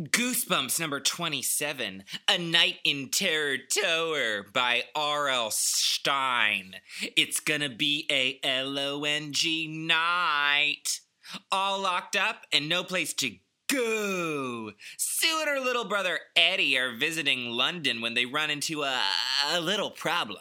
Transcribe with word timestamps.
Goosebumps 0.00 0.80
number 0.80 0.98
27, 0.98 2.02
A 2.28 2.36
Night 2.38 2.78
in 2.82 3.10
Terror 3.10 3.58
Tower 3.58 4.44
by 4.52 4.82
R.L. 4.92 5.52
Stine. 5.52 6.74
It's 7.16 7.38
gonna 7.38 7.68
be 7.68 8.04
a 8.10 8.40
L-O-N-G 8.42 9.68
night. 9.68 10.98
All 11.52 11.80
locked 11.80 12.16
up 12.16 12.44
and 12.52 12.68
no 12.68 12.82
place 12.82 13.14
to 13.14 13.36
go. 13.68 14.72
Sue 14.96 15.38
and 15.38 15.48
her 15.48 15.60
little 15.60 15.84
brother 15.84 16.18
Eddie 16.34 16.76
are 16.76 16.96
visiting 16.96 17.50
London 17.50 18.00
when 18.00 18.14
they 18.14 18.26
run 18.26 18.50
into 18.50 18.82
a, 18.82 19.00
a 19.52 19.60
little 19.60 19.92
problem. 19.92 20.38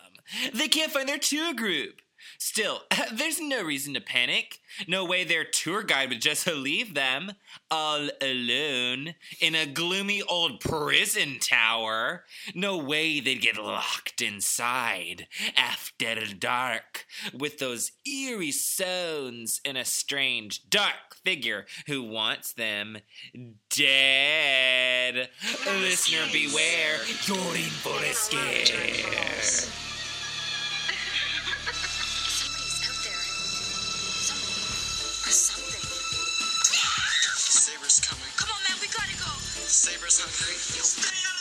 They 0.52 0.68
can't 0.68 0.92
find 0.92 1.08
their 1.08 1.20
tour 1.20 1.54
group. 1.54 2.02
Still, 2.44 2.82
there's 3.14 3.40
no 3.40 3.64
reason 3.64 3.94
to 3.94 4.02
panic. 4.02 4.60
No 4.86 5.06
way 5.06 5.24
their 5.24 5.46
tour 5.46 5.82
guide 5.82 6.10
would 6.10 6.22
just 6.22 6.46
leave 6.54 6.94
them 6.94 7.32
all 7.72 8.10
alone 8.22 9.16
in 9.40 9.56
a 9.56 9.66
gloomy 9.66 10.22
old 10.22 10.60
prison 10.60 11.38
tower. 11.40 12.26
No 12.54 12.78
way 12.78 13.22
they'd 13.22 13.42
get 13.42 13.58
locked 13.58 14.22
inside 14.22 15.28
after 15.56 16.18
dark 16.38 17.06
with 17.34 17.60
those 17.60 17.94
eerie 18.06 18.52
sounds 18.52 19.62
and 19.64 19.78
a 19.78 19.86
strange 19.86 20.70
dark 20.70 21.16
figure 21.24 21.66
who 21.88 22.04
wants 22.04 22.52
them 22.52 22.98
dead. 23.70 25.30
Listener, 25.66 26.28
beware, 26.34 27.00
you're 27.26 27.56
in 27.56 27.72
for 27.80 28.04
a 28.04 28.14
scare. 28.14 29.83
Go. 39.84 39.92
Saber's 39.92 40.20
hungry. 40.20 41.33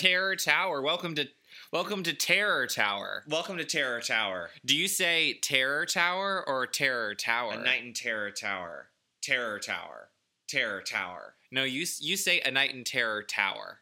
Terror 0.00 0.34
Tower. 0.34 0.80
Welcome 0.80 1.14
to 1.16 1.28
welcome 1.70 2.02
to 2.04 2.14
Terror 2.14 2.66
Tower. 2.66 3.22
Welcome 3.28 3.58
to 3.58 3.66
Terror 3.66 4.00
Tower. 4.00 4.48
Do 4.64 4.74
you 4.74 4.88
say 4.88 5.34
Terror 5.34 5.84
Tower 5.84 6.42
or 6.48 6.66
Terror 6.66 7.14
Tower? 7.14 7.52
A 7.52 7.62
night 7.62 7.84
in 7.84 7.92
Terror 7.92 8.30
Tower. 8.30 8.88
Terror 9.20 9.58
Tower. 9.58 10.08
Terror 10.48 10.80
Tower. 10.80 11.34
No, 11.52 11.64
you 11.64 11.84
you 11.98 12.16
say 12.16 12.40
a 12.40 12.50
night 12.50 12.72
in 12.72 12.82
Terror 12.82 13.22
Tower. 13.22 13.80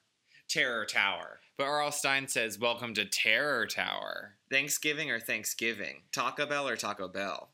Terror 0.48 0.86
Tower. 0.86 1.38
But 1.56 1.68
R.L. 1.68 1.92
Stine 1.92 2.26
says 2.26 2.58
welcome 2.58 2.94
to 2.94 3.04
Terror 3.04 3.68
Tower. 3.68 4.34
Thanksgiving 4.50 5.12
or 5.12 5.20
Thanksgiving? 5.20 5.98
Taco 6.10 6.46
Bell 6.46 6.66
or 6.66 6.74
Taco 6.74 7.06
Bell? 7.06 7.50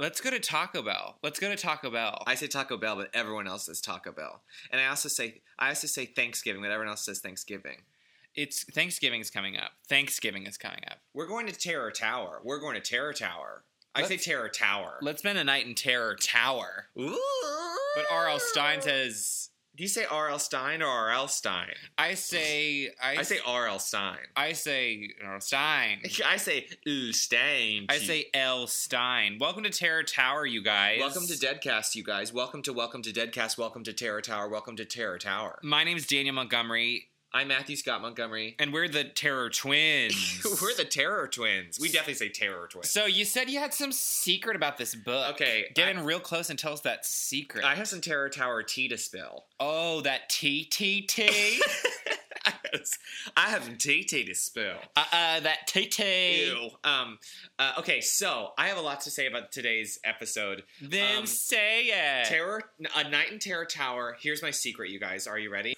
Let's 0.00 0.20
go 0.20 0.30
to 0.30 0.40
Taco 0.40 0.82
Bell. 0.82 1.18
Let's 1.22 1.38
go 1.38 1.48
to 1.48 1.56
Taco 1.56 1.92
Bell. 1.92 2.24
I 2.26 2.34
say 2.34 2.48
Taco 2.48 2.76
Bell, 2.76 2.96
but 2.96 3.10
everyone 3.14 3.46
else 3.46 3.66
says 3.66 3.80
Taco 3.80 4.10
Bell. 4.10 4.42
And 4.72 4.80
I 4.80 4.88
also 4.88 5.08
say 5.08 5.42
I 5.60 5.68
also 5.68 5.86
say 5.86 6.06
Thanksgiving, 6.06 6.60
but 6.60 6.72
everyone 6.72 6.90
else 6.90 7.04
says 7.04 7.20
Thanksgiving. 7.20 7.76
It's 8.36 8.64
Thanksgiving 8.64 9.20
is 9.20 9.30
coming 9.30 9.56
up. 9.56 9.72
Thanksgiving 9.88 10.46
is 10.46 10.56
coming 10.56 10.82
up. 10.90 10.98
We're 11.14 11.26
going 11.26 11.46
to 11.48 11.52
Terror 11.52 11.90
Tower. 11.90 12.40
We're 12.44 12.60
going 12.60 12.74
to 12.76 12.80
Terror 12.80 13.12
Tower. 13.12 13.64
I 13.94 14.02
say 14.04 14.14
Let's- 14.14 14.24
Terror 14.24 14.48
Tower. 14.48 14.98
Let's 15.02 15.18
spend 15.20 15.38
a 15.38 15.44
night 15.44 15.66
in 15.66 15.74
Terror 15.74 16.14
Tower. 16.14 16.86
Ooh. 16.98 17.18
But 17.96 18.04
R.L. 18.08 18.38
Stine 18.38 18.80
says 18.82 19.48
Do 19.76 19.82
you 19.82 19.88
say 19.88 20.04
R.L. 20.08 20.38
Stine 20.38 20.80
or 20.80 20.86
R.L. 20.86 21.26
Stine? 21.26 21.74
I 21.98 22.14
say 22.14 22.92
I, 23.02 23.16
I 23.18 23.22
say 23.22 23.40
R.L. 23.44 23.80
Stine. 23.80 24.18
I 24.36 24.52
say 24.52 25.10
R.L. 25.26 25.40
Stine. 25.40 25.98
I 26.24 26.36
say 26.36 26.68
Ooh, 26.86 27.12
Stine. 27.12 27.86
I 27.88 27.98
say 27.98 28.26
L. 28.32 28.68
Stine. 28.68 29.38
Welcome 29.40 29.64
to 29.64 29.70
Terror 29.70 30.04
Tower, 30.04 30.46
you 30.46 30.62
guys. 30.62 31.00
Welcome 31.00 31.26
to 31.26 31.34
Deadcast, 31.34 31.96
you 31.96 32.04
guys. 32.04 32.32
Welcome 32.32 32.62
to 32.62 32.72
Welcome 32.72 33.02
to 33.02 33.10
Deadcast. 33.12 33.58
Welcome 33.58 33.82
to 33.82 33.92
Terror 33.92 34.20
Tower. 34.22 34.48
Welcome 34.48 34.76
to 34.76 34.84
Terror 34.84 35.18
Tower. 35.18 35.58
My 35.64 35.82
name 35.82 35.96
is 35.96 36.06
Daniel 36.06 36.36
Montgomery, 36.36 37.08
I'm 37.32 37.46
Matthew 37.48 37.76
Scott 37.76 38.02
Montgomery. 38.02 38.56
and 38.58 38.72
we're 38.72 38.88
the 38.88 39.04
Terror 39.04 39.50
Twins. 39.50 40.44
We're 40.60 40.74
the 40.74 40.84
Terror 40.84 41.28
Twins. 41.28 41.78
We 41.80 41.88
definitely 41.88 42.14
say 42.14 42.28
Terror 42.28 42.66
Twins. 42.68 42.90
So 42.90 43.06
you 43.06 43.24
said 43.24 43.48
you 43.48 43.60
had 43.60 43.72
some 43.72 43.92
secret 43.92 44.56
about 44.56 44.78
this 44.78 44.96
book. 44.96 45.34
Okay, 45.34 45.66
get 45.74 45.86
I- 45.86 45.90
in 45.92 46.04
real 46.04 46.18
close 46.18 46.50
and 46.50 46.58
tell 46.58 46.72
us 46.72 46.80
that 46.80 47.06
secret. 47.06 47.64
I 47.64 47.76
have 47.76 47.86
some 47.86 48.00
Terror 48.00 48.28
Tower 48.30 48.64
tea 48.64 48.88
to 48.88 48.98
spill. 48.98 49.44
oh, 49.60 50.00
that 50.00 50.28
T 50.28 50.64
T 50.64 51.02
T. 51.02 51.60
I 53.36 53.50
have 53.50 53.62
some 53.64 53.76
tea 53.76 54.02
tea 54.02 54.24
to 54.24 54.34
spill. 54.34 54.76
Uh, 54.96 55.04
uh, 55.12 55.40
that 55.40 55.66
T 55.68 55.86
T. 55.86 56.46
Ew. 56.46 56.70
Um. 56.82 57.18
Uh, 57.60 57.74
okay, 57.78 58.00
so 58.00 58.52
I 58.58 58.66
have 58.68 58.78
a 58.78 58.82
lot 58.82 59.02
to 59.02 59.10
say 59.10 59.26
about 59.26 59.52
today's 59.52 60.00
episode. 60.02 60.64
Then 60.80 61.18
Um, 61.18 61.26
say 61.26 61.84
it. 61.86 62.26
Terror, 62.26 62.62
a 62.96 63.08
night 63.08 63.30
in 63.30 63.38
Terror 63.38 63.66
Tower. 63.66 64.16
Here's 64.20 64.42
my 64.42 64.50
secret, 64.50 64.90
you 64.90 64.98
guys. 64.98 65.28
Are 65.28 65.38
you 65.38 65.50
ready? 65.52 65.74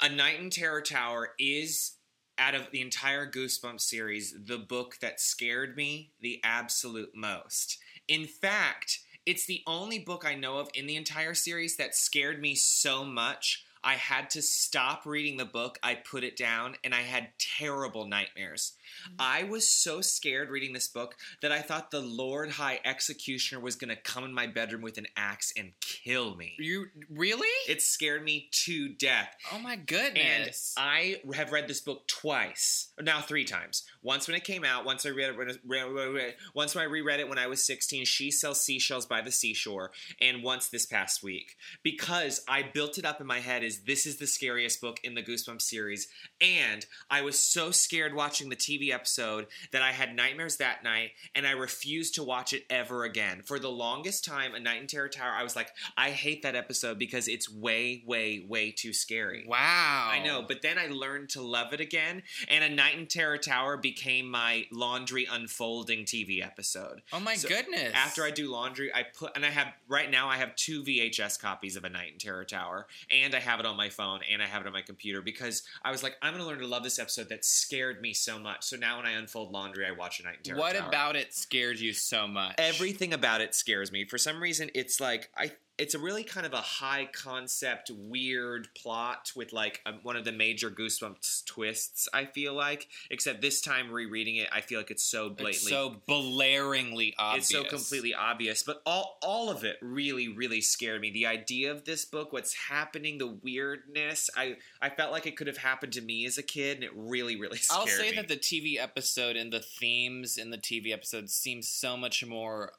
A 0.00 0.08
night 0.08 0.38
in 0.38 0.50
Terror 0.50 0.80
Tower 0.80 1.30
is 1.40 1.96
out 2.38 2.54
of 2.54 2.70
the 2.70 2.80
entire 2.80 3.28
Goosebumps 3.28 3.80
series 3.80 4.32
the 4.46 4.56
book 4.56 4.98
that 5.00 5.20
scared 5.20 5.76
me 5.76 6.12
the 6.20 6.40
absolute 6.44 7.16
most. 7.16 7.78
In 8.06 8.28
fact, 8.28 9.00
it's 9.26 9.44
the 9.44 9.64
only 9.66 9.98
book 9.98 10.24
I 10.24 10.36
know 10.36 10.58
of 10.58 10.70
in 10.72 10.86
the 10.86 10.94
entire 10.94 11.34
series 11.34 11.76
that 11.78 11.96
scared 11.96 12.40
me 12.40 12.54
so 12.54 13.02
much. 13.04 13.64
I 13.82 13.94
had 13.94 14.30
to 14.30 14.42
stop 14.42 15.04
reading 15.04 15.36
the 15.36 15.44
book. 15.44 15.80
I 15.82 15.96
put 15.96 16.22
it 16.22 16.36
down 16.36 16.76
and 16.84 16.94
I 16.94 17.02
had 17.02 17.30
terrible 17.40 18.06
nightmares. 18.06 18.74
Mm-hmm. 19.06 19.16
I 19.18 19.44
was 19.44 19.68
so 19.68 20.00
scared 20.00 20.50
reading 20.50 20.72
this 20.72 20.88
book 20.88 21.16
that 21.42 21.52
I 21.52 21.60
thought 21.60 21.90
the 21.90 22.00
Lord 22.00 22.50
High 22.50 22.80
Executioner 22.84 23.60
was 23.60 23.76
going 23.76 23.94
to 23.94 24.00
come 24.00 24.24
in 24.24 24.32
my 24.32 24.46
bedroom 24.46 24.82
with 24.82 24.98
an 24.98 25.06
axe 25.16 25.52
and 25.56 25.72
kill 25.80 26.36
me. 26.36 26.54
you 26.58 26.86
really? 27.10 27.48
It 27.68 27.82
scared 27.82 28.24
me 28.24 28.48
to 28.64 28.88
death. 28.88 29.34
oh 29.52 29.58
my 29.58 29.76
goodness. 29.76 30.74
And. 30.76 30.84
I 30.88 31.16
have 31.34 31.52
read 31.52 31.68
this 31.68 31.80
book 31.80 32.06
twice, 32.06 32.92
now 33.00 33.20
three 33.20 33.44
times. 33.44 33.84
Once 34.02 34.26
when 34.26 34.36
it 34.36 34.44
came 34.44 34.64
out, 34.64 34.84
once 34.84 35.04
I 35.04 35.10
read 35.10 35.30
it, 35.30 35.36
when 35.36 36.32
once 36.54 36.74
when 36.74 36.82
I 36.82 36.88
reread 36.88 37.20
it 37.20 37.28
when 37.28 37.38
I 37.38 37.46
was 37.46 37.64
16, 37.66 38.04
She 38.04 38.30
Sells 38.30 38.60
Seashells 38.60 39.06
by 39.06 39.20
the 39.20 39.32
Seashore, 39.32 39.90
and 40.20 40.42
once 40.42 40.68
this 40.68 40.86
past 40.86 41.22
week. 41.22 41.56
Because 41.82 42.42
I 42.48 42.62
built 42.62 42.98
it 42.98 43.04
up 43.04 43.20
in 43.20 43.26
my 43.26 43.40
head 43.40 43.62
as 43.62 43.80
this 43.80 44.06
is 44.06 44.18
the 44.18 44.26
scariest 44.26 44.80
book 44.80 45.00
in 45.02 45.14
the 45.14 45.22
Goosebumps 45.22 45.62
series, 45.62 46.08
and 46.40 46.86
I 47.10 47.22
was 47.22 47.38
so 47.38 47.70
scared 47.70 48.14
watching 48.14 48.48
the 48.48 48.56
TV 48.56 48.77
episode 48.92 49.46
that 49.72 49.82
I 49.82 49.92
had 49.92 50.14
nightmares 50.14 50.56
that 50.56 50.82
night, 50.84 51.10
and 51.34 51.46
I 51.46 51.50
refused 51.52 52.14
to 52.14 52.22
watch 52.22 52.52
it 52.52 52.64
ever 52.70 53.04
again. 53.04 53.42
For 53.44 53.58
the 53.58 53.68
longest 53.70 54.24
time, 54.24 54.54
A 54.54 54.60
Night 54.60 54.80
in 54.80 54.86
Terror 54.86 55.08
Tower, 55.08 55.32
I 55.32 55.42
was 55.42 55.56
like, 55.56 55.70
I 55.96 56.10
hate 56.10 56.42
that 56.42 56.54
episode 56.54 56.98
because 56.98 57.28
it's 57.28 57.50
way, 57.50 58.02
way, 58.06 58.44
way 58.46 58.70
too 58.70 58.92
scary. 58.92 59.44
wow. 59.46 60.08
I 60.10 60.22
know, 60.24 60.44
but 60.46 60.62
then 60.62 60.78
I 60.78 60.86
learned 60.86 61.28
to 61.30 61.42
love 61.42 61.72
it 61.72 61.80
again, 61.80 62.22
and 62.48 62.64
A 62.64 62.68
Night 62.68 62.96
in 62.96 63.06
Terror 63.06 63.38
Tower 63.38 63.76
became 63.76 64.30
my 64.30 64.66
laundry 64.70 65.26
unfolding 65.30 66.04
TV 66.04 66.44
episode. 66.44 67.02
Oh 67.12 67.20
my 67.20 67.34
So 67.34 67.48
goodness. 67.48 67.92
After 67.94 68.24
I 68.24 68.30
do 68.30 68.50
laundry, 68.50 68.92
I 68.94 69.02
put, 69.02 69.34
and 69.36 69.44
I 69.44 69.50
have, 69.50 69.68
right 69.88 70.10
now, 70.10 70.28
I 70.28 70.36
have 70.36 70.54
two 70.56 70.82
VHS 70.82 71.40
copies 71.40 71.76
of 71.76 71.84
A 71.84 71.88
Night 71.88 72.12
in 72.12 72.18
Terror 72.18 72.44
Tower, 72.44 72.86
and 73.10 73.34
I 73.34 73.40
have 73.40 73.60
it 73.60 73.66
on 73.66 73.76
my 73.76 73.88
phone, 73.88 74.20
and 74.30 74.42
I 74.42 74.46
have 74.46 74.62
it 74.62 74.66
on 74.66 74.72
my 74.72 74.82
computer 74.82 75.20
because 75.22 75.62
I 75.82 75.90
was 75.90 76.02
like, 76.02 76.16
I'm 76.22 76.32
going 76.32 76.42
to 76.42 76.48
learn 76.48 76.60
to 76.60 76.66
love 76.66 76.82
this 76.82 76.98
episode 76.98 77.28
that 77.28 77.44
scared 77.44 78.00
me 78.00 78.12
so 78.12 78.38
much. 78.38 78.62
So 78.68 78.76
now 78.76 78.98
when 78.98 79.06
I 79.06 79.12
unfold 79.12 79.50
laundry, 79.50 79.86
I 79.86 79.92
watch 79.92 80.20
A 80.20 80.24
Night 80.24 80.36
in 80.38 80.42
Terror 80.42 80.58
What 80.58 80.76
Tower. 80.76 80.88
about 80.88 81.16
it 81.16 81.34
scared 81.34 81.80
you 81.80 81.92
so 81.94 82.28
much? 82.28 82.54
Everything 82.58 83.14
about 83.14 83.40
it 83.40 83.54
scares 83.54 83.90
me. 83.90 84.04
For 84.04 84.18
some 84.18 84.42
reason, 84.42 84.70
it's 84.74 85.00
like 85.00 85.30
I 85.36 85.52
it's 85.78 85.94
a 85.94 85.98
really 85.98 86.24
kind 86.24 86.44
of 86.44 86.52
a 86.52 86.60
high 86.60 87.08
concept, 87.12 87.90
weird 87.94 88.68
plot 88.76 89.32
with 89.36 89.52
like 89.52 89.80
um, 89.86 90.00
one 90.02 90.16
of 90.16 90.24
the 90.24 90.32
major 90.32 90.70
Goosebumps 90.70 91.44
twists. 91.46 92.08
I 92.12 92.24
feel 92.24 92.52
like, 92.52 92.88
except 93.10 93.40
this 93.40 93.60
time 93.60 93.92
rereading 93.92 94.36
it, 94.36 94.48
I 94.52 94.60
feel 94.60 94.80
like 94.80 94.90
it's 94.90 95.04
so 95.04 95.28
blatantly, 95.28 95.50
It's 95.50 95.68
so 95.68 95.96
blaringly 96.08 97.14
obvious. 97.16 97.44
it's 97.50 97.52
so 97.52 97.64
completely 97.64 98.12
obvious. 98.12 98.62
But 98.64 98.82
all 98.84 99.18
all 99.22 99.50
of 99.50 99.62
it 99.62 99.76
really, 99.80 100.28
really 100.28 100.60
scared 100.60 101.00
me. 101.00 101.10
The 101.10 101.26
idea 101.26 101.70
of 101.70 101.84
this 101.84 102.04
book, 102.04 102.32
what's 102.32 102.54
happening, 102.54 103.18
the 103.18 103.28
weirdness. 103.28 104.30
I 104.36 104.56
I 104.82 104.90
felt 104.90 105.12
like 105.12 105.26
it 105.26 105.36
could 105.36 105.46
have 105.46 105.58
happened 105.58 105.92
to 105.94 106.00
me 106.00 106.26
as 106.26 106.38
a 106.38 106.42
kid, 106.42 106.76
and 106.76 106.84
it 106.84 106.92
really, 106.94 107.36
really 107.38 107.58
scared 107.58 107.80
I'll 107.80 107.86
say 107.86 108.10
me. 108.10 108.16
that 108.16 108.28
the 108.28 108.36
TV 108.36 108.78
episode 108.80 109.36
and 109.36 109.52
the 109.52 109.60
themes 109.60 110.36
in 110.36 110.50
the 110.50 110.58
TV 110.58 110.92
episode 110.92 111.30
seem 111.30 111.62
so 111.62 111.96
much 111.96 112.24
more 112.26 112.72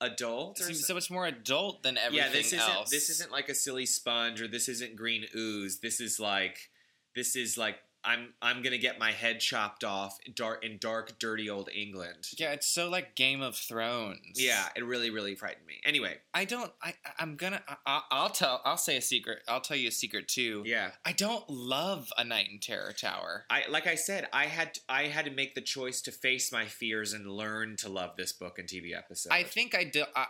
adult 0.00 0.60
or 0.60 0.64
seem 0.64 0.74
so 0.74 0.94
much 0.94 1.10
more 1.10 1.26
adult 1.26 1.82
than 1.82 1.96
everything 1.96 2.26
yeah, 2.26 2.32
this 2.32 2.52
isn't 2.52 2.60
else. 2.60 2.90
this 2.90 3.08
isn't 3.08 3.30
like 3.30 3.48
a 3.48 3.54
silly 3.54 3.86
sponge 3.86 4.42
or 4.42 4.48
this 4.48 4.68
isn't 4.68 4.96
green 4.96 5.24
ooze. 5.36 5.80
This 5.80 6.00
is 6.00 6.18
like 6.18 6.58
this 7.14 7.36
is 7.36 7.56
like 7.56 7.76
I'm 8.04 8.34
I'm 8.42 8.62
gonna 8.62 8.78
get 8.78 8.98
my 8.98 9.12
head 9.12 9.40
chopped 9.40 9.84
off 9.84 10.18
in 10.26 10.32
dark 10.34 10.64
in 10.64 10.78
dark, 10.78 11.18
dirty 11.18 11.48
old 11.48 11.68
England. 11.74 12.28
Yeah, 12.36 12.52
it's 12.52 12.66
so 12.66 12.88
like 12.88 13.14
Game 13.14 13.42
of 13.42 13.56
Thrones. 13.56 14.36
Yeah, 14.36 14.64
it 14.76 14.84
really, 14.84 15.10
really 15.10 15.34
frightened 15.34 15.66
me. 15.66 15.74
Anyway, 15.84 16.16
I 16.34 16.44
don't. 16.44 16.72
I. 16.82 16.94
I'm 17.18 17.36
gonna. 17.36 17.62
I, 17.86 18.02
I'll 18.10 18.30
tell. 18.30 18.60
I'll 18.64 18.76
say 18.76 18.96
a 18.96 19.02
secret. 19.02 19.38
I'll 19.48 19.60
tell 19.60 19.76
you 19.76 19.88
a 19.88 19.92
secret 19.92 20.28
too. 20.28 20.62
yeah. 20.66 20.90
I 21.04 21.12
don't 21.12 21.48
love 21.48 22.08
A 22.18 22.24
Night 22.24 22.48
in 22.50 22.58
Terror 22.58 22.92
Tower. 22.92 23.44
I 23.50 23.64
like 23.70 23.86
I 23.86 23.94
said, 23.94 24.28
I 24.32 24.46
had 24.46 24.78
I 24.88 25.04
had 25.04 25.24
to 25.26 25.30
make 25.30 25.54
the 25.54 25.60
choice 25.60 26.00
to 26.02 26.12
face 26.12 26.50
my 26.50 26.66
fears 26.66 27.12
and 27.12 27.30
learn 27.30 27.76
to 27.78 27.88
love 27.88 28.16
this 28.16 28.32
book 28.32 28.58
and 28.58 28.68
TV 28.68 28.96
episode. 28.96 29.32
I 29.32 29.42
think 29.44 29.74
I 29.74 29.84
do. 29.84 30.04
I, 30.16 30.26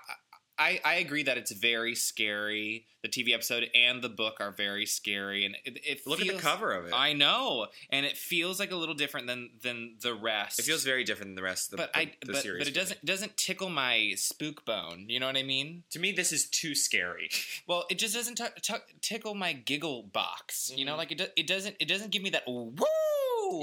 I, 0.63 0.81
I 0.85 0.95
agree 0.97 1.25
that 1.25 1.37
it's 1.39 1.51
very 1.53 1.95
scary. 1.95 2.87
The 3.03 3.09
TV 3.09 3.35
episode 3.35 3.69
and 3.75 4.01
the 4.01 4.09
book 4.09 4.37
are 4.39 4.53
very 4.53 4.87
scary, 4.87 5.45
and 5.45 5.57
it, 5.65 5.81
it 5.85 6.07
look 6.07 6.21
at 6.21 6.29
the 6.29 6.35
cover 6.35 6.73
of 6.73 6.87
it. 6.87 6.93
I 6.95 7.15
know, 7.15 7.67
and 7.91 8.07
it 8.07 8.17
feels 8.17 8.61
like 8.61 8.71
a 8.71 8.77
little 8.77 8.95
different 8.95 9.27
than 9.27 9.51
than 9.61 9.97
the 10.01 10.15
rest. 10.15 10.61
it 10.61 10.63
feels 10.63 10.85
very 10.85 11.03
different 11.03 11.31
than 11.31 11.35
the 11.35 11.43
rest 11.43 11.67
of 11.67 11.71
the, 11.73 11.77
but 11.79 11.93
the, 11.93 11.99
I 11.99 12.05
the 12.25 12.33
but, 12.35 12.43
series. 12.43 12.61
but 12.61 12.69
it 12.69 12.75
doesn't 12.75 13.05
doesn't 13.05 13.37
tickle 13.37 13.71
my 13.71 14.13
spook 14.17 14.65
bone. 14.65 15.07
You 15.09 15.19
know 15.19 15.27
what 15.27 15.37
I 15.37 15.43
mean? 15.43 15.83
To 15.91 15.99
me, 15.99 16.13
this 16.13 16.31
is 16.33 16.45
too 16.47 16.75
scary. 16.77 17.29
Well, 17.67 17.85
it 17.91 17.99
just 17.99 18.15
doesn't 18.15 18.37
t- 18.37 18.45
t- 18.61 18.75
tickle 19.01 19.35
my 19.35 19.53
giggle 19.53 20.03
box. 20.05 20.71
You 20.75 20.85
know, 20.85 20.95
Mhm. 20.95 20.99
like 20.99 21.13
it, 21.13 21.19
do- 21.19 21.27
it 21.37 21.47
doesn't 21.47 21.77
it 21.81 21.89
doesn't 21.89 22.11
give 22.13 22.23
me 22.23 22.31
that 22.31 22.43
woo. 22.47 22.75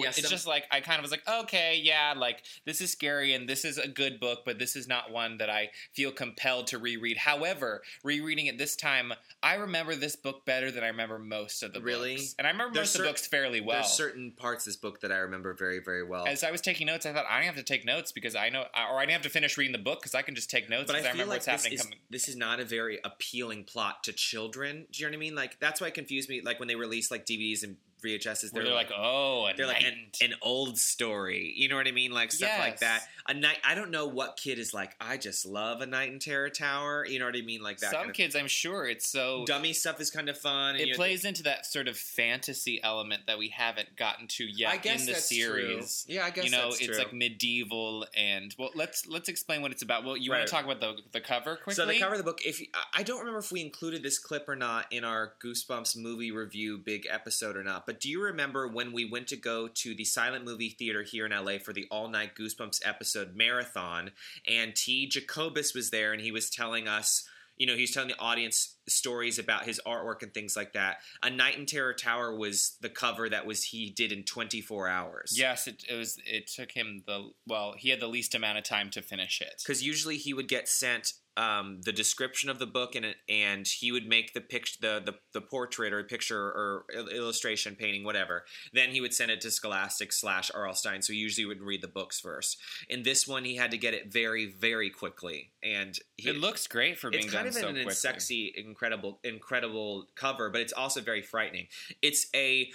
Yeah, 0.03 0.09
it's 0.09 0.21
some- 0.21 0.29
just 0.29 0.47
like 0.47 0.65
I 0.71 0.81
kind 0.81 0.99
of 0.99 1.03
was 1.03 1.11
like, 1.11 1.27
okay, 1.27 1.79
yeah, 1.83 2.13
like 2.15 2.43
this 2.65 2.81
is 2.81 2.91
scary 2.91 3.33
and 3.33 3.47
this 3.49 3.65
is 3.65 3.77
a 3.77 3.87
good 3.87 4.19
book, 4.19 4.39
but 4.45 4.59
this 4.59 4.75
is 4.75 4.87
not 4.87 5.11
one 5.11 5.37
that 5.39 5.49
I 5.49 5.71
feel 5.93 6.11
compelled 6.11 6.67
to 6.67 6.77
reread. 6.77 7.17
However, 7.17 7.81
rereading 8.03 8.45
it 8.47 8.57
this 8.57 8.75
time, 8.75 9.13
I 9.41 9.55
remember 9.55 9.95
this 9.95 10.15
book 10.15 10.45
better 10.45 10.71
than 10.71 10.83
I 10.83 10.87
remember 10.87 11.17
most 11.19 11.63
of 11.63 11.73
the 11.73 11.81
Really? 11.81 12.15
books, 12.17 12.35
and 12.37 12.47
I 12.47 12.51
remember 12.51 12.73
There's 12.73 12.87
most 12.87 12.93
cer- 12.93 12.99
of 13.03 13.05
the 13.07 13.09
books 13.11 13.27
fairly 13.27 13.61
well. 13.61 13.77
There's 13.81 13.93
certain 13.93 14.31
parts 14.31 14.65
of 14.65 14.71
this 14.71 14.77
book 14.77 15.01
that 15.01 15.11
I 15.11 15.17
remember 15.17 15.53
very, 15.53 15.79
very 15.79 16.03
well. 16.03 16.25
As 16.27 16.43
I 16.43 16.51
was 16.51 16.61
taking 16.61 16.87
notes, 16.87 17.05
I 17.05 17.13
thought 17.13 17.25
I 17.29 17.37
don't 17.37 17.45
have 17.45 17.55
to 17.55 17.63
take 17.63 17.85
notes 17.85 18.11
because 18.11 18.35
I 18.35 18.49
know, 18.49 18.65
or 18.75 18.97
I 18.97 19.01
didn't 19.01 19.13
have 19.13 19.21
to 19.23 19.29
finish 19.29 19.57
reading 19.57 19.71
the 19.73 19.77
book 19.79 19.99
because 20.01 20.15
I 20.15 20.21
can 20.21 20.35
just 20.35 20.49
take 20.49 20.69
notes 20.69 20.87
but 20.87 20.95
I 20.95 20.99
I, 20.99 21.01
feel 21.03 21.11
remember 21.11 21.29
like 21.31 21.35
what's 21.37 21.45
this 21.45 21.51
happening 21.63 21.73
is, 21.73 21.81
coming. 21.83 21.99
this 22.09 22.27
is 22.27 22.35
not 22.35 22.59
a 22.59 22.65
very 22.65 22.99
appealing 23.03 23.63
plot 23.63 24.03
to 24.03 24.13
children. 24.13 24.85
Do 24.91 24.99
you 25.01 25.05
know 25.05 25.11
what 25.11 25.15
I 25.15 25.19
mean? 25.19 25.35
Like 25.35 25.59
that's 25.59 25.79
why 25.81 25.87
it 25.87 25.93
confused 25.93 26.29
me. 26.29 26.41
Like 26.41 26.59
when 26.59 26.67
they 26.67 26.75
release 26.75 27.09
like 27.11 27.25
DVDs 27.25 27.63
and 27.63 27.77
VHSs, 28.01 28.53
Where 28.53 28.63
they're 28.63 28.73
like, 28.73 28.91
oh, 28.95 29.47
a 29.47 29.53
they're 29.55 29.67
like 29.67 29.83
an, 29.83 29.95
an 30.21 30.33
old 30.41 30.77
story. 30.77 31.53
You 31.55 31.69
know 31.69 31.75
what 31.75 31.87
I 31.87 31.91
mean? 31.91 32.11
Like 32.11 32.31
stuff 32.31 32.51
like 32.59 32.79
that. 32.79 33.03
A 33.27 33.33
night. 33.33 33.57
I 33.63 33.75
don't 33.75 33.91
know 33.91 34.07
what 34.07 34.37
kid 34.37 34.57
is 34.59 34.73
like. 34.73 34.95
I 34.99 35.17
just 35.17 35.45
love 35.45 35.81
a 35.81 35.85
night 35.85 36.11
in 36.11 36.19
Terror 36.19 36.49
Tower. 36.49 37.05
You 37.05 37.19
know 37.19 37.25
what 37.25 37.35
I 37.35 37.41
mean? 37.41 37.61
Like 37.61 37.77
that. 37.79 37.91
Some 37.91 37.99
kind 37.99 38.09
of, 38.09 38.15
kids, 38.15 38.35
I'm 38.35 38.47
sure, 38.47 38.87
it's 38.87 39.07
so 39.07 39.43
dummy 39.45 39.73
stuff 39.73 40.01
is 40.01 40.09
kind 40.09 40.29
of 40.29 40.37
fun. 40.37 40.75
and, 40.75 40.81
it 40.81 40.89
know, 40.89 40.95
plays 40.95 41.25
into 41.25 41.43
that 41.43 41.65
sort 41.65 41.87
of 41.87 41.97
fantasy 41.97 42.81
element 42.83 43.23
that 43.27 43.37
we 43.37 43.49
haven't 43.49 43.95
gotten 43.95 44.27
to 44.27 44.45
yet 44.45 44.71
I 44.71 44.77
guess 44.77 45.01
in 45.01 45.13
the 45.13 45.19
series. 45.19 46.05
True. 46.05 46.15
Yeah, 46.15 46.25
I 46.25 46.29
guess 46.31 46.45
you 46.45 46.51
know, 46.51 46.69
it's 46.69 46.79
true. 46.85 46.97
like 46.97 47.13
medieval 47.13 48.05
and 48.15 48.53
well, 48.57 48.71
let's 48.75 49.05
let's 49.07 49.29
explain 49.29 49.61
what 49.61 49.71
it's 49.71 49.81
about. 49.83 50.03
Well, 50.03 50.17
you 50.17 50.31
Right. 50.31 50.39
want 50.39 50.47
to 50.47 50.53
talk 50.53 50.65
about 50.65 50.79
the 50.79 50.95
the 51.11 51.21
cover 51.21 51.55
quickly? 51.55 51.73
So 51.75 51.85
the 51.85 51.99
cover 51.99 52.13
of 52.13 52.17
the 52.17 52.23
book, 52.23 52.39
if 52.45 52.61
I- 52.73 52.99
I 52.99 53.03
don't 53.03 53.19
remember 53.19 53.39
if 53.39 53.51
we 53.51 53.61
included 53.61 54.03
this 54.03 54.17
clip 54.19 54.47
or 54.49 54.55
not 54.55 54.91
in 54.91 55.03
our 55.03 55.33
Goosebumps 55.43 55.95
movie 55.97 56.31
review 56.31 56.77
big 56.77 57.07
episode 57.09 57.55
or 57.55 57.63
not, 57.63 57.85
but 57.89 57.99
do 57.99 58.07
you 58.07 58.21
remember 58.21 58.67
when 58.67 58.93
we 58.93 59.09
went 59.09 59.25
to 59.29 59.35
go 59.35 59.67
to 59.67 59.95
the 59.95 60.05
silent 60.05 60.45
movie 60.45 60.69
theater 60.69 61.01
here 61.01 61.25
in 61.25 61.31
LA 61.31 61.57
for 61.57 61.73
the 61.73 61.87
all 61.89 62.07
night 62.07 62.35
Goosebumps 62.35 62.87
episode 62.87 63.35
marathon, 63.35 64.11
and 64.47 64.75
T. 64.75 65.07
Jacobus 65.07 65.73
was 65.73 65.89
there, 65.89 66.13
and 66.13 66.21
he 66.21 66.31
was 66.31 66.51
telling 66.51 66.87
us. 66.87 67.27
You 67.57 67.65
know, 67.65 67.75
he's 67.75 67.91
telling 67.91 68.09
the 68.09 68.19
audience 68.19 68.75
stories 68.89 69.39
about 69.39 69.65
his 69.65 69.79
artwork 69.85 70.23
and 70.23 70.33
things 70.33 70.55
like 70.55 70.73
that. 70.73 70.97
A 71.23 71.29
Night 71.29 71.57
in 71.57 71.65
Terror 71.65 71.93
Tower 71.93 72.35
was 72.35 72.77
the 72.81 72.89
cover 72.89 73.29
that 73.29 73.45
was 73.45 73.63
he 73.65 73.89
did 73.89 74.11
in 74.11 74.23
24 74.23 74.87
hours. 74.87 75.35
Yes, 75.37 75.67
it, 75.67 75.83
it 75.89 75.95
was. 75.95 76.17
It 76.25 76.47
took 76.47 76.71
him 76.71 77.03
the 77.05 77.31
well. 77.47 77.75
He 77.77 77.89
had 77.89 77.99
the 77.99 78.07
least 78.07 78.35
amount 78.35 78.57
of 78.57 78.63
time 78.63 78.89
to 78.91 79.01
finish 79.01 79.41
it. 79.41 79.61
because 79.63 79.83
usually 79.83 80.17
he 80.17 80.33
would 80.33 80.47
get 80.47 80.67
sent 80.67 81.13
um, 81.39 81.79
the 81.85 81.93
description 81.93 82.49
of 82.49 82.59
the 82.59 82.65
book 82.65 82.95
and 82.95 83.15
and 83.29 83.65
he 83.65 83.91
would 83.91 84.07
make 84.07 84.33
the 84.33 84.41
picture 84.41 84.77
the, 84.81 85.01
the 85.05 85.13
the 85.33 85.41
portrait 85.41 85.93
or 85.93 86.03
picture 86.03 86.37
or 86.37 86.85
illustration 87.13 87.75
painting 87.75 88.03
whatever 88.03 88.43
then 88.73 88.89
he 88.89 88.99
would 88.99 89.13
send 89.13 89.31
it 89.31 89.39
to 89.41 89.51
scholastic 89.51 90.11
slash 90.11 90.51
rl 90.53 90.73
stine 90.73 91.01
so 91.01 91.13
he 91.13 91.19
usually 91.19 91.45
would 91.45 91.61
read 91.61 91.81
the 91.81 91.87
books 91.87 92.19
first 92.19 92.57
in 92.89 93.03
this 93.03 93.27
one 93.27 93.45
he 93.45 93.55
had 93.55 93.71
to 93.71 93.77
get 93.77 93.93
it 93.93 94.11
very 94.11 94.47
very 94.47 94.89
quickly 94.89 95.51
and 95.63 95.99
he, 96.17 96.29
It 96.29 96.37
looks 96.37 96.67
great 96.67 96.97
for 96.97 97.09
being 97.09 97.25
it's 97.25 97.33
kind 97.33 97.45
done 97.51 97.71
of 97.71 97.77
so 97.77 97.87
an, 97.87 97.91
sexy 97.91 98.53
incredible 98.79 99.19
incredible 99.23 100.07
cover 100.15 100.49
but 100.49 100.61
it's 100.61 100.73
also 100.73 101.01
very 101.01 101.21
frightening 101.21 101.67
it's 102.01 102.27
a 102.35 102.69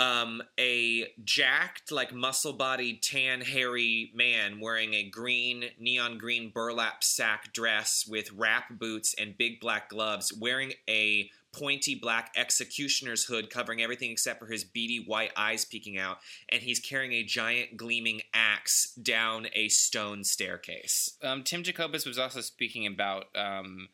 um, 0.00 0.42
a 0.58 1.06
jacked, 1.24 1.92
like 1.92 2.12
muscle 2.12 2.52
bodied, 2.52 3.02
tan, 3.02 3.40
hairy 3.40 4.10
man 4.14 4.58
wearing 4.58 4.94
a 4.94 5.04
green, 5.08 5.66
neon 5.78 6.18
green 6.18 6.50
burlap 6.50 7.04
sack 7.04 7.52
dress 7.52 8.06
with 8.08 8.32
wrap 8.32 8.78
boots 8.78 9.14
and 9.18 9.38
big 9.38 9.60
black 9.60 9.88
gloves, 9.88 10.32
wearing 10.32 10.72
a 10.88 11.30
pointy 11.52 11.94
black 11.94 12.32
executioner's 12.34 13.24
hood 13.24 13.50
covering 13.50 13.82
everything 13.82 14.10
except 14.10 14.40
for 14.40 14.46
his 14.46 14.64
beady 14.64 15.04
white 15.06 15.32
eyes 15.36 15.64
peeking 15.64 15.98
out, 15.98 16.18
and 16.48 16.62
he's 16.62 16.80
carrying 16.80 17.12
a 17.12 17.22
giant 17.22 17.76
gleaming 17.76 18.22
axe 18.34 18.94
down 18.94 19.46
a 19.54 19.68
stone 19.68 20.24
staircase. 20.24 21.16
Um, 21.22 21.44
Tim 21.44 21.62
Jacobus 21.62 22.06
was 22.06 22.18
also 22.18 22.40
speaking 22.40 22.86
about. 22.86 23.26
Um, 23.36 23.88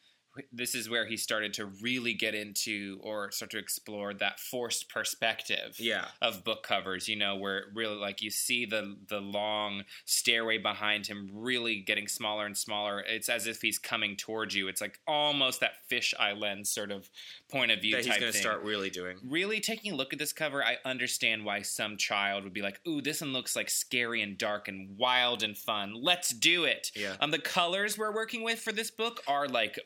this 0.52 0.74
is 0.74 0.88
where 0.88 1.06
he 1.06 1.16
started 1.16 1.52
to 1.54 1.66
really 1.66 2.14
get 2.14 2.34
into 2.34 2.98
or 3.02 3.30
start 3.30 3.50
to 3.52 3.58
explore 3.58 4.14
that 4.14 4.38
forced 4.40 4.88
perspective 4.88 5.76
Yeah. 5.78 6.06
of 6.20 6.44
book 6.44 6.62
covers. 6.62 7.08
You 7.08 7.16
know, 7.16 7.36
where 7.36 7.64
really 7.74 7.96
like 7.96 8.22
you 8.22 8.30
see 8.30 8.64
the 8.66 8.96
the 9.08 9.20
long 9.20 9.84
stairway 10.04 10.58
behind 10.58 11.06
him 11.06 11.30
really 11.32 11.80
getting 11.80 12.08
smaller 12.08 12.46
and 12.46 12.56
smaller. 12.56 13.00
It's 13.06 13.28
as 13.28 13.46
if 13.46 13.62
he's 13.62 13.78
coming 13.78 14.16
towards 14.16 14.54
you. 14.54 14.68
It's 14.68 14.80
like 14.80 14.98
almost 15.06 15.60
that 15.60 15.72
fisheye 15.90 16.38
lens 16.38 16.70
sort 16.70 16.90
of 16.90 17.08
point 17.50 17.70
of 17.70 17.80
view 17.80 17.96
That 17.96 18.04
he's 18.04 18.18
going 18.18 18.32
to 18.32 18.38
start 18.38 18.62
really 18.62 18.90
doing. 18.90 19.16
really 19.24 19.60
taking 19.60 19.92
a 19.92 19.96
look 19.96 20.12
at 20.12 20.18
this 20.18 20.32
cover, 20.32 20.62
I 20.64 20.76
understand 20.84 21.44
why 21.44 21.62
some 21.62 21.96
child 21.96 22.44
would 22.44 22.52
be 22.52 22.62
like, 22.62 22.80
"Ooh, 22.86 23.00
this 23.00 23.20
one 23.20 23.32
looks 23.32 23.56
like 23.56 23.70
scary 23.70 24.22
and 24.22 24.36
dark 24.36 24.68
and 24.68 24.96
wild 24.98 25.42
and 25.42 25.56
fun. 25.56 25.94
Let's 25.94 26.30
do 26.30 26.64
it." 26.64 26.90
Yeah. 26.94 27.16
Um, 27.20 27.30
the 27.30 27.38
colors 27.38 27.96
we're 27.96 28.14
working 28.14 28.42
with 28.42 28.60
for 28.60 28.72
this 28.72 28.90
book 28.90 29.22
are 29.26 29.48
like 29.48 29.78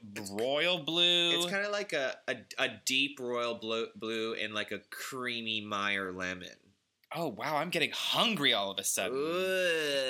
royal 0.42 0.78
blue. 0.78 1.30
It's 1.36 1.46
kind 1.50 1.64
of 1.64 1.72
like 1.72 1.92
a, 1.92 2.14
a, 2.28 2.36
a 2.58 2.68
deep 2.84 3.18
royal 3.20 3.54
blue, 3.54 3.86
blue 3.96 4.34
and 4.34 4.54
like 4.54 4.72
a 4.72 4.80
creamy 4.90 5.60
Meyer 5.60 6.12
lemon. 6.12 6.48
oh 7.14 7.28
wow, 7.28 7.56
I'm 7.56 7.70
getting 7.70 7.90
hungry 7.92 8.52
all 8.54 8.70
of 8.70 8.78
a 8.78 8.84
sudden. 8.84 9.18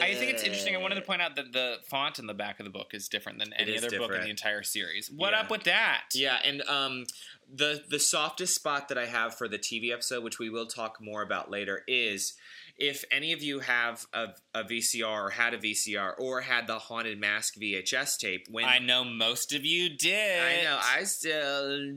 I 0.03 0.15
think 0.15 0.31
it's 0.33 0.43
interesting. 0.43 0.75
I 0.75 0.79
wanted 0.79 0.95
to 0.97 1.03
point 1.03 1.21
out 1.23 1.37
that 1.37 1.53
the 1.53 1.77
font 1.89 2.19
in 2.19 2.27
the 2.27 2.35
back 2.35 2.61
of 2.61 2.65
the 2.65 2.71
book 2.71 2.89
is 2.93 3.09
different 3.09 3.39
than 3.39 3.53
any 3.55 3.77
other 3.77 3.91
book 3.91 4.13
in 4.15 4.21
the 4.23 4.31
entire 4.31 4.63
series. 4.63 5.11
What 5.11 5.33
Yeah. 5.33 5.41
up 5.41 5.51
with 5.51 5.65
that? 5.65 6.05
Yeah, 6.15 6.39
and 6.45 6.63
um, 6.63 7.05
the 7.53 7.83
the 7.89 7.99
softest 7.99 8.55
spot 8.55 8.89
that 8.89 8.99
I 8.99 9.07
have 9.07 9.35
for 9.35 9.49
the 9.49 9.59
TV 9.59 9.93
episode, 9.93 10.25
which 10.25 10.39
we 10.39 10.51
will 10.51 10.67
talk 10.67 10.99
more 11.01 11.23
about 11.23 11.51
later, 11.51 11.83
is 11.87 12.35
if 12.79 13.05
any 13.13 13.33
of 13.33 13.43
you 13.43 13.61
have 13.61 14.07
a, 14.13 14.29
a 14.55 14.65
VCR 14.65 15.05
or 15.05 15.31
had 15.31 15.55
a 15.55 15.59
VCR 15.59 16.15
or 16.19 16.41
had 16.41 16.67
the 16.67 16.79
Haunted 16.79 17.21
Mask 17.21 17.55
VHS 17.61 18.19
tape. 18.19 18.47
When 18.51 18.65
I 18.65 18.79
know 18.79 19.05
most 19.05 19.53
of 19.53 19.65
you 19.65 19.91
did. 19.97 20.41
I 20.41 20.63
know. 20.63 20.79
I 20.81 21.05
still. 21.05 21.95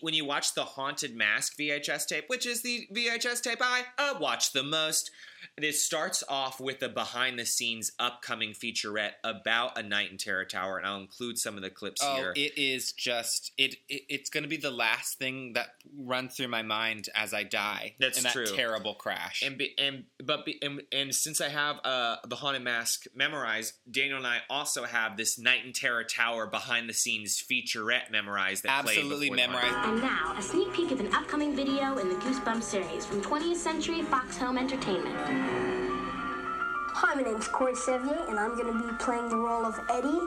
When 0.00 0.14
you 0.14 0.24
watch 0.24 0.54
the 0.54 0.64
Haunted 0.64 1.14
Mask 1.14 1.56
VHS 1.58 2.06
tape, 2.06 2.24
which 2.28 2.46
is 2.46 2.62
the 2.62 2.88
VHS 2.92 3.42
tape 3.42 3.60
I 3.60 3.82
uh, 3.98 4.14
watch 4.20 4.52
the 4.52 4.62
most, 4.62 5.10
it 5.56 5.74
starts 5.74 6.22
off 6.28 6.60
with 6.60 6.82
a 6.82 6.88
behind 6.88 7.38
the 7.38 7.46
scenes 7.46 7.92
upcoming 7.98 8.50
featurette 8.52 9.12
about 9.24 9.78
a 9.78 9.82
night 9.82 10.10
in 10.10 10.16
Terror 10.18 10.44
Tower, 10.44 10.78
and 10.78 10.86
I'll 10.86 11.00
include 11.00 11.38
some 11.38 11.56
of 11.56 11.62
the 11.62 11.70
clips 11.70 12.00
Oh, 12.04 12.16
here. 12.16 12.32
it 12.36 12.56
is 12.56 12.92
just 12.92 13.52
it. 13.58 13.76
it 13.88 14.02
it's 14.08 14.30
going 14.30 14.42
to 14.42 14.48
be 14.48 14.56
the 14.56 14.70
last 14.70 15.18
thing 15.18 15.52
that 15.54 15.68
runs 15.98 16.36
through 16.36 16.48
my 16.48 16.62
mind 16.62 17.08
as 17.14 17.34
I 17.34 17.42
die. 17.42 17.94
That's 17.98 18.18
in 18.18 18.24
that 18.24 18.32
true. 18.32 18.46
Terrible 18.46 18.94
crash. 18.94 19.42
and 19.44 19.58
be, 19.58 19.74
and 19.78 20.04
but 20.24 20.44
be, 20.44 20.58
and, 20.62 20.82
and 20.92 21.14
since 21.14 21.40
I 21.40 21.48
have 21.48 21.76
uh, 21.84 22.16
the 22.26 22.36
haunted 22.36 22.62
mask 22.62 23.06
memorized, 23.14 23.74
Daniel 23.90 24.18
and 24.18 24.26
I 24.26 24.38
also 24.50 24.84
have 24.84 25.16
this 25.16 25.38
Night 25.38 25.64
in 25.64 25.72
Terror 25.72 26.04
Tower 26.04 26.46
behind 26.46 26.88
the 26.88 26.94
scenes 26.94 27.42
featurette 27.42 28.10
memorized. 28.10 28.64
That 28.64 28.84
Absolutely 28.86 29.30
memorized. 29.30 29.66
And 29.88 30.00
now, 30.02 30.34
a 30.36 30.42
sneak 30.42 30.72
peek 30.72 30.90
of 30.90 31.00
an 31.00 31.12
upcoming 31.14 31.54
video 31.54 31.98
in 31.98 32.08
the 32.08 32.14
Goosebumps 32.16 32.62
series 32.62 33.04
from 33.06 33.20
20th 33.22 33.56
Century 33.56 34.02
Fox 34.02 34.36
Home 34.38 34.58
Entertainment. 34.58 35.16
Hi, 35.30 37.14
my 37.14 37.20
name's 37.22 37.48
Corey 37.48 37.74
Sevier, 37.74 38.16
and 38.28 38.40
I'm 38.40 38.56
going 38.56 38.72
to 38.72 38.86
be 38.86 38.94
playing 38.96 39.28
the 39.28 39.36
role 39.36 39.66
of 39.66 39.78
Eddie 39.90 40.22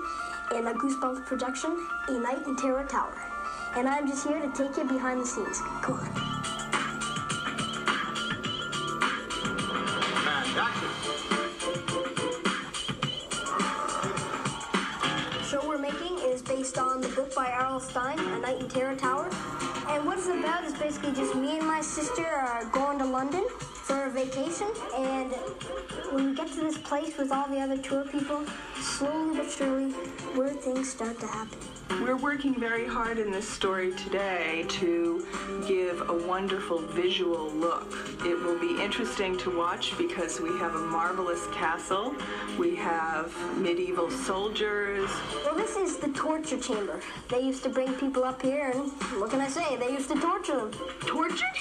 in 0.56 0.68
a 0.68 0.74
Goosebumps 0.74 1.26
production, 1.26 1.88
A 2.08 2.12
Night 2.20 2.46
in 2.46 2.56
Terror 2.56 2.86
Tower. 2.86 3.18
And 3.76 3.90
I'm 3.90 4.08
just 4.08 4.28
here 4.28 4.40
to 4.40 4.48
take 4.50 4.78
you 4.78 4.84
behind 4.84 5.22
the 5.22 5.26
scenes. 5.26 5.60
Come 5.82 5.96
on. 5.96 6.32
show 15.50 15.68
we're 15.68 15.80
making 15.80 16.20
is 16.20 16.44
based 16.44 16.78
on 16.78 17.02
the 17.02 17.10
book 17.10 17.34
by 17.34 17.52
R.L. 17.52 17.80
Stine, 17.80 18.20
A 18.20 18.40
Night 18.40 18.60
in 18.60 18.70
Terror 18.70 18.96
Tower. 18.96 19.30
And 19.90 20.06
what 20.06 20.20
it's 20.20 20.28
about 20.28 20.64
is 20.64 20.74
basically 20.74 21.14
just 21.14 21.36
me 21.36 21.58
and 21.58 21.68
my 21.68 21.82
sister 21.82 22.26
are 22.26 22.66
going 22.66 23.00
to 23.00 23.06
London 23.06 23.46
for 23.82 24.06
a 24.06 24.10
vacation. 24.10 24.68
And 24.96 25.32
when 26.12 26.30
we 26.30 26.36
get 26.36 26.48
to 26.50 26.62
this 26.62 26.78
place 26.78 27.18
with 27.18 27.32
all 27.32 27.48
the 27.48 27.60
other 27.60 27.78
tour 27.78 28.04
people, 28.06 28.46
slowly 28.80 29.38
but 29.38 29.52
surely, 29.52 29.94
weird 30.36 30.62
things 30.62 30.90
start 30.90 31.20
to 31.20 31.28
happen. 31.28 31.58
We're 32.02 32.16
working 32.16 32.58
very 32.58 32.88
hard 32.88 33.20
in 33.20 33.32
this 33.32 33.48
story 33.48 33.94
today 33.94 34.66
to 34.70 35.28
give 35.68 36.10
a 36.10 36.14
wonderful 36.14 36.80
visual 36.80 37.50
look. 37.52 37.94
It 38.26 38.42
will 38.42 38.58
be 38.58 38.82
interesting 38.82 39.38
to 39.40 39.56
watch 39.56 39.98
because 39.98 40.40
we 40.40 40.50
have 40.60 40.74
a 40.74 40.80
marvelous 40.80 41.48
castle, 41.48 42.16
we 42.58 42.76
have 42.78 43.36
medieval 43.58 44.10
soldiers, 44.10 45.10
Well, 45.46 45.56
this 45.56 45.76
is 45.76 45.98
the 45.98 46.10
torture 46.10 46.58
chamber. 46.58 47.02
They 47.28 47.42
used 47.42 47.62
to 47.64 47.70
bring 47.70 47.94
people 47.96 48.24
up 48.24 48.42
here, 48.42 48.72
and 48.74 48.90
what 49.20 49.30
can 49.30 49.42
I 49.42 49.48
say? 49.48 49.76
They 49.76 49.92
used 49.92 50.10
to 50.12 50.20
torture 50.20 50.58
them. 50.58 50.72
tortured? 51.02 51.58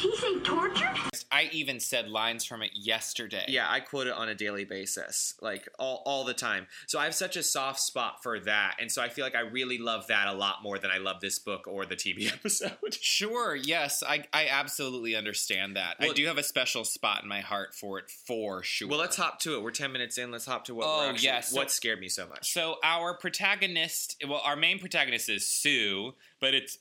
Did 0.00 0.12
he 0.12 0.16
say 0.16 0.38
tortured? 0.40 0.96
I 1.30 1.48
even 1.52 1.80
said 1.80 2.08
lines 2.08 2.44
from 2.44 2.62
it 2.62 2.70
yesterday. 2.74 3.44
Yeah, 3.48 3.66
I 3.68 3.80
quote 3.80 4.06
it 4.06 4.12
on 4.12 4.28
a 4.28 4.34
daily 4.34 4.64
basis, 4.64 5.34
like 5.42 5.68
all, 5.78 6.02
all 6.06 6.24
the 6.24 6.34
time. 6.34 6.68
So 6.86 6.98
I 6.98 7.04
have 7.04 7.14
such 7.14 7.36
a 7.36 7.42
soft 7.42 7.80
spot 7.80 8.22
for 8.22 8.38
that. 8.40 8.76
And 8.80 8.90
so 8.90 9.02
I 9.02 9.08
feel 9.08 9.24
like 9.24 9.34
I 9.34 9.40
really 9.40 9.76
love 9.78 10.06
that 10.06 10.28
a 10.28 10.32
lot 10.32 10.62
more 10.62 10.78
than 10.78 10.90
I 10.90 10.98
love 10.98 11.20
this 11.20 11.38
book 11.38 11.66
or 11.66 11.84
the 11.84 11.96
TV 11.96 12.32
episode. 12.32 12.94
Sure, 12.94 13.56
yes, 13.56 14.02
I, 14.06 14.24
I 14.32 14.46
absolutely 14.48 15.16
understand 15.16 15.76
that. 15.76 15.96
I 16.00 16.12
do 16.12 16.26
have 16.26 16.38
a 16.38 16.42
special 16.44 16.84
spot 16.84 17.22
in 17.24 17.28
my 17.28 17.40
heart 17.40 17.74
for 17.74 17.98
it, 17.98 18.08
for 18.10 18.62
sure. 18.62 18.88
Well, 18.88 19.00
let's 19.00 19.16
hop 19.16 19.40
to 19.40 19.56
it. 19.56 19.62
We're 19.62 19.70
10 19.72 19.92
minutes 19.92 20.16
in. 20.16 20.30
Let's 20.30 20.46
hop 20.46 20.64
to 20.66 20.74
what 20.74 20.86
Oh, 20.86 20.98
we're 21.00 21.10
actually, 21.10 21.24
yes. 21.26 21.48
So- 21.50 21.56
what 21.56 21.70
scared 21.72 22.00
me 22.00 22.08
so 22.08 22.26
much. 22.26 22.52
So 22.52 22.76
our 22.84 23.14
protagonist, 23.14 24.22
well, 24.28 24.40
our 24.44 24.56
main 24.56 24.78
protagonist 24.78 25.28
is 25.28 25.46
Sue, 25.46 26.14
but 26.40 26.54
it's 26.54 26.78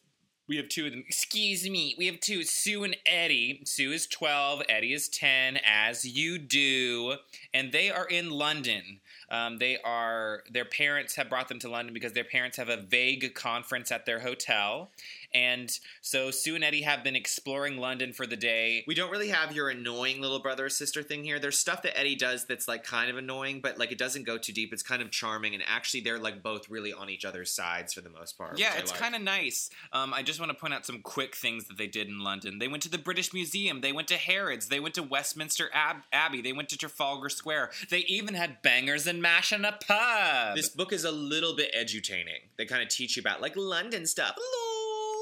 we 0.48 0.58
have 0.58 0.70
two 0.70 0.86
of 0.86 0.92
them. 0.92 1.04
Excuse 1.08 1.70
me, 1.70 1.96
we 1.98 2.06
have 2.08 2.20
two, 2.20 2.44
Sue 2.44 2.84
and 2.84 2.96
Eddie. 3.06 3.62
Sue 3.66 3.92
is 3.92 4.08
twelve, 4.08 4.62
Eddie 4.70 4.94
is 4.94 5.08
ten, 5.08 5.60
as 5.66 6.06
you 6.06 6.38
do, 6.38 7.16
and 7.54 7.72
they 7.72 7.90
are 7.90 8.06
in 8.06 8.30
London. 8.30 9.00
Um, 9.30 9.58
they 9.58 9.78
are 9.84 10.44
their 10.50 10.66
parents 10.66 11.16
have 11.16 11.30
brought 11.30 11.50
them 11.50 11.60
to 11.60 11.70
London 11.70 11.94
because 11.94 12.14
their 12.14 12.24
parents 12.24 12.56
have 12.58 12.70
a 12.70 12.78
vague 12.78 13.34
conference 13.34 13.92
at 13.92 14.06
their 14.06 14.20
hotel, 14.20 14.90
and 15.38 15.80
so 16.02 16.32
Sue 16.32 16.56
and 16.56 16.64
Eddie 16.64 16.82
have 16.82 17.04
been 17.04 17.16
exploring 17.16 17.78
London 17.78 18.12
for 18.12 18.26
the 18.26 18.36
day. 18.36 18.84
We 18.88 18.96
don't 18.96 19.12
really 19.12 19.30
have 19.30 19.56
your 19.56 19.70
annoying 19.70 20.20
little 20.20 20.40
brother 20.40 20.66
or 20.66 20.70
sister 20.70 21.04
thing 21.04 21.24
here. 21.24 21.38
There's 21.38 21.60
stuff 21.60 21.84
that 21.84 21.98
Eddie 21.98 22.16
does 22.16 22.46
that's 22.46 22.68
like 22.68 22.84
kind 22.84 23.12
of 23.12 23.18
annoying, 23.18 23.60
but 23.62 23.78
like 23.78 23.92
it 23.92 24.00
doesn't 24.00 24.26
go 24.26 24.40
too 24.40 24.52
deep. 24.52 24.74
It's 24.74 24.82
kind 24.82 25.00
of 25.00 25.12
charming, 25.12 25.54
and 25.54 25.64
actually 25.68 26.02
they're 26.02 26.18
like 26.18 26.42
both 26.42 26.70
really 26.72 26.92
on 26.92 27.12
each 27.12 27.24
other's 27.24 27.52
sides 27.52 27.94
for 27.94 28.02
the 28.02 28.10
most 28.10 28.36
part. 28.36 28.58
Yeah, 28.58 28.78
it's 28.78 28.92
like. 28.92 29.00
kind 29.00 29.14
of 29.14 29.22
nice. 29.22 29.70
Um, 29.94 30.12
I 30.12 30.24
just 30.24 30.40
want 30.40 30.52
to 30.52 30.58
point 30.58 30.74
out 30.74 30.88
some 30.88 31.02
quick 31.02 31.36
things 31.36 31.68
that 31.68 31.78
they 31.78 31.88
did 31.88 32.08
in 32.08 32.24
London. 32.24 32.58
They 32.58 32.68
went 32.68 32.82
to 32.84 32.90
the 32.90 32.98
British 32.98 33.32
Museum. 33.32 33.82
They 33.82 33.92
went 33.92 34.08
to 34.08 34.18
Harrods. 34.18 34.70
They 34.70 34.80
went 34.80 34.96
to 34.96 35.04
Westminster 35.04 35.70
Ab- 35.72 36.04
Abbey. 36.12 36.42
They 36.42 36.54
went 36.54 36.70
to 36.70 36.78
Trafalgar 36.78 37.30
Square. 37.30 37.70
They 37.92 38.00
even 38.00 38.34
had 38.34 38.64
bangers 38.64 39.06
and 39.06 39.22
mash 39.22 39.54
in 39.54 39.66
a 39.66 39.74
pub. 39.74 40.56
This 40.56 40.70
book 40.70 40.92
is 40.92 41.04
a 41.04 41.12
little 41.12 41.56
bit 41.56 41.76
edutaining. 41.78 42.50
They 42.58 42.66
kind 42.66 42.82
of 42.82 42.90
teach 42.90 43.18
you 43.18 43.22
about 43.22 43.40
like 43.40 43.54
London 43.56 44.08
stuff. 44.08 44.36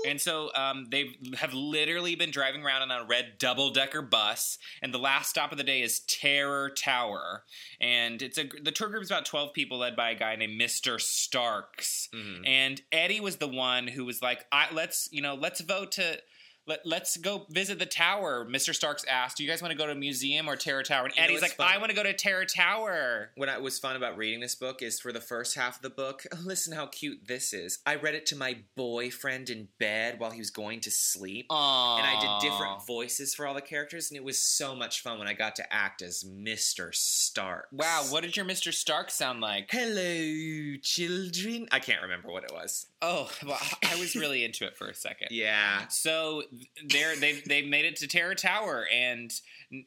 And 0.06 0.22
so 0.22 0.52
um, 0.56 0.88
they 0.92 1.16
have 1.38 1.54
literally 1.54 2.16
been 2.16 2.32
driving 2.32 2.64
around 2.64 2.82
on 2.84 2.92
a 2.92 3.06
red 3.06 3.34
double 3.40 3.72
decker 3.72 4.02
bus, 4.02 4.58
and 4.82 4.94
the 4.94 5.00
last 5.00 5.30
stop 5.30 5.52
of 5.52 5.58
the 5.58 5.64
day 5.64 5.82
is 5.82 6.00
Terror 6.02 6.70
Tower, 6.70 7.44
and 7.82 8.22
it's 8.22 8.38
a 8.38 8.46
the 8.62 8.72
tour 8.72 8.90
group 8.90 9.04
is 9.04 9.12
about 9.12 9.26
twelve 9.26 9.54
people, 9.54 9.80
led 9.80 9.96
by 9.96 10.12
a 10.12 10.16
guy 10.16 10.36
named 10.36 10.58
Mister 10.58 11.00
Starks, 11.00 12.10
and 12.46 12.82
Eddie 12.92 13.20
was 13.20 13.38
the 13.38 13.48
one 13.48 13.88
who 13.88 14.06
was 14.06 14.22
like, 14.22 14.46
I, 14.52 14.68
"Let's 14.72 15.10
you 15.12 15.22
know, 15.22 15.36
let's 15.36 15.62
vote 15.62 15.94
to." 15.94 16.20
Let, 16.68 16.86
let's 16.86 17.18
go 17.18 17.46
visit 17.50 17.80
the 17.80 17.86
tower. 17.86 18.46
Mr. 18.50 18.74
Starks 18.74 19.06
asked, 19.06 19.38
"Do 19.38 19.44
you 19.44 19.50
guys 19.50 19.62
want 19.62 19.72
to 19.72 19.78
go 19.78 19.86
to 19.86 19.92
a 19.92 19.96
museum 19.96 20.50
or 20.50 20.56
Terror 20.56 20.84
Tower?" 20.84 21.06
And 21.06 21.16
know 21.16 21.24
Eddie's 21.24 21.42
like, 21.42 21.52
fun? 21.52 21.68
"I 21.68 21.78
want 21.78 21.90
to 21.90 21.96
go 21.96 22.04
to 22.04 22.14
Terror 22.14 22.46
Tower." 22.46 23.32
what 23.36 23.50
I, 23.50 23.58
was 23.58 23.80
fun 23.80 23.96
about 23.96 24.18
reading 24.18 24.40
this 24.40 24.56
book 24.56 24.82
is 24.82 25.00
for 25.00 25.12
the 25.12 25.22
first 25.22 25.56
half 25.56 25.78
of 25.78 25.82
the 25.82 25.90
book, 25.90 26.24
listen 26.44 26.74
how 26.74 26.88
cute 26.88 27.28
this 27.28 27.54
is. 27.54 27.80
I 27.86 27.96
read 27.96 28.16
it 28.16 28.26
to 28.28 28.36
my 28.36 28.58
boyfriend 28.76 29.50
in 29.50 29.68
bed 29.80 30.20
while 30.20 30.32
he 30.32 30.40
was 30.40 30.50
going 30.50 30.82
to 30.82 30.92
sleep. 30.92 31.48
Aww. 31.50 32.00
And 32.00 32.08
I 32.08 32.20
did 32.20 32.50
different 32.50 32.86
voices 32.86 33.34
for 33.34 33.48
all 33.48 33.54
the 33.54 33.62
characters, 33.62 34.10
and 34.10 34.18
it 34.18 34.24
was 34.24 34.40
so 34.40 34.76
much 34.76 35.02
fun 35.02 35.20
when 35.20 35.28
I 35.28 35.34
got 35.34 35.56
to 35.58 35.74
act 35.74 36.02
as 36.02 36.24
Mr. 36.24 36.94
Stark. 36.94 37.68
Wow, 37.72 38.06
what 38.10 38.24
did 38.24 38.38
your 38.38 38.46
Mr. 38.46 38.74
Stark 38.74 39.10
sound 39.10 39.42
like? 39.42 39.70
Hello, 39.72 40.78
children. 40.82 41.68
I 41.72 41.80
can't 41.80 42.02
remember 42.02 42.32
what 42.32 42.44
it 42.44 42.52
was. 42.54 42.88
Oh, 43.02 43.30
well, 43.46 43.60
I 43.84 43.96
was 44.00 44.16
really 44.16 44.44
into 44.44 44.66
it 44.66 44.78
for 44.78 44.88
a 44.88 44.96
second. 44.96 45.28
Yeah. 45.32 45.88
So 45.90 46.44
they're 46.88 47.16
they've 47.16 47.44
they've 47.44 47.68
made 47.68 47.86
it 47.86 47.98
to 47.98 48.08
Terror 48.08 48.36
Tower, 48.36 48.88
and 48.92 49.32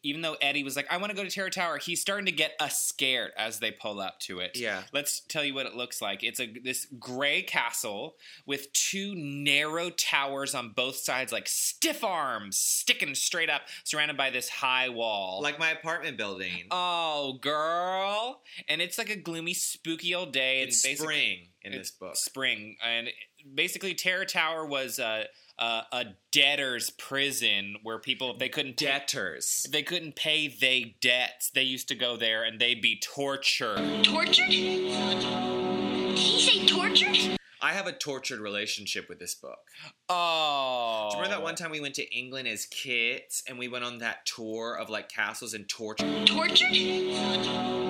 even 0.03 0.21
though 0.21 0.37
Eddie 0.43 0.63
was 0.63 0.77
like, 0.77 0.87
"I 0.91 0.99
want 0.99 1.11
to 1.11 1.17
go 1.17 1.25
to 1.25 1.31
Terror 1.31 1.51
Tower," 1.51 1.79
he's 1.79 2.01
starting 2.01 2.27
to 2.27 2.33
get 2.33 2.53
us 2.61 2.83
scared 2.83 3.33
as 3.37 3.61
they 3.61 3.71
pull 3.71 3.99
up 4.01 4.21
to 4.21 4.41
it. 4.41 4.53
Yeah. 4.57 4.83
Let's 4.93 5.21
tell 5.21 5.45
you 5.45 5.55
what 5.55 5.67
it 5.67 5.75
looks 5.75 6.03
like. 6.03 6.23
It's 6.23 6.39
a 6.39 6.47
this 6.47 6.87
gray 6.99 7.43
castle 7.43 8.17
with 8.47 8.73
two 8.73 9.15
narrow 9.17 9.91
towers 9.91 10.55
on 10.55 10.71
both 10.71 10.97
sides, 10.97 11.33
like 11.33 11.49
stiff 11.49 12.05
arms 12.05 12.59
sticking 12.59 13.15
straight 13.15 13.51
up, 13.51 13.63
surrounded 13.85 14.17
by 14.17 14.31
this 14.31 14.49
high 14.49 14.91
wall. 14.91 15.41
Like 15.43 15.59
my 15.59 15.71
apartment 15.71 16.19
building. 16.19 16.67
oh, 16.71 17.39
girl, 17.41 18.43
and 18.69 18.81
it's 18.83 18.99
like 18.99 19.11
a 19.11 19.17
gloomy, 19.17 19.55
spooky 19.55 20.15
old 20.15 20.33
day. 20.33 20.63
it's 20.63 20.85
and 20.85 20.99
spring 20.99 21.49
in 21.73 21.79
it's 21.79 21.91
this 21.91 21.99
book. 21.99 22.17
Spring, 22.17 22.77
and 22.85 23.09
basically, 23.55 23.95
Terror 23.95 24.25
Tower 24.25 24.67
was 24.67 24.99
a 24.99 25.27
a, 25.59 25.83
a 25.93 26.05
debtor's 26.31 26.91
prison 26.91 27.77
where 27.83 27.99
people, 27.99 28.33
if 28.33 28.39
they 28.39 28.49
couldn't 28.49 28.77
pay, 28.77 28.87
Debtors. 28.87 29.63
if 29.65 29.73
they 29.73 29.83
couldn't 29.83 30.15
pay 30.17 30.49
they 30.49 30.97
debts, 31.01 31.51
they 31.51 31.63
used 31.63 31.89
to 31.89 31.95
go 31.95 32.17
there 32.17 32.45
and 32.45 32.61
they'd 32.61 32.81
be 32.81 33.01
tortured. 33.01 34.05
Tortured? 34.05 34.49
Did 34.49 36.19
he 36.19 36.41
say 36.41 36.67
tortured? 36.67 37.37
I 37.61 37.73
have 37.73 37.89
a 37.89 37.93
tortured 37.93 38.39
relationship 38.39 39.09
with 39.09 39.19
this 39.19 39.35
book. 39.35 39.59
Oh, 40.09 41.09
Do 41.11 41.17
you 41.17 41.23
remember 41.25 41.41
that 41.41 41.43
one 41.43 41.57
time 41.57 41.73
we 41.73 41.81
went 41.81 41.97
to 41.97 42.17
England 42.17 42.47
as 42.47 42.67
kids 42.67 43.43
and 43.49 43.59
we 43.59 43.67
went 43.67 43.85
on 43.85 43.99
that 43.99 44.27
tour 44.27 44.77
of 44.77 44.89
like 44.89 45.09
castles 45.09 45.55
and 45.55 45.69
torture 45.69 46.07
Tortured? 46.25 47.88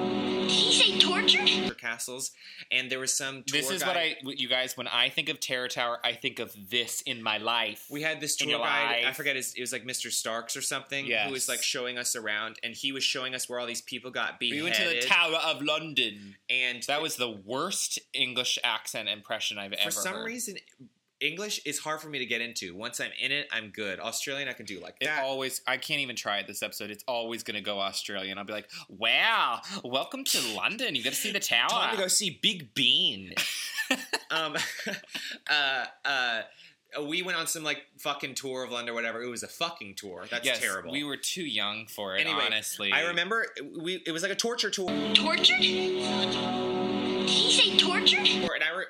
Did 0.48 0.56
he 0.56 0.72
say 0.72 0.98
tortured? 0.98 1.76
castles? 1.78 2.32
And 2.72 2.90
there 2.90 2.98
was 2.98 3.12
some 3.14 3.44
tour 3.44 3.60
This 3.60 3.70
is 3.70 3.82
guide. 3.82 4.16
what 4.24 4.34
I, 4.34 4.34
you 4.36 4.48
guys. 4.48 4.76
When 4.76 4.88
I 4.88 5.08
think 5.10 5.28
of 5.28 5.38
Terror 5.40 5.68
Tower, 5.68 5.98
I 6.04 6.12
think 6.12 6.38
of 6.38 6.52
this 6.70 7.02
in 7.02 7.22
my 7.22 7.38
life. 7.38 7.86
We 7.90 8.02
had 8.02 8.20
this 8.20 8.34
In 8.40 8.48
tour 8.48 8.56
your 8.58 8.66
guide. 8.66 9.02
I 9.02 9.06
life. 9.06 9.16
forget 9.16 9.36
his. 9.36 9.54
It 9.54 9.60
was 9.60 9.72
like 9.72 9.84
Mr. 9.84 10.10
Starks 10.10 10.56
or 10.56 10.60
something. 10.62 11.06
Yes. 11.06 11.26
Who 11.26 11.32
was 11.32 11.48
like 11.48 11.62
showing 11.62 11.96
us 11.98 12.16
around, 12.16 12.58
and 12.62 12.74
he 12.74 12.90
was 12.92 13.04
showing 13.04 13.34
us 13.34 13.48
where 13.48 13.60
all 13.60 13.66
these 13.66 13.82
people 13.82 14.10
got 14.10 14.40
beheaded. 14.40 14.58
we 14.58 14.70
went 14.70 14.76
to 14.76 14.88
the 14.88 15.00
Tower 15.06 15.36
of 15.36 15.62
London. 15.62 16.36
and 16.50 16.82
That 16.84 17.00
was 17.02 17.16
the 17.16 17.30
worst 17.30 17.98
English 18.12 18.58
accent 18.64 19.08
impression 19.08 19.58
I've 19.58 19.72
ever. 19.74 19.84
for 19.84 19.90
some 19.90 20.14
heard. 20.14 20.26
reason. 20.26 20.56
English 21.20 21.60
is 21.64 21.78
hard 21.80 22.00
for 22.00 22.08
me 22.08 22.18
to 22.20 22.26
get 22.26 22.40
into. 22.40 22.74
Once 22.76 23.00
I'm 23.00 23.10
in 23.20 23.32
it, 23.32 23.48
I'm 23.50 23.70
good. 23.70 23.98
Australian, 23.98 24.48
I 24.48 24.52
can 24.52 24.66
do 24.66 24.78
like 24.80 24.96
It 25.00 25.06
that. 25.06 25.24
always, 25.24 25.60
I 25.66 25.76
can't 25.76 26.00
even 26.00 26.14
try 26.14 26.38
it 26.38 26.46
this 26.46 26.62
episode. 26.62 26.90
It's 26.90 27.02
always 27.08 27.42
going 27.42 27.56
to 27.56 27.60
go 27.60 27.80
Australian. 27.80 28.38
I'll 28.38 28.44
be 28.44 28.52
like, 28.52 28.68
wow, 28.88 29.60
welcome 29.82 30.22
to 30.24 30.40
London. 30.56 30.94
You 30.94 31.02
got 31.02 31.10
to 31.10 31.16
see 31.16 31.32
the 31.32 31.40
tower. 31.40 31.68
Time 31.70 31.96
to 31.96 32.00
go 32.02 32.06
see 32.08 32.38
Big 32.40 32.72
Bean. 32.72 33.34
um, 34.30 34.54
uh, 35.50 35.84
uh, 36.04 36.42
We 37.04 37.22
went 37.22 37.36
on 37.36 37.48
some 37.48 37.64
like 37.64 37.78
fucking 37.98 38.34
tour 38.34 38.62
of 38.62 38.70
London 38.70 38.92
or 38.92 38.94
whatever. 38.94 39.20
It 39.20 39.28
was 39.28 39.42
a 39.42 39.48
fucking 39.48 39.96
tour. 39.96 40.24
That's 40.30 40.46
yes, 40.46 40.60
terrible. 40.60 40.92
We 40.92 41.02
were 41.02 41.16
too 41.16 41.44
young 41.44 41.86
for 41.88 42.14
it, 42.16 42.20
anyway, 42.20 42.44
honestly. 42.46 42.92
I 42.92 43.06
remember 43.08 43.44
we 43.76 44.02
it 44.06 44.12
was 44.12 44.22
like 44.22 44.30
a 44.32 44.36
torture 44.36 44.70
tour, 44.70 44.88
and 44.88 45.16
Tortured? 45.16 45.58
Did 45.58 47.28
he 47.28 47.50
say 47.52 47.76
tortured? 47.76 48.37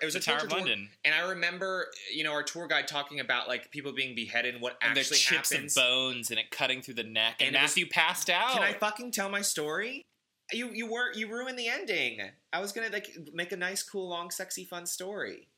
It 0.00 0.04
was 0.04 0.14
The 0.14 0.20
a 0.20 0.22
Tower 0.22 0.36
of 0.38 0.48
tour. 0.48 0.58
London. 0.58 0.88
And 1.04 1.14
I 1.14 1.28
remember, 1.30 1.86
you 2.12 2.24
know, 2.24 2.32
our 2.32 2.42
tour 2.42 2.66
guide 2.66 2.88
talking 2.88 3.20
about 3.20 3.48
like 3.48 3.70
people 3.70 3.92
being 3.92 4.14
beheaded 4.14 4.54
and 4.54 4.62
what 4.62 4.76
And 4.82 4.96
actually 4.98 5.18
chips 5.18 5.50
happens. 5.52 5.76
of 5.76 5.82
bones 5.82 6.30
and 6.30 6.38
it 6.38 6.50
cutting 6.50 6.82
through 6.82 6.94
the 6.94 7.04
neck, 7.04 7.36
and, 7.40 7.48
And 7.48 7.56
it 7.56 7.62
was- 7.62 7.70
Matthew 7.70 7.88
passed 7.88 8.30
out. 8.30 8.52
Can 8.52 8.62
I 8.62 8.72
fucking 8.74 9.12
tell 9.12 9.28
my 9.28 9.42
story? 9.42 10.02
You 10.52 10.70
you 10.72 10.86
weren't 10.90 11.14
you 11.16 11.28
ruined 11.28 11.58
the 11.58 11.68
ending. 11.68 12.20
I 12.52 12.60
was 12.60 12.72
gonna 12.72 12.88
like 12.90 13.10
make 13.34 13.52
a 13.52 13.56
nice, 13.56 13.82
cool, 13.82 14.08
long, 14.08 14.30
sexy, 14.30 14.64
fun 14.64 14.86
story. 14.86 15.48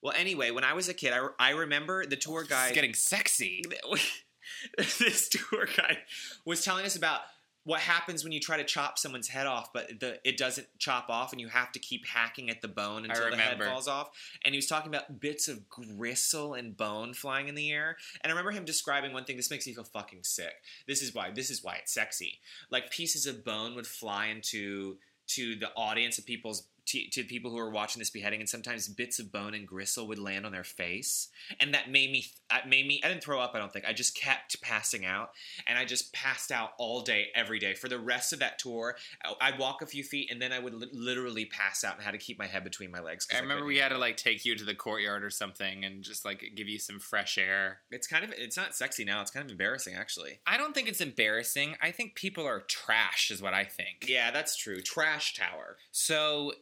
Well, 0.00 0.14
anyway, 0.16 0.50
when 0.50 0.64
I 0.64 0.72
was 0.74 0.88
a 0.88 0.94
kid, 0.94 1.12
I, 1.12 1.26
I 1.38 1.50
remember 1.50 2.06
the 2.06 2.16
tour 2.16 2.42
guide. 2.44 2.74
getting 2.74 2.94
sexy. 2.94 3.62
this 4.78 5.28
tour 5.28 5.66
guide 5.76 5.98
was 6.44 6.64
telling 6.64 6.84
us 6.86 6.96
about 6.96 7.20
what 7.64 7.80
happens 7.80 8.22
when 8.22 8.32
you 8.32 8.40
try 8.40 8.58
to 8.58 8.64
chop 8.64 8.98
someone's 8.98 9.28
head 9.28 9.46
off, 9.46 9.72
but 9.72 10.00
the 10.00 10.20
it 10.22 10.36
doesn't 10.36 10.66
chop 10.78 11.08
off, 11.08 11.32
and 11.32 11.40
you 11.40 11.48
have 11.48 11.72
to 11.72 11.78
keep 11.78 12.06
hacking 12.06 12.50
at 12.50 12.60
the 12.60 12.68
bone 12.68 13.04
until 13.04 13.30
the 13.30 13.36
head 13.36 13.62
falls 13.62 13.88
off. 13.88 14.10
And 14.44 14.54
he 14.54 14.58
was 14.58 14.66
talking 14.66 14.94
about 14.94 15.18
bits 15.18 15.48
of 15.48 15.68
gristle 15.68 16.54
and 16.54 16.76
bone 16.76 17.14
flying 17.14 17.48
in 17.48 17.54
the 17.54 17.72
air. 17.72 17.96
And 18.20 18.30
I 18.30 18.34
remember 18.34 18.50
him 18.50 18.64
describing 18.64 19.12
one 19.12 19.24
thing. 19.24 19.36
This 19.36 19.50
makes 19.50 19.66
me 19.66 19.74
feel 19.74 19.84
fucking 19.84 20.24
sick. 20.24 20.54
This 20.86 21.02
is 21.02 21.14
why. 21.14 21.30
This 21.30 21.50
is 21.50 21.64
why 21.64 21.76
it's 21.76 21.92
sexy. 21.92 22.40
Like 22.70 22.90
pieces 22.90 23.26
of 23.26 23.44
bone 23.44 23.74
would 23.74 23.86
fly 23.86 24.26
into 24.26 24.98
to 25.26 25.56
the 25.56 25.70
audience 25.74 26.18
of 26.18 26.26
people's 26.26 26.66
to, 26.86 27.08
to 27.10 27.24
people 27.24 27.50
who 27.50 27.56
were 27.56 27.70
watching 27.70 28.00
this 28.00 28.10
beheading, 28.10 28.40
and 28.40 28.48
sometimes 28.48 28.88
bits 28.88 29.18
of 29.18 29.32
bone 29.32 29.54
and 29.54 29.66
gristle 29.66 30.06
would 30.08 30.18
land 30.18 30.44
on 30.44 30.52
their 30.52 30.64
face, 30.64 31.28
and 31.60 31.74
that 31.74 31.90
made 31.90 32.10
me. 32.10 32.26
That 32.50 32.68
made 32.68 32.86
me. 32.86 33.00
I 33.04 33.08
didn't 33.08 33.22
throw 33.22 33.40
up. 33.40 33.52
I 33.54 33.58
don't 33.58 33.72
think. 33.72 33.84
I 33.86 33.92
just 33.92 34.16
kept 34.16 34.60
passing 34.60 35.04
out, 35.04 35.30
and 35.66 35.78
I 35.78 35.84
just 35.84 36.12
passed 36.12 36.52
out 36.52 36.70
all 36.78 37.00
day, 37.00 37.28
every 37.34 37.58
day 37.58 37.74
for 37.74 37.88
the 37.88 37.98
rest 37.98 38.32
of 38.32 38.38
that 38.40 38.58
tour. 38.58 38.96
I'd 39.40 39.58
walk 39.58 39.82
a 39.82 39.86
few 39.86 40.04
feet, 40.04 40.30
and 40.30 40.40
then 40.40 40.52
I 40.52 40.58
would 40.58 40.74
li- 40.74 40.88
literally 40.92 41.46
pass 41.46 41.84
out 41.84 41.96
and 41.96 42.04
had 42.04 42.12
to 42.12 42.18
keep 42.18 42.38
my 42.38 42.46
head 42.46 42.64
between 42.64 42.90
my 42.90 43.00
legs. 43.00 43.26
I 43.34 43.38
remember 43.38 43.64
we 43.64 43.78
had 43.78 43.88
to 43.88 43.98
like 43.98 44.16
take 44.16 44.44
you 44.44 44.54
to 44.56 44.64
the 44.64 44.74
courtyard 44.74 45.24
or 45.24 45.30
something 45.30 45.84
and 45.84 46.02
just 46.02 46.24
like 46.24 46.52
give 46.54 46.68
you 46.68 46.78
some 46.78 46.98
fresh 46.98 47.38
air. 47.38 47.78
It's 47.90 48.06
kind 48.06 48.24
of. 48.24 48.32
It's 48.36 48.56
not 48.56 48.74
sexy 48.74 49.04
now. 49.04 49.20
It's 49.20 49.30
kind 49.30 49.44
of 49.44 49.50
embarrassing, 49.50 49.94
actually. 49.94 50.40
I 50.46 50.56
don't 50.56 50.74
think 50.74 50.88
it's 50.88 51.00
embarrassing. 51.00 51.76
I 51.82 51.90
think 51.90 52.14
people 52.14 52.46
are 52.46 52.60
trash, 52.60 53.30
is 53.30 53.40
what 53.40 53.54
I 53.54 53.64
think. 53.64 54.06
Yeah, 54.06 54.30
that's 54.30 54.56
true. 54.56 54.80
Trash 54.80 55.34
tower. 55.34 55.76
So 55.92 56.52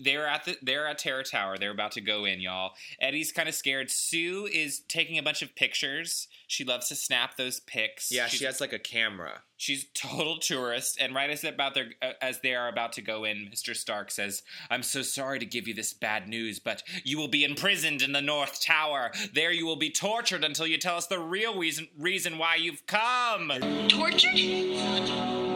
they're 0.00 0.26
at 0.26 0.44
the 0.44 0.56
they're 0.62 0.86
at 0.86 0.98
Terror 0.98 1.22
Tower. 1.22 1.58
They're 1.58 1.70
about 1.70 1.92
to 1.92 2.00
go 2.00 2.24
in, 2.24 2.40
y'all. 2.40 2.72
Eddie's 3.00 3.32
kind 3.32 3.48
of 3.48 3.54
scared. 3.54 3.90
Sue 3.90 4.48
is 4.52 4.80
taking 4.88 5.18
a 5.18 5.22
bunch 5.22 5.42
of 5.42 5.54
pictures. 5.54 6.28
She 6.46 6.64
loves 6.64 6.88
to 6.88 6.94
snap 6.94 7.36
those 7.36 7.60
pics. 7.60 8.10
Yeah, 8.10 8.26
she's, 8.26 8.38
she 8.40 8.44
has 8.46 8.60
like 8.60 8.72
a 8.72 8.78
camera. 8.78 9.42
She's 9.56 9.86
total 9.94 10.38
tourist, 10.38 10.98
and 11.00 11.14
right 11.14 11.30
as 11.30 11.42
they're 11.42 11.52
about 11.52 11.74
their, 11.74 11.90
uh, 12.00 12.12
as 12.20 12.40
they 12.40 12.54
are 12.54 12.68
about 12.68 12.92
to 12.94 13.02
go 13.02 13.24
in, 13.24 13.48
Mister 13.50 13.74
Stark 13.74 14.10
says, 14.10 14.42
"I'm 14.70 14.82
so 14.82 15.02
sorry 15.02 15.38
to 15.38 15.46
give 15.46 15.68
you 15.68 15.74
this 15.74 15.92
bad 15.92 16.26
news, 16.26 16.58
but 16.58 16.82
you 17.04 17.18
will 17.18 17.28
be 17.28 17.44
imprisoned 17.44 18.02
in 18.02 18.12
the 18.12 18.22
North 18.22 18.60
Tower. 18.64 19.12
There, 19.34 19.52
you 19.52 19.66
will 19.66 19.76
be 19.76 19.90
tortured 19.90 20.42
until 20.42 20.66
you 20.66 20.78
tell 20.78 20.96
us 20.96 21.06
the 21.06 21.20
real 21.20 21.56
reason 21.56 21.88
reason 21.98 22.38
why 22.38 22.56
you've 22.56 22.86
come." 22.86 23.52
Tortured? 23.88 25.51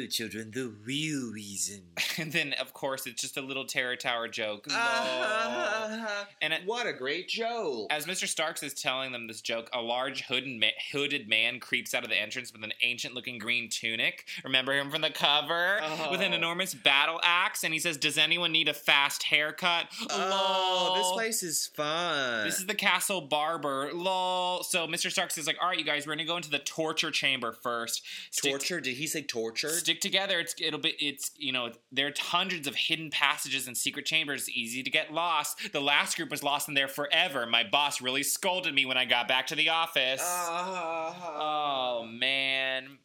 Did 0.00 0.12
he 0.12 0.16
say 0.16 0.24
tortured? 0.24 0.50
Hello, 0.50 0.50
children. 0.50 0.50
The 0.52 0.72
real 0.86 1.32
reason. 1.32 1.82
And 2.18 2.32
then, 2.32 2.52
of 2.60 2.74
course, 2.74 3.06
it's 3.06 3.22
just 3.22 3.36
a 3.38 3.40
little 3.40 3.64
Terror 3.64 3.96
Tower 3.96 4.28
joke. 4.28 4.66
Ah, 4.70 6.26
And 6.42 6.52
it- 6.52 6.62
what 6.66 6.86
a 6.86 6.92
great 6.92 7.28
joke. 7.28 7.86
As 7.90 8.04
Mr. 8.04 8.26
Starks 8.28 8.62
is 8.62 8.74
telling 8.74 9.12
them 9.12 9.26
this 9.26 9.40
joke, 9.40 9.70
a 9.72 9.80
large 9.80 10.22
hooded, 10.22 10.60
ma- 10.60 10.66
hooded 10.92 11.28
man 11.28 11.60
creeps 11.60 11.94
out 11.94 12.02
of 12.04 12.10
the 12.10 12.16
entrance 12.20 12.52
with 12.52 12.62
an 12.62 12.72
ancient 12.82 13.14
looking 13.14 13.38
green 13.38 13.70
tunic. 13.70 14.26
Remember 14.44 14.72
him 14.78 14.90
from 14.90 15.00
the 15.00 15.10
cover? 15.10 15.80
With 16.10 16.20
an 16.20 16.32
Oh. 16.32 16.36
enormous 16.36 16.74
battle 16.74 17.20
axe. 17.22 17.64
And 17.64 17.72
he 17.72 17.80
says, 17.80 17.96
Does 17.96 18.18
anyone 18.18 18.52
need 18.52 18.68
a 18.68 18.74
fast 18.74 19.22
haircut? 19.22 19.86
Oh, 20.10 20.94
this 20.98 21.10
place 21.12 21.42
is 21.42 21.68
fun. 21.68 22.44
This 22.44 22.58
is 22.58 22.66
the 22.66 22.74
castle 22.74 23.22
barber. 23.22 23.90
Lol. 23.94 24.62
So 24.62 24.86
Mr. 24.86 25.10
Starks 25.10 25.38
is 25.38 25.46
like, 25.46 25.56
All 25.62 25.68
right, 25.68 25.78
you 25.78 25.84
guys, 25.84 26.06
we're 26.06 26.14
going 26.14 26.18
to 26.26 26.30
go 26.30 26.36
into 26.36 26.50
the 26.50 26.58
torture 26.58 27.10
chamber 27.10 27.52
first. 27.52 28.02
Stick- 28.30 28.50
torture. 28.50 28.80
Did 28.80 28.96
he 28.96 29.06
say 29.06 29.22
tortured? 29.22 29.70
Stick 29.90 30.00
together. 30.00 30.38
It's 30.38 30.54
it'll 30.60 30.78
be 30.78 30.94
it's 31.00 31.32
you 31.36 31.50
know 31.50 31.72
there 31.90 32.06
are 32.06 32.12
hundreds 32.16 32.68
of 32.68 32.76
hidden 32.76 33.10
passages 33.10 33.66
and 33.66 33.76
secret 33.76 34.06
chambers. 34.06 34.42
It's 34.42 34.56
easy 34.56 34.84
to 34.84 34.90
get 34.90 35.12
lost. 35.12 35.72
The 35.72 35.80
last 35.80 36.16
group 36.16 36.30
was 36.30 36.44
lost 36.44 36.68
in 36.68 36.74
there 36.74 36.86
forever. 36.86 37.44
My 37.44 37.64
boss 37.64 38.00
really 38.00 38.22
scolded 38.22 38.72
me 38.72 38.86
when 38.86 38.96
I 38.96 39.04
got 39.04 39.26
back 39.26 39.48
to 39.48 39.56
the 39.56 39.70
office. 39.70 40.22
Ah. 40.22 42.02
oh 42.02 42.06
man. 42.06 42.98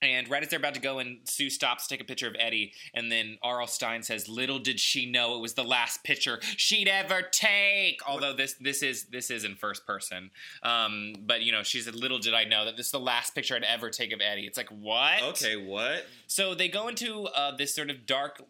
And 0.00 0.28
right 0.28 0.42
as 0.42 0.48
they're 0.48 0.58
about 0.58 0.74
to 0.74 0.80
go 0.80 1.00
in, 1.00 1.18
Sue 1.24 1.50
stops 1.50 1.86
to 1.86 1.94
take 1.94 2.00
a 2.00 2.04
picture 2.04 2.28
of 2.28 2.36
Eddie, 2.38 2.72
and 2.94 3.10
then 3.10 3.38
R.L. 3.42 3.66
Stine 3.66 4.02
says, 4.02 4.28
"Little 4.28 4.58
did 4.58 4.78
she 4.78 5.10
know 5.10 5.36
it 5.36 5.40
was 5.40 5.54
the 5.54 5.64
last 5.64 6.04
picture 6.04 6.38
she'd 6.56 6.88
ever 6.88 7.22
take." 7.22 8.00
Although 8.06 8.32
this 8.32 8.54
this 8.54 8.82
is 8.82 9.04
this 9.04 9.30
is 9.30 9.44
in 9.44 9.56
first 9.56 9.86
person, 9.86 10.30
um, 10.62 11.14
but 11.26 11.42
you 11.42 11.50
know 11.50 11.64
she 11.64 11.80
said, 11.80 11.96
"Little 11.96 12.18
did 12.18 12.34
I 12.34 12.44
know 12.44 12.64
that 12.64 12.76
this 12.76 12.86
is 12.86 12.92
the 12.92 13.00
last 13.00 13.34
picture 13.34 13.56
I'd 13.56 13.64
ever 13.64 13.90
take 13.90 14.12
of 14.12 14.20
Eddie." 14.20 14.46
It's 14.46 14.56
like 14.56 14.70
what? 14.70 15.22
Okay, 15.22 15.56
what? 15.56 16.06
So 16.28 16.54
they 16.54 16.68
go 16.68 16.86
into 16.88 17.24
uh, 17.24 17.56
this 17.56 17.74
sort 17.74 17.90
of 17.90 18.06
dark, 18.06 18.40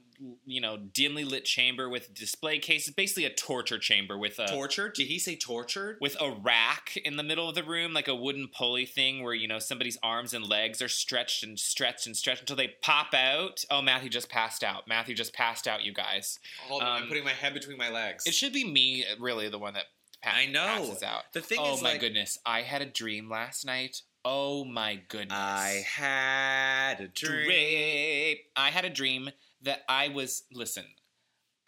you 0.44 0.60
know, 0.60 0.76
dimly 0.76 1.24
lit 1.24 1.44
chamber 1.44 1.88
with 1.88 2.12
display 2.14 2.58
cases, 2.58 2.92
basically 2.94 3.24
a 3.24 3.30
torture 3.32 3.78
chamber 3.78 4.18
with 4.18 4.38
a 4.38 4.46
torture 4.46 4.88
Did 4.88 5.06
he 5.06 5.18
say 5.18 5.36
tortured? 5.36 5.98
with 6.00 6.16
a 6.20 6.30
rack 6.30 6.96
in 7.04 7.16
the 7.16 7.22
middle 7.22 7.48
of 7.48 7.54
the 7.54 7.62
room, 7.62 7.92
like 7.92 8.08
a 8.08 8.14
wooden 8.14 8.48
pulley 8.48 8.86
thing, 8.86 9.22
where 9.22 9.34
you 9.34 9.46
know 9.48 9.58
somebody's 9.58 9.98
arms 10.02 10.34
and 10.34 10.44
legs 10.48 10.82
are 10.82 10.88
stretched 10.88 11.42
and 11.42 11.58
stretched 11.58 12.06
and 12.06 12.16
stretched 12.16 12.40
until 12.40 12.56
they 12.56 12.74
pop 12.82 13.14
out. 13.14 13.64
Oh, 13.70 13.80
Matthew 13.82 14.10
just 14.10 14.28
passed 14.28 14.64
out. 14.64 14.88
Matthew 14.88 15.14
just 15.14 15.32
passed 15.34 15.66
out. 15.68 15.84
You 15.84 15.92
guys, 15.92 16.38
Hold 16.66 16.82
on, 16.82 16.88
I'm 16.88 17.02
Um, 17.04 17.08
putting 17.08 17.24
my 17.24 17.32
head 17.32 17.54
between 17.54 17.76
my 17.78 17.90
legs. 17.90 18.26
it 18.26 18.34
should 18.34 18.52
be 18.52 18.64
me, 18.64 19.04
really, 19.18 19.48
the 19.48 19.58
one 19.58 19.74
that 19.74 19.84
pa- 20.22 20.30
I 20.34 20.46
know. 20.46 20.64
passes 20.66 21.02
out. 21.02 21.32
The 21.32 21.40
thing 21.40 21.58
oh 21.60 21.76
my 21.80 21.90
like- 21.92 22.00
goodness, 22.00 22.38
I 22.44 22.62
had 22.62 22.82
a 22.82 22.86
dream 22.86 23.28
last 23.30 23.64
night. 23.64 24.02
Oh 24.24 24.64
my 24.64 24.96
goodness, 25.08 25.38
I 25.38 25.84
had 25.88 27.00
a 27.00 27.06
dream. 27.08 27.44
dream. 27.44 28.36
I 28.56 28.70
had 28.70 28.84
a 28.84 28.90
dream 28.90 29.30
that 29.62 29.80
I 29.88 30.08
was 30.08 30.44
listen. 30.52 30.84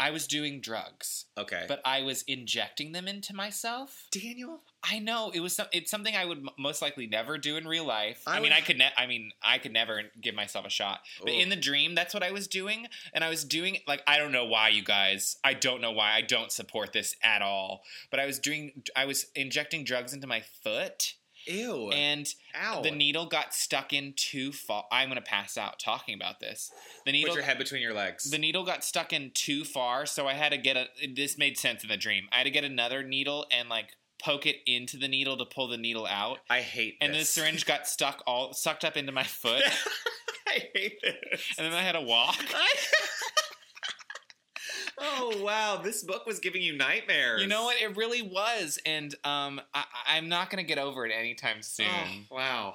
I 0.02 0.12
was 0.12 0.26
doing 0.26 0.62
drugs, 0.62 1.26
Okay. 1.36 1.66
but 1.68 1.82
I 1.84 2.00
was 2.00 2.22
injecting 2.26 2.92
them 2.92 3.06
into 3.06 3.34
myself. 3.34 4.06
Daniel? 4.10 4.62
I 4.82 4.98
know 4.98 5.30
it 5.34 5.40
was. 5.40 5.54
Some, 5.54 5.66
it's 5.74 5.90
something 5.90 6.16
I 6.16 6.24
would 6.24 6.38
m- 6.38 6.48
most 6.58 6.80
likely 6.80 7.06
never 7.06 7.36
do 7.36 7.58
in 7.58 7.68
real 7.68 7.84
life. 7.84 8.22
I, 8.26 8.38
I 8.38 8.40
mean, 8.40 8.50
I 8.52 8.62
could. 8.62 8.78
Ne- 8.78 8.94
I 8.96 9.06
mean, 9.06 9.32
I 9.42 9.58
could 9.58 9.74
never 9.74 10.00
give 10.18 10.34
myself 10.34 10.64
a 10.64 10.70
shot. 10.70 11.00
But 11.22 11.34
in 11.34 11.50
the 11.50 11.56
dream, 11.56 11.94
that's 11.94 12.14
what 12.14 12.22
I 12.22 12.30
was 12.30 12.48
doing, 12.48 12.86
and 13.12 13.22
I 13.22 13.28
was 13.28 13.44
doing 13.44 13.76
like 13.86 14.02
I 14.06 14.16
don't 14.16 14.32
know 14.32 14.46
why 14.46 14.70
you 14.70 14.82
guys. 14.82 15.36
I 15.44 15.52
don't 15.52 15.82
know 15.82 15.92
why 15.92 16.12
I 16.14 16.22
don't 16.22 16.50
support 16.50 16.94
this 16.94 17.14
at 17.22 17.42
all. 17.42 17.82
But 18.10 18.20
I 18.20 18.24
was 18.26 18.38
doing. 18.38 18.82
I 18.96 19.04
was 19.04 19.26
injecting 19.34 19.84
drugs 19.84 20.14
into 20.14 20.26
my 20.26 20.42
foot, 20.62 21.12
Ew. 21.50 21.90
and 21.90 22.26
Ow. 22.60 22.82
the 22.82 22.90
needle 22.90 23.26
got 23.26 23.54
stuck 23.54 23.92
in 23.92 24.14
too 24.16 24.52
far. 24.52 24.84
I'm 24.90 25.08
gonna 25.08 25.20
pass 25.20 25.56
out 25.58 25.78
talking 25.78 26.14
about 26.14 26.40
this. 26.40 26.70
The 27.04 27.12
needle. 27.12 27.30
Put 27.30 27.36
your 27.36 27.44
head 27.44 27.58
between 27.58 27.82
your 27.82 27.94
legs. 27.94 28.30
The 28.30 28.38
needle 28.38 28.64
got 28.64 28.84
stuck 28.84 29.12
in 29.12 29.30
too 29.34 29.64
far, 29.64 30.06
so 30.06 30.26
I 30.26 30.34
had 30.34 30.52
to 30.52 30.58
get 30.58 30.76
a. 30.76 30.86
This 31.14 31.36
made 31.38 31.58
sense 31.58 31.82
in 31.82 31.88
the 31.88 31.96
dream. 31.96 32.24
I 32.32 32.38
had 32.38 32.44
to 32.44 32.50
get 32.50 32.64
another 32.64 33.02
needle 33.02 33.46
and 33.50 33.68
like 33.68 33.96
poke 34.22 34.44
it 34.46 34.56
into 34.66 34.96
the 34.98 35.08
needle 35.08 35.36
to 35.38 35.46
pull 35.46 35.66
the 35.68 35.78
needle 35.78 36.06
out, 36.06 36.38
I 36.50 36.60
hate 36.60 36.98
this. 37.00 37.06
and 37.06 37.14
the 37.14 37.20
this. 37.20 37.30
syringe 37.30 37.64
got 37.64 37.86
stuck 37.88 38.22
all 38.26 38.52
sucked 38.52 38.84
up 38.84 38.96
into 38.96 39.12
my 39.12 39.22
foot, 39.24 39.62
I 40.46 40.68
hate 40.74 41.00
this. 41.02 41.42
and 41.58 41.66
then 41.66 41.72
I 41.72 41.80
had 41.82 41.92
to 41.92 42.02
walk. 42.02 42.36
oh 45.00 45.40
wow, 45.42 45.80
this 45.82 46.02
book 46.02 46.26
was 46.26 46.38
giving 46.38 46.62
you 46.62 46.76
nightmares. 46.76 47.42
You 47.42 47.48
know 47.48 47.64
what? 47.64 47.80
It 47.80 47.96
really 47.96 48.22
was, 48.22 48.78
and 48.86 49.14
um, 49.24 49.60
I, 49.74 49.84
I'm 50.08 50.28
not 50.28 50.50
gonna 50.50 50.62
get 50.62 50.78
over 50.78 51.06
it 51.06 51.12
anytime 51.12 51.62
soon. 51.62 51.86
Oh, 52.30 52.34
wow. 52.36 52.74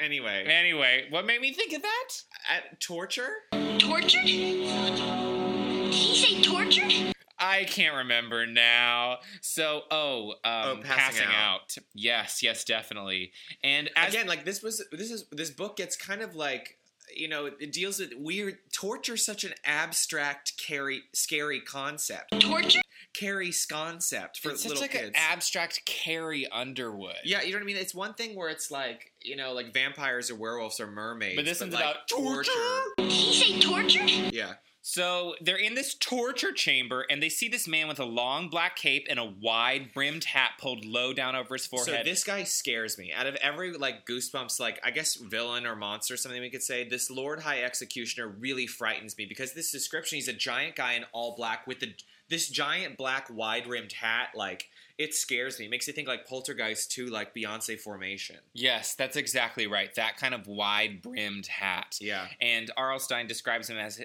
Anyway, 0.00 0.44
Anyway, 0.48 1.04
what 1.10 1.24
made 1.24 1.40
me 1.40 1.52
think 1.52 1.72
of 1.72 1.82
that? 1.82 2.08
at 2.50 2.80
torture? 2.80 3.30
Tortured? 3.78 4.24
Did 4.24 5.94
he 5.94 6.16
say 6.16 6.42
tortured? 6.42 7.12
I 7.38 7.64
can't 7.64 7.94
remember 7.96 8.46
now. 8.46 9.18
So, 9.40 9.82
oh, 9.90 10.30
um, 10.30 10.34
Oh, 10.44 10.76
passing, 10.82 11.24
passing 11.24 11.26
out. 11.34 11.76
Yes, 11.94 12.42
yes, 12.42 12.64
definitely. 12.64 13.32
And 13.62 13.90
as, 13.96 14.14
Again, 14.14 14.26
like 14.26 14.44
this 14.44 14.62
was 14.62 14.82
this 14.90 15.10
is 15.10 15.26
this 15.30 15.50
book 15.50 15.76
gets 15.76 15.96
kind 15.96 16.22
of 16.22 16.34
like 16.34 16.78
you 17.16 17.28
know 17.28 17.46
it 17.46 17.72
deals 17.72 17.98
with 17.98 18.12
weird 18.16 18.58
torture 18.72 19.16
such 19.16 19.44
an 19.44 19.52
abstract 19.64 20.52
scary 20.56 21.02
scary 21.12 21.60
concept 21.60 22.38
Torture. 22.40 22.80
carry 23.14 23.52
concept 23.70 24.38
for 24.40 24.50
it's 24.50 24.62
such 24.62 24.70
little 24.70 24.82
like 24.82 24.90
kids 24.92 25.08
an 25.08 25.12
abstract 25.16 25.84
Carrie 25.84 26.46
Underwood. 26.50 27.14
yeah 27.24 27.42
you 27.42 27.52
know 27.52 27.58
what 27.58 27.62
i 27.62 27.66
mean 27.66 27.76
it's 27.76 27.94
one 27.94 28.14
thing 28.14 28.34
where 28.36 28.48
it's 28.48 28.70
like 28.70 29.12
you 29.20 29.36
know 29.36 29.52
like 29.52 29.72
vampires 29.72 30.30
or 30.30 30.34
werewolves 30.36 30.80
or 30.80 30.86
mermaids 30.86 31.36
But 31.36 31.44
this 31.44 31.60
one's 31.60 31.74
like, 31.74 31.82
about 31.84 32.08
torture. 32.08 32.50
Did 32.98 33.10
he 33.12 33.34
say 33.34 33.60
torture? 33.60 34.04
yeah 34.04 34.54
So 34.86 35.34
they're 35.40 35.56
in 35.56 35.74
this 35.74 35.94
torture 35.94 36.52
chamber, 36.52 37.06
and 37.08 37.22
they 37.22 37.30
see 37.30 37.48
this 37.48 37.66
man 37.66 37.88
with 37.88 37.98
a 37.98 38.04
long 38.04 38.50
black 38.50 38.76
cape 38.76 39.06
and 39.08 39.18
a 39.18 39.24
wide 39.24 39.94
brimmed 39.94 40.24
hat 40.24 40.52
pulled 40.60 40.84
low 40.84 41.14
down 41.14 41.34
over 41.34 41.54
his 41.54 41.66
forehead. 41.66 41.86
So 41.86 42.02
this 42.04 42.22
guy 42.22 42.44
scares 42.44 42.98
me. 42.98 43.10
Out 43.10 43.26
of 43.26 43.34
every 43.36 43.72
like 43.72 44.06
goosebumps, 44.06 44.60
like 44.60 44.78
I 44.84 44.90
guess 44.90 45.14
villain 45.14 45.64
or 45.64 45.74
monster, 45.74 46.12
or 46.12 46.16
something 46.18 46.38
we 46.38 46.50
could 46.50 46.62
say, 46.62 46.86
this 46.86 47.10
Lord 47.10 47.40
High 47.40 47.62
Executioner 47.62 48.28
really 48.28 48.66
frightens 48.66 49.16
me 49.16 49.24
because 49.24 49.54
this 49.54 49.72
description, 49.72 50.16
he's 50.16 50.28
a 50.28 50.34
giant 50.34 50.76
guy 50.76 50.92
in 50.92 51.04
all 51.12 51.34
black 51.34 51.66
with 51.66 51.80
the 51.80 51.94
this 52.28 52.50
giant 52.50 52.98
black 52.98 53.28
wide 53.30 53.66
rimmed 53.66 53.92
hat. 53.94 54.32
Like 54.34 54.68
it 54.98 55.14
scares 55.14 55.58
me. 55.58 55.64
It 55.64 55.70
makes 55.70 55.88
me 55.88 55.94
think 55.94 56.08
like 56.08 56.26
Poltergeist 56.26 56.92
2, 56.92 57.06
like 57.06 57.34
Beyonce 57.34 57.80
Formation. 57.80 58.36
yes, 58.52 58.94
that's 58.94 59.16
exactly 59.16 59.66
right. 59.66 59.94
That 59.94 60.18
kind 60.18 60.34
of 60.34 60.46
wide 60.46 61.00
brimmed 61.00 61.46
hat. 61.46 61.96
Yeah. 62.02 62.26
And 62.42 62.70
R.L. 62.76 62.98
Stine 62.98 63.26
describes 63.26 63.70
him 63.70 63.78
as 63.78 63.98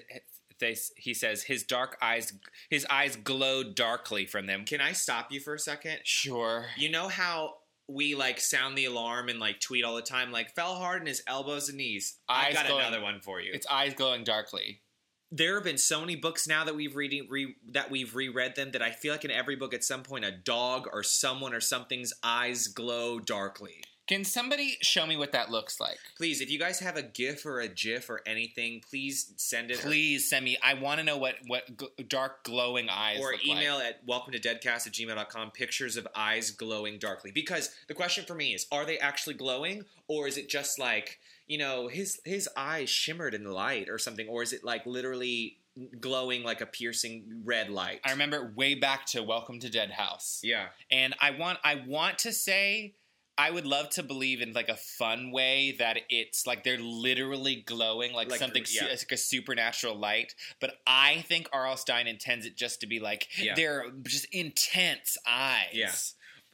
they, 0.60 0.76
he 0.96 1.12
says 1.14 1.42
his 1.42 1.62
dark 1.64 1.96
eyes 2.00 2.32
his 2.68 2.86
eyes 2.88 3.16
glowed 3.16 3.74
darkly 3.74 4.26
from 4.26 4.46
them. 4.46 4.64
Can 4.64 4.80
I 4.80 4.92
stop 4.92 5.32
you 5.32 5.40
for 5.40 5.54
a 5.54 5.58
second? 5.58 5.98
Sure. 6.04 6.66
You 6.76 6.90
know 6.90 7.08
how 7.08 7.54
we 7.88 8.14
like 8.14 8.38
sound 8.38 8.78
the 8.78 8.84
alarm 8.84 9.28
and 9.28 9.40
like 9.40 9.58
tweet 9.58 9.84
all 9.84 9.96
the 9.96 10.02
time, 10.02 10.30
like 10.30 10.54
fell 10.54 10.76
hard 10.76 11.00
in 11.00 11.08
his 11.08 11.22
elbows 11.26 11.68
and 11.68 11.78
knees. 11.78 12.18
I 12.28 12.46
Eyes 12.48 12.54
got 12.54 12.68
going- 12.68 12.80
another 12.86 13.02
one 13.02 13.20
for 13.20 13.40
you. 13.40 13.52
Its 13.52 13.66
eyes 13.66 13.94
glowing 13.94 14.22
darkly. 14.22 14.82
there 15.32 15.54
have 15.54 15.64
been 15.64 15.78
so 15.78 16.00
many 16.00 16.16
books 16.16 16.46
now 16.48 16.64
that 16.64 16.74
we've 16.76 16.96
reading 16.96 17.26
re, 17.30 17.54
that 17.70 17.90
we've 17.90 18.14
reread 18.16 18.56
them 18.56 18.70
that 18.72 18.82
I 18.82 18.90
feel 18.90 19.12
like 19.12 19.24
in 19.24 19.30
every 19.30 19.54
book 19.56 19.72
at 19.74 19.84
some 19.84 20.02
point 20.02 20.24
a 20.24 20.30
dog 20.32 20.88
or 20.92 21.02
someone 21.02 21.54
or 21.54 21.60
something's 21.60 22.12
eyes 22.22 22.66
glow 22.68 23.18
darkly. 23.20 23.82
Can 24.10 24.24
somebody 24.24 24.76
show 24.82 25.06
me 25.06 25.16
what 25.16 25.30
that 25.30 25.52
looks 25.52 25.78
like? 25.78 26.00
Please, 26.16 26.40
if 26.40 26.50
you 26.50 26.58
guys 26.58 26.80
have 26.80 26.96
a 26.96 27.02
GIF 27.02 27.46
or 27.46 27.60
a 27.60 27.68
GIF 27.68 28.10
or 28.10 28.22
anything, 28.26 28.82
please 28.90 29.32
send 29.36 29.70
it. 29.70 29.78
Please 29.78 30.28
send 30.28 30.44
me. 30.44 30.58
I 30.64 30.74
want 30.74 30.98
to 30.98 31.04
know 31.04 31.16
what 31.16 31.36
what 31.46 31.76
gl- 31.76 32.08
dark 32.08 32.42
glowing 32.42 32.88
eyes 32.88 33.20
or 33.20 33.30
look 33.30 33.46
email 33.46 33.76
like. 33.76 33.84
at 33.84 34.00
welcome 34.04 34.32
to 34.32 34.40
deadcast 34.40 34.88
at 34.88 34.94
gmail.com 34.94 35.52
pictures 35.52 35.96
of 35.96 36.08
eyes 36.16 36.50
glowing 36.50 36.98
darkly 36.98 37.30
because 37.30 37.70
the 37.86 37.94
question 37.94 38.24
for 38.24 38.34
me 38.34 38.52
is 38.52 38.66
are 38.72 38.84
they 38.84 38.98
actually 38.98 39.34
glowing 39.34 39.84
or 40.08 40.26
is 40.26 40.36
it 40.36 40.48
just 40.48 40.76
like 40.80 41.20
you 41.46 41.56
know 41.56 41.86
his 41.86 42.20
his 42.24 42.48
eyes 42.56 42.90
shimmered 42.90 43.32
in 43.32 43.44
the 43.44 43.52
light 43.52 43.88
or 43.88 43.96
something 43.96 44.26
or 44.26 44.42
is 44.42 44.52
it 44.52 44.64
like 44.64 44.84
literally 44.86 45.56
glowing 46.00 46.42
like 46.42 46.60
a 46.60 46.66
piercing 46.66 47.42
red 47.44 47.70
light 47.70 48.00
I 48.04 48.10
remember 48.10 48.52
way 48.56 48.74
back 48.74 49.06
to 49.06 49.22
Welcome 49.22 49.60
to 49.60 49.70
Dead 49.70 49.92
House. 49.92 50.40
yeah 50.42 50.66
and 50.90 51.14
I 51.20 51.30
want 51.30 51.60
I 51.62 51.84
want 51.86 52.18
to 52.20 52.32
say 52.32 52.94
I 53.40 53.50
would 53.50 53.66
love 53.66 53.88
to 53.90 54.02
believe 54.02 54.42
in 54.42 54.52
like 54.52 54.68
a 54.68 54.76
fun 54.76 55.30
way 55.30 55.74
that 55.78 56.00
it's 56.10 56.46
like 56.46 56.62
they're 56.62 56.76
literally 56.78 57.56
glowing 57.56 58.12
like, 58.12 58.28
Like, 58.30 58.38
something 58.38 58.66
su- 58.66 58.84
like 58.84 59.12
a 59.12 59.16
supernatural 59.16 59.94
light. 59.96 60.34
But 60.60 60.74
I 60.86 61.24
think 61.26 61.48
R.L. 61.50 61.78
Stine 61.78 62.06
intends 62.06 62.44
it 62.44 62.54
just 62.54 62.82
to 62.82 62.86
be 62.86 63.00
like 63.00 63.28
Yeah. 63.38 63.54
they're 63.54 63.84
just 64.02 64.26
intense 64.30 65.16
eyes. 65.26 65.70
Yeah. 65.72 65.90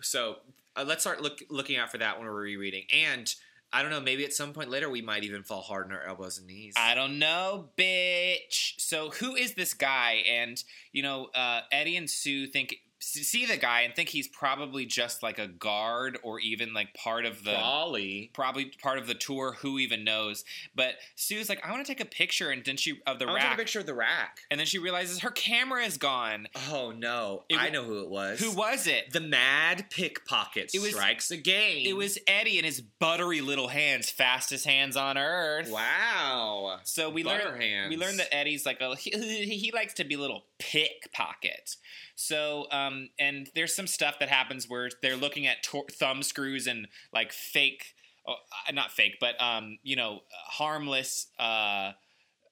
So 0.01 0.37
uh, 0.77 0.85
let's 0.87 1.03
start 1.03 1.21
look, 1.23 1.43
looking 1.51 1.77
out 1.77 1.91
for 1.91 1.99
that 1.99 2.19
when 2.19 2.29
we're 2.29 2.41
rereading. 2.41 2.85
And 2.95 3.35
I 3.73 3.83
don't 3.83 3.91
know, 3.91 4.01
maybe 4.01 4.25
at 4.25 4.33
some 4.33 4.53
point 4.53 4.71
later 4.71 4.89
we 4.89 5.03
might 5.03 5.25
even 5.25 5.43
fall 5.43 5.63
hard 5.63 5.87
on 5.87 5.93
our 5.93 6.05
elbows 6.07 6.39
and 6.39 6.47
knees. 6.47 6.75
I 6.77 6.95
don't 6.95 7.19
know, 7.19 7.71
bitch. 7.77 8.75
So 8.79 9.11
who 9.11 9.35
is 9.35 9.55
this 9.55 9.75
guy? 9.75 10.23
And 10.29 10.63
you 10.93 11.03
know, 11.03 11.31
uh, 11.35 11.63
Eddie 11.73 11.97
and 11.97 12.09
Sue 12.09 12.47
think 12.47 12.77
see 13.07 13.47
the 13.47 13.57
guy 13.57 13.83
and 13.83 13.95
think 13.95 14.09
he's 14.09 14.27
probably 14.29 14.85
just 14.87 15.23
like 15.23 15.39
a 15.39 15.47
guard 15.47 16.19
or 16.23 16.41
even 16.41 16.75
like 16.75 16.93
part 16.95 17.25
of 17.25 17.45
the 17.45 17.53
Probably. 17.55 18.31
probably 18.35 18.73
part 18.83 18.99
of 18.99 19.07
the 19.07 19.15
tour. 19.15 19.57
Who 19.61 19.79
even 19.79 20.03
knows? 20.05 20.45
But 20.75 20.95
Sue's 21.15 21.49
like, 21.49 21.65
I 21.67 21.71
want 21.71 21.87
to 21.87 21.91
take 21.93 22.01
a 22.01 22.09
picture, 22.09 22.51
and 22.51 22.65
then 22.65 22.77
she 22.77 23.01
of 23.07 23.19
the 23.19 23.27
I 23.27 23.29
to 23.29 23.35
take 23.39 23.45
rack, 23.45 23.55
a 23.55 23.59
picture 23.59 23.81
of 23.81 23.87
the 23.87 23.95
rack. 23.95 24.41
and 24.51 24.59
then 24.59 24.67
she 24.67 24.79
realizes 24.79 25.21
her 25.21 25.31
camera 25.31 25.85
is 25.85 25.97
gone. 25.99 26.49
Oh 26.71 26.93
no! 26.97 27.45
It 27.49 27.59
I 27.59 27.67
wa- 27.67 27.71
know 27.73 27.85
who 27.85 28.01
it 28.03 28.09
was. 28.09 28.41
Who 28.41 28.53
was 28.53 28.87
it? 28.87 29.13
the 29.13 29.21
mad 29.21 29.87
pickpocket? 29.91 30.71
It 30.75 30.81
was- 30.81 30.91
strikes 30.91 31.31
again. 31.31 31.83
It 31.85 31.97
was 31.97 32.19
Eddie 32.27 32.59
and 32.59 32.67
his 32.67 32.81
buttery 32.81 33.41
little 33.41 33.69
hands, 33.69 34.11
fastest 34.11 34.65
hands 34.67 34.97
on 34.97 35.17
earth. 35.17 35.71
wow. 35.71 36.81
So 36.85 37.09
we 37.11 37.23
Butter 37.23 37.45
learned 37.51 37.63
hands. 37.63 37.91
we 37.91 37.97
learned 37.97 38.19
that 38.19 38.35
Eddie's 38.35 38.67
like 38.67 38.81
a 38.81 38.95
he, 38.97 39.11
he 39.11 39.73
likes 39.73 39.95
to 39.95 40.05
be 40.05 40.15
a 40.15 40.19
little 40.19 40.45
pickpocket. 40.59 41.77
So 42.17 42.67
um 42.73 43.11
and 43.19 43.49
there's 43.55 43.75
some 43.75 43.87
stuff 43.87 44.19
that 44.19 44.29
happens 44.29 44.69
where 44.69 44.91
they're 45.03 45.17
looking 45.17 45.47
at 45.47 45.63
tor- 45.63 45.87
thumb 45.91 46.23
screws 46.23 46.67
and 46.67 46.89
like 47.13 47.33
fake 47.33 47.95
oh, 48.27 48.35
uh, 48.69 48.73
not 48.73 48.91
fake 48.91 49.19
but 49.21 49.41
um 49.41 49.79
you 49.83 49.97
know 49.97 50.21
harmless 50.47 51.29
uh 51.39 51.93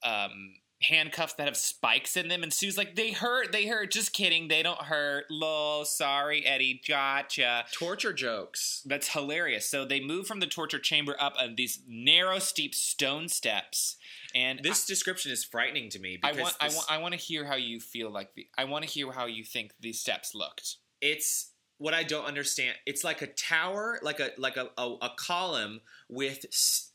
um 0.02 0.54
handcuffs 0.82 1.34
that 1.34 1.46
have 1.46 1.56
spikes 1.56 2.16
in 2.16 2.28
them. 2.28 2.42
And 2.42 2.52
Sue's 2.52 2.76
like 2.76 2.94
they 2.94 3.12
hurt 3.12 3.52
they 3.52 3.66
hurt. 3.66 3.90
Just 3.90 4.12
kidding 4.12 4.48
they 4.48 4.62
don't 4.62 4.82
hurt. 4.82 5.24
Lol 5.30 5.84
sorry 5.84 6.44
Eddie 6.44 6.80
gotcha. 6.86 7.64
Torture 7.72 8.12
jokes. 8.12 8.82
that's 8.84 9.08
hilarious. 9.08 9.66
So 9.66 9.84
they 9.84 10.00
move 10.00 10.26
from 10.26 10.40
the 10.40 10.46
torture 10.46 10.78
chamber 10.78 11.16
up 11.18 11.34
on 11.38 11.54
these 11.56 11.80
narrow, 11.88 12.38
steep 12.38 12.74
stone 12.74 13.28
steps, 13.28 13.96
and 14.34 14.60
This 14.62 14.84
description 14.86 15.30
is 15.32 15.44
frightening 15.44 15.90
to 15.90 15.98
me 15.98 16.18
I, 16.22 16.32
because 16.32 16.42
want, 16.42 16.56
I 16.60 16.68
want, 16.68 16.90
I 16.90 16.98
want 16.98 17.12
to 17.12 17.20
hear 17.20 17.44
how 17.44 17.56
you 17.56 17.80
feel 17.80 18.10
like 18.10 18.34
the. 18.34 18.46
I 18.58 18.64
want 18.64 18.84
to 18.84 18.90
hear 18.90 19.12
how 19.12 19.26
you 19.26 19.44
think 19.44 19.72
these 19.80 20.00
steps 20.00 20.34
looked. 20.34 20.76
it's 21.00 21.50
what 21.78 21.92
I 21.94 22.02
don't 22.04 22.24
understand. 22.24 22.76
It's 22.86 23.02
like 23.04 23.20
a 23.22 23.26
tower, 23.26 23.98
like 24.02 24.20
a 24.20 24.30
like 24.38 24.56
a 24.56 24.68
a, 24.78 24.96
a 25.02 25.10
column 25.16 25.80
with 26.08 26.44
s- 26.46 26.92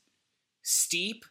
steep, 0.64 1.26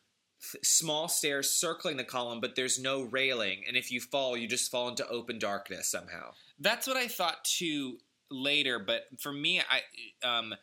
th- 0.52 0.64
small 0.64 1.08
stairs 1.08 1.50
circling 1.50 1.96
the 1.96 2.04
column, 2.04 2.40
but 2.40 2.56
there's 2.56 2.78
no 2.78 3.02
railing. 3.02 3.64
And 3.66 3.76
if 3.76 3.90
you 3.90 4.00
fall, 4.00 4.36
you 4.36 4.46
just 4.46 4.70
fall 4.70 4.88
into 4.88 5.06
open 5.08 5.38
darkness 5.38 5.90
somehow. 5.90 6.32
That's 6.60 6.86
what 6.86 6.96
I 6.96 7.08
thought 7.08 7.44
too 7.44 7.98
later, 8.30 8.78
but 8.78 9.04
for 9.18 9.32
me, 9.32 9.60
I 9.60 10.26
um. 10.26 10.54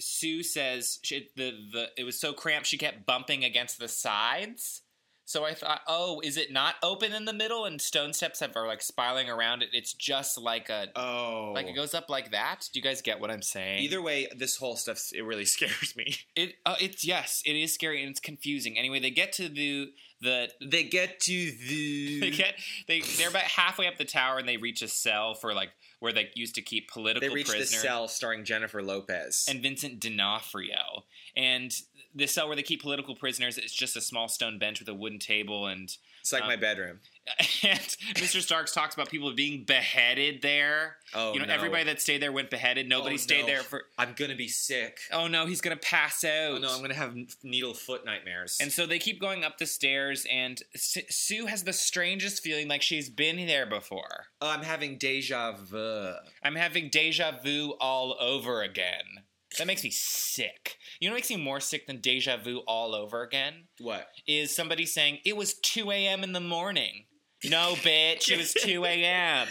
Sue 0.00 0.42
says 0.42 0.98
she, 1.02 1.28
the 1.36 1.52
the 1.72 1.88
it 1.96 2.04
was 2.04 2.18
so 2.18 2.32
cramped 2.32 2.66
she 2.66 2.78
kept 2.78 3.06
bumping 3.06 3.44
against 3.44 3.78
the 3.78 3.88
sides. 3.88 4.82
So 5.26 5.44
I 5.44 5.54
thought, 5.54 5.80
oh, 5.88 6.20
is 6.22 6.36
it 6.36 6.52
not 6.52 6.74
open 6.82 7.14
in 7.14 7.24
the 7.24 7.32
middle 7.32 7.64
and 7.64 7.80
stone 7.80 8.12
steps 8.12 8.40
have 8.40 8.54
are 8.56 8.66
like 8.66 8.82
spiraling 8.82 9.30
around 9.30 9.62
it? 9.62 9.70
It's 9.72 9.94
just 9.94 10.36
like 10.36 10.68
a 10.68 10.88
Oh, 10.94 11.52
like 11.54 11.66
it 11.66 11.72
goes 11.72 11.94
up 11.94 12.10
like 12.10 12.32
that. 12.32 12.68
Do 12.72 12.78
you 12.78 12.82
guys 12.82 13.00
get 13.00 13.20
what 13.20 13.30
I'm 13.30 13.40
saying? 13.40 13.82
Either 13.82 14.02
way, 14.02 14.28
this 14.36 14.56
whole 14.56 14.76
stuff 14.76 15.00
it 15.14 15.22
really 15.24 15.44
scares 15.46 15.94
me. 15.96 16.16
It 16.36 16.54
uh, 16.66 16.76
it's 16.78 17.06
yes, 17.06 17.42
it 17.46 17.56
is 17.56 17.72
scary 17.72 18.02
and 18.02 18.10
it's 18.10 18.20
confusing. 18.20 18.76
Anyway, 18.76 19.00
they 19.00 19.10
get 19.10 19.32
to 19.34 19.48
the 19.48 19.92
the 20.20 20.50
They 20.60 20.84
get 20.84 21.20
to 21.20 21.32
the 21.32 22.20
they 22.20 22.30
get 22.30 22.54
they 22.86 23.00
they're 23.00 23.30
about 23.30 23.42
halfway 23.42 23.86
up 23.86 23.96
the 23.96 24.04
tower 24.04 24.38
and 24.38 24.46
they 24.48 24.58
reach 24.58 24.82
a 24.82 24.88
cell 24.88 25.34
for 25.34 25.54
like 25.54 25.70
where 26.04 26.12
they 26.12 26.30
used 26.34 26.54
to 26.54 26.62
keep 26.62 26.90
political 26.90 27.28
they 27.28 27.34
reach 27.34 27.50
the 27.50 27.64
cell 27.64 28.06
starring 28.06 28.44
Jennifer 28.44 28.82
Lopez. 28.82 29.46
and 29.48 29.60
Vincent 29.60 29.98
D'Onofrio. 29.98 31.04
And 31.36 31.74
the 32.14 32.26
cell 32.26 32.46
where 32.46 32.54
they 32.54 32.62
keep 32.62 32.80
political 32.80 33.16
prisoners 33.16 33.58
it's 33.58 33.74
just 33.74 33.96
a 33.96 34.00
small 34.00 34.28
stone 34.28 34.58
bench 34.58 34.78
with 34.78 34.88
a 34.88 34.94
wooden 34.94 35.18
table 35.18 35.66
and 35.66 35.96
it's 36.20 36.32
like 36.32 36.42
um, 36.42 36.48
my 36.48 36.56
bedroom. 36.56 37.00
and 37.62 37.78
Mr. 38.16 38.40
Starks 38.42 38.72
talks 38.72 38.94
about 38.94 39.08
people 39.08 39.32
being 39.34 39.64
beheaded 39.64 40.42
there. 40.42 40.96
Oh, 41.14 41.32
you 41.32 41.38
know, 41.40 41.46
no. 41.46 41.54
everybody 41.54 41.84
that 41.84 42.00
stayed 42.00 42.20
there 42.20 42.32
went 42.32 42.50
beheaded. 42.50 42.88
Nobody 42.88 43.14
Oh, 43.14 43.18
stayed 43.18 43.42
no. 43.42 43.46
there 43.46 43.62
for. 43.62 43.84
I'm 43.96 44.12
gonna 44.14 44.34
be 44.36 44.48
sick. 44.48 44.98
Oh 45.10 45.26
no, 45.26 45.46
he's 45.46 45.60
gonna 45.62 45.76
pass 45.76 46.22
out. 46.24 46.52
Oh 46.52 46.58
no, 46.58 46.74
I'm 46.74 46.82
gonna 46.82 46.94
have 46.94 47.16
needle 47.42 47.72
foot 47.72 48.04
nightmares. 48.04 48.58
And 48.60 48.70
so 48.70 48.86
they 48.86 48.98
keep 48.98 49.20
going 49.20 49.42
up 49.42 49.56
the 49.58 49.66
stairs, 49.66 50.26
and 50.30 50.60
S- 50.74 50.98
Sue 51.08 51.46
has 51.46 51.64
the 51.64 51.72
strangest 51.72 52.42
feeling 52.42 52.68
like 52.68 52.82
she's 52.82 53.08
been 53.08 53.36
there 53.46 53.66
before. 53.66 54.26
oh, 54.42 54.50
I'm 54.50 54.62
having 54.62 54.98
deja 54.98 55.52
vu. 55.56 56.12
I'm 56.42 56.56
having 56.56 56.90
deja 56.90 57.32
vu 57.42 57.74
all 57.80 58.16
over 58.20 58.62
again. 58.62 59.24
That 59.56 59.66
makes 59.68 59.84
me 59.84 59.90
sick. 59.90 60.76
You 60.98 61.08
know 61.08 61.12
what 61.14 61.18
makes 61.18 61.30
me 61.30 61.36
more 61.36 61.60
sick 61.60 61.86
than 61.86 62.00
deja 62.00 62.36
vu 62.36 62.58
all 62.66 62.92
over 62.94 63.22
again? 63.22 63.68
What? 63.78 64.08
Is 64.26 64.54
somebody 64.54 64.84
saying, 64.84 65.18
it 65.24 65.36
was 65.36 65.54
2 65.54 65.92
a.m. 65.92 66.24
in 66.24 66.32
the 66.32 66.40
morning. 66.40 67.04
No, 67.50 67.74
bitch, 67.76 68.30
it 68.30 68.38
was 68.38 68.54
2 68.60 68.84
a.m. 68.84 69.48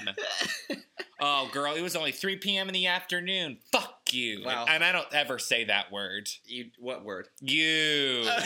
oh, 1.20 1.50
girl, 1.52 1.74
it 1.76 1.82
was 1.82 1.96
only 1.96 2.12
3 2.12 2.38
p.m. 2.38 2.68
in 2.68 2.74
the 2.74 2.88
afternoon. 2.88 3.58
Fuck 3.72 4.14
you. 4.14 4.44
Wow. 4.46 4.66
And 4.68 4.84
I 4.84 4.92
don't 4.92 5.12
ever 5.14 5.40
say 5.40 5.66
that 5.66 5.92
word. 5.92 6.30
You 6.46 6.72
what 6.80 7.04
word? 7.04 7.28
You. 7.42 8.28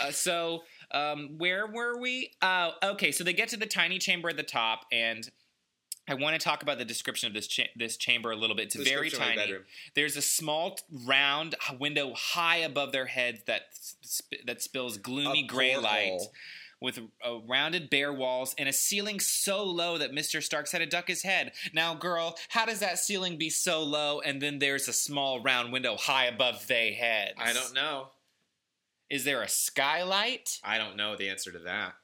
Uh, 0.00 0.10
so, 0.10 0.62
um, 0.90 1.34
where 1.36 1.66
were 1.66 2.00
we? 2.00 2.32
Oh, 2.40 2.72
okay. 2.82 3.12
So 3.12 3.22
they 3.22 3.34
get 3.34 3.48
to 3.50 3.56
the 3.58 3.66
tiny 3.66 3.98
chamber 3.98 4.30
at 4.30 4.36
the 4.38 4.42
top, 4.42 4.86
and 4.90 5.28
I 6.08 6.14
want 6.14 6.34
to 6.34 6.42
talk 6.42 6.62
about 6.62 6.78
the 6.78 6.84
description 6.84 7.26
of 7.28 7.34
this 7.34 7.46
cha- 7.46 7.68
this 7.76 7.96
chamber 7.98 8.30
a 8.30 8.36
little 8.36 8.56
bit. 8.56 8.74
It's 8.74 8.76
very 8.76 9.10
Description 9.10 9.22
of 9.22 9.36
my 9.36 9.42
tiny. 9.44 9.58
There's 9.94 10.16
a 10.16 10.22
small 10.22 10.78
round 11.06 11.54
window 11.78 12.14
high 12.16 12.56
above 12.56 12.92
their 12.92 13.06
heads 13.06 13.42
that 13.46 13.62
sp- 14.02 14.42
that 14.46 14.62
spills 14.62 14.96
gloomy 14.96 15.44
A 15.44 15.46
gray 15.46 15.76
light. 15.76 16.20
With 16.80 16.98
uh, 16.98 17.40
rounded 17.46 17.90
bare 17.90 18.12
walls 18.12 18.54
and 18.56 18.68
a 18.68 18.72
ceiling 18.72 19.20
so 19.20 19.64
low 19.64 19.98
that 19.98 20.12
Mr. 20.12 20.42
Starks 20.42 20.72
had 20.72 20.78
to 20.78 20.86
duck 20.86 21.08
his 21.08 21.22
head. 21.22 21.52
Now, 21.74 21.94
girl, 21.94 22.36
how 22.48 22.64
does 22.64 22.80
that 22.80 22.98
ceiling 22.98 23.36
be 23.36 23.50
so 23.50 23.82
low 23.82 24.20
and 24.20 24.40
then 24.40 24.58
there's 24.58 24.88
a 24.88 24.92
small 24.94 25.42
round 25.42 25.72
window 25.72 25.96
high 25.96 26.24
above 26.24 26.66
they 26.68 26.94
heads? 26.94 27.34
I 27.38 27.52
don't 27.52 27.74
know. 27.74 28.08
Is 29.10 29.24
there 29.24 29.42
a 29.42 29.48
skylight? 29.48 30.58
I 30.64 30.78
don't 30.78 30.96
know 30.96 31.16
the 31.16 31.28
answer 31.28 31.52
to 31.52 31.58
that. 31.60 31.94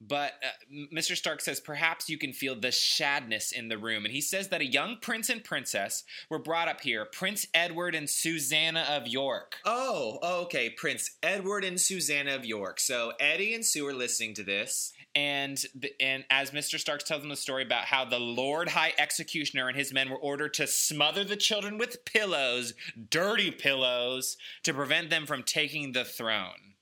But 0.00 0.32
uh, 0.42 0.86
Mr. 0.94 1.16
Stark 1.16 1.40
says 1.40 1.60
perhaps 1.60 2.08
you 2.08 2.18
can 2.18 2.32
feel 2.32 2.58
the 2.58 2.72
shadness 2.72 3.52
in 3.52 3.68
the 3.68 3.78
room. 3.78 4.04
And 4.04 4.12
he 4.12 4.20
says 4.20 4.48
that 4.48 4.60
a 4.60 4.66
young 4.66 4.98
prince 5.00 5.28
and 5.30 5.42
princess 5.42 6.04
were 6.28 6.38
brought 6.38 6.68
up 6.68 6.80
here 6.82 7.04
Prince 7.04 7.46
Edward 7.54 7.94
and 7.94 8.08
Susanna 8.08 8.86
of 8.88 9.06
York. 9.06 9.56
Oh, 9.64 10.18
okay. 10.42 10.68
Prince 10.70 11.10
Edward 11.22 11.64
and 11.64 11.80
Susanna 11.80 12.34
of 12.34 12.44
York. 12.44 12.80
So 12.80 13.12
Eddie 13.18 13.54
and 13.54 13.64
Sue 13.64 13.86
are 13.86 13.94
listening 13.94 14.34
to 14.34 14.42
this. 14.42 14.92
And 15.14 15.62
the, 15.74 15.92
and 16.00 16.24
as 16.28 16.50
Mr. 16.50 16.78
Starks 16.78 17.04
tells 17.04 17.22
them 17.22 17.30
the 17.30 17.36
story 17.36 17.62
about 17.62 17.84
how 17.84 18.04
the 18.04 18.18
Lord 18.18 18.68
High 18.68 18.92
Executioner 18.98 19.68
and 19.68 19.76
his 19.76 19.92
men 19.92 20.10
were 20.10 20.16
ordered 20.16 20.54
to 20.54 20.66
smother 20.66 21.22
the 21.22 21.36
children 21.36 21.78
with 21.78 22.04
pillows, 22.04 22.74
dirty 23.10 23.52
pillows, 23.52 24.36
to 24.64 24.74
prevent 24.74 25.10
them 25.10 25.24
from 25.24 25.44
taking 25.44 25.92
the 25.92 26.04
throne. 26.04 26.73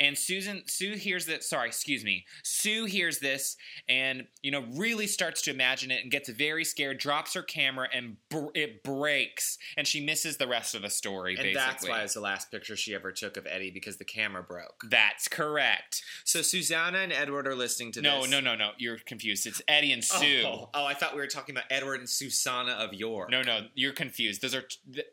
And 0.00 0.16
Susan, 0.16 0.62
Sue 0.66 0.94
hears 0.94 1.26
that. 1.26 1.44
Sorry, 1.44 1.68
excuse 1.68 2.04
me. 2.04 2.24
Sue 2.42 2.86
hears 2.86 3.18
this, 3.18 3.56
and 3.88 4.26
you 4.42 4.50
know, 4.50 4.64
really 4.74 5.06
starts 5.06 5.42
to 5.42 5.50
imagine 5.50 5.90
it, 5.90 6.02
and 6.02 6.10
gets 6.10 6.28
very 6.30 6.64
scared. 6.64 6.98
Drops 6.98 7.34
her 7.34 7.42
camera, 7.42 7.88
and 7.92 8.16
br- 8.30 8.46
it 8.54 8.82
breaks, 8.82 9.58
and 9.76 9.86
she 9.86 10.04
misses 10.04 10.38
the 10.38 10.48
rest 10.48 10.74
of 10.74 10.82
the 10.82 10.90
story. 10.90 11.32
And 11.34 11.42
basically, 11.42 11.54
that's 11.54 11.88
why 11.88 12.02
it's 12.02 12.14
the 12.14 12.20
last 12.20 12.50
picture 12.50 12.76
she 12.76 12.94
ever 12.94 13.12
took 13.12 13.36
of 13.36 13.46
Eddie 13.46 13.70
because 13.70 13.98
the 13.98 14.04
camera 14.04 14.42
broke. 14.42 14.84
That's 14.88 15.28
correct. 15.28 16.02
So 16.24 16.40
Susanna 16.42 16.98
and 16.98 17.12
Edward 17.12 17.46
are 17.46 17.54
listening 17.54 17.92
to 17.92 18.00
No, 18.02 18.22
this. 18.22 18.30
no, 18.30 18.40
no, 18.40 18.54
no. 18.54 18.60
No. 18.60 18.72
You're 18.76 18.98
confused. 18.98 19.46
It's 19.46 19.62
Eddie 19.68 19.92
and 19.92 20.04
Sue. 20.04 20.42
Oh, 20.46 20.68
oh, 20.74 20.84
I 20.84 20.92
thought 20.92 21.14
we 21.14 21.20
were 21.20 21.26
talking 21.26 21.54
about 21.54 21.64
Edward 21.70 22.00
and 22.00 22.08
Susanna 22.08 22.72
of 22.72 22.92
yore. 22.92 23.26
No, 23.30 23.40
no, 23.40 23.66
you're 23.74 23.92
confused. 23.94 24.42
Those 24.42 24.54
are 24.54 24.64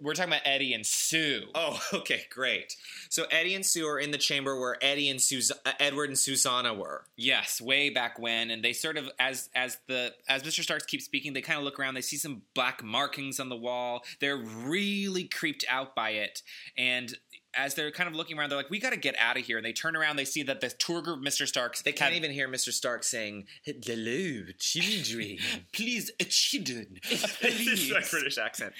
we're 0.01 0.13
talking 0.15 0.33
about 0.33 0.41
Eddie 0.45 0.73
and 0.73 0.85
Sue. 0.85 1.43
Oh, 1.55 1.81
okay, 1.93 2.23
great. 2.29 2.75
So 3.09 3.25
Eddie 3.31 3.55
and 3.55 3.65
Sue 3.65 3.87
are 3.87 3.99
in 3.99 4.11
the 4.11 4.17
chamber 4.17 4.59
where 4.59 4.76
Eddie 4.81 5.09
and 5.09 5.21
Sus- 5.21 5.51
uh, 5.51 5.71
Edward 5.79 6.09
and 6.09 6.17
Susanna 6.17 6.73
were. 6.73 7.05
Yes, 7.15 7.59
way 7.61 7.89
back 7.89 8.19
when, 8.19 8.51
and 8.51 8.63
they 8.63 8.73
sort 8.73 8.97
of 8.97 9.09
as 9.19 9.49
as 9.55 9.77
the 9.87 10.13
as 10.27 10.43
Mr. 10.43 10.61
Starks 10.63 10.85
keeps 10.85 11.05
speaking, 11.05 11.33
they 11.33 11.41
kind 11.41 11.57
of 11.57 11.63
look 11.65 11.79
around. 11.79 11.93
They 11.93 12.01
see 12.01 12.17
some 12.17 12.43
black 12.53 12.83
markings 12.83 13.39
on 13.39 13.49
the 13.49 13.55
wall. 13.55 14.03
They're 14.19 14.37
really 14.37 15.25
creeped 15.25 15.65
out 15.69 15.95
by 15.95 16.11
it, 16.11 16.41
and 16.77 17.17
as 17.57 17.73
they're 17.75 17.91
kind 17.91 18.07
of 18.07 18.15
looking 18.15 18.37
around, 18.37 18.49
they're 18.49 18.57
like, 18.57 18.69
"We 18.69 18.79
got 18.79 18.91
to 18.91 18.97
get 18.97 19.15
out 19.17 19.37
of 19.37 19.43
here." 19.45 19.57
And 19.57 19.65
they 19.65 19.73
turn 19.73 19.95
around. 19.95 20.15
They 20.17 20.25
see 20.25 20.43
that 20.43 20.61
the 20.61 20.69
tour 20.69 21.01
group, 21.01 21.21
Mr. 21.23 21.47
Starks, 21.47 21.81
They 21.81 21.91
can't 21.91 22.13
have- 22.13 22.23
even 22.23 22.31
hear 22.31 22.47
Mr. 22.47 22.71
Stark 22.71 23.03
saying, 23.03 23.47
"Hello, 23.63 24.43
children." 24.59 25.37
please, 25.73 26.11
uh, 26.19 26.23
children, 26.29 26.99
please. 27.03 27.91
like 27.91 28.09
British 28.09 28.37
accent. 28.37 28.73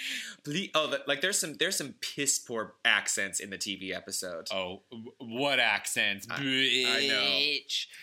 Please, 0.43 0.69
oh, 0.75 0.87
the- 0.87 1.01
like 1.07 1.21
there's 1.21 1.39
some 1.39 1.55
there's 1.55 1.75
some 1.75 1.95
piss 2.01 2.39
poor 2.39 2.75
accents 2.85 3.39
in 3.39 3.49
the 3.49 3.57
TV 3.57 3.93
episode. 3.95 4.47
Oh, 4.51 4.81
what 5.19 5.59
accents? 5.59 6.27
I 6.29 7.07
know. 7.07 7.53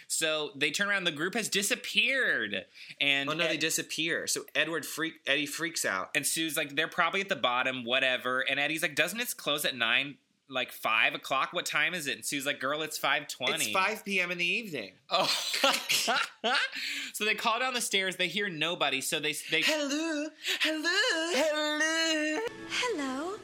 So 0.08 0.50
they 0.56 0.70
turn 0.70 0.88
around. 0.88 1.04
The 1.04 1.12
group 1.12 1.34
has 1.34 1.48
disappeared, 1.48 2.64
and 3.00 3.30
Oh 3.30 3.32
no, 3.34 3.46
they 3.46 3.56
disappear. 3.56 4.26
So 4.26 4.44
Edward 4.54 4.84
freak 4.86 5.14
Eddie 5.26 5.46
freaks 5.46 5.84
out. 5.84 6.10
And 6.14 6.26
Sue's 6.26 6.56
like, 6.56 6.74
they're 6.76 6.88
probably 6.88 7.20
at 7.20 7.28
the 7.28 7.36
bottom, 7.36 7.84
whatever. 7.84 8.40
And 8.40 8.58
Eddie's 8.60 8.82
like, 8.82 8.94
doesn't 8.94 9.20
it 9.20 9.34
close 9.36 9.64
at 9.64 9.76
nine, 9.76 10.16
like 10.54 10.72
five 10.72 11.14
o'clock? 11.14 11.52
What 11.52 11.66
time 11.66 11.92
is 11.92 12.06
it? 12.06 12.16
And 12.16 12.24
Sue's 12.24 12.46
like, 12.46 12.60
girl, 12.60 12.82
it's 12.82 12.96
five 12.96 13.28
twenty. 13.28 13.66
It's 13.66 13.72
5 13.72 14.04
p.m. 14.04 14.30
in 14.30 14.38
the 14.38 14.46
evening. 14.46 14.92
Oh. 15.10 15.26
so 17.12 17.24
they 17.24 17.34
call 17.34 17.58
down 17.58 17.74
the 17.74 17.80
stairs. 17.80 18.16
They 18.16 18.28
hear 18.28 18.48
nobody. 18.48 19.00
So 19.00 19.20
they 19.20 19.34
they 19.50 19.62
Hello, 19.62 20.28
hello, 20.60 20.88
hello. 21.34 22.40
Hello. 22.70 23.36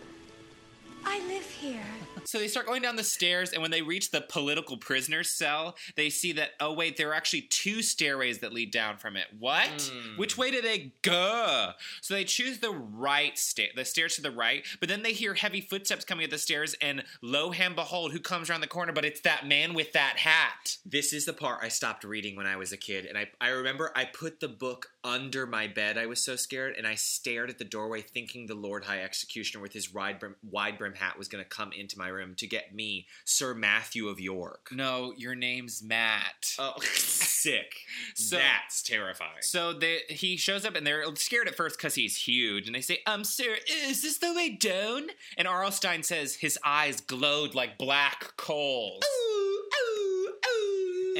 I 1.04 1.18
live 1.26 1.50
here. 1.50 1.82
So 2.24 2.38
they 2.38 2.48
start 2.48 2.66
going 2.66 2.82
down 2.82 2.96
the 2.96 3.04
stairs. 3.04 3.52
And 3.52 3.62
when 3.62 3.70
they 3.70 3.82
reach 3.82 4.10
the 4.10 4.20
political 4.20 4.76
prisoner's 4.76 5.30
cell, 5.30 5.76
they 5.96 6.10
see 6.10 6.32
that 6.32 6.50
oh 6.60 6.72
wait, 6.72 6.96
there 6.96 7.10
are 7.10 7.14
actually 7.14 7.42
two 7.42 7.82
stairways 7.82 8.38
that 8.38 8.52
lead 8.52 8.70
down 8.70 8.96
from 8.96 9.16
it. 9.16 9.26
What? 9.38 9.90
Hmm. 9.92 10.18
Which 10.18 10.36
way 10.36 10.50
do 10.50 10.60
they 10.60 10.92
go? 11.02 11.72
So 12.00 12.14
they 12.14 12.24
choose 12.24 12.58
the 12.58 12.72
right 12.72 13.38
stair, 13.38 13.68
the 13.74 13.84
stairs 13.84 14.16
to 14.16 14.22
the 14.22 14.30
right. 14.30 14.64
But 14.80 14.88
then 14.88 15.02
they 15.02 15.12
hear 15.12 15.34
heavy 15.34 15.60
footsteps 15.60 16.04
coming 16.04 16.24
up 16.24 16.30
the 16.30 16.38
stairs, 16.38 16.74
and 16.80 17.04
lo 17.22 17.52
and 17.52 17.76
behold, 17.76 18.12
who 18.12 18.20
comes 18.20 18.48
around 18.48 18.62
the 18.62 18.66
corner? 18.66 18.92
But 18.92 19.04
it's 19.04 19.20
that 19.20 19.46
man 19.46 19.74
with 19.74 19.92
that 19.92 20.16
hat. 20.18 20.78
This 20.84 21.12
is 21.12 21.26
the 21.26 21.32
part 21.32 21.60
I 21.62 21.68
stopped 21.68 22.04
reading 22.04 22.36
when 22.36 22.46
I 22.46 22.56
was 22.56 22.72
a 22.72 22.76
kid, 22.76 23.06
and 23.06 23.18
I, 23.18 23.28
I 23.40 23.50
remember 23.50 23.92
I 23.94 24.04
put 24.04 24.40
the 24.40 24.48
book 24.48 24.90
under 25.04 25.46
my 25.46 25.66
bed. 25.66 25.96
I 25.98 26.06
was 26.06 26.22
so 26.24 26.36
scared, 26.36 26.74
and 26.76 26.86
I 26.86 26.94
stared 26.94 27.50
at 27.50 27.58
the 27.58 27.64
doorway, 27.64 28.02
thinking 28.02 28.46
the 28.46 28.54
Lord 28.54 28.84
High 28.84 29.02
Executioner 29.02 29.62
with 29.62 29.72
his 29.72 29.92
wide 29.92 30.18
brim, 30.18 30.36
wide 30.42 30.78
brim 30.78 30.94
hat 30.94 31.16
was 31.18 31.28
going 31.28 31.42
to 31.42 31.48
come 31.48 31.72
into 31.72 31.98
my 31.98 32.08
room 32.08 32.34
to 32.36 32.46
get 32.46 32.74
me, 32.74 33.06
Sir 33.24 33.54
Matthew 33.54 34.08
of 34.08 34.20
York. 34.20 34.68
No, 34.72 35.12
your 35.16 35.34
name's 35.34 35.82
Matt. 35.82 36.54
Oh, 36.58 36.74
sick! 36.82 37.74
So- 38.14 38.36
That's 38.36 38.82
terrifying. 38.82 39.30
So 39.40 39.72
they, 39.72 40.00
he 40.08 40.36
shows 40.36 40.64
up 40.66 40.74
and 40.74 40.86
they're 40.86 41.04
scared 41.16 41.48
at 41.48 41.54
first 41.54 41.78
because 41.78 41.94
he's 41.94 42.16
huge. 42.16 42.66
And 42.66 42.74
they 42.74 42.80
say, 42.80 42.98
Um, 43.06 43.24
sir, 43.24 43.56
is 43.86 44.02
this 44.02 44.18
the 44.18 44.34
way 44.34 44.50
down? 44.50 45.08
And 45.38 45.48
R.L. 45.48 45.72
Stine 45.72 46.02
says 46.02 46.34
his 46.36 46.58
eyes 46.64 47.00
glowed 47.00 47.54
like 47.54 47.78
black 47.78 48.36
coals. 48.36 49.02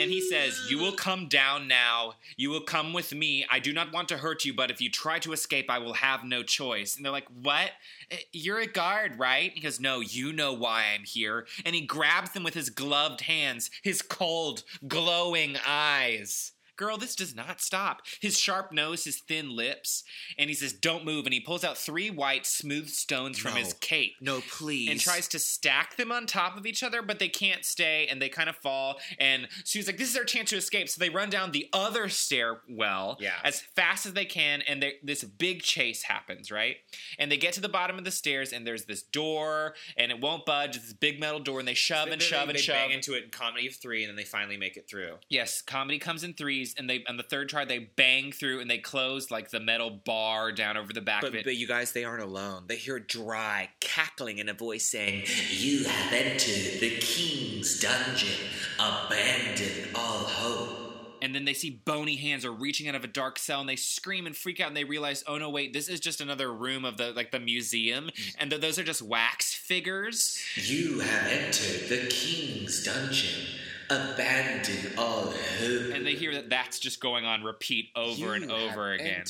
And 0.01 0.11
he 0.11 0.23
says, 0.23 0.59
You 0.71 0.79
will 0.79 0.93
come 0.93 1.29
down 1.29 1.69
now. 1.69 2.15
You 2.37 2.49
will 2.49 2.63
come 2.63 2.95
with 2.95 3.15
me. 3.15 3.45
I 3.51 3.59
do 3.59 3.71
not 3.71 3.93
want 3.93 4.09
to 4.09 4.17
hurt 4.17 4.47
you, 4.47 4.55
but 4.55 4.71
if 4.71 4.81
you 4.81 4.91
try 4.91 5.19
to 5.19 5.33
escape, 5.33 5.69
I 5.69 5.79
will 5.79 5.93
have 5.93 6.25
no 6.25 6.43
choice. 6.43 6.97
And 6.97 7.05
they're 7.05 7.13
like, 7.13 7.29
What? 7.43 7.73
Eh, 8.11 8.17
You're 8.33 8.61
a 8.61 8.67
guard, 8.67 9.19
right? 9.19 9.53
He 9.53 9.61
goes, 9.61 9.79
No, 9.79 10.01
you 10.01 10.33
know 10.33 10.55
why 10.55 10.87
I'm 10.95 11.05
here. 11.05 11.47
And 11.67 11.75
he 11.75 11.83
grabs 11.83 12.31
them 12.31 12.45
with 12.45 12.55
his 12.55 12.71
gloved 12.71 13.21
hands, 13.23 13.71
his 13.83 14.01
cold, 14.01 14.65
glowing 14.89 15.57
eyes. 15.67 16.53
Girl, 16.81 16.97
this 16.97 17.14
does 17.14 17.35
not 17.35 17.61
stop. 17.61 18.01
His 18.21 18.38
sharp 18.40 18.73
nose, 18.73 19.05
his 19.05 19.19
thin 19.19 19.55
lips, 19.55 20.03
and 20.38 20.49
he 20.49 20.55
says, 20.55 20.73
Don't 20.73 21.05
move. 21.05 21.27
And 21.27 21.35
he 21.35 21.40
pulls 21.40 21.62
out 21.62 21.77
three 21.77 22.09
white, 22.09 22.47
smooth 22.47 22.88
stones 22.88 23.38
from 23.38 23.53
No. 23.53 23.61
his 23.61 23.75
cape 23.75 24.14
no, 24.23 24.40
please. 24.51 24.88
and 24.88 24.99
tries 24.99 25.29
to 25.29 25.38
stack 25.38 25.97
them 25.99 26.11
on 26.11 26.25
top 26.25 26.57
of 26.57 26.64
each 26.64 26.83
other, 26.83 27.03
but 27.03 27.19
they 27.19 27.29
can't 27.29 27.66
stay 27.66 28.07
and 28.11 28.21
they 28.23 28.31
kind 28.31 28.49
of 28.49 28.57
fall. 28.57 28.99
And 29.19 29.47
Sue's 29.64 29.87
like, 29.87 29.99
This 29.99 30.09
is 30.09 30.16
our 30.16 30.25
chance 30.25 30.49
to 30.51 30.57
escape. 30.57 30.88
So 30.88 30.99
they 31.01 31.11
run 31.11 31.29
down 31.29 31.51
the 31.53 31.69
other 31.75 32.09
stairwell 32.09 33.19
Yeah. 33.21 33.35
as 33.45 33.61
fast 33.61 34.07
as 34.07 34.14
they 34.14 34.25
can, 34.25 34.62
and 34.62 34.83
they, 34.83 34.95
this 35.03 35.23
big 35.23 35.61
chase 35.62 36.05
happens, 36.05 36.51
right? 36.51 36.77
And 37.19 37.31
they 37.31 37.37
get 37.37 37.53
to 37.55 37.61
the 37.61 37.69
bottom 37.69 37.99
of 37.99 38.05
the 38.05 38.11
stairs, 38.11 38.53
and 38.55 38.66
there's 38.66 38.87
this 38.87 39.03
door, 39.03 39.75
and 39.99 40.11
it 40.11 40.21
won't 40.21 40.47
budge. 40.47 40.77
It's 40.77 40.87
this 40.87 40.93
big 40.95 41.21
metal 41.21 41.40
door, 41.40 41.59
and 41.59 41.69
they 41.69 41.75
shove 41.75 42.07
They- 42.07 42.12
and 42.12 42.21
they- 42.23 42.25
shove 42.25 42.47
they 42.49 42.55
and 42.55 42.61
shove. 42.62 42.75
bang 42.75 42.90
into 42.93 43.12
it 43.14 43.25
in 43.25 43.31
comedy 43.31 43.66
of 43.66 43.77
three, 43.77 44.03
and 44.03 44.09
then 44.11 44.16
they 44.16 44.25
finally 44.25 44.57
make 44.57 44.77
it 44.79 44.88
through. 44.88 45.19
Yes, 45.29 45.61
comedy 45.62 45.99
comes 45.99 46.25
in 46.25 46.33
threes, 46.35 46.70
and 46.79 46.89
they 46.89 47.05
on 47.09 47.17
the 47.17 47.23
third 47.23 47.49
try 47.49 47.65
they 47.65 47.79
bang 47.79 48.33
through 48.33 48.61
and 48.61 48.71
they 48.71 48.79
close 48.79 49.31
like 49.31 49.51
the 49.51 49.61
metal 49.61 49.91
bar 49.91 50.53
down 50.53 50.77
over 50.77 50.93
the 50.93 51.01
back 51.01 51.23
But, 51.23 51.29
of 51.29 51.35
it. 51.37 51.45
but 51.45 51.57
you 51.57 51.67
guys, 51.67 51.93
they 51.93 52.05
aren't 52.05 52.23
alone. 52.23 52.65
They 52.67 52.77
hear 52.77 52.99
dry 52.99 53.71
cackling 53.81 54.39
in 54.39 54.49
a 54.49 54.55
voice 54.55 54.87
saying, 54.89 55.25
You 55.51 55.85
have 55.85 56.13
entered 56.13 56.81
the 56.81 56.97
king's 57.01 57.81
dungeon. 57.81 58.47
Abandon 58.79 59.89
all 59.95 60.25
hope. 60.25 60.77
and 61.23 61.35
then 61.35 61.45
they 61.45 61.53
see 61.53 61.71
bony 61.85 62.17
hands 62.17 62.45
are 62.47 62.53
reaching 62.53 62.89
out 62.89 62.95
of 62.95 63.05
a 63.05 63.07
dark 63.07 63.39
cell 63.39 63.61
and 63.61 63.69
they 63.69 63.77
scream 63.77 64.27
and 64.27 64.35
freak 64.37 64.59
out 64.61 64.69
and 64.69 64.77
they 64.77 64.85
realize 64.85 65.23
oh 65.27 65.37
no 65.37 65.51
wait 65.51 65.73
this 65.75 65.87
is 65.89 66.01
just 66.01 66.21
another 66.23 66.51
room 66.53 66.85
of 66.85 66.97
the 66.97 67.13
like 67.13 67.31
the 67.31 67.39
museum 67.39 68.07
mm. 68.07 68.35
and 68.39 68.51
th- 68.51 68.63
those 68.63 68.79
are 68.79 68.85
just 68.85 69.03
wax 69.03 69.53
figures 69.55 70.39
You 70.57 71.01
have 71.01 71.27
entered 71.31 71.89
the 71.91 72.07
king's 72.09 72.83
dungeon. 72.85 73.45
Abandon 73.90 74.92
all 74.96 75.33
hope. 75.33 75.92
and 75.94 76.07
they 76.07 76.14
hear 76.14 76.35
that 76.35 76.48
that's 76.48 76.79
just 76.79 77.00
going 77.00 77.24
on 77.24 77.42
repeat 77.42 77.88
over 77.96 78.35
and 78.35 78.50
over 78.50 78.92
again. 78.92 79.24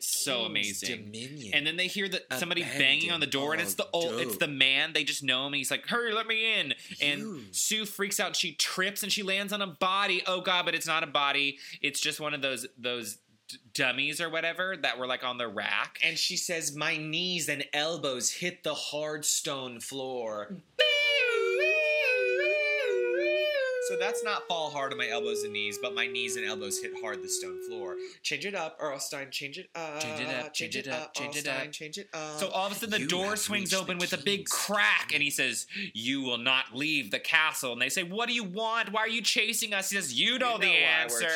so 0.00 0.42
amazing. 0.44 1.04
Dominion. 1.04 1.54
and 1.54 1.66
then 1.66 1.76
they 1.76 1.86
hear 1.86 2.08
that 2.08 2.22
somebody 2.38 2.62
Abandon 2.62 2.80
banging 2.80 3.12
on 3.12 3.20
the 3.20 3.26
door 3.26 3.52
and 3.52 3.60
it's 3.62 3.74
the 3.74 3.86
old 3.92 4.20
it's 4.20 4.36
the 4.38 4.48
man. 4.48 4.92
They 4.92 5.04
just 5.04 5.22
know 5.22 5.40
him 5.42 5.52
and 5.52 5.56
he's 5.56 5.70
like 5.70 5.86
hurry 5.86 6.12
let 6.14 6.26
me 6.26 6.58
in. 6.60 6.74
And 7.02 7.20
You. 7.20 7.40
sue 7.52 7.84
freaks 7.84 8.18
out. 8.20 8.34
She 8.36 8.52
trips 8.54 9.02
and 9.02 9.12
she 9.12 9.22
lands 9.22 9.52
on 9.52 9.60
a 9.62 9.66
body. 9.66 10.22
Oh 10.26 10.40
god 10.40 10.64
but 10.64 10.74
it's 10.74 10.86
not 10.86 11.02
a 11.02 11.06
body. 11.06 11.58
It's 11.82 12.00
just 12.00 12.18
one 12.20 12.32
of 12.34 12.42
those 12.42 12.66
those 12.78 13.18
d- 13.48 13.58
dummies 13.74 14.20
or 14.20 14.30
whatever 14.30 14.76
that 14.78 14.98
were 14.98 15.06
like 15.06 15.24
on 15.24 15.38
the 15.38 15.46
rack. 15.48 15.98
And 16.02 16.16
she 16.18 16.36
says, 16.36 16.74
My 16.74 16.96
knees 16.96 17.48
and 17.48 17.64
elbows 17.72 18.30
hit 18.30 18.62
the 18.64 18.74
hard 18.74 19.24
stone 19.24 19.80
floor. 19.80 20.56
So 23.88 23.96
that's 23.96 24.24
not 24.24 24.48
fall 24.48 24.70
hard 24.70 24.90
on 24.90 24.98
my 24.98 25.08
elbows 25.08 25.44
and 25.44 25.52
knees, 25.52 25.78
but 25.80 25.94
my 25.94 26.08
knees 26.08 26.36
and 26.36 26.44
elbows 26.44 26.80
hit 26.80 26.92
hard 27.00 27.22
the 27.22 27.28
stone 27.28 27.62
floor. 27.68 27.94
Change 28.22 28.46
it 28.46 28.54
up, 28.54 28.76
R.L. 28.80 28.98
Stine. 28.98 29.30
Change 29.30 29.58
it 29.58 29.68
up. 29.76 30.00
Change 30.00 30.20
it 30.20 30.28
up, 30.28 30.52
change 30.52 30.76
it 30.76 30.88
up, 30.88 31.14
change 31.14 31.36
it 31.36 31.46
up. 31.46 31.70
Change 31.70 31.98
it 31.98 32.08
up. 32.12 32.38
So 32.40 32.48
all 32.48 32.66
of 32.66 32.72
a 32.72 32.74
sudden 32.74 32.90
the 32.90 33.00
You 33.00 33.06
door 33.06 33.36
swings 33.36 33.72
open 33.72 33.98
the 33.98 34.02
with 34.02 34.12
a 34.12 34.18
big 34.18 34.48
crack 34.48 35.12
and 35.14 35.22
he 35.22 35.30
says, 35.30 35.68
You 35.94 36.22
will 36.22 36.38
not 36.38 36.74
leave 36.74 37.12
the 37.12 37.20
castle. 37.20 37.72
And 37.72 37.80
they 37.80 37.88
say, 37.88 38.02
What 38.02 38.28
do 38.28 38.34
you 38.34 38.42
want? 38.42 38.92
Why 38.92 39.02
are 39.02 39.08
you 39.08 39.22
chasing 39.22 39.72
us? 39.72 39.90
He 39.90 39.96
says, 39.96 40.12
You 40.12 40.38
know, 40.40 40.54
You 40.54 40.58
the 40.58 40.66
know 40.66 40.72
why 40.72 41.06
we're 41.08 41.22
answer. 41.22 41.28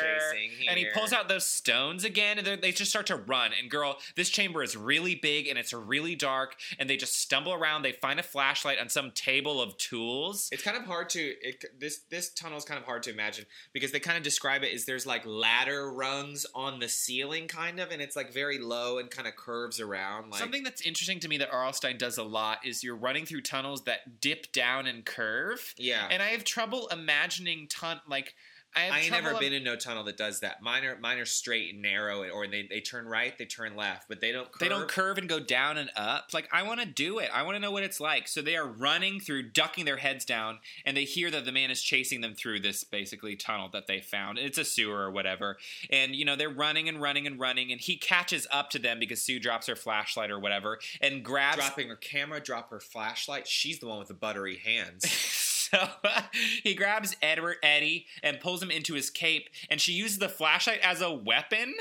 And 0.68 0.76
he 0.76 0.86
pulls 0.92 1.12
out 1.12 1.28
those 1.28 1.46
stones 1.46 2.02
again 2.02 2.38
and 2.38 2.60
they 2.60 2.72
just 2.72 2.90
start 2.90 3.06
to 3.06 3.16
run. 3.16 3.52
And 3.60 3.70
girl, 3.70 3.98
this 4.16 4.28
chamber 4.28 4.64
is 4.64 4.76
really 4.76 5.14
big 5.14 5.46
and 5.46 5.56
it's 5.56 5.72
really 5.72 6.16
dark. 6.16 6.56
And 6.80 6.90
they 6.90 6.96
just 6.96 7.20
stumble 7.20 7.52
around. 7.52 7.82
They 7.82 7.92
find 7.92 8.18
a 8.18 8.24
flashlight 8.24 8.78
on 8.80 8.88
some 8.88 9.12
table 9.12 9.62
of 9.62 9.76
tools. 9.76 10.48
It's 10.50 10.64
kind 10.64 10.76
of 10.76 10.84
hard 10.84 11.10
to. 11.10 11.20
It, 11.20 11.64
this 11.78 12.00
this 12.10 12.30
tunnel 12.40 12.58
is 12.58 12.64
kind 12.64 12.78
of 12.78 12.84
hard 12.84 13.02
to 13.04 13.10
imagine 13.10 13.46
because 13.72 13.92
they 13.92 14.00
kind 14.00 14.16
of 14.16 14.22
describe 14.22 14.62
it 14.62 14.72
as 14.72 14.84
there's 14.84 15.06
like 15.06 15.24
ladder 15.26 15.92
rungs 15.92 16.46
on 16.54 16.80
the 16.80 16.88
ceiling, 16.88 17.48
kind 17.48 17.80
of, 17.80 17.90
and 17.90 18.00
it's 18.00 18.16
like 18.16 18.32
very 18.32 18.58
low 18.58 18.98
and 18.98 19.10
kind 19.10 19.28
of 19.28 19.36
curves 19.36 19.80
around. 19.80 20.30
Like 20.30 20.40
Something 20.40 20.62
that's 20.62 20.82
interesting 20.82 21.20
to 21.20 21.28
me 21.28 21.38
that 21.38 21.52
R.L. 21.52 21.72
Stine 21.72 21.98
does 21.98 22.18
a 22.18 22.22
lot 22.22 22.58
is 22.64 22.82
you're 22.82 22.96
running 22.96 23.26
through 23.26 23.42
tunnels 23.42 23.84
that 23.84 24.20
dip 24.20 24.52
down 24.52 24.86
and 24.86 25.04
curve. 25.04 25.74
Yeah. 25.76 26.06
And 26.10 26.22
I 26.22 26.28
have 26.28 26.44
trouble 26.44 26.88
imagining 26.88 27.66
ton 27.68 28.00
like 28.08 28.34
I 28.74 28.80
have 28.80 29.12
I 29.12 29.20
never 29.20 29.38
been 29.38 29.52
in 29.52 29.64
no 29.64 29.74
tunnel 29.74 30.04
that 30.04 30.16
does 30.16 30.40
that. 30.40 30.62
Mine 30.62 30.84
are 30.84 30.96
mine 30.98 31.18
are 31.18 31.26
straight 31.26 31.72
and 31.72 31.82
narrow, 31.82 32.28
or 32.28 32.46
they, 32.46 32.66
they 32.68 32.80
turn 32.80 33.06
right, 33.06 33.36
they 33.36 33.44
turn 33.44 33.74
left, 33.74 34.08
but 34.08 34.20
they 34.20 34.30
don't. 34.30 34.50
Curve. 34.50 34.60
They 34.60 34.68
don't 34.68 34.88
curve 34.88 35.18
and 35.18 35.28
go 35.28 35.40
down 35.40 35.76
and 35.76 35.90
up. 35.96 36.28
Like 36.32 36.48
I 36.52 36.62
want 36.62 36.80
to 36.80 36.86
do 36.86 37.18
it. 37.18 37.30
I 37.34 37.42
want 37.42 37.56
to 37.56 37.60
know 37.60 37.72
what 37.72 37.82
it's 37.82 38.00
like. 38.00 38.28
So 38.28 38.42
they 38.42 38.56
are 38.56 38.66
running 38.66 39.18
through, 39.18 39.50
ducking 39.50 39.86
their 39.86 39.96
heads 39.96 40.24
down, 40.24 40.58
and 40.84 40.96
they 40.96 41.04
hear 41.04 41.30
that 41.32 41.44
the 41.44 41.52
man 41.52 41.70
is 41.70 41.82
chasing 41.82 42.20
them 42.20 42.34
through 42.34 42.60
this 42.60 42.84
basically 42.84 43.34
tunnel 43.34 43.68
that 43.72 43.88
they 43.88 44.00
found. 44.00 44.38
It's 44.38 44.58
a 44.58 44.64
sewer 44.64 45.00
or 45.00 45.10
whatever. 45.10 45.56
And 45.90 46.14
you 46.14 46.24
know 46.24 46.36
they're 46.36 46.48
running 46.48 46.88
and 46.88 47.00
running 47.00 47.26
and 47.26 47.40
running, 47.40 47.72
and 47.72 47.80
he 47.80 47.96
catches 47.96 48.46
up 48.52 48.70
to 48.70 48.78
them 48.78 49.00
because 49.00 49.20
Sue 49.20 49.40
drops 49.40 49.66
her 49.66 49.76
flashlight 49.76 50.30
or 50.30 50.38
whatever 50.38 50.78
and 51.00 51.24
grabs. 51.24 51.56
dropping 51.56 51.88
her 51.88 51.96
camera, 51.96 52.40
drop 52.40 52.70
her 52.70 52.80
flashlight. 52.80 53.48
She's 53.48 53.80
the 53.80 53.86
one 53.86 53.98
with 53.98 54.08
the 54.08 54.14
buttery 54.14 54.56
hands. 54.56 55.04
So 55.70 55.88
he 56.62 56.74
grabs 56.74 57.16
Edward 57.22 57.56
Eddie 57.62 58.06
and 58.22 58.40
pulls 58.40 58.62
him 58.62 58.70
into 58.70 58.94
his 58.94 59.10
cape, 59.10 59.48
and 59.68 59.80
she 59.80 59.92
uses 59.92 60.18
the 60.18 60.28
flashlight 60.28 60.80
as 60.82 61.00
a 61.00 61.12
weapon. 61.12 61.74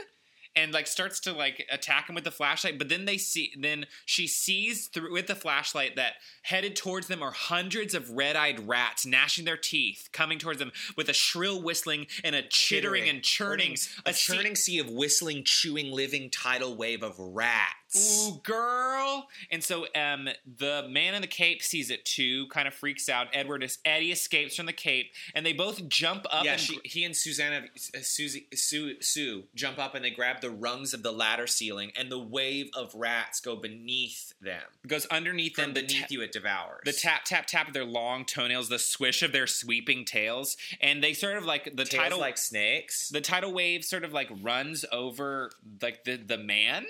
And 0.56 0.73
like 0.73 0.88
starts 0.88 1.19
to 1.21 1.32
like 1.32 1.65
attack 1.71 2.10
him 2.10 2.15
with 2.15 2.23
the 2.23 2.32
flashlight, 2.32 2.80
but 2.80 2.89
then 2.89 3.06
they 3.06 3.17
see 3.17 3.54
then 3.58 3.86
she 4.06 4.28
sees 4.28 4.88
through 4.88 5.13
with 5.13 5.28
the 5.28 5.36
flashlight 5.36 5.95
that 5.95 6.13
headed 6.41 6.75
towards 6.75 7.08
them 7.08 7.21
are 7.21 7.32
hundreds 7.32 7.93
of 7.93 8.10
red-eyed 8.10 8.67
rats 8.67 9.06
gnashing 9.06 9.45
their 9.45 9.56
teeth, 9.56 10.10
coming 10.12 10.39
towards 10.39 10.58
them 10.58 10.71
with 10.97 11.08
a 11.08 11.13
shrill 11.13 11.62
whistling 11.62 12.08
and 12.23 12.36
a 12.36 12.41
chittering, 12.41 13.08
and 13.08 13.21
churning, 13.21 13.73
a, 14.06 14.12
sea- 14.12 14.34
churning 14.34 14.56
sea 14.56 14.80
of 14.80 14.89
whistling, 14.89 15.43
chewing, 15.45 15.91
living 15.91 16.30
tidal 16.32 16.75
wave 16.75 17.04
of 17.04 17.13
rats. 17.19 17.75
Ooh, 17.97 18.39
girl! 18.43 19.28
And 19.52 19.63
so, 19.63 19.88
um, 19.95 20.30
the 20.58 20.86
man 20.89 21.15
in 21.15 21.21
the 21.21 21.28
cape 21.28 21.63
sees 21.63 21.89
it 21.89 22.06
too, 22.06 22.47
kind 22.47 22.67
of 22.67 22.73
freaks 22.73 23.10
out. 23.10 23.28
Edward 23.34 23.63
is 23.63 23.80
Eddie 23.86 24.12
escapes 24.12 24.56
from 24.56 24.65
the 24.67 24.73
cape, 24.73 25.12
and 25.34 25.45
they 25.45 25.54
both 25.54 25.88
jump 25.89 26.25
up. 26.32 26.45
Yeah, 26.45 26.54
and 26.54 26.62
she, 26.62 26.80
he 26.84 27.04
and 27.04 27.15
Susanna, 27.15 27.63
uh, 27.95 27.99
Susie, 28.02 28.47
Sue, 28.54 29.02
Sue 29.02 29.43
jump 29.56 29.80
up 29.80 29.95
and 29.95 30.06
they 30.06 30.12
grab 30.12 30.41
the 30.41 30.49
rungs 30.52 30.93
of 30.93 31.02
the 31.04 31.12
ladder 31.12 31.47
ceiling, 31.47 31.91
and 31.97 32.12
the 32.12 32.19
wave 32.19 32.69
of 32.75 32.93
rats 32.93 33.39
go 33.39 33.56
beneath 33.56 34.34
them. 34.39 34.62
goes 34.88 35.06
underneath 35.08 35.56
From 35.56 35.65
them. 35.65 35.73
The, 35.73 35.82
beneath 35.82 36.02
ta- 36.02 36.08
you, 36.10 36.21
it 36.21 36.32
devours. 36.32 36.82
the 36.86 36.93
tap 36.93 37.23
tap 37.25 37.47
tap 37.47 37.67
of 37.67 37.73
their 37.73 37.86
long 37.86 38.25
toenails, 38.25 38.69
the 38.69 38.80
swish 38.80 39.23
of 39.23 39.32
their 39.32 39.47
sweeping 39.47 40.06
tails, 40.06 40.58
and 40.80 41.04
they 41.04 41.13
sort 41.13 41.38
of 41.38 41.45
like 41.45 41.63
the 41.75 41.86
Tails 41.86 42.04
tidal 42.04 42.19
like 42.19 42.38
snakes. 42.38 43.10
the 43.10 43.21
tidal 43.21 43.52
wave 43.52 43.84
sort 43.84 44.04
of 44.04 44.13
like 44.13 44.30
runs 44.41 44.86
over 44.91 45.52
like 45.82 46.04
the 46.04 46.15
the 46.17 46.38
man 46.38 46.86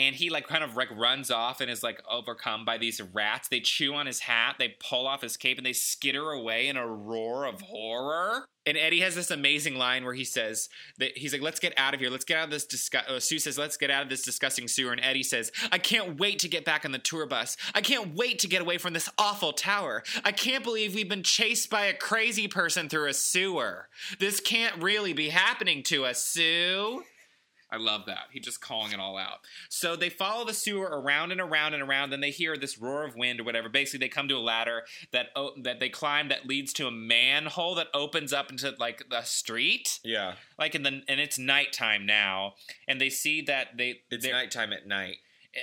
and 0.00 0.16
he 0.16 0.30
like 0.30 0.48
kind 0.48 0.64
of 0.64 0.76
like 0.76 0.90
runs 0.96 1.30
off 1.30 1.60
and 1.60 1.70
is 1.70 1.82
like 1.82 2.02
overcome 2.10 2.64
by 2.64 2.78
these 2.78 3.00
rats 3.12 3.48
they 3.48 3.60
chew 3.60 3.94
on 3.94 4.06
his 4.06 4.20
hat 4.20 4.56
they 4.58 4.74
pull 4.80 5.06
off 5.06 5.20
his 5.22 5.36
cape 5.36 5.58
and 5.58 5.66
they 5.66 5.72
skitter 5.72 6.30
away 6.30 6.68
in 6.68 6.76
a 6.76 6.86
roar 6.86 7.44
of 7.44 7.60
horror 7.60 8.46
and 8.66 8.76
Eddie 8.76 9.00
has 9.00 9.14
this 9.14 9.30
amazing 9.30 9.76
line 9.76 10.04
where 10.04 10.12
he 10.12 10.24
says 10.24 10.68
that 10.98 11.16
he's 11.16 11.32
like, 11.32 11.40
"Let's 11.40 11.58
get 11.58 11.72
out 11.78 11.94
of 11.94 12.00
here. 12.00 12.10
Let's 12.10 12.26
get 12.26 12.36
out 12.36 12.44
of 12.44 12.50
this." 12.50 12.90
Uh, 12.94 13.18
Sue 13.18 13.38
says, 13.38 13.56
"Let's 13.56 13.78
get 13.78 13.90
out 13.90 14.02
of 14.02 14.10
this 14.10 14.22
disgusting 14.22 14.68
sewer." 14.68 14.92
And 14.92 15.00
Eddie 15.00 15.22
says, 15.22 15.50
"I 15.72 15.78
can't 15.78 16.20
wait 16.20 16.38
to 16.40 16.48
get 16.48 16.66
back 16.66 16.84
on 16.84 16.92
the 16.92 16.98
tour 16.98 17.24
bus. 17.24 17.56
I 17.74 17.80
can't 17.80 18.14
wait 18.14 18.38
to 18.40 18.48
get 18.48 18.60
away 18.60 18.76
from 18.76 18.92
this 18.92 19.08
awful 19.16 19.54
tower. 19.54 20.04
I 20.24 20.32
can't 20.32 20.62
believe 20.62 20.94
we've 20.94 21.08
been 21.08 21.22
chased 21.22 21.70
by 21.70 21.86
a 21.86 21.94
crazy 21.94 22.48
person 22.48 22.90
through 22.90 23.08
a 23.08 23.14
sewer. 23.14 23.88
This 24.18 24.40
can't 24.40 24.80
really 24.82 25.14
be 25.14 25.30
happening 25.30 25.82
to 25.84 26.04
us, 26.04 26.22
Sue." 26.22 27.04
I 27.72 27.76
love 27.76 28.06
that. 28.06 28.24
He 28.32 28.40
just 28.40 28.60
calling 28.60 28.92
it 28.92 28.98
all 29.00 29.16
out. 29.16 29.38
So 29.68 29.94
they 29.96 30.08
follow 30.08 30.44
the 30.44 30.54
sewer 30.54 30.86
around 30.86 31.30
and 31.32 31.40
around 31.40 31.74
and 31.74 31.82
around. 31.82 32.10
Then 32.10 32.20
they 32.20 32.30
hear 32.30 32.56
this 32.56 32.78
roar 32.78 33.04
of 33.04 33.14
wind 33.16 33.40
or 33.40 33.44
whatever. 33.44 33.68
Basically, 33.68 34.04
they 34.04 34.08
come 34.08 34.26
to 34.28 34.36
a 34.36 34.38
ladder 34.40 34.82
that 35.12 35.28
o- 35.36 35.54
that 35.62 35.78
they 35.80 35.88
climb 35.88 36.28
that 36.28 36.46
leads 36.46 36.72
to 36.74 36.86
a 36.86 36.90
manhole 36.90 37.74
that 37.76 37.88
opens 37.94 38.32
up 38.32 38.50
into 38.50 38.74
like 38.78 39.08
the 39.10 39.22
street. 39.22 40.00
yeah, 40.02 40.34
Like 40.58 40.74
in 40.74 40.82
the 40.82 41.02
and 41.08 41.20
it's 41.20 41.38
nighttime 41.38 42.06
now, 42.06 42.54
and 42.88 43.00
they 43.00 43.10
see 43.10 43.40
that 43.42 43.76
they 43.76 44.00
it's 44.10 44.26
nighttime 44.26 44.72
at 44.72 44.86
night. 44.86 45.16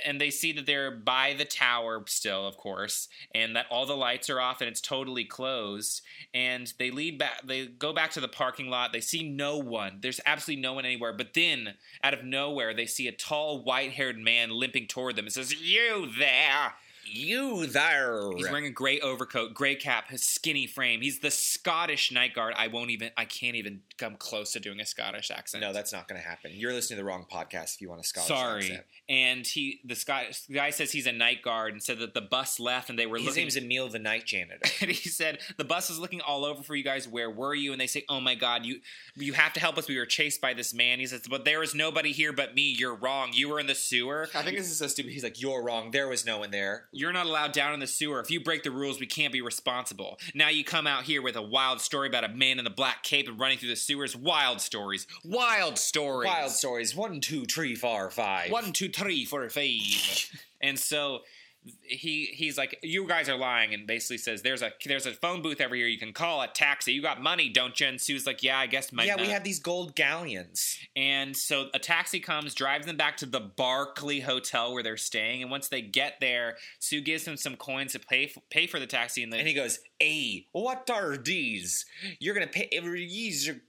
And 0.04 0.20
they 0.20 0.30
see 0.30 0.52
that 0.52 0.66
they're 0.66 0.90
by 0.90 1.34
the 1.36 1.44
tower 1.44 2.02
still, 2.06 2.46
of 2.46 2.56
course, 2.56 3.08
and 3.34 3.56
that 3.56 3.66
all 3.70 3.86
the 3.86 3.96
lights 3.96 4.28
are 4.28 4.40
off 4.40 4.60
and 4.60 4.68
it's 4.68 4.80
totally 4.80 5.24
closed. 5.24 6.02
And 6.34 6.72
they 6.78 6.90
lead 6.90 7.18
back, 7.18 7.46
they 7.46 7.66
go 7.66 7.92
back 7.92 8.10
to 8.12 8.20
the 8.20 8.28
parking 8.28 8.68
lot. 8.68 8.92
They 8.92 9.00
see 9.00 9.28
no 9.28 9.56
one. 9.56 9.98
There's 10.00 10.20
absolutely 10.26 10.62
no 10.62 10.74
one 10.74 10.84
anywhere. 10.84 11.12
But 11.12 11.34
then, 11.34 11.74
out 12.02 12.14
of 12.14 12.24
nowhere, 12.24 12.74
they 12.74 12.86
see 12.86 13.08
a 13.08 13.12
tall, 13.12 13.62
white-haired 13.62 14.18
man 14.18 14.50
limping 14.50 14.86
toward 14.88 15.16
them 15.16 15.24
and 15.24 15.32
says, 15.32 15.54
"You 15.54 16.10
there." 16.18 16.74
You 17.10 17.66
there? 17.66 18.30
He's 18.36 18.48
wearing 18.50 18.66
a 18.66 18.70
gray 18.70 19.00
overcoat, 19.00 19.54
gray 19.54 19.74
cap, 19.74 20.10
his 20.10 20.22
skinny 20.22 20.66
frame. 20.66 21.00
He's 21.00 21.20
the 21.20 21.30
Scottish 21.30 22.12
night 22.12 22.34
guard. 22.34 22.54
I 22.56 22.68
won't 22.68 22.90
even, 22.90 23.10
I 23.16 23.24
can't 23.24 23.56
even 23.56 23.80
come 23.96 24.16
close 24.16 24.52
to 24.52 24.60
doing 24.60 24.80
a 24.80 24.86
Scottish 24.86 25.30
accent. 25.30 25.62
no, 25.62 25.72
that's 25.72 25.92
not 25.92 26.08
going 26.08 26.20
to 26.20 26.26
happen. 26.26 26.52
You're 26.54 26.72
listening 26.72 26.96
to 26.98 27.02
the 27.02 27.08
wrong 27.08 27.26
podcast 27.30 27.74
if 27.76 27.80
you 27.80 27.88
want 27.88 28.00
a 28.00 28.04
Scottish 28.04 28.28
Sorry. 28.28 28.62
accent. 28.64 28.84
And 29.08 29.46
he, 29.46 29.80
the 29.84 29.94
Scottish 29.94 30.42
the 30.42 30.54
guy 30.54 30.70
says 30.70 30.92
he's 30.92 31.06
a 31.06 31.12
night 31.12 31.42
guard 31.42 31.72
and 31.72 31.82
said 31.82 31.98
that 32.00 32.12
the 32.12 32.20
bus 32.20 32.60
left 32.60 32.90
and 32.90 32.98
they 32.98 33.06
were 33.06 33.16
His 33.16 33.26
looking. 33.28 33.44
name's 33.44 33.56
Emil 33.56 33.88
the 33.88 33.98
Night 33.98 34.26
Janitor. 34.26 34.60
and 34.82 34.90
he 34.90 35.08
said 35.08 35.38
the 35.56 35.64
bus 35.64 35.88
is 35.88 35.98
looking 35.98 36.20
all 36.20 36.44
over 36.44 36.62
for 36.62 36.74
you 36.76 36.84
guys. 36.84 37.08
Where 37.08 37.30
were 37.30 37.54
you? 37.54 37.72
And 37.72 37.80
they 37.80 37.86
say, 37.86 38.04
"Oh 38.10 38.20
my 38.20 38.34
God, 38.34 38.66
you 38.66 38.80
you 39.16 39.32
have 39.32 39.54
to 39.54 39.60
help 39.60 39.78
us. 39.78 39.88
We 39.88 39.96
were 39.96 40.04
chased 40.04 40.42
by 40.42 40.52
this 40.52 40.74
man." 40.74 40.98
He 40.98 41.06
says, 41.06 41.22
"But 41.28 41.46
there 41.46 41.62
is 41.62 41.74
nobody 41.74 42.12
here 42.12 42.34
but 42.34 42.54
me. 42.54 42.74
You're 42.78 42.94
wrong. 42.94 43.30
You 43.32 43.48
were 43.48 43.58
in 43.58 43.66
the 43.66 43.74
sewer. 43.74 44.28
I 44.34 44.42
think 44.42 44.58
this 44.58 44.70
is 44.70 44.76
so 44.78 44.86
stupid. 44.88 45.12
He's 45.12 45.22
like, 45.24 45.40
"You're 45.40 45.62
wrong. 45.62 45.90
There 45.90 46.08
was 46.08 46.26
no 46.26 46.38
one 46.40 46.50
there." 46.50 46.88
You're 46.98 47.12
not 47.12 47.26
allowed 47.26 47.52
down 47.52 47.74
in 47.74 47.78
the 47.78 47.86
sewer. 47.86 48.18
If 48.18 48.28
you 48.28 48.40
break 48.40 48.64
the 48.64 48.72
rules, 48.72 48.98
we 48.98 49.06
can't 49.06 49.32
be 49.32 49.40
responsible. 49.40 50.18
Now 50.34 50.48
you 50.48 50.64
come 50.64 50.88
out 50.88 51.04
here 51.04 51.22
with 51.22 51.36
a 51.36 51.42
wild 51.42 51.80
story 51.80 52.08
about 52.08 52.24
a 52.24 52.28
man 52.28 52.58
in 52.58 52.66
a 52.66 52.70
black 52.70 53.04
cape 53.04 53.28
and 53.28 53.38
running 53.38 53.56
through 53.56 53.68
the 53.68 53.76
sewers. 53.76 54.16
Wild 54.16 54.60
stories. 54.60 55.06
Wild 55.24 55.78
stories. 55.78 56.26
Wild 56.26 56.50
stories. 56.50 56.96
One, 56.96 57.20
two, 57.20 57.44
three, 57.44 57.76
four, 57.76 58.10
five. 58.10 58.50
One, 58.50 58.72
two, 58.72 58.88
three, 58.88 59.24
four, 59.24 59.48
five. 59.48 59.70
and 60.60 60.76
so 60.76 61.20
he 61.82 62.26
he's 62.32 62.56
like, 62.56 62.78
you 62.82 63.06
guys 63.06 63.28
are 63.28 63.36
lying, 63.36 63.74
and 63.74 63.86
basically 63.86 64.18
says, 64.18 64.42
"There's 64.42 64.62
a 64.62 64.72
there's 64.86 65.06
a 65.06 65.12
phone 65.12 65.42
booth 65.42 65.60
over 65.60 65.74
here. 65.74 65.86
You 65.86 65.98
can 65.98 66.12
call 66.12 66.40
a 66.40 66.48
taxi. 66.48 66.92
You 66.92 67.02
got 67.02 67.22
money, 67.22 67.48
don't 67.48 67.78
you?" 67.80 67.86
And 67.86 68.00
Sue's 68.00 68.26
like, 68.26 68.42
"Yeah, 68.42 68.58
I 68.58 68.66
guess 68.66 68.92
my 68.92 69.04
yeah, 69.04 69.16
we 69.16 69.28
have 69.28 69.44
these 69.44 69.58
gold 69.58 69.94
galleons. 69.94 70.78
And 70.96 71.36
so 71.36 71.66
a 71.74 71.78
taxi 71.78 72.20
comes, 72.20 72.54
drives 72.54 72.86
them 72.86 72.96
back 72.96 73.16
to 73.18 73.26
the 73.26 73.40
Barclay 73.40 74.20
Hotel 74.20 74.72
where 74.72 74.82
they're 74.82 74.96
staying. 74.96 75.42
And 75.42 75.50
once 75.50 75.68
they 75.68 75.82
get 75.82 76.14
there, 76.20 76.56
Sue 76.78 77.00
gives 77.00 77.26
him 77.26 77.36
some 77.36 77.56
coins 77.56 77.92
to 77.92 77.98
pay 77.98 78.24
f- 78.24 78.42
pay 78.50 78.66
for 78.66 78.80
the 78.80 78.86
taxi. 78.86 79.22
And, 79.22 79.32
the, 79.32 79.38
And 79.38 79.48
he 79.48 79.54
goes, 79.54 79.78
Hey, 80.00 80.46
what 80.52 80.88
are 80.90 81.16
these? 81.16 81.84
You're 82.20 82.34
gonna 82.34 82.46
pay 82.46 82.68
every 82.72 83.06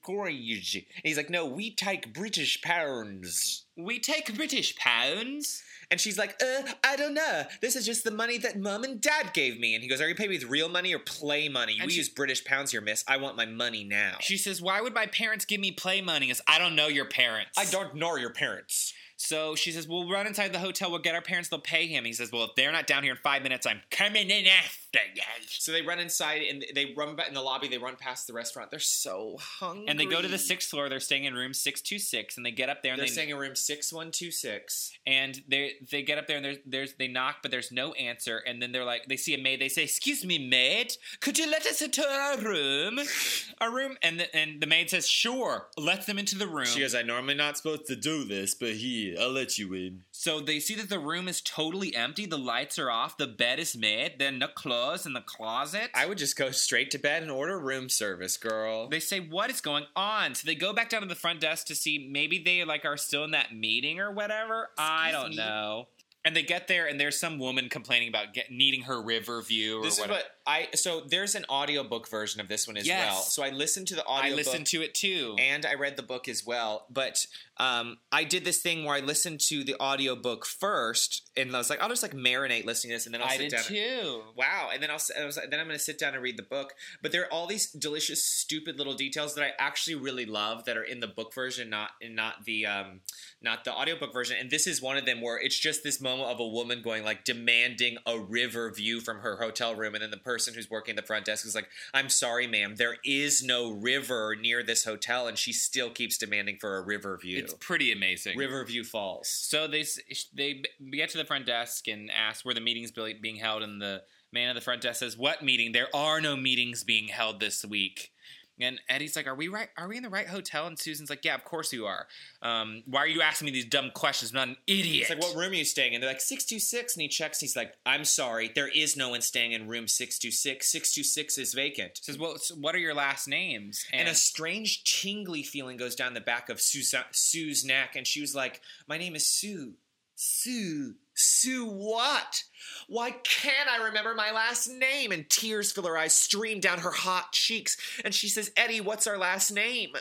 coins. 0.01 0.75
And 0.75 0.85
he's 1.03 1.17
like, 1.17 1.29
No, 1.29 1.45
we 1.45 1.73
take 1.73 2.13
British 2.13 2.61
pounds. 2.61 3.65
we 3.75 3.99
take 3.99 4.35
British 4.35 4.75
pounds. 4.75 5.63
And 5.91 5.99
she's 5.99 6.17
like, 6.19 6.41
uh, 6.41 6.61
I 6.83 6.95
don't 6.95 7.15
know. 7.15 7.43
This 7.61 7.75
is 7.75 7.85
just 7.85 8.03
the 8.03 8.11
money 8.11 8.37
that 8.39 8.59
mom 8.59 8.83
and 8.83 9.01
dad 9.01 9.33
gave 9.33 9.59
me. 9.59 9.73
And 9.73 9.81
he 9.83 9.89
goes, 9.89 9.99
Are 10.01 10.07
you 10.07 10.13
paying 10.13 10.29
me 10.29 10.37
with 10.37 10.47
real 10.47 10.69
money 10.69 10.93
or 10.93 10.99
play 10.99 11.49
money? 11.49 11.77
And 11.79 11.87
we 11.87 11.91
she- 11.91 11.97
use 11.97 12.09
British 12.09 12.45
pounds 12.45 12.71
here, 12.71 12.81
miss. 12.81 13.03
I 13.07 13.17
want 13.17 13.35
my 13.35 13.45
money 13.45 13.83
now. 13.83 14.17
She 14.19 14.37
says, 14.37 14.61
"Why 14.61 14.81
would 14.81 14.93
my 14.93 15.07
parents 15.07 15.45
give 15.45 15.59
me 15.59 15.71
play 15.71 16.01
money?" 16.01 16.29
Is 16.29 16.41
I 16.47 16.59
don't 16.59 16.75
know 16.75 16.87
your 16.87 17.05
parents. 17.05 17.57
I 17.57 17.65
don't 17.65 17.95
know 17.95 18.15
your 18.17 18.31
parents. 18.31 18.93
So 19.21 19.53
she 19.55 19.71
says, 19.71 19.87
"We'll 19.87 20.09
run 20.09 20.27
inside 20.27 20.53
the 20.53 20.59
hotel. 20.59 20.89
We'll 20.89 20.99
get 20.99 21.13
our 21.13 21.21
parents. 21.21 21.49
They'll 21.49 21.59
pay 21.59 21.87
him." 21.87 22.05
He 22.05 22.13
says, 22.13 22.31
"Well, 22.31 22.45
if 22.45 22.55
they're 22.55 22.71
not 22.71 22.87
down 22.87 23.03
here 23.03 23.11
in 23.11 23.17
five 23.17 23.43
minutes, 23.43 23.65
I'm 23.67 23.81
coming 23.91 24.29
in 24.29 24.47
after 24.47 24.99
you." 25.13 25.21
So 25.49 25.71
they 25.73 25.81
run 25.81 25.99
inside 25.99 26.41
and 26.43 26.65
they 26.73 26.93
run 26.95 27.15
back 27.15 27.27
in 27.27 27.33
the 27.33 27.41
lobby. 27.41 27.67
They 27.67 27.77
run 27.77 27.95
past 27.97 28.27
the 28.27 28.33
restaurant. 28.33 28.71
They're 28.71 28.79
so 28.79 29.35
hungry. 29.39 29.87
And 29.89 29.99
they 29.99 30.05
go 30.05 30.21
to 30.21 30.27
the 30.27 30.37
sixth 30.37 30.69
floor. 30.69 30.87
They're 30.89 30.99
staying 31.01 31.25
in 31.25 31.33
room 31.35 31.53
six 31.53 31.81
two 31.81 31.99
six, 31.99 32.37
and 32.37 32.45
they 32.45 32.51
get 32.51 32.69
up 32.69 32.81
there 32.81 32.93
and 32.93 32.99
They're 32.99 33.07
they 33.07 33.11
staying 33.11 33.29
in 33.29 33.37
room 33.37 33.55
6126. 33.55 34.97
and 35.05 35.43
they 35.47 35.73
they 35.91 36.01
get 36.01 36.17
up 36.17 36.27
there 36.27 36.37
and 36.37 36.45
there's 36.45 36.57
there's 36.65 36.93
they 36.93 37.07
knock 37.07 37.37
but 37.41 37.51
there's 37.51 37.71
no 37.71 37.93
answer 37.93 38.37
and 38.47 38.61
then 38.61 38.71
they're 38.71 38.85
like 38.85 39.05
they 39.07 39.17
see 39.17 39.33
a 39.33 39.37
maid 39.37 39.59
they 39.61 39.69
say 39.69 39.83
excuse 39.83 40.23
me 40.25 40.37
maid 40.49 40.93
could 41.19 41.37
you 41.37 41.49
let 41.49 41.65
us 41.65 41.81
into 41.81 42.01
our 42.07 42.37
room 42.37 42.99
our 43.61 43.71
room 43.71 43.97
and 44.01 44.19
the, 44.19 44.35
and 44.35 44.61
the 44.61 44.67
maid 44.67 44.89
says 44.89 45.07
sure 45.07 45.67
let 45.77 46.05
them 46.05 46.17
into 46.17 46.37
the 46.37 46.47
room 46.47 46.65
She 46.65 46.79
goes, 46.79 46.95
I'm 46.95 47.07
normally 47.07 47.35
not 47.35 47.57
supposed 47.57 47.85
to 47.87 47.95
do 47.95 48.23
this, 48.23 48.53
but 48.55 48.71
here, 48.73 49.08
I'll 49.17 49.31
let 49.31 49.57
you 49.57 49.73
in. 49.73 50.03
so 50.11 50.39
they 50.39 50.59
see 50.59 50.75
that 50.75 50.89
the 50.89 50.99
room 50.99 51.27
is 51.27 51.41
totally 51.41 51.95
empty. 51.95 52.25
The 52.25 52.37
lights 52.37 52.77
are 52.77 52.91
off. 52.91 53.17
The 53.17 53.27
bed 53.27 53.59
is 53.59 53.75
made. 53.77 54.19
There 54.19 54.29
are 54.29 54.31
no 54.31 54.47
clothes 54.47 55.05
in 55.05 55.13
the 55.13 55.21
closet. 55.21 55.89
I 55.93 56.05
would 56.05 56.17
just 56.17 56.35
go 56.35 56.51
straight 56.51 56.91
to 56.91 56.97
bed 56.99 57.21
and 57.21 57.31
order 57.31 57.59
room 57.59 57.89
service, 57.89 58.37
girl. 58.37 58.87
they 58.89 58.99
say 58.99 59.19
what 59.19 59.49
is 59.49 59.61
going 59.61 59.85
on? 59.95 60.35
So 60.35 60.45
they 60.45 60.55
go 60.55 60.73
back 60.73 60.89
down 60.89 61.01
to 61.01 61.07
the 61.07 61.15
front 61.15 61.39
desk 61.39 61.67
to 61.67 61.75
see 61.75 62.09
maybe 62.11 62.39
they 62.43 62.63
like 62.65 62.85
are 62.85 62.97
still 62.97 63.23
in 63.23 63.31
that 63.31 63.55
meeting 63.55 63.99
or 63.99 64.11
whatever. 64.11 64.69
I 64.77 65.11
don't 65.11 65.31
me. 65.31 65.37
know. 65.37 65.87
And 66.25 66.35
they 66.35 66.43
get 66.43 66.67
there 66.67 66.85
and 66.85 66.99
there's 66.99 67.17
some 67.17 67.39
woman 67.39 67.69
complaining 67.69 68.09
about 68.09 68.33
get, 68.33 68.51
needing 68.51 68.81
her 68.83 69.01
river 69.01 69.41
view 69.41 69.79
or 69.79 69.83
this 69.83 69.93
is 69.93 70.01
whatever. 70.01 70.19
what 70.19 70.31
I 70.49 70.67
so 70.75 71.01
there's 71.13 71.35
an 71.35 71.45
audiobook 71.49 72.09
version 72.09 72.41
of 72.41 72.47
this 72.47 72.67
one 72.67 72.77
as 72.77 72.87
Yes. 72.87 73.05
well. 73.07 73.21
So 73.21 73.43
I 73.43 73.49
listened 73.51 73.87
to 73.89 73.95
the 73.95 74.03
I 74.05 74.19
audiobook. 74.19 74.37
listened 74.45 74.65
to 74.67 74.81
it 74.81 74.93
too. 74.95 75.35
and 75.37 75.65
I 75.65 75.75
read 75.75 75.95
the 75.97 76.03
book 76.03 76.27
as 76.27 76.45
well. 76.45 76.85
But 76.89 77.25
um, 77.57 77.97
I 78.11 78.23
did 78.23 78.45
this 78.45 78.59
thing 78.61 78.85
where 78.85 78.95
I 78.95 79.01
listened 79.01 79.41
to 79.49 79.63
the 79.65 79.75
audiobook 79.81 80.45
first, 80.45 81.29
and 81.35 81.53
I 81.53 81.57
was 81.57 81.69
like, 81.69 81.81
I'll 81.81 81.89
just 81.89 82.01
like 82.03 82.13
marinate 82.13 82.65
listening 82.65 82.91
to 82.91 82.95
this, 82.95 83.05
and 83.05 83.13
then 83.13 83.21
I'll 83.21 83.27
I 83.27 83.37
sit 83.37 83.49
did 83.49 83.55
down. 83.57 83.63
too. 83.65 84.21
Wow, 84.35 84.69
and 84.73 84.81
then 84.81 84.89
I'll 84.89 85.01
I 85.21 85.25
was 85.25 85.35
like, 85.37 85.49
then 85.51 85.59
I'm 85.59 85.67
going 85.67 85.77
to 85.77 85.83
sit 85.83 85.99
down 85.99 86.13
and 86.13 86.23
read 86.23 86.37
the 86.37 86.43
book. 86.43 86.73
But 87.01 87.11
there 87.11 87.23
are 87.23 87.33
all 87.33 87.47
these 87.47 87.69
delicious, 87.71 88.23
stupid 88.23 88.77
little 88.77 88.93
details 88.95 89.35
that 89.35 89.43
I 89.43 89.51
actually 89.59 89.95
really 89.95 90.25
love 90.25 90.63
that 90.65 90.77
are 90.77 90.83
in 90.83 90.99
the 91.01 91.07
book 91.07 91.33
version, 91.35 91.69
not 91.69 91.89
in 92.01 92.15
not 92.15 92.45
the 92.45 92.65
um, 92.65 93.01
not 93.41 93.65
the 93.65 93.73
audiobook 93.73 94.13
version. 94.13 94.37
And 94.39 94.49
this 94.49 94.65
is 94.65 94.81
one 94.81 94.97
of 94.97 95.05
them 95.05 95.19
where 95.21 95.37
it's 95.37 95.59
just 95.59 95.83
this 95.83 95.99
moment 96.01 96.29
of 96.29 96.39
a 96.39 96.47
woman 96.47 96.81
going 96.81 97.03
like 97.03 97.25
demanding 97.25 97.97
a 98.05 98.17
river 98.17 98.71
view 98.71 99.01
from 99.01 99.19
her 99.19 99.35
hotel 99.37 99.75
room, 99.75 99.93
and 99.95 100.01
then 100.01 100.11
the 100.11 100.17
person 100.17 100.38
who's 100.45 100.69
working 100.69 100.95
the 100.95 101.01
front 101.01 101.25
desk 101.25 101.45
is 101.45 101.55
like, 101.55 101.69
"I'm 101.93 102.09
sorry, 102.09 102.47
ma'am, 102.47 102.75
there 102.75 102.97
is 103.03 103.43
no 103.43 103.71
river 103.71 104.35
near 104.39 104.63
this 104.63 104.83
hotel," 104.85 105.27
and 105.27 105.37
she 105.37 105.53
still 105.53 105.89
keeps 105.89 106.17
demanding 106.17 106.57
for 106.57 106.77
a 106.77 106.81
river 106.81 107.17
view. 107.17 107.37
It's 107.37 107.53
pretty 107.53 107.91
amazing. 107.91 108.37
Riverview 108.37 108.83
Falls. 108.83 109.27
So 109.27 109.67
they 109.67 109.85
they 110.33 110.63
get 110.91 111.09
to 111.09 111.17
the 111.17 111.25
front 111.25 111.45
desk 111.45 111.87
and 111.87 112.11
ask 112.11 112.45
where 112.45 112.55
the 112.55 112.61
meeting's 112.61 112.91
be- 112.91 113.13
being 113.13 113.37
held, 113.37 113.63
and 113.63 113.81
the 113.81 114.03
man 114.31 114.49
at 114.49 114.55
the 114.55 114.61
front 114.61 114.81
desk 114.81 114.99
says, 114.99 115.17
"What 115.17 115.43
meeting? 115.43 115.71
There 115.71 115.93
are 115.95 116.21
no 116.21 116.35
meetings 116.35 116.83
being 116.83 117.07
held 117.07 117.39
this 117.39 117.65
week." 117.65 118.11
And 118.59 118.79
Eddie's 118.89 119.15
like, 119.15 119.27
"Are 119.27 119.35
we 119.35 119.47
right? 119.47 119.69
Are 119.77 119.87
we 119.87 119.97
in 119.97 120.03
the 120.03 120.09
right 120.09 120.27
hotel?" 120.27 120.67
And 120.67 120.77
Susan's 120.77 121.09
like, 121.09 121.23
"Yeah, 121.23 121.35
of 121.35 121.43
course 121.45 121.71
you 121.71 121.85
are. 121.85 122.07
Um, 122.41 122.83
why 122.85 123.01
are 123.01 123.07
you 123.07 123.21
asking 123.21 123.45
me 123.45 123.51
these 123.51 123.65
dumb 123.65 123.91
questions? 123.93 124.31
I'm 124.31 124.35
not 124.35 124.47
an 124.49 124.57
idiot." 124.67 125.01
It's 125.01 125.09
like, 125.09 125.21
what 125.21 125.35
room 125.35 125.51
are 125.51 125.55
you 125.55 125.65
staying 125.65 125.93
in? 125.93 126.01
They're 126.01 126.09
like, 126.09 126.21
626. 126.21 126.95
And 126.95 127.01
he 127.01 127.07
checks. 127.07 127.39
He's 127.39 127.55
like, 127.55 127.73
I'm 127.85 128.05
sorry. 128.05 128.51
There 128.53 128.67
is 128.67 128.97
no 128.97 129.09
one 129.09 129.21
staying 129.21 129.51
in 129.53 129.67
room 129.67 129.87
626. 129.87 130.67
626 130.67 131.37
is 131.37 131.53
vacant. 131.53 131.99
says, 132.01 132.17
"Well, 132.17 132.37
so 132.37 132.55
what 132.55 132.75
are 132.75 132.79
your 132.79 132.93
last 132.93 133.27
names?" 133.27 133.85
And 133.93 134.07
a 134.07 134.15
strange 134.15 134.83
tingly 134.83 135.43
feeling 135.43 135.77
goes 135.77 135.95
down 135.95 136.13
the 136.13 136.21
back 136.21 136.49
of 136.49 136.59
Sue's, 136.61 136.93
Sue's 137.11 137.63
neck. 137.63 137.95
And 137.95 138.05
she 138.05 138.21
was 138.21 138.35
like, 138.35 138.61
My 138.87 138.97
name 138.97 139.15
is 139.15 139.25
Sue. 139.25 139.75
Sue. 140.21 140.95
Sue 141.13 141.65
what? 141.65 142.43
Why 142.89 143.11
can't 143.11 143.69
I 143.69 143.85
remember 143.85 144.13
my 144.15 144.31
last 144.31 144.67
name? 144.69 145.13
And 145.13 145.29
tears 145.29 145.71
fill 145.71 145.85
her 145.87 145.97
eyes, 145.97 146.13
stream 146.13 146.59
down 146.59 146.79
her 146.79 146.91
hot 146.91 147.31
cheeks. 147.31 147.77
And 148.03 148.13
she 148.13 148.27
says, 148.27 148.51
Eddie, 148.57 148.81
what's 148.81 149.07
our 149.07 149.17
last 149.17 149.49
name? 149.51 149.91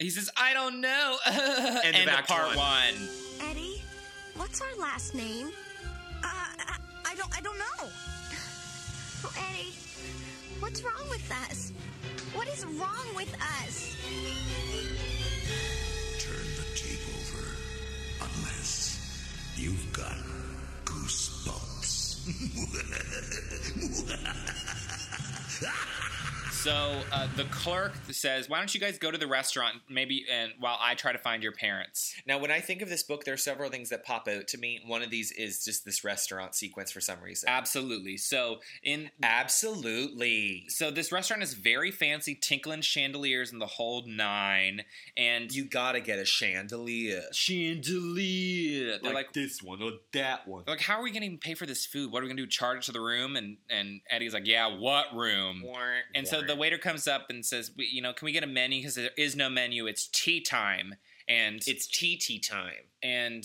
he 0.00 0.10
says, 0.10 0.30
"I 0.36 0.52
don't 0.54 0.80
know." 0.80 1.16
End 1.26 1.36
of 1.36 1.84
End 1.84 2.08
of 2.08 2.14
Act 2.14 2.28
part 2.28 2.48
one. 2.48 2.56
one. 2.56 2.94
Eddie, 3.50 3.82
what's 4.36 4.60
our 4.60 4.76
last 4.80 5.14
name? 5.14 5.48
Uh, 6.22 6.26
I, 6.26 6.78
I 7.06 7.14
don't, 7.16 7.36
I 7.36 7.40
don't 7.40 7.58
know. 7.58 7.88
Oh, 9.24 9.32
Eddie, 9.50 9.72
what's 10.60 10.82
wrong 10.82 11.08
with 11.08 11.30
us? 11.50 11.72
What 12.34 12.46
is 12.48 12.64
wrong 12.64 13.06
with 13.16 13.32
us? 13.58 13.96
Turn 16.20 16.46
the 16.56 16.66
tape 16.76 17.00
over. 17.16 17.44
Unless 18.20 18.57
you've 19.58 19.92
got 19.92 20.16
goosebumps. 20.84 22.18
So 26.68 27.00
uh, 27.12 27.26
the 27.34 27.44
clerk 27.44 27.94
says, 28.10 28.46
"Why 28.50 28.58
don't 28.58 28.74
you 28.74 28.78
guys 28.78 28.98
go 28.98 29.10
to 29.10 29.16
the 29.16 29.26
restaurant, 29.26 29.76
maybe, 29.88 30.26
and 30.30 30.52
while 30.60 30.76
I 30.78 30.96
try 30.96 31.12
to 31.12 31.18
find 31.18 31.42
your 31.42 31.52
parents." 31.52 32.14
Now, 32.26 32.38
when 32.38 32.50
I 32.50 32.60
think 32.60 32.82
of 32.82 32.90
this 32.90 33.02
book, 33.02 33.24
there 33.24 33.32
are 33.32 33.38
several 33.38 33.70
things 33.70 33.88
that 33.88 34.04
pop 34.04 34.28
out 34.28 34.48
to 34.48 34.58
me. 34.58 34.78
One 34.86 35.00
of 35.00 35.08
these 35.08 35.32
is 35.32 35.64
just 35.64 35.86
this 35.86 36.04
restaurant 36.04 36.54
sequence 36.54 36.92
for 36.92 37.00
some 37.00 37.22
reason. 37.22 37.48
Absolutely. 37.48 38.18
So 38.18 38.58
in 38.82 39.10
Absolutely. 39.22 40.66
so 40.68 40.90
this 40.90 41.10
restaurant 41.10 41.42
is 41.42 41.54
very 41.54 41.90
fancy, 41.90 42.34
tinkling 42.34 42.82
chandeliers 42.82 43.50
and 43.50 43.62
the 43.62 43.66
whole 43.66 44.04
nine, 44.06 44.82
and 45.16 45.50
You 45.50 45.64
gotta 45.64 46.00
get 46.00 46.18
a 46.18 46.26
chandelier. 46.26 47.22
chandelier. 47.32 48.98
They're 49.02 49.14
like, 49.14 49.32
this 49.32 49.62
one 49.62 49.82
or 49.82 49.92
that 50.12 50.46
one. 50.46 50.64
like, 50.66 50.82
how 50.82 50.98
are 50.98 51.02
we 51.02 51.12
going 51.12 51.22
to 51.22 51.26
even 51.28 51.38
pay 51.38 51.54
for 51.54 51.64
this 51.64 51.86
food? 51.86 52.12
What 52.12 52.18
are 52.18 52.24
we 52.24 52.28
going 52.28 52.36
to 52.36 52.42
do? 52.42 52.46
Charge 52.46 52.80
it 52.80 52.82
to 52.84 52.92
the 52.92 53.00
room? 53.00 53.36
And 53.36 53.56
and 53.70 54.02
Eddie's 54.10 54.34
like, 54.34 54.46
yeah, 54.46 54.66
what 54.66 55.14
room? 55.14 55.62
And 56.14 56.28
so 56.28 56.42
the 56.42 56.57
waiter 56.58 56.78
comes 56.78 57.08
up 57.08 57.30
and 57.30 57.44
says, 57.46 57.70
you 57.76 58.02
know, 58.02 58.12
can 58.12 58.26
we 58.26 58.32
get 58.32 58.44
a 58.44 58.46
menu? 58.46 58.80
Because 58.80 58.96
there 58.96 59.10
is 59.16 59.34
no 59.36 59.48
menu. 59.48 59.86
It's 59.86 60.06
tea 60.08 60.40
time, 60.40 60.96
and 61.26 61.62
it's 61.66 61.86
tea 61.86 62.16
tea 62.16 62.38
time. 62.38 62.84
and 63.02 63.44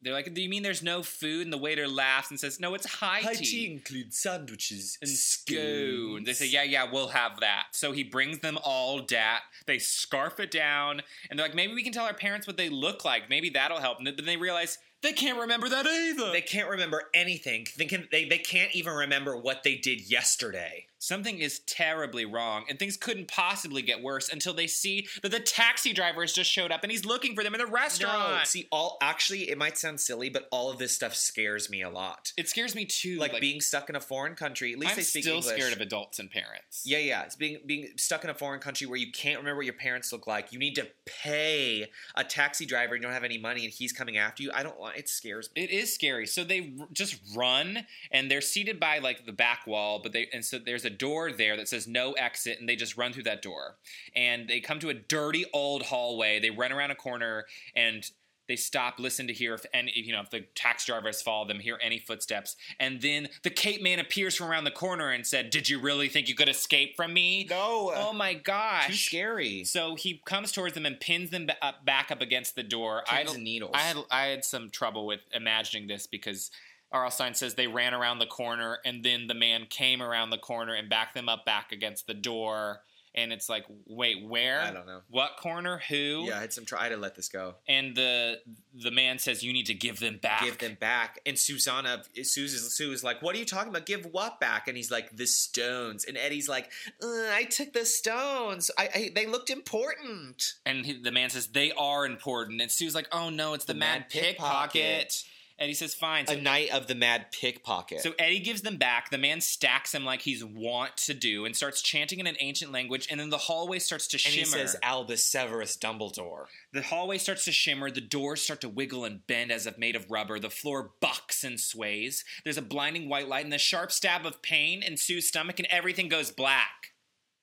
they're 0.00 0.12
like, 0.12 0.32
do 0.32 0.40
you 0.40 0.48
mean 0.48 0.62
there's 0.62 0.82
no 0.82 1.02
food? 1.02 1.42
And 1.42 1.52
the 1.52 1.58
waiter 1.58 1.88
laughs 1.88 2.30
and 2.30 2.38
says, 2.38 2.60
no, 2.60 2.74
it's 2.74 2.86
high, 2.86 3.18
tea. 3.18 3.26
High 3.26 3.34
tea. 3.34 3.44
tea 3.44 3.72
includes 3.72 4.16
sandwiches 4.16 4.96
and 5.00 5.10
scones. 5.10 6.24
They 6.24 6.34
say, 6.34 6.46
yeah, 6.46 6.62
yeah, 6.62 6.86
we'll 6.90 7.08
have 7.08 7.40
that. 7.40 7.64
So 7.72 7.90
he 7.90 8.04
brings 8.04 8.38
them 8.38 8.58
all 8.62 9.00
dat. 9.00 9.40
They 9.66 9.80
scarf 9.80 10.38
it 10.38 10.52
down, 10.52 11.02
and 11.28 11.38
they're 11.38 11.46
like, 11.46 11.56
maybe 11.56 11.74
we 11.74 11.82
can 11.82 11.92
tell 11.92 12.06
our 12.06 12.14
parents 12.14 12.46
what 12.46 12.56
they 12.56 12.68
look 12.68 13.04
like. 13.04 13.28
Maybe 13.28 13.50
that'll 13.50 13.80
help. 13.80 13.98
And 13.98 14.06
then 14.06 14.14
they 14.24 14.36
realize 14.36 14.78
they 15.02 15.12
can't 15.12 15.40
remember 15.40 15.68
that 15.68 15.86
either. 15.86 16.30
They 16.32 16.42
can't 16.42 16.70
remember 16.70 17.04
anything. 17.14 17.66
They, 17.76 17.86
can, 17.86 18.08
they, 18.12 18.24
they 18.24 18.38
can't 18.38 18.74
even 18.74 18.92
remember 18.94 19.36
what 19.36 19.62
they 19.64 19.76
did 19.76 20.08
yesterday. 20.08 20.86
Something 20.98 21.38
is 21.38 21.60
terribly 21.60 22.24
wrong, 22.24 22.64
and 22.68 22.78
things 22.78 22.96
couldn't 22.96 23.28
possibly 23.28 23.82
get 23.82 24.02
worse 24.02 24.28
until 24.28 24.52
they 24.52 24.66
see 24.66 25.06
that 25.22 25.30
the 25.30 25.40
taxi 25.40 25.92
driver 25.92 26.22
has 26.22 26.32
just 26.32 26.50
showed 26.50 26.72
up 26.72 26.82
and 26.82 26.90
he's 26.90 27.04
looking 27.04 27.34
for 27.34 27.44
them 27.44 27.54
in 27.54 27.60
the 27.60 27.66
restaurant. 27.66 28.38
No, 28.38 28.44
see, 28.44 28.66
all 28.72 28.98
actually, 29.00 29.48
it 29.50 29.56
might 29.58 29.78
sound 29.78 30.00
silly, 30.00 30.28
but 30.28 30.48
all 30.50 30.70
of 30.70 30.78
this 30.78 30.92
stuff 30.92 31.14
scares 31.14 31.70
me 31.70 31.82
a 31.82 31.90
lot. 31.90 32.32
it 32.36 32.48
scares 32.48 32.74
me 32.74 32.84
too. 32.84 33.18
Like, 33.18 33.40
being 33.40 33.60
stuck 33.60 33.88
in 33.88 33.94
a 33.96 34.00
foreign 34.00 34.34
country. 34.34 34.72
At 34.72 34.78
least 34.78 34.92
I'm 34.92 34.96
they 34.96 35.02
speak 35.02 35.22
still 35.24 35.36
English. 35.36 35.54
scared 35.54 35.72
of 35.72 35.80
adults 35.80 36.18
and 36.18 36.30
parents. 36.30 36.82
Yeah, 36.84 36.98
yeah. 36.98 37.22
It's 37.22 37.36
being 37.36 37.58
being 37.64 37.88
stuck 37.96 38.24
in 38.24 38.30
a 38.30 38.34
foreign 38.34 38.60
country 38.60 38.86
where 38.86 38.98
you 38.98 39.12
can't 39.12 39.38
remember 39.38 39.58
what 39.58 39.66
your 39.66 39.74
parents 39.74 40.12
look 40.12 40.26
like. 40.26 40.52
You 40.52 40.58
need 40.58 40.74
to 40.74 40.88
pay 41.06 41.86
a 42.16 42.24
taxi 42.24 42.66
driver 42.66 42.94
and 42.94 43.02
you 43.02 43.06
don't 43.06 43.14
have 43.14 43.24
any 43.24 43.38
money 43.38 43.64
and 43.64 43.72
he's 43.72 43.92
coming 43.92 44.16
after 44.16 44.42
you. 44.42 44.50
I 44.52 44.62
don't 44.62 44.78
want 44.78 44.96
it 44.96 45.08
scares 45.08 45.48
me. 45.54 45.62
It 45.62 45.70
is 45.70 45.94
scary. 45.94 46.26
So 46.26 46.42
they 46.44 46.72
r- 46.80 46.88
just 46.92 47.20
run, 47.36 47.86
and 48.10 48.30
they're 48.30 48.40
seated 48.40 48.80
by 48.80 48.98
like 48.98 49.26
the 49.26 49.32
back 49.32 49.66
wall, 49.66 50.00
but 50.02 50.12
they 50.12 50.28
and 50.32 50.44
so 50.44 50.58
there's 50.58 50.84
a 50.88 50.90
door 50.90 51.30
there 51.30 51.56
that 51.56 51.68
says 51.68 51.86
no 51.86 52.12
exit, 52.12 52.58
and 52.58 52.68
they 52.68 52.74
just 52.74 52.96
run 52.96 53.12
through 53.12 53.24
that 53.24 53.42
door, 53.42 53.76
and 54.16 54.48
they 54.48 54.58
come 54.58 54.80
to 54.80 54.88
a 54.88 54.94
dirty 54.94 55.44
old 55.52 55.82
hallway. 55.82 56.40
They 56.40 56.50
run 56.50 56.72
around 56.72 56.90
a 56.90 56.96
corner, 56.96 57.44
and 57.76 58.10
they 58.48 58.56
stop, 58.56 58.98
listen 58.98 59.26
to 59.26 59.32
hear 59.34 59.52
if 59.52 59.66
any, 59.74 59.92
you 59.94 60.10
know, 60.10 60.22
if 60.22 60.30
the 60.30 60.46
tax 60.54 60.86
driver 60.86 61.06
has 61.06 61.20
followed 61.20 61.48
them, 61.48 61.60
hear 61.60 61.78
any 61.82 61.98
footsteps, 61.98 62.56
and 62.80 63.02
then 63.02 63.28
the 63.42 63.50
Cape 63.50 63.82
Man 63.82 63.98
appears 63.98 64.34
from 64.34 64.50
around 64.50 64.64
the 64.64 64.70
corner 64.70 65.10
and 65.10 65.26
said, 65.26 65.50
"Did 65.50 65.68
you 65.68 65.78
really 65.78 66.08
think 66.08 66.28
you 66.28 66.34
could 66.34 66.48
escape 66.48 66.96
from 66.96 67.12
me?" 67.12 67.46
No. 67.48 67.92
Oh 67.94 68.12
my 68.14 68.32
gosh! 68.32 68.86
Too 68.86 68.94
scary. 68.94 69.64
So 69.64 69.94
he 69.96 70.22
comes 70.24 70.50
towards 70.50 70.74
them 70.74 70.86
and 70.86 70.98
pins 70.98 71.30
them 71.30 71.48
up, 71.60 71.84
back 71.84 72.10
up 72.10 72.22
against 72.22 72.56
the 72.56 72.62
door. 72.62 73.04
I 73.08 73.16
had, 73.16 73.28
and 73.28 73.44
needles. 73.44 73.72
I 73.74 73.80
had 73.80 73.96
I 74.10 74.26
had 74.28 74.44
some 74.44 74.70
trouble 74.70 75.06
with 75.06 75.20
imagining 75.32 75.86
this 75.86 76.06
because 76.06 76.50
R.L. 76.90 77.10
Stine 77.10 77.34
says 77.34 77.54
they 77.54 77.66
ran 77.66 77.94
around 77.94 78.18
the 78.18 78.26
corner 78.26 78.78
and 78.84 79.04
then 79.04 79.26
the 79.26 79.34
man 79.34 79.66
came 79.68 80.00
around 80.02 80.30
the 80.30 80.38
corner 80.38 80.74
and 80.74 80.88
backed 80.88 81.14
them 81.14 81.28
up 81.28 81.44
back 81.44 81.72
against 81.72 82.06
the 82.06 82.14
door. 82.14 82.80
And 83.14 83.32
it's 83.32 83.48
like, 83.48 83.64
wait, 83.86 84.22
where? 84.24 84.60
I 84.60 84.70
don't 84.70 84.86
know. 84.86 85.00
What 85.08 85.38
corner? 85.38 85.80
Who? 85.88 86.26
Yeah, 86.28 86.36
I 86.36 86.40
had 86.42 86.52
some 86.52 86.64
try. 86.64 86.88
To 86.90 86.96
let 86.96 87.16
this 87.16 87.28
go. 87.28 87.56
And 87.66 87.96
the 87.96 88.38
the 88.80 88.90
man 88.92 89.18
says 89.18 89.42
you 89.42 89.52
need 89.52 89.66
to 89.66 89.74
give 89.74 89.98
them 89.98 90.18
back. 90.22 90.42
Give 90.44 90.58
them 90.58 90.76
back. 90.78 91.18
And 91.26 91.36
Susanna, 91.36 92.02
Sue's, 92.22 92.76
Sue 92.76 92.92
is 92.92 93.02
like, 93.02 93.20
"What 93.22 93.34
are 93.34 93.38
you 93.38 93.46
talking 93.46 93.70
about? 93.70 93.86
Give 93.86 94.04
what 94.12 94.38
back?" 94.38 94.68
And 94.68 94.76
he's 94.76 94.90
like, 94.90 95.16
"The 95.16 95.26
stones." 95.26 96.04
And 96.04 96.16
Eddie's 96.16 96.48
like, 96.48 96.70
uh, 97.02 97.06
"I 97.32 97.46
took 97.50 97.72
the 97.72 97.86
stones. 97.86 98.70
I, 98.78 98.88
I 98.94 99.10
they 99.14 99.26
looked 99.26 99.50
important." 99.50 100.54
And 100.64 100.86
he, 100.86 101.02
the 101.02 101.10
man 101.10 101.30
says 101.30 101.48
they 101.48 101.72
are 101.72 102.06
important. 102.06 102.60
And 102.60 102.70
Sue's 102.70 102.94
like, 102.94 103.08
oh 103.10 103.30
no, 103.30 103.54
it's 103.54 103.64
the, 103.64 103.72
The 103.72 103.78
mad, 103.80 104.00
mad 104.00 104.10
pickpocket. 104.10 104.72
pickpocket. 104.72 105.24
And 105.58 105.68
he 105.68 105.74
says, 105.74 105.94
fine. 105.94 106.26
So 106.26 106.34
A 106.34 106.40
night 106.40 106.70
of 106.70 106.86
the 106.86 106.94
mad 106.94 107.26
pickpocket. 107.32 108.00
So 108.00 108.12
Eddie 108.18 108.38
gives 108.38 108.62
them 108.62 108.76
back. 108.76 109.10
The 109.10 109.18
man 109.18 109.40
stacks 109.40 109.90
them 109.92 110.04
like 110.04 110.22
he's 110.22 110.44
wont 110.44 110.96
to 110.98 111.14
do 111.14 111.44
and 111.44 111.56
starts 111.56 111.82
chanting 111.82 112.20
in 112.20 112.26
an 112.28 112.36
ancient 112.38 112.70
language. 112.70 113.08
And 113.10 113.18
then 113.18 113.30
the 113.30 113.38
hallway 113.38 113.80
starts 113.80 114.06
to 114.08 114.16
and 114.16 114.22
shimmer. 114.22 114.44
he 114.44 114.66
says, 114.66 114.76
"Albus 114.82 115.24
Severus 115.24 115.76
Dumbledore." 115.76 116.46
the 116.72 116.82
hallway 116.82 117.18
starts 117.18 117.44
to 117.46 117.52
shimmer. 117.52 117.90
The 117.90 118.00
doors 118.00 118.40
start 118.42 118.60
to 118.60 118.68
wiggle 118.68 119.04
and 119.04 119.26
bend 119.26 119.50
as 119.50 119.66
if 119.66 119.78
made 119.78 119.96
of 119.96 120.10
rubber. 120.10 120.38
The 120.38 120.50
floor 120.50 120.92
bucks 121.00 121.42
and 121.42 121.58
sways. 121.58 122.24
There's 122.44 122.58
a 122.58 122.62
blinding 122.62 123.08
white 123.08 123.28
light 123.28 123.44
and 123.44 123.52
the 123.52 123.58
sharp 123.58 123.90
stab 123.90 124.24
of 124.24 124.42
pain 124.42 124.82
in 124.82 124.96
Sue's 124.96 125.26
stomach, 125.26 125.58
and 125.58 125.66
everything 125.70 126.08
goes 126.08 126.30
black. 126.30 126.92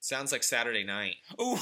Sounds 0.06 0.32
like 0.32 0.44
Saturday 0.44 0.84
night. 0.84 1.16
Ooh. 1.42 1.58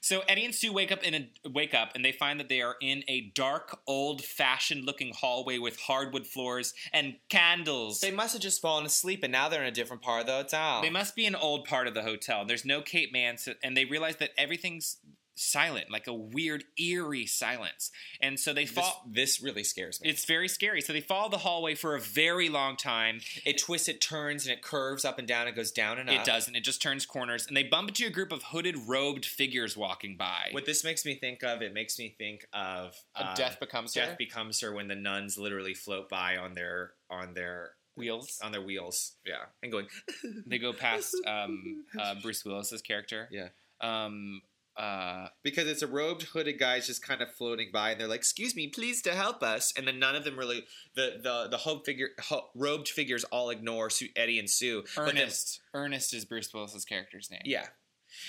so 0.00 0.22
Eddie 0.26 0.46
and 0.46 0.54
Sue 0.54 0.72
wake 0.72 0.90
up 0.90 1.02
in 1.02 1.14
a 1.14 1.48
wake 1.50 1.74
up 1.74 1.90
and 1.94 2.02
they 2.02 2.10
find 2.10 2.40
that 2.40 2.48
they 2.48 2.62
are 2.62 2.76
in 2.80 3.04
a 3.06 3.32
dark, 3.34 3.80
old-fashioned 3.86 4.86
looking 4.86 5.12
hallway 5.14 5.58
with 5.58 5.78
hardwood 5.78 6.26
floors 6.26 6.72
and 6.94 7.16
candles. 7.28 8.00
They 8.00 8.10
must 8.10 8.32
have 8.32 8.40
just 8.40 8.62
fallen 8.62 8.86
asleep, 8.86 9.22
and 9.22 9.30
now 9.30 9.50
they're 9.50 9.60
in 9.60 9.68
a 9.68 9.72
different 9.72 10.00
part 10.00 10.22
of 10.22 10.26
the 10.26 10.32
hotel. 10.32 10.80
They 10.80 10.88
must 10.88 11.14
be 11.14 11.26
an 11.26 11.34
old 11.34 11.66
part 11.66 11.86
of 11.86 11.92
the 11.92 12.00
hotel. 12.00 12.46
There's 12.46 12.64
no 12.64 12.80
Cape 12.80 13.12
Man, 13.12 13.36
and 13.62 13.76
they 13.76 13.84
realize 13.84 14.16
that 14.16 14.30
everything's 14.38 14.96
silent, 15.40 15.90
like 15.90 16.06
a 16.06 16.12
weird, 16.14 16.64
eerie 16.78 17.26
silence. 17.26 17.90
And 18.20 18.38
so 18.38 18.52
they 18.52 18.64
This, 18.64 18.72
fall. 18.74 19.04
this 19.10 19.42
really 19.42 19.64
scares 19.64 20.00
me. 20.00 20.08
It's 20.10 20.24
very 20.24 20.48
scary. 20.48 20.80
So 20.80 20.92
they 20.92 21.00
follow 21.00 21.28
the 21.30 21.38
hallway 21.38 21.74
for 21.74 21.94
a 21.96 22.00
very 22.00 22.48
long 22.48 22.76
time. 22.76 23.20
it 23.44 23.58
twists, 23.58 23.88
it 23.88 24.00
turns, 24.00 24.46
and 24.46 24.52
it 24.52 24.62
curves 24.62 25.04
up 25.04 25.18
and 25.18 25.26
down. 25.26 25.48
It 25.48 25.56
goes 25.56 25.70
down 25.72 25.98
and 25.98 26.08
up. 26.08 26.16
It 26.16 26.24
doesn't. 26.24 26.54
It 26.54 26.64
just 26.64 26.82
turns 26.82 27.06
corners, 27.06 27.46
and 27.46 27.56
they 27.56 27.62
bump 27.62 27.88
into 27.88 28.06
a 28.06 28.10
group 28.10 28.32
of 28.32 28.42
hooded, 28.44 28.76
robed 28.86 29.24
figures 29.24 29.76
walking 29.76 30.16
by. 30.16 30.48
What 30.52 30.66
this 30.66 30.84
makes 30.84 31.04
me 31.04 31.14
think 31.14 31.42
of, 31.42 31.62
it 31.62 31.72
makes 31.74 31.98
me 31.98 32.14
think 32.16 32.46
of 32.52 32.94
Of 33.14 33.26
uh, 33.26 33.34
Death 33.34 33.58
Becomes 33.60 33.92
Death 33.94 34.10
Her? 34.10 34.16
becomes 34.16 34.60
her 34.60 34.72
when 34.74 34.88
the 34.88 34.94
nuns 34.94 35.38
literally 35.38 35.74
float 35.74 36.08
by 36.08 36.36
on 36.36 36.54
their 36.54 36.92
on 37.08 37.34
their 37.34 37.70
Wheels. 37.96 38.38
on 38.42 38.52
their 38.52 38.62
wheels. 38.62 39.12
Yeah, 39.26 39.44
and 39.62 39.72
going. 39.72 39.86
They 40.46 40.58
go 40.58 40.72
past 40.72 41.14
um, 41.26 41.84
uh, 42.00 42.14
Bruce 42.22 42.44
Willis's 42.44 42.82
character. 42.82 43.28
Yeah. 43.30 43.48
Um, 43.80 44.42
uh, 44.76 45.26
because 45.42 45.66
it's 45.66 45.82
a 45.82 45.86
robed 45.86 46.22
hooded 46.22 46.58
guys 46.58 46.86
just 46.86 47.02
kind 47.06 47.20
of 47.20 47.30
floating 47.34 47.68
by 47.72 47.90
and 47.90 48.00
they're 48.00 48.08
like 48.08 48.20
excuse 48.20 48.54
me 48.56 48.68
please 48.68 49.02
to 49.02 49.10
help 49.12 49.42
us 49.42 49.72
and 49.76 49.86
then 49.86 49.98
none 49.98 50.14
of 50.16 50.24
them 50.24 50.38
really 50.38 50.64
the 50.94 51.18
the 51.22 51.48
the 51.50 51.56
hope 51.58 51.84
figure 51.84 52.08
ho- 52.20 52.48
robed 52.54 52.88
figures 52.88 53.24
all 53.24 53.50
ignore 53.50 53.90
Sue, 53.90 54.08
eddie 54.16 54.38
and 54.38 54.48
sue 54.48 54.82
but 54.96 55.06
then- 55.06 55.16
Ernest. 55.22 55.60
Ernest 55.74 56.14
is 56.14 56.24
Bruce 56.24 56.52
Willis's 56.54 56.84
character's 56.84 57.30
name. 57.30 57.42
yeah 57.44 57.66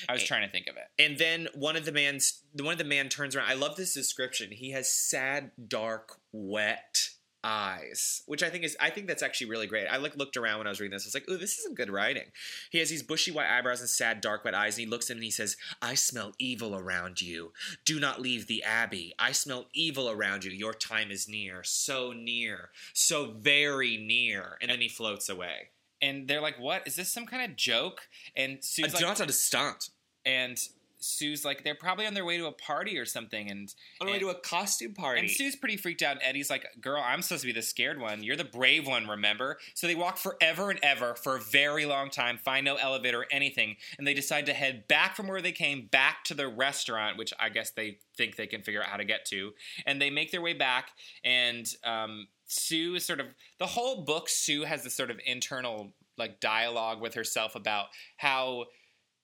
I 0.07 0.13
was 0.13 0.23
trying 0.23 0.45
to 0.45 0.51
think 0.51 0.67
of 0.67 0.75
it. 0.77 0.83
and 1.03 1.17
then 1.17 1.47
one 1.55 1.75
of 1.75 1.85
the 1.85 1.91
man's 1.91 2.41
one 2.59 2.71
of 2.73 2.77
the 2.77 2.83
man 2.83 3.09
turns 3.09 3.35
around 3.35 3.49
i 3.49 3.53
love 3.55 3.75
this 3.77 3.93
description 3.93 4.51
he 4.51 4.71
has 4.71 4.93
sad 4.93 5.51
dark 5.67 6.19
wet 6.31 7.09
eyes 7.43 8.23
which 8.27 8.43
i 8.43 8.49
think 8.49 8.63
is 8.63 8.77
i 8.79 8.89
think 8.89 9.07
that's 9.07 9.23
actually 9.23 9.49
really 9.49 9.67
great. 9.67 9.87
I 9.87 9.97
like 9.97 10.15
looked 10.15 10.37
around 10.37 10.59
when 10.59 10.67
i 10.67 10.69
was 10.69 10.79
reading 10.79 10.93
this. 10.95 11.05
I 11.05 11.07
was 11.07 11.13
like 11.15 11.29
ooh 11.29 11.37
this 11.37 11.57
isn't 11.59 11.75
good 11.75 11.89
writing. 11.89 12.25
He 12.69 12.77
has 12.79 12.89
these 12.89 13.03
bushy 13.03 13.31
white 13.31 13.49
eyebrows 13.49 13.79
and 13.79 13.89
sad 13.89 14.21
dark 14.21 14.45
wet 14.45 14.53
eyes 14.55 14.77
and 14.77 14.85
he 14.85 14.89
looks 14.89 15.09
in 15.09 15.17
and 15.17 15.23
he 15.23 15.31
says 15.31 15.57
i 15.81 15.95
smell 15.95 16.33
evil 16.39 16.75
around 16.75 17.21
you. 17.21 17.51
Do 17.85 17.99
not 17.99 18.21
leave 18.21 18.47
the 18.47 18.63
abbey. 18.63 19.13
I 19.17 19.31
smell 19.31 19.65
evil 19.73 20.09
around 20.09 20.43
you. 20.43 20.51
Your 20.51 20.73
time 20.73 21.11
is 21.11 21.27
near. 21.27 21.63
So 21.63 22.13
near. 22.13 22.69
So 22.93 23.31
very 23.31 23.97
near. 23.97 24.57
And 24.61 24.69
then 24.71 24.79
he 24.81 24.89
floats 24.89 25.29
away. 25.29 25.69
And 26.01 26.27
they're 26.27 26.41
like, 26.41 26.59
"What? 26.59 26.87
Is 26.87 26.95
this? 26.95 27.11
Some 27.11 27.25
kind 27.27 27.49
of 27.49 27.55
joke?" 27.57 28.01
And 28.35 28.63
Sue's 28.63 28.93
like, 28.93 29.03
not 29.03 29.21
understand. 29.21 29.89
and 30.25 30.57
Sue's 31.01 31.43
like, 31.43 31.63
"They're 31.63 31.75
probably 31.75 32.05
on 32.05 32.13
their 32.13 32.25
way 32.25 32.37
to 32.37 32.45
a 32.45 32.51
party 32.51 32.97
or 32.97 33.05
something." 33.05 33.49
And 33.49 33.73
on 33.99 34.07
the 34.07 34.13
way 34.13 34.19
to 34.19 34.29
a 34.29 34.35
costume 34.35 34.93
party 34.93 35.21
And 35.21 35.29
Sue's 35.29 35.55
pretty 35.55 35.77
freaked 35.77 36.01
out. 36.01 36.13
And 36.13 36.21
Eddie's 36.23 36.49
like, 36.49 36.65
Girl, 36.79 37.01
I'm 37.03 37.21
supposed 37.21 37.41
to 37.41 37.47
be 37.47 37.53
the 37.53 37.61
scared 37.61 37.99
one. 37.99 38.23
You're 38.23 38.35
the 38.35 38.43
brave 38.43 38.87
one, 38.87 39.07
remember? 39.07 39.57
So 39.73 39.87
they 39.87 39.95
walk 39.95 40.17
forever 40.17 40.69
and 40.69 40.79
ever 40.83 41.15
for 41.15 41.37
a 41.37 41.39
very 41.39 41.85
long 41.85 42.09
time, 42.09 42.37
find 42.37 42.65
no 42.65 42.75
elevator 42.75 43.21
or 43.21 43.27
anything. 43.31 43.77
And 43.97 44.07
they 44.07 44.13
decide 44.13 44.45
to 44.47 44.53
head 44.53 44.87
back 44.87 45.15
from 45.15 45.27
where 45.27 45.41
they 45.41 45.51
came, 45.51 45.87
back 45.91 46.23
to 46.25 46.33
the 46.33 46.47
restaurant, 46.47 47.17
which 47.17 47.33
I 47.39 47.49
guess 47.49 47.71
they 47.71 47.99
think 48.17 48.35
they 48.35 48.47
can 48.47 48.61
figure 48.61 48.81
out 48.81 48.89
how 48.89 48.97
to 48.97 49.05
get 49.05 49.25
to. 49.25 49.53
And 49.85 50.01
they 50.01 50.09
make 50.09 50.31
their 50.31 50.41
way 50.41 50.53
back. 50.53 50.91
And 51.23 51.67
um, 51.83 52.27
Sue 52.45 52.95
is 52.95 53.05
sort 53.05 53.19
of, 53.19 53.27
the 53.59 53.67
whole 53.67 54.03
book, 54.03 54.29
Sue 54.29 54.63
has 54.63 54.83
this 54.83 54.93
sort 54.93 55.11
of 55.11 55.19
internal 55.25 55.93
like 56.17 56.39
dialogue 56.39 57.01
with 57.01 57.13
herself 57.15 57.55
about 57.55 57.87
how 58.17 58.65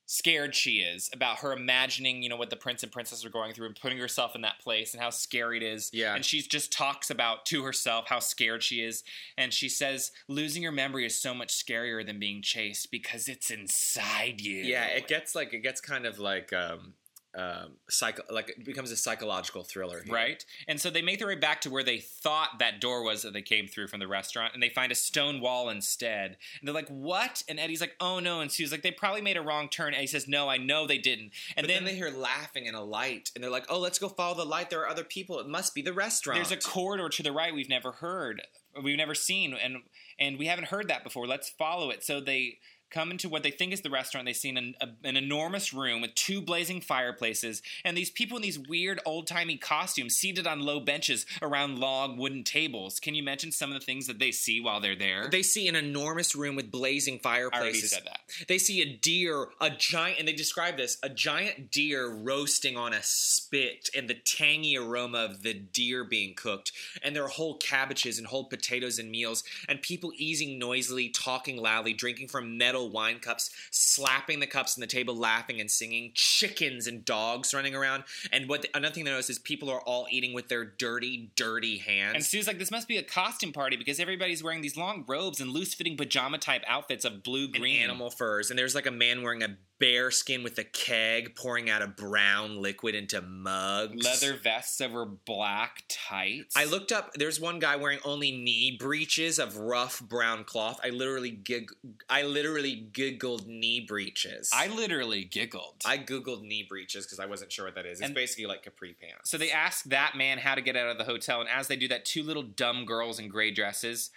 scared 0.08 0.56
she 0.56 0.78
is 0.78 1.10
about 1.14 1.40
her 1.40 1.52
imagining, 1.52 2.24
you 2.24 2.30
know, 2.30 2.38
what 2.38 2.50
the 2.50 2.56
prince 2.56 2.82
and 2.82 2.92
princess 2.92 3.24
are 3.26 3.30
going 3.30 3.54
through 3.54 3.68
and 3.68 3.80
putting 3.80 3.98
herself 3.98 4.36
in 4.36 4.42
that 4.42 4.60
place 4.60 4.94
and 4.94 5.04
how 5.04 5.10
scary 5.10 5.58
it 5.58 5.64
is. 5.64 5.92
Yeah. 5.94 6.16
And 6.16 6.26
she 6.26 6.42
just 6.42 6.72
talks 6.72 7.10
about 7.10 7.46
to 7.48 7.64
herself 7.64 8.06
how 8.08 8.20
scared 8.20 8.64
she 8.64 8.82
is. 8.82 9.04
And 9.38 9.54
she 9.54 9.68
says, 9.70 10.12
losing 10.28 10.64
your 10.64 10.72
memory 10.72 11.06
is 11.06 11.16
so 11.16 11.34
much 11.34 11.54
scarier 11.54 12.06
than 12.06 12.20
being 12.20 12.42
chased 12.42 12.90
because 12.90 13.28
it's 13.28 13.52
inside 13.52 14.40
you. 14.40 14.64
Yeah, 14.64 14.86
it 14.86 15.08
gets 15.08 15.36
like 15.36 15.54
it 15.54 15.60
gets 15.60 15.82
kind 15.82 16.06
of 16.06 16.20
like 16.20 16.54
um 16.54 16.94
um 17.38 17.74
psycho 17.90 18.24
like 18.32 18.50
it 18.50 18.66
becomes 18.66 18.92
a 18.92 18.98
psychological 18.98 19.64
thriller. 19.64 20.02
here. 20.04 20.14
Right? 20.14 20.44
And 20.68 20.82
so 20.82 20.90
they 20.90 21.02
make 21.02 21.20
their 21.20 21.28
way 21.28 21.36
back 21.36 21.62
to 21.62 21.70
where 21.70 21.84
they 21.84 22.00
thought 22.00 22.60
that 22.60 22.82
door 22.82 23.04
was 23.04 23.22
that 23.22 23.34
they 23.34 23.42
came 23.42 23.68
through 23.68 23.88
from 23.88 24.00
the 24.00 24.08
restaurant, 24.08 24.54
and 24.54 24.62
they 24.62 24.70
find 24.70 24.92
a 24.92 24.96
stone 24.96 25.40
wall 25.40 25.70
instead. 25.70 26.38
And 26.60 26.68
they're 26.68 26.74
like, 26.74 26.90
What? 26.90 27.44
And 27.48 27.60
Eddie's 27.60 27.82
like, 27.82 27.96
Oh 28.00 28.20
no. 28.20 28.42
And 28.42 28.52
Sue's 28.52 28.72
like, 28.72 28.82
They 28.82 28.92
probably 28.92 29.22
made 29.22 29.38
a 29.38 29.42
wrong 29.42 29.70
turn. 29.70 29.94
And 29.94 30.02
he 30.02 30.08
says, 30.08 30.28
No, 30.28 30.50
I 30.50 30.58
know 30.58 30.88
they 30.88 30.98
didn't. 30.98 31.32
And 31.56 31.66
But 31.66 31.68
then, 31.68 31.86
they 31.86 31.96
hear 31.96 32.10
laughing 32.10 32.68
and 32.68 32.76
a 32.76 32.82
light, 32.82 33.32
and 33.36 33.44
they're 33.44 33.52
like, 33.52 33.66
"Oh, 33.70 33.80
let's 33.80 34.00
go 34.00 34.10
follow 34.10 34.36
the 34.36 34.46
light. 34.46 34.70
There 34.70 34.82
are 34.82 34.90
other 34.90 35.04
people. 35.04 35.40
It 35.40 35.48
must 35.48 35.76
be 35.76 35.82
the 35.82 35.94
restaurant." 35.94 36.38
There's 36.38 36.52
a 36.52 36.70
corridor 36.70 37.10
to 37.10 37.24
the 37.24 37.32
right 37.32 37.54
we've 37.54 37.70
never 37.70 37.94
heard, 37.94 38.42
we've 38.84 38.98
never 38.98 39.16
seen, 39.16 39.54
and 39.54 39.84
and 40.20 40.40
we 40.40 40.48
haven't 40.48 40.70
heard 40.70 40.88
that 40.88 41.04
before. 41.04 41.28
Let's 41.28 41.50
follow 41.50 41.90
it. 41.90 42.04
So 42.04 42.20
they 42.20 42.60
come 42.90 43.12
into 43.12 43.30
what 43.30 43.44
they 43.44 43.52
think 43.52 43.74
is 43.74 43.82
the 43.82 43.90
restaurant. 43.90 44.26
They 44.26 44.34
see 44.34 44.50
an, 44.50 44.76
a, 44.82 44.88
an 45.04 45.18
enormous 45.18 45.74
room 45.74 46.02
with 46.02 46.16
two 46.16 46.42
blazing 46.42 46.82
fireplaces, 46.82 47.62
and 47.84 47.98
these 47.98 48.10
people 48.10 48.38
in 48.38 48.44
these 48.44 48.60
weird 48.60 49.00
old 49.06 49.28
timey 49.28 49.58
costumes 49.58 50.16
seated 50.16 50.48
on 50.48 50.60
low 50.60 50.80
benches 50.80 51.26
around 51.42 51.80
log 51.80 52.18
wooden 52.18 52.44
tables. 52.44 53.00
Can 53.00 53.16
you 53.16 53.24
mention 53.24 53.52
some 53.52 53.72
of 53.72 53.80
the 53.80 53.86
things 53.86 54.08
that 54.08 54.20
they 54.20 54.32
see 54.32 54.60
while 54.62 54.80
they're 54.80 54.96
there? 54.96 55.28
They 55.30 55.44
see 55.44 55.68
an 55.68 55.76
enormous 55.76 56.36
room 56.36 56.56
with 56.56 56.72
blazing 56.72 57.20
fireplaces. 57.20 57.58
I 57.58 57.62
already 57.62 57.80
said 57.80 58.04
that. 58.06 58.48
They 58.48 58.58
see 58.58 58.82
a 58.82 58.98
deer, 58.98 59.48
a 59.60 59.70
giant, 59.70 60.20
and 60.20 60.28
they 60.28 60.34
describe 60.34 60.78
this 60.78 60.98
a 61.04 61.10
giant 61.10 61.72
deer 61.72 62.08
roasting 62.10 62.78
on 62.78 62.94
a 62.94 63.02
spit, 63.02 63.90
and 63.96 64.10
the 64.10 64.16
tangy 64.16 64.78
aroma 64.78 65.20
of 65.20 65.44
the 65.44 65.54
deer 65.54 66.04
being 66.04 66.36
cooked. 66.36 66.72
And 67.04 67.16
there 67.16 67.24
are 67.24 67.30
whole 67.30 67.58
cabbages 67.58 68.18
and 68.18 68.28
whole 68.28 68.46
potatoes 68.46 69.00
and 69.00 69.12
meals, 69.12 69.44
and 69.68 69.82
people 69.82 70.12
eating 70.16 70.60
noisily, 70.60 71.10
talking 71.10 71.58
loudly, 71.58 71.94
drinking 71.94 72.28
from 72.28 72.58
metal 72.58 72.77
wine 72.86 73.20
cups, 73.20 73.50
slapping 73.72 74.40
the 74.40 74.48
cups 74.48 74.78
on 74.78 74.82
the 74.82 74.88
table, 74.88 75.16
laughing 75.16 75.60
and 75.60 75.70
singing. 75.70 76.12
Chickens 76.14 76.88
and 76.88 77.04
dogs 77.06 77.54
running 77.54 77.76
around. 77.76 78.04
And 78.32 78.48
what 78.48 78.66
another 78.74 78.94
thing 78.94 79.06
that 79.06 79.12
I 79.12 79.14
notice 79.14 79.30
is 79.30 79.40
people 79.40 79.70
are 79.70 79.82
all 79.82 80.08
eating 80.10 80.34
with 80.34 80.48
their 80.50 80.66
dirty, 80.66 81.32
dirty 81.36 81.78
hands. 81.78 82.16
And 82.16 82.24
Sue's 82.24 82.48
like, 82.48 82.60
this 82.60 82.72
must 82.72 82.88
be 82.88 82.98
a 82.98 83.04
costume 83.04 83.54
party 83.54 83.78
because 83.78 84.00
everybody's 84.00 84.44
wearing 84.44 84.62
these 84.62 84.78
long 84.78 85.04
robes 85.08 85.42
and 85.42 85.52
loose 85.52 85.74
fitting 85.74 85.98
pajama 85.98 86.38
type 86.38 86.64
outfits 86.68 87.06
of 87.06 87.24
blue 87.24 87.46
and 87.46 87.56
green. 87.56 87.82
animal 87.82 88.10
furs, 88.10 88.50
and 88.50 88.58
there's 88.60 88.76
like 88.76 88.86
a 88.86 88.92
man 88.92 89.24
wearing 89.24 89.44
a 89.44 89.58
bear 89.80 90.10
skin 90.10 90.44
with 90.44 90.58
a 90.58 90.64
keg 90.64 91.36
pouring 91.36 91.70
out 91.70 91.82
a 91.82 91.88
brown 91.88 92.62
liquid 92.62 92.96
into 92.96 93.22
mugs. 93.22 94.04
leather 94.04 94.36
vests 94.38 94.82
over 94.82 95.06
black 95.06 95.84
tights. 95.88 96.56
I 96.58 96.66
looked 96.66 96.92
up. 96.92 97.14
There's 97.14 97.40
one 97.40 97.60
guy 97.60 97.76
wearing 97.76 98.00
only 98.04 98.32
knee 98.32 98.76
breeches 98.80 99.38
of 99.40 99.58
rough 99.58 100.02
brown 100.02 100.44
cloth. 100.44 100.80
I 100.84 100.90
literally 100.90 101.30
gig. 101.32 101.70
I 102.10 102.24
literally 102.24 102.76
giggled 102.76 103.48
knee 103.48 103.82
breeches. 103.82 104.50
I 104.54 104.68
literally 104.68 105.24
giggled. 105.24 105.82
I 105.86 105.98
googled 105.98 106.42
knee 106.42 106.66
breeches 106.68 107.06
because 107.06 107.20
I 107.20 107.26
wasn't 107.26 107.52
sure 107.52 107.66
what 107.66 107.76
that 107.76 107.86
is. 107.86 108.00
It's 108.00 108.06
And- 108.06 108.16
basically 108.16 108.48
like 108.48 108.64
capri 108.64 108.94
pants. 109.00 109.30
so 109.30 109.38
they 109.38 109.52
ask 109.52 109.84
that 109.86 110.16
man 110.16 110.40
how 110.40 110.56
to 110.56 110.62
get 110.62 110.76
out 110.76 110.88
of 110.90 110.98
the 110.98 111.04
hotel, 111.04 111.40
and 111.42 111.50
as 111.50 111.68
they 111.68 111.76
do 111.76 111.88
that, 111.90 112.04
two 112.06 112.24
little 112.24 112.44
dumb 112.44 112.86
girls 112.86 113.20
in 113.20 113.28
gray 113.30 113.52
dresses, 113.52 114.10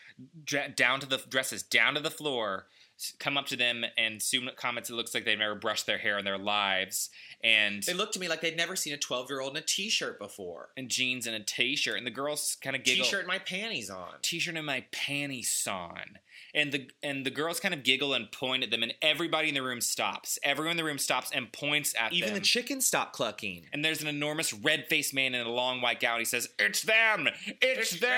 dra- 0.44 0.68
down 0.68 1.00
to 1.00 1.06
the 1.06 1.18
dresses 1.18 1.62
down 1.62 1.94
to 1.94 2.00
the 2.00 2.10
floor, 2.10 2.66
come 3.18 3.36
up 3.36 3.46
to 3.46 3.56
them, 3.56 3.84
and 3.96 4.20
Sue 4.22 4.48
comments 4.56 4.90
it 4.90 4.94
looks 4.94 5.14
like 5.14 5.24
they've 5.24 5.38
never 5.38 5.54
brushed 5.54 5.86
their 5.86 5.98
hair 5.98 6.18
in 6.18 6.24
their 6.24 6.38
lives, 6.38 7.10
and 7.42 7.82
They 7.82 7.94
looked 7.94 8.14
to 8.14 8.20
me 8.20 8.28
like 8.28 8.40
they'd 8.40 8.56
never 8.56 8.76
seen 8.76 8.92
a 8.92 8.96
12 8.98 9.30
year 9.30 9.40
old 9.40 9.56
in 9.56 9.62
a 9.62 9.66
t-shirt 9.66 10.18
before. 10.18 10.70
and 10.76 10.88
jeans 10.88 11.26
and 11.26 11.36
a 11.36 11.40
t-shirt, 11.40 11.96
and 11.96 12.06
the 12.06 12.10
girls 12.10 12.56
kind 12.62 12.76
of 12.76 12.84
giggle. 12.84 13.04
T-shirt 13.04 13.20
and 13.20 13.28
my 13.28 13.38
panties 13.38 13.90
on. 13.90 14.14
t-shirt 14.22 14.56
and 14.56 14.66
my 14.66 14.84
panties 14.92 15.66
on 15.70 16.18
and 16.54 16.72
the 16.72 16.88
and 17.02 17.24
the 17.24 17.30
girls 17.30 17.60
kind 17.60 17.74
of 17.74 17.82
giggle 17.82 18.14
and 18.14 18.30
point 18.32 18.62
at 18.62 18.70
them 18.70 18.82
and 18.82 18.94
everybody 19.02 19.48
in 19.48 19.54
the 19.54 19.62
room 19.62 19.80
stops 19.80 20.38
everyone 20.42 20.72
in 20.72 20.76
the 20.76 20.84
room 20.84 20.98
stops 20.98 21.30
and 21.32 21.52
points 21.52 21.94
at 21.98 22.10
them. 22.10 22.14
Even 22.14 22.28
them 22.30 22.38
the 22.38 22.44
chickens 22.44 22.86
stop 22.86 23.12
clucking. 23.12 23.66
and 23.72 23.84
there's 23.84 24.02
an 24.02 24.08
enormous 24.08 24.52
red-faced 24.52 25.14
man 25.14 25.34
in 25.34 25.46
a 25.46 25.50
long 25.50 25.80
white 25.80 26.00
gown 26.00 26.18
he 26.18 26.24
says 26.24 26.48
it's 26.58 26.82
them 26.82 27.28
it's, 27.60 27.98
them. 28.00 28.10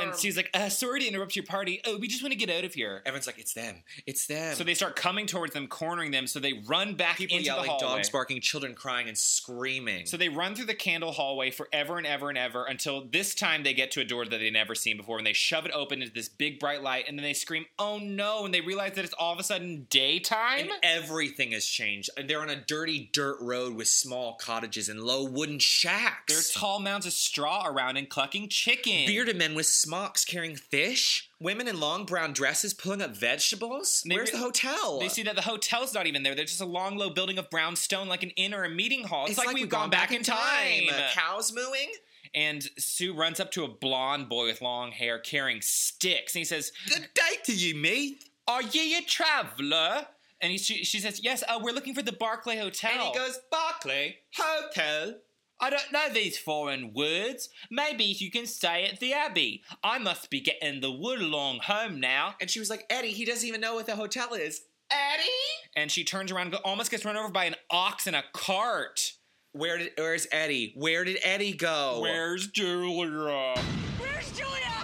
and 0.00 0.16
she's 0.16 0.36
like 0.36 0.50
uh, 0.54 0.68
sorry 0.68 1.00
to 1.00 1.06
interrupt 1.06 1.36
your 1.36 1.44
party 1.44 1.80
oh 1.86 1.96
we 1.98 2.08
just 2.08 2.22
want 2.22 2.32
to 2.32 2.38
get 2.38 2.50
out 2.50 2.64
of 2.64 2.74
here 2.74 3.02
Everyone's 3.06 3.26
like, 3.26 3.38
"It's 3.38 3.52
them! 3.52 3.82
It's 4.06 4.26
them!" 4.26 4.54
so 4.54 4.64
they 4.64 4.74
start 4.74 4.96
coming 4.96 5.26
towards 5.26 5.52
them 5.54 5.68
cornering 5.68 6.10
them 6.10 6.26
so 6.26 6.40
they 6.40 6.54
run 6.66 6.94
back 6.94 7.18
people 7.18 7.36
into 7.36 7.46
yelling, 7.46 7.66
the 7.66 7.70
hallway 7.70 7.96
dogs 7.96 8.10
barking, 8.10 8.40
children 8.40 8.74
crying 8.74 9.08
and 9.08 9.16
screaming. 9.16 10.06
So 10.06 10.16
they 10.16 10.28
run 10.28 10.54
through 10.54 10.66
the 10.66 10.74
candle 10.74 11.12
hallway 11.12 11.50
forever 11.50 11.98
and 11.98 12.06
ever 12.06 12.28
and 12.28 12.38
ever 12.38 12.64
until 12.64 13.06
this 13.06 13.34
time 13.34 13.62
they 13.62 13.74
get 13.74 13.90
to 13.92 14.00
a 14.00 14.04
door 14.04 14.24
that 14.24 14.38
they've 14.38 14.52
never 14.52 14.74
seen 14.74 14.96
before 14.96 15.18
and 15.18 15.26
they 15.26 15.32
shove 15.32 15.66
it 15.66 15.72
open 15.72 16.02
into 16.02 16.12
this 16.12 16.28
big 16.28 16.58
bright 16.58 16.82
light 16.82 17.04
and 17.08 17.18
then 17.18 17.22
they 17.22 17.32
scream, 17.32 17.65
oh 17.78 17.98
no, 17.98 18.44
and 18.44 18.54
they 18.54 18.60
realize 18.60 18.92
that 18.94 19.04
it's 19.04 19.14
all 19.14 19.32
of 19.32 19.38
a 19.38 19.42
sudden 19.42 19.86
daytime. 19.90 20.60
and 20.60 20.70
everything 20.82 21.52
has 21.52 21.64
changed. 21.64 22.10
They're 22.26 22.40
on 22.40 22.50
a 22.50 22.56
dirty 22.56 23.10
dirt 23.12 23.38
road 23.40 23.74
with 23.74 23.88
small 23.88 24.34
cottages 24.40 24.88
and 24.88 25.00
low 25.02 25.24
wooden 25.24 25.58
shacks. 25.58 26.32
There 26.32 26.38
are 26.38 26.60
tall 26.60 26.80
mounds 26.80 27.06
of 27.06 27.12
straw 27.12 27.66
around 27.66 27.96
and 27.96 28.08
clucking 28.08 28.48
chicken. 28.48 29.06
bearded 29.06 29.36
men 29.36 29.54
with 29.54 29.66
smocks 29.66 30.24
carrying 30.24 30.56
fish. 30.56 31.28
Women 31.38 31.68
in 31.68 31.78
long 31.78 32.06
brown 32.06 32.32
dresses 32.32 32.72
pulling 32.72 33.02
up 33.02 33.14
vegetables. 33.14 34.02
They 34.08 34.14
Where's 34.14 34.32
re- 34.32 34.38
the 34.38 34.44
hotel? 34.44 34.98
They 34.98 35.08
see 35.08 35.22
that 35.24 35.36
the 35.36 35.42
hotel's 35.42 35.92
not 35.92 36.06
even 36.06 36.22
there. 36.22 36.34
They're 36.34 36.46
just 36.46 36.62
a 36.62 36.66
long, 36.66 36.96
low 36.96 37.10
building 37.10 37.36
of 37.36 37.50
brown 37.50 37.76
stone, 37.76 38.08
like 38.08 38.22
an 38.22 38.30
inn 38.30 38.54
or 38.54 38.64
a 38.64 38.70
meeting 38.70 39.04
hall. 39.04 39.26
It's, 39.26 39.36
it's 39.36 39.46
like, 39.46 39.54
we've 39.54 39.68
gone, 39.68 39.90
back, 39.90 40.12
in 40.12 40.22
time. 40.22 40.84
Uh, 40.90 41.10
cows 41.12 41.52
mooing. 41.52 41.92
And 42.36 42.62
Sue 42.78 43.14
runs 43.14 43.40
up 43.40 43.50
to 43.52 43.64
a 43.64 43.68
blonde 43.68 44.28
boy 44.28 44.44
with 44.44 44.60
long 44.60 44.92
hair 44.92 45.18
carrying 45.18 45.62
sticks, 45.62 46.34
and 46.34 46.40
he 46.40 46.44
says, 46.44 46.70
Good 46.86 47.08
day 47.14 47.42
to 47.44 47.52
you, 47.54 47.74
mate. 47.74 48.22
Are 48.46 48.62
ye 48.62 48.98
a 48.98 49.02
traveller? 49.02 50.06
And 50.40 50.52
he, 50.52 50.58
she, 50.58 50.84
she 50.84 51.00
says, 51.00 51.20
"Yes, 51.24 51.42
uh, 51.48 51.58
we're 51.60 51.72
looking 51.72 51.94
for 51.94 52.02
the 52.02 52.12
Barclay 52.12 52.58
Hotel." 52.58 52.90
And 52.92 53.02
he 53.02 53.14
goes, 53.14 53.40
Barclay 53.50 54.18
Hotel. 54.36 55.14
I 55.58 55.70
don't 55.70 55.90
know 55.90 56.10
these 56.12 56.36
foreign 56.36 56.92
words. 56.92 57.48
Maybe 57.70 58.04
you 58.04 58.30
can 58.30 58.44
stay 58.44 58.84
at 58.84 59.00
the 59.00 59.14
Abbey. 59.14 59.62
I 59.82 59.98
must 59.98 60.28
be 60.28 60.40
getting 60.40 60.82
the 60.82 60.92
wood 60.92 61.22
along 61.22 61.60
home 61.60 61.98
now. 61.98 62.34
And 62.42 62.50
she 62.50 62.60
was 62.60 62.68
like, 62.68 62.84
Eddie, 62.90 63.12
he 63.12 63.24
doesn't 63.24 63.48
even 63.48 63.62
know 63.62 63.74
what 63.74 63.86
the 63.86 63.96
hotel 63.96 64.34
is. 64.34 64.60
Eddie? 64.90 65.30
And 65.74 65.90
she 65.90 66.04
turns 66.04 66.30
around 66.30 66.48
and 66.54 66.56
almost 66.56 66.90
gets 66.90 67.06
run 67.06 67.16
over 67.16 67.30
by 67.30 67.46
an 67.46 67.56
ox 67.70 68.06
in 68.06 68.14
a 68.14 68.22
cart. 68.34 69.12
Where 69.56 69.78
did 69.78 69.92
where's 69.96 70.26
Eddie? 70.32 70.72
Where 70.76 71.02
did 71.02 71.18
Eddie 71.22 71.54
go? 71.54 72.00
Where's 72.02 72.46
Julia? 72.48 73.54
Where's 73.98 74.30
Julia? 74.32 74.75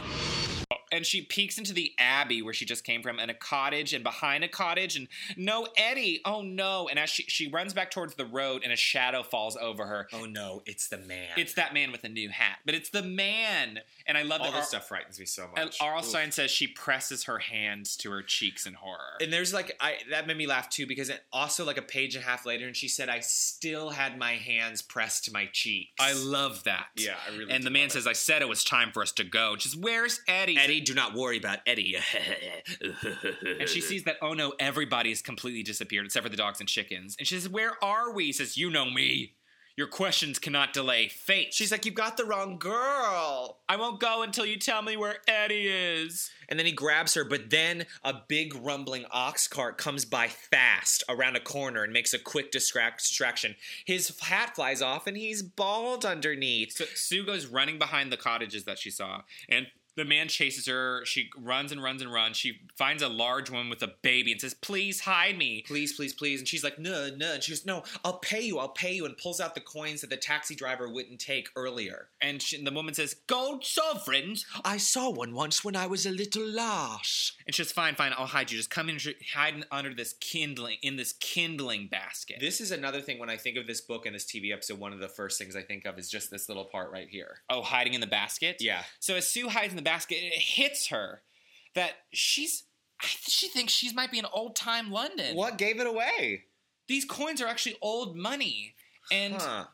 And 0.91 1.07
she 1.07 1.23
peeks 1.23 1.59
into 1.59 1.73
the 1.73 1.93
abbey 1.99 2.43
where 2.43 2.55
she 2.55 2.65
just 2.65 2.85
came 2.85 3.03
from, 3.03 3.19
and 3.19 3.31
a 3.31 3.35
cottage, 3.35 3.93
and 3.95 4.03
behind 4.05 4.45
a 4.45 4.49
cottage, 4.49 4.97
and 4.97 5.09
no 5.37 5.67
Eddie. 5.77 6.21
Oh 6.25 6.43
no! 6.43 6.89
And 6.89 6.99
as 6.99 7.11
she 7.11 7.25
she 7.25 7.49
runs 7.49 7.73
back 7.75 7.91
towards 7.91 8.15
the 8.15 8.27
road, 8.27 8.63
and 8.65 8.73
a 8.73 8.77
shadow 8.77 9.23
falls 9.23 9.57
over 9.57 9.87
her. 9.87 10.09
Oh 10.13 10.25
no, 10.27 10.63
it's 10.67 10.89
the 10.89 10.99
man. 10.99 11.31
It's 11.37 11.55
that 11.55 11.73
man 11.75 11.93
with 11.93 12.05
a 12.05 12.09
new 12.09 12.29
hat, 12.29 12.59
but 12.67 12.75
it's 12.75 12.91
the 12.91 13.03
man. 13.03 13.81
And 14.07 14.19
I 14.19 14.23
love 14.23 14.41
all 14.41 14.49
that 14.51 14.55
this 14.57 14.65
Ar- 14.67 14.81
stuff 14.81 14.89
frightens 14.89 15.19
me 15.19 15.27
so 15.27 15.49
much. 15.57 15.79
R.L. 15.81 16.03
Stine 16.03 16.33
says 16.33 16.51
she 16.51 16.67
presses 16.67 17.25
her 17.25 17.39
hands 17.39 17.97
to 17.99 18.11
her 18.11 18.23
cheeks 18.23 18.67
in 18.67 18.75
horror. 18.75 19.17
And 19.21 19.33
there's 19.33 19.53
like 19.55 19.77
I 19.81 19.97
that 20.11 20.27
made 20.27 20.37
me 20.37 20.47
laugh 20.47 20.69
too 20.69 20.87
because 20.87 21.09
it 21.09 21.23
also 21.33 21.65
like 21.65 21.79
a 21.79 21.83
page 21.83 22.15
and 22.17 22.25
a 22.25 22.27
half 22.27 22.45
later 22.45 22.67
and 22.67 22.77
she 22.77 22.89
said 22.89 23.09
I 23.09 23.21
still 23.21 23.91
had 23.91 24.19
my 24.19 24.33
hands 24.33 24.83
pressed 24.83 25.25
to 25.27 25.33
my 25.33 25.47
cheeks. 25.53 25.93
I 26.01 26.13
love 26.13 26.65
that. 26.65 26.87
Yeah, 26.97 27.15
I 27.27 27.37
really 27.37 27.53
And 27.53 27.65
the 27.65 27.71
man 27.71 27.87
it. 27.87 27.93
says, 27.93 28.07
"I 28.07 28.13
said 28.13 28.43
it 28.43 28.49
was 28.49 28.65
time 28.65 28.93
for 28.93 29.03
us 29.03 29.13
to 29.13 29.25
go." 29.25 29.57
Just 29.57 29.77
where's 29.77 30.21
Eddie? 30.29 30.59
Eddie, 30.63 30.81
do 30.81 30.95
not 30.95 31.15
worry 31.15 31.39
about 31.39 31.59
Eddie. 31.67 31.97
And 33.61 33.69
she 33.69 33.81
sees 33.81 34.05
that, 34.05 34.17
oh 34.23 34.33
no, 34.33 34.55
everybody's 34.59 35.23
completely 35.23 35.63
disappeared 35.63 36.07
except 36.07 36.25
for 36.25 36.31
the 36.31 36.37
dogs 36.37 36.61
and 36.61 36.69
chickens. 36.69 37.17
And 37.19 37.27
she 37.27 37.35
says, 37.37 37.49
Where 37.49 37.73
are 37.83 38.13
we? 38.13 38.27
He 38.27 38.33
says, 38.33 38.57
You 38.57 38.71
know 38.71 38.87
me. 38.87 39.35
Your 39.77 39.87
questions 39.87 40.39
cannot 40.39 40.75
delay 40.75 41.09
fate. 41.09 41.55
She's 41.55 41.71
like, 41.71 41.87
You've 41.87 41.95
got 41.95 42.17
the 42.17 42.25
wrong 42.25 42.59
girl. 42.59 43.61
I 43.69 43.77
won't 43.77 44.01
go 44.01 44.23
until 44.23 44.47
you 44.47 44.57
tell 44.57 44.83
me 44.83 44.97
where 44.97 45.17
Eddie 45.29 45.69
is. 45.69 46.31
And 46.49 46.59
then 46.59 46.67
he 46.67 46.73
grabs 46.73 47.15
her, 47.15 47.25
but 47.25 47.51
then 47.51 47.87
a 48.05 48.15
big 48.29 48.55
rumbling 48.55 49.07
ox 49.11 49.49
cart 49.49 49.79
comes 49.79 50.05
by 50.05 50.29
fast 50.29 51.05
around 51.09 51.37
a 51.37 51.41
corner 51.41 51.83
and 51.83 51.93
makes 51.93 52.13
a 52.13 52.19
quick 52.19 52.51
distraction. 52.51 53.55
His 53.85 54.19
hat 54.21 54.55
flies 54.57 54.83
off 54.83 55.07
and 55.07 55.17
he's 55.17 55.43
bald 55.43 56.05
underneath. 56.05 56.73
So 56.73 56.85
Sue 56.95 57.25
goes 57.25 57.47
running 57.47 57.79
behind 57.79 58.13
the 58.13 58.17
cottages 58.17 58.65
that 58.65 58.79
she 58.79 58.91
saw, 58.91 59.23
and 59.49 59.67
the 59.97 60.05
man 60.05 60.29
chases 60.29 60.67
her. 60.67 61.05
She 61.05 61.31
runs 61.39 61.73
and 61.73 61.83
runs 61.83 62.03
and 62.03 62.13
runs. 62.13 62.37
She 62.37 62.61
finds 62.77 63.03
a 63.03 63.09
large 63.09 63.51
woman 63.51 63.69
with 63.69 63.83
a 63.83 63.93
baby 64.03 64.33
and 64.33 64.41
says, 64.41 64.55
Please 64.55 65.01
hide 65.01 65.37
me. 65.39 65.65
please, 65.67 65.93
please, 65.93 66.13
please. 66.13 66.41
And 66.41 66.49
she's 66.49 66.65
like, 66.65 66.79
no, 66.79 67.11
no. 67.17 67.35
And 67.35 67.43
she 67.43 67.53
goes, 67.53 67.67
no, 67.67 67.83
I'll 68.05 68.19
pay 68.19 68.41
you, 68.41 68.59
I'll 68.59 68.69
pay 68.69 68.93
you. 68.95 69.05
And 69.05 69.17
pulls 69.17 69.41
out 69.41 69.55
the 69.55 69.61
coins 69.61 70.01
that 70.01 70.11
the 70.11 70.17
taxi 70.17 70.55
driver 70.55 70.89
wouldn't 70.89 71.21
take 71.21 71.49
earlier. 71.57 72.09
And 72.21 72.41
she, 72.41 72.63
the 72.63 72.71
woman 72.71 72.95
says, 72.95 73.15
Gold 73.27 73.65
sovereigns. 73.65 74.47
I 74.65 74.77
saw 74.77 75.11
one 75.11 75.35
once 75.35 75.65
when 75.65 75.77
I 75.77 75.87
was 75.87 76.07
a 76.07 76.11
little 76.11 76.47
lass. 76.47 77.33
And 77.47 77.55
she's 77.55 77.73
fine, 77.73 77.95
fine. 77.95 78.13
I'll 78.17 78.27
hide 78.27 78.51
you. 78.51 78.57
Just 78.57 78.71
come 78.71 78.89
in, 78.89 78.99
hide 79.35 79.65
under 79.71 79.95
this 79.95 80.15
kindling 80.15 80.79
in 80.83 80.97
this 80.97 81.13
kindling 81.15 81.89
basket. 81.89 82.37
This 82.41 82.61
is 82.61 82.71
another 82.71 83.01
thing 83.01 83.19
when 83.19 83.31
I 83.31 83.37
think 83.37 83.57
of 83.57 83.67
this 83.67 83.81
book 83.81 84.07
and 84.07 84.15
this 84.15 84.25
TV 84.25 84.53
episode, 84.53 84.79
one 84.79 84.93
of 84.93 85.01
the 85.01 85.09
first 85.09 85.39
things 85.39 85.57
I 85.57 85.63
think 85.63 85.85
of 85.85 85.99
is 85.99 86.11
just 86.11 86.31
this 86.31 86.49
little 86.49 86.65
part 86.65 86.91
right 86.93 87.09
here. 87.09 87.39
oh, 87.51 87.63
hiding 87.63 87.95
in 87.95 88.01
the 88.01 88.07
basket. 88.07 88.57
Yeah. 88.61 88.83
So 89.01 89.17
as 89.17 89.27
Sue 89.29 89.49
hides 89.49 89.73
in 89.73 89.77
the 89.77 89.82
basket, 89.83 90.17
it 90.17 90.35
hits 90.35 90.89
her 90.89 91.23
that 91.75 91.93
she's. 92.13 92.65
She 93.27 93.49
thinks 93.49 93.73
she 93.73 93.93
might 93.95 94.13
be 94.13 94.19
in 94.21 94.27
old 94.33 94.55
time 94.55 94.91
London. 94.93 95.35
What 95.35 95.59
gave 95.59 95.81
it 95.81 95.87
away? 95.89 96.45
These 96.87 97.05
coins 97.05 97.41
are 97.43 97.47
actually 97.49 97.77
old 97.83 98.17
money, 98.17 98.75
and 99.11 99.35
Huh. 99.35 99.65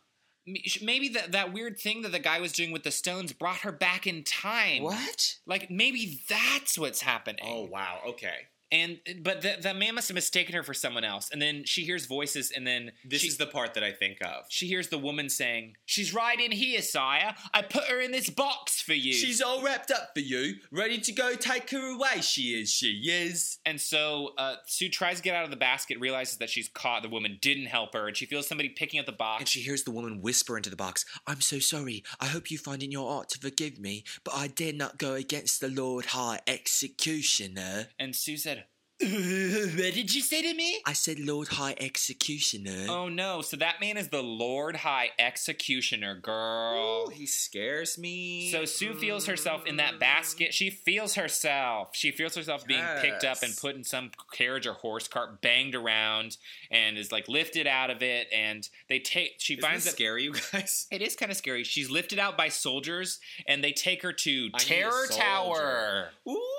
maybe 0.80 1.11
that 1.11 1.32
that 1.32 1.52
weird 1.52 1.78
thing 1.78 2.02
that 2.02 2.12
the 2.12 2.18
guy 2.18 2.40
was 2.40 2.52
doing 2.52 2.70
with 2.70 2.84
the 2.84 2.90
stones 2.90 3.32
brought 3.34 3.59
her 3.59 3.72
back 3.72 4.06
in 4.06 4.24
time. 4.24 4.82
What? 4.82 5.36
Like 5.46 5.70
maybe 5.70 6.22
that's 6.28 6.78
what's 6.78 7.02
happening. 7.02 7.44
Oh, 7.44 7.64
wow. 7.64 8.00
Okay. 8.06 8.46
And 8.71 8.99
but 9.23 9.41
the 9.41 9.57
the 9.62 9.73
man 9.73 9.95
must 9.95 10.09
have 10.09 10.14
mistaken 10.14 10.55
her 10.55 10.62
for 10.62 10.75
someone 10.75 11.05
else, 11.05 11.31
and 11.33 11.41
then 11.41 11.64
she 11.64 11.83
hears 11.85 12.05
voices, 12.07 12.51
and 12.55 12.66
then 12.66 12.93
This 13.05 13.23
she, 13.23 13.29
is 13.29 13.39
the 13.39 13.47
part 13.47 13.73
that 13.75 13.83
I 13.83 13.93
think 13.93 14.19
of. 14.23 14.45
she 14.51 14.66
hears 14.66 14.89
the 14.89 14.99
woman 14.99 15.31
saying, 15.31 15.77
"She's 15.87 16.12
right 16.12 16.39
in 16.39 16.51
here, 16.53 16.83
sire. 16.83 17.35
I 17.55 17.62
put 17.62 17.85
her 17.85 18.01
in 18.01 18.11
this 18.12 18.29
box 18.29 18.83
for 18.83 18.93
you." 18.93 19.14
She's 19.14 19.41
all 19.41 19.62
wrapped 19.62 19.91
up 19.91 20.11
for 20.14 20.21
you, 20.21 20.57
ready 20.71 20.99
to 20.99 21.12
go 21.12 21.35
take 21.35 21.71
her 21.71 21.95
away. 21.95 22.21
She 22.21 22.61
is, 22.61 22.71
she 22.71 22.89
is. 23.11 23.59
And 23.64 23.81
so 23.81 24.33
uh, 24.37 24.57
Sue 24.66 24.91
tries 24.91 25.16
to 25.16 25.23
get 25.23 25.35
out 25.35 25.45
of 25.45 25.51
the 25.51 25.57
basket, 25.57 25.99
realizes 25.99 26.37
that 26.39 26.51
she's 26.51 26.69
caught. 26.69 27.03
The 27.03 27.09
woman 27.09 27.39
didn't 27.41 27.66
help 27.66 27.95
her, 27.95 28.07
and 28.07 28.16
she 28.16 28.27
feels 28.27 28.47
somebody 28.47 28.69
picking 28.69 29.01
up 29.01 29.07
the 29.07 29.12
box. 29.12 29.41
And 29.41 29.49
she 29.49 29.61
hears 29.61 29.85
the 29.85 29.91
woman 29.93 30.21
whisper 30.21 30.57
into 30.59 30.69
the 30.69 30.77
box, 30.77 31.07
I'm 31.27 31.41
so 31.41 31.59
sorry. 31.59 32.05
I 32.21 32.27
hope 32.27 32.51
you 32.51 32.59
find 32.59 32.83
in 32.83 32.91
your 32.93 33.09
heart 33.11 33.31
to 33.31 33.39
forgive 33.39 33.79
me, 33.79 34.05
but 34.25 34.35
I 34.35 34.49
dare 34.49 34.73
not 34.75 34.99
go 34.99 35.14
against 35.14 35.61
the 35.61 35.69
Lord 35.69 36.07
High 36.07 36.41
Executioner. 36.47 37.89
And 37.99 38.14
Sue 38.14 38.37
said, 38.37 38.57
"What 39.01 39.94
did 39.94 40.12
you 40.12 40.22
say 40.22 40.42
to 40.42 40.55
me?" 40.55 40.80
I 40.84 40.92
said 40.92 41.20
Lord 41.20 41.49
High 41.49 41.76
Executioner. 41.78 42.86
Oh 42.88 43.09
no! 43.09 43.42
So 43.42 43.57
that 43.59 43.80
man 43.80 43.96
is 43.96 44.09
the 44.09 44.22
Lord 44.22 44.74
High 44.76 45.11
Executioner, 45.18 46.16
girl. 46.16 47.05
Ooh, 47.07 47.11
he 47.11 47.24
scares 47.24 47.96
me. 47.96 48.51
So 48.51 48.64
Sue 48.64 48.94
feels 48.94 49.26
herself 49.26 49.66
in 49.66 49.76
that 49.76 50.01
basket. 50.01 50.53
She 50.53 50.70
feels 50.70 51.14
herself. 51.14 51.90
She 51.92 52.11
feels 52.11 52.34
herself 52.34 52.66
being 52.66 52.84
picked 53.01 53.22
up 53.24 53.42
and 53.44 53.57
put 53.57 53.76
in 53.76 53.84
some 53.84 54.11
carriage 54.32 54.66
or 54.66 54.72
horse 54.72 55.07
cart, 55.07 55.40
banged 55.40 55.76
around, 55.76 56.36
and 56.70 56.99
is 56.99 57.12
like 57.12 57.28
lifted 57.28 57.68
out 57.68 57.90
of 57.90 58.03
it. 58.03 58.26
And 58.34 58.68
they 58.88 58.99
take. 58.99 59.34
She 59.38 59.55
Isn't 59.55 59.62
finds 59.62 59.84
that 59.84 59.92
scary, 59.92 60.24
you 60.24 60.34
guys? 60.53 60.86
It 60.99 61.03
is 61.03 61.14
kind 61.14 61.30
of 61.30 61.38
scary. 61.38 61.62
She's 61.62 61.88
lifted 61.90 62.18
out 62.18 62.36
by 62.36 62.49
soldiers, 62.49 63.20
and 63.46 63.62
they 63.62 63.72
take 63.72 64.03
her 64.03 64.12
to 64.12 64.51
I 64.55 64.59
Terror. 64.59 65.07
Tower. 65.09 66.09
Ooh. 66.26 66.57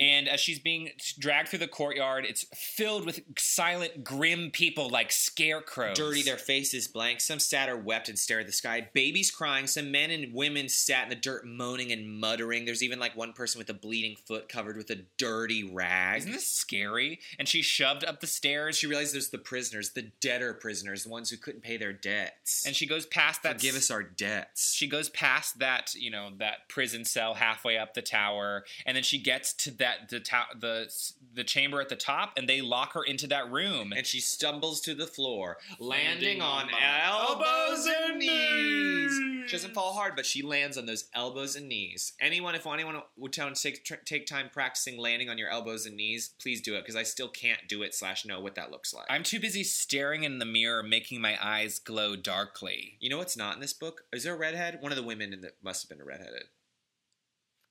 And 0.00 0.28
as 0.28 0.40
she's 0.40 0.58
being 0.58 0.90
dragged 1.18 1.48
through 1.48 1.60
the 1.60 1.68
courtyard, 1.68 2.24
it's 2.26 2.44
filled 2.54 3.06
with 3.06 3.20
silent, 3.38 4.04
grim 4.04 4.50
people 4.50 4.88
like 4.88 5.12
scarecrows. 5.12 5.96
Dirty, 5.96 6.22
their 6.22 6.36
faces 6.36 6.88
blank. 6.88 7.20
Some 7.20 7.38
sat 7.38 7.68
or 7.68 7.76
wept 7.76 8.08
and 8.08 8.18
stared 8.18 8.42
at 8.42 8.46
the 8.46 8.52
sky. 8.52 8.88
Babies 8.92 9.30
crying. 9.30 9.66
Some 9.66 9.90
men 9.90 10.10
and 10.10 10.34
women 10.34 10.68
sat 10.68 11.04
in 11.04 11.08
the 11.10 11.14
dirt 11.14 11.46
moaning 11.46 11.92
and 11.92 12.20
muttering. 12.20 12.64
There's 12.64 12.82
even 12.82 12.98
like 12.98 13.16
one 13.16 13.32
person 13.32 13.58
with 13.58 13.70
a 13.70 13.74
bleeding 13.74 14.16
foot 14.26 14.48
covered 14.48 14.76
with 14.76 14.90
a 14.90 15.04
dirty 15.18 15.64
rag. 15.64 16.18
Isn't 16.18 16.32
this 16.32 16.48
scary? 16.48 17.20
And 17.38 17.48
she's 17.48 17.66
shoved 17.66 18.04
up 18.04 18.20
the 18.20 18.26
stairs. 18.26 18.76
She 18.76 18.86
realizes 18.86 19.12
there's 19.12 19.30
the 19.30 19.38
prisoners, 19.38 19.90
the 19.90 20.10
debtor 20.20 20.54
prisoners, 20.54 21.04
the 21.04 21.10
ones 21.10 21.30
who 21.30 21.36
couldn't 21.36 21.62
pay 21.62 21.76
their 21.76 21.92
debts. 21.92 22.66
and 22.66 22.74
she 22.74 22.86
goes 22.86 23.06
past 23.06 23.42
that. 23.42 23.54
forgive 23.54 23.76
us 23.76 23.90
our 23.90 24.02
debts. 24.02 24.74
She 24.74 24.88
goes 24.88 25.08
past 25.08 25.58
that, 25.60 25.94
you 25.94 26.10
know, 26.10 26.30
that 26.38 26.68
prison 26.68 27.04
cell 27.04 27.34
halfway 27.34 27.78
up 27.78 27.94
the 27.94 28.02
tower, 28.02 28.64
and 28.84 28.96
then 28.96 29.02
she 29.02 29.18
gets 29.18 29.52
to 29.54 29.70
that 29.78 29.85
the 30.08 30.20
ta- 30.20 30.48
the 30.58 30.90
the 31.34 31.44
chamber 31.44 31.80
at 31.80 31.88
the 31.88 31.96
top, 31.96 32.32
and 32.36 32.48
they 32.48 32.60
lock 32.62 32.92
her 32.94 33.02
into 33.02 33.26
that 33.28 33.50
room. 33.50 33.92
and 33.92 34.06
she 34.06 34.20
stumbles 34.20 34.80
to 34.82 34.94
the 34.94 35.06
floor, 35.06 35.58
landing 35.78 36.38
Landing 36.38 36.42
on 36.42 36.64
on 36.64 36.70
elbows 37.04 37.86
and 37.86 38.10
and 38.12 38.18
knees. 38.18 39.18
knees. 39.20 39.50
She 39.50 39.56
doesn't 39.56 39.74
fall 39.74 39.92
hard, 39.92 40.16
but 40.16 40.26
she 40.26 40.42
lands 40.42 40.76
on 40.78 40.86
those 40.86 41.04
elbows 41.14 41.56
and 41.56 41.68
knees. 41.68 42.12
Anyone, 42.20 42.54
if 42.54 42.66
anyone 42.66 43.00
would 43.16 43.32
tell 43.32 43.48
to 43.52 43.54
take, 43.60 43.84
tr- 43.84 43.94
take 44.04 44.26
time 44.26 44.48
practicing 44.52 44.98
landing 44.98 45.28
on 45.28 45.38
your 45.38 45.48
elbows 45.50 45.86
and 45.86 45.96
knees, 45.96 46.30
please 46.40 46.60
do 46.60 46.74
it 46.74 46.80
because 46.82 46.96
I 46.96 47.02
still 47.04 47.28
can't 47.28 47.60
do 47.68 47.82
it. 47.82 47.94
Slash, 47.94 48.24
know 48.24 48.40
what 48.40 48.54
that 48.56 48.70
looks 48.70 48.92
like. 48.94 49.06
I'm 49.08 49.22
too 49.22 49.38
busy 49.40 49.62
staring 49.62 50.24
in 50.24 50.38
the 50.38 50.44
mirror, 50.44 50.82
making 50.82 51.20
my 51.20 51.36
eyes 51.40 51.78
glow 51.78 52.16
darkly. 52.16 52.96
you 53.00 53.08
know 53.10 53.18
what's 53.18 53.36
not 53.36 53.54
in 53.54 53.60
this 53.60 53.72
book? 53.72 54.02
Is 54.12 54.24
there 54.24 54.34
a 54.34 54.38
redhead? 54.38 54.78
One 54.80 54.90
of 54.92 54.96
the 54.96 55.04
women 55.04 55.32
in 55.32 55.40
the 55.42 55.52
must 55.62 55.82
have 55.84 55.90
been 55.90 56.00
a 56.00 56.08
redheaded. 56.08 56.44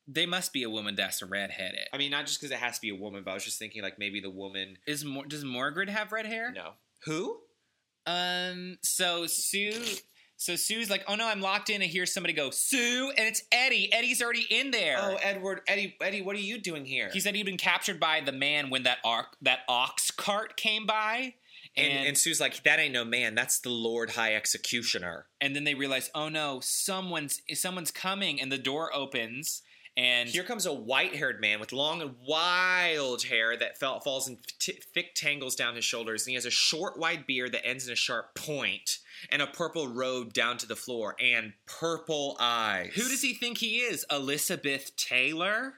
They 0.07 0.25
must 0.25 0.53
be 0.53 0.63
a 0.63 0.69
woman 0.69 0.95
that's 0.95 1.21
redheaded. 1.23 1.87
I 1.91 1.97
mean, 1.97 2.11
not 2.11 2.27
just 2.27 2.39
because 2.39 2.51
it 2.51 2.59
has 2.59 2.75
to 2.75 2.81
be 2.81 2.89
a 2.89 2.95
woman, 2.95 3.23
but 3.23 3.31
I 3.31 3.33
was 3.33 3.43
just 3.43 3.57
thinking 3.57 3.81
like 3.81 3.97
maybe 3.97 4.19
the 4.19 4.29
woman. 4.29 4.77
Is 4.85 5.03
Mor- 5.03 5.25
does 5.25 5.43
Morgred 5.43 5.89
have 5.89 6.11
red 6.11 6.25
hair? 6.27 6.51
No, 6.51 6.71
who? 7.05 7.39
Um. 8.05 8.77
So 8.81 9.25
Sue. 9.27 9.73
So 10.37 10.55
Sue's 10.57 10.89
like, 10.89 11.03
"Oh 11.07 11.15
no, 11.15 11.25
I'm 11.27 11.41
locked 11.41 11.69
in." 11.69 11.81
And 11.81 11.89
here's 11.89 12.13
somebody 12.13 12.33
go, 12.33 12.49
"Sue," 12.49 13.11
and 13.17 13.25
it's 13.25 13.43
Eddie. 13.51 13.91
Eddie's 13.91 14.21
already 14.21 14.45
in 14.49 14.71
there. 14.71 14.97
Oh, 14.99 15.15
Edward, 15.21 15.61
Eddie, 15.67 15.95
Eddie, 16.01 16.21
what 16.21 16.35
are 16.35 16.39
you 16.39 16.57
doing 16.59 16.85
here? 16.85 17.09
He 17.11 17.19
said 17.19 17.35
he'd 17.35 17.45
been 17.45 17.57
captured 17.57 17.99
by 17.99 18.21
the 18.21 18.33
man 18.33 18.69
when 18.69 18.83
that 18.83 18.97
arc, 19.05 19.37
that 19.41 19.59
ox 19.69 20.11
cart 20.11 20.57
came 20.57 20.85
by, 20.85 21.35
and, 21.77 21.87
and 21.87 22.07
and 22.09 22.17
Sue's 22.17 22.41
like, 22.41 22.61
that 22.63 22.79
ain't 22.79 22.93
no 22.93 23.05
man. 23.05 23.33
That's 23.33 23.59
the 23.59 23.69
Lord 23.69 24.11
High 24.11 24.35
Executioner. 24.35 25.25
and 25.39 25.55
then 25.55 25.63
they 25.63 25.73
realize, 25.73 26.11
oh 26.13 26.27
no, 26.29 26.59
someone's 26.61 27.41
someone's 27.53 27.91
coming, 27.91 28.39
and 28.41 28.51
the 28.51 28.57
door 28.57 28.93
opens, 28.93 29.61
and 29.97 30.27
Here 30.27 30.43
comes 30.43 30.65
a 30.65 30.73
white-haired 30.73 31.39
man 31.39 31.59
with 31.59 31.71
long 31.71 32.01
and 32.01 32.15
wild 32.27 33.23
hair 33.23 33.55
that 33.55 33.77
fell, 33.77 33.99
falls 34.01 34.27
in 34.27 34.37
t- 34.59 34.79
thick 34.93 35.15
tangles 35.15 35.55
down 35.55 35.75
his 35.75 35.85
shoulders, 35.85 36.23
and 36.23 36.31
he 36.31 36.35
has 36.35 36.45
a 36.45 36.51
short, 36.51 36.99
wide 36.99 37.25
beard 37.25 37.53
that 37.53 37.65
ends 37.65 37.87
in 37.87 37.93
a 37.93 37.95
sharp 37.95 38.35
point, 38.35 38.99
and 39.29 39.41
a 39.41 39.47
purple 39.47 39.87
robe 39.87 40.33
down 40.33 40.57
to 40.57 40.67
the 40.67 40.75
floor, 40.75 41.15
and 41.21 41.53
purple 41.65 42.35
eyes. 42.39 42.91
who 42.95 43.03
does 43.03 43.21
he 43.21 43.33
think 43.33 43.59
he 43.59 43.77
is? 43.77 44.05
Elizabeth 44.11 44.95
Taylor, 44.97 45.75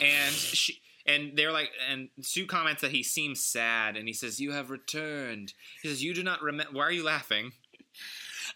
and 0.00 0.32
she. 0.34 0.80
And 1.06 1.38
they're 1.38 1.52
like, 1.52 1.70
and 1.88 2.10
Sue 2.20 2.46
comments 2.46 2.82
that 2.82 2.90
he 2.90 3.02
seems 3.02 3.40
sad, 3.40 3.96
and 3.96 4.06
he 4.06 4.12
says, 4.12 4.40
"You 4.40 4.52
have 4.52 4.68
returned." 4.68 5.54
He 5.80 5.88
says, 5.88 6.02
"You 6.02 6.12
do 6.12 6.22
not 6.22 6.42
remember." 6.42 6.76
Why 6.76 6.82
are 6.84 6.92
you 6.92 7.02
laughing? 7.02 7.52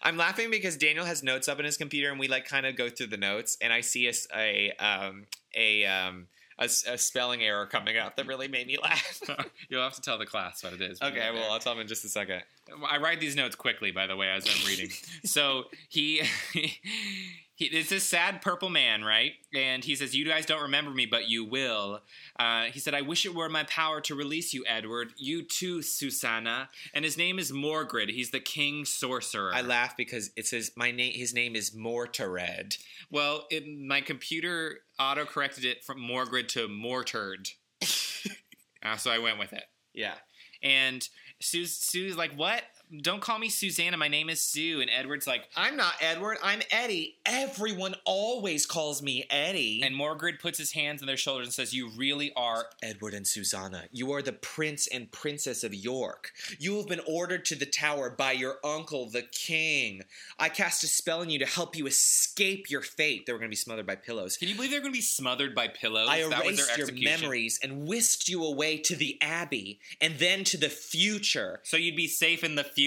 I'm 0.01 0.17
laughing 0.17 0.49
because 0.51 0.77
Daniel 0.77 1.05
has 1.05 1.23
notes 1.23 1.47
up 1.47 1.59
in 1.59 1.65
his 1.65 1.77
computer, 1.77 2.09
and 2.09 2.19
we 2.19 2.27
like 2.27 2.45
kind 2.47 2.65
of 2.65 2.75
go 2.75 2.89
through 2.89 3.07
the 3.07 3.17
notes, 3.17 3.57
and 3.61 3.71
I 3.71 3.81
see 3.81 4.07
a 4.07 4.13
a 4.35 4.71
um, 4.79 5.25
a 5.55 5.85
um, 5.85 6.27
a, 6.59 6.65
a 6.65 6.97
spelling 6.97 7.41
error 7.41 7.65
coming 7.65 7.97
up 7.97 8.15
that 8.17 8.27
really 8.27 8.47
made 8.47 8.67
me 8.67 8.77
laugh. 8.81 9.21
You'll 9.69 9.83
have 9.83 9.95
to 9.95 10.01
tell 10.01 10.17
the 10.17 10.25
class 10.25 10.63
what 10.63 10.73
it 10.73 10.81
is. 10.81 11.01
okay, 11.01 11.29
well 11.33 11.51
I'll 11.51 11.59
tell 11.59 11.73
him 11.73 11.79
in 11.79 11.87
just 11.87 12.05
a 12.05 12.09
second. 12.09 12.41
I 12.89 12.97
write 12.97 13.19
these 13.19 13.35
notes 13.35 13.55
quickly, 13.55 13.91
by 13.91 14.07
the 14.07 14.15
way, 14.15 14.29
as 14.29 14.47
I'm 14.47 14.65
reading. 14.67 14.89
so 15.25 15.65
he, 15.89 16.21
he, 17.55 17.65
it's 17.65 17.89
this 17.89 18.03
sad 18.03 18.41
purple 18.41 18.69
man, 18.69 19.03
right? 19.03 19.33
And 19.53 19.83
he 19.83 19.95
says, 19.95 20.15
"You 20.15 20.25
guys 20.25 20.45
don't 20.45 20.63
remember 20.63 20.91
me, 20.91 21.05
but 21.05 21.29
you 21.29 21.45
will." 21.45 22.01
Uh, 22.39 22.65
he 22.65 22.79
said, 22.79 22.95
"I 22.95 23.01
wish 23.01 23.25
it 23.25 23.35
were 23.35 23.49
my 23.49 23.63
power 23.65 24.01
to 24.01 24.15
release 24.15 24.53
you, 24.53 24.63
Edward. 24.67 25.13
You 25.17 25.43
too, 25.43 25.81
Susanna." 25.81 26.69
And 26.93 27.05
his 27.05 27.17
name 27.17 27.37
is 27.37 27.51
Morgred. 27.51 28.09
He's 28.09 28.31
the 28.31 28.39
king 28.39 28.85
sorcerer. 28.85 29.53
I 29.53 29.61
laugh 29.61 29.95
because 29.95 30.31
it 30.35 30.47
says 30.47 30.71
my 30.75 30.91
name. 30.91 31.13
His 31.13 31.33
name 31.33 31.55
is 31.55 31.75
Mortared. 31.75 32.77
well, 33.11 33.45
it, 33.51 33.63
my 33.67 34.01
computer 34.01 34.79
auto 34.99 35.25
corrected 35.25 35.63
it 35.65 35.83
from 35.83 35.99
Morgred 35.99 36.49
to 36.49 36.67
Mortard, 36.67 37.51
uh, 38.83 38.97
so 38.97 39.11
I 39.11 39.19
went 39.19 39.37
with 39.37 39.53
it. 39.53 39.63
Yeah. 39.93 40.15
And 40.63 41.07
Sue, 41.39 41.65
Sue's 41.65 42.17
like, 42.17 42.33
"What? 42.35 42.63
Don't 43.01 43.21
call 43.21 43.39
me 43.39 43.49
Susanna. 43.49 43.97
My 43.97 44.07
name 44.07 44.29
is 44.29 44.41
Sue." 44.41 44.81
And 44.81 44.89
Edward's 44.89 45.27
like, 45.27 45.47
I'm 45.55 45.77
not 45.77 45.93
Edward. 46.01 46.37
I'm 46.43 46.61
Eddie. 46.71 47.15
Everyone 47.25 47.95
always 48.05 48.65
calls 48.65 49.01
me 49.01 49.25
Eddie. 49.29 49.81
And 49.83 49.95
Morgred 49.95 50.39
puts 50.39 50.57
his 50.57 50.71
hands 50.71 51.01
on 51.01 51.07
their 51.07 51.17
shoulders 51.17 51.47
and 51.47 51.53
says, 51.53 51.73
You 51.73 51.89
really 51.89 52.33
are. 52.35 52.65
Edward 52.81 53.13
and 53.13 53.27
Susanna, 53.27 53.83
you 53.91 54.11
are 54.13 54.21
the 54.21 54.33
prince 54.33 54.87
and 54.87 55.11
princess 55.11 55.63
of 55.63 55.73
York. 55.73 56.31
You 56.59 56.77
have 56.77 56.87
been 56.87 57.01
ordered 57.07 57.45
to 57.45 57.55
the 57.55 57.65
tower 57.65 58.09
by 58.09 58.31
your 58.31 58.57
uncle, 58.63 59.09
the 59.09 59.21
king. 59.21 60.01
I 60.39 60.49
cast 60.49 60.83
a 60.83 60.87
spell 60.87 61.21
on 61.21 61.29
you 61.29 61.39
to 61.39 61.45
help 61.45 61.75
you 61.75 61.87
escape 61.87 62.69
your 62.69 62.81
fate. 62.81 63.25
They 63.25 63.33
were 63.33 63.39
going 63.39 63.49
to 63.49 63.53
be 63.53 63.55
smothered 63.55 63.87
by 63.87 63.95
pillows. 63.95 64.37
Can 64.37 64.47
you 64.47 64.55
believe 64.55 64.71
they're 64.71 64.81
going 64.81 64.93
to 64.93 64.97
be 64.97 65.01
smothered 65.01 65.55
by 65.55 65.67
pillows? 65.67 66.07
I 66.09 66.27
that 66.29 66.45
was 66.45 66.59
erased 66.59 66.77
their 66.77 66.93
your 66.95 67.03
memories 67.03 67.59
and 67.63 67.87
whisked 67.87 68.27
you 68.27 68.43
away 68.43 68.77
to 68.77 68.95
the 68.95 69.17
abbey 69.21 69.79
and 70.01 70.17
then 70.19 70.43
to 70.45 70.57
the 70.57 70.69
future. 70.69 71.61
So 71.63 71.77
you'd 71.77 71.95
be 71.95 72.07
safe 72.07 72.43
in 72.43 72.55
the 72.55 72.63
future. 72.63 72.82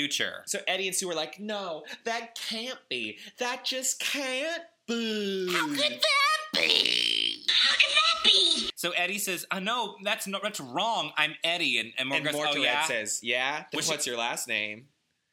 So 0.47 0.59
Eddie 0.66 0.86
and 0.88 0.97
Sue 0.97 1.09
were 1.09 1.14
like, 1.14 1.38
no, 1.40 1.84
that 2.05 2.34
can't 2.36 2.78
be. 2.88 3.18
That 3.38 3.64
just 3.64 4.01
can't 4.01 4.62
be. 4.86 5.53
How 5.53 5.66
could 5.68 5.78
that 5.78 6.61
be? 6.61 7.44
How 7.49 7.74
could 7.74 7.90
that 7.90 8.24
be? 8.24 8.70
So 8.76 8.90
Eddie 8.90 9.18
says, 9.18 9.47
"Oh 9.51 9.59
know 9.59 9.97
that's 10.05 10.26
no, 10.26 10.38
that's 10.42 10.61
wrong. 10.61 11.11
I'm 11.16 11.34
Eddie." 11.42 11.78
And, 11.78 11.92
and 11.99 12.12
And 12.12 12.24
Morgan 12.24 12.32
goes, 12.32 12.34
"Oh 12.57 12.62
yeah." 12.62 12.84
says, 12.84 13.20
yeah? 13.22 13.64
Then 13.72 13.78
Which- 13.78 13.88
what's 13.88 14.07
your 14.07 14.16
last 14.16 14.47
name? 14.49 14.86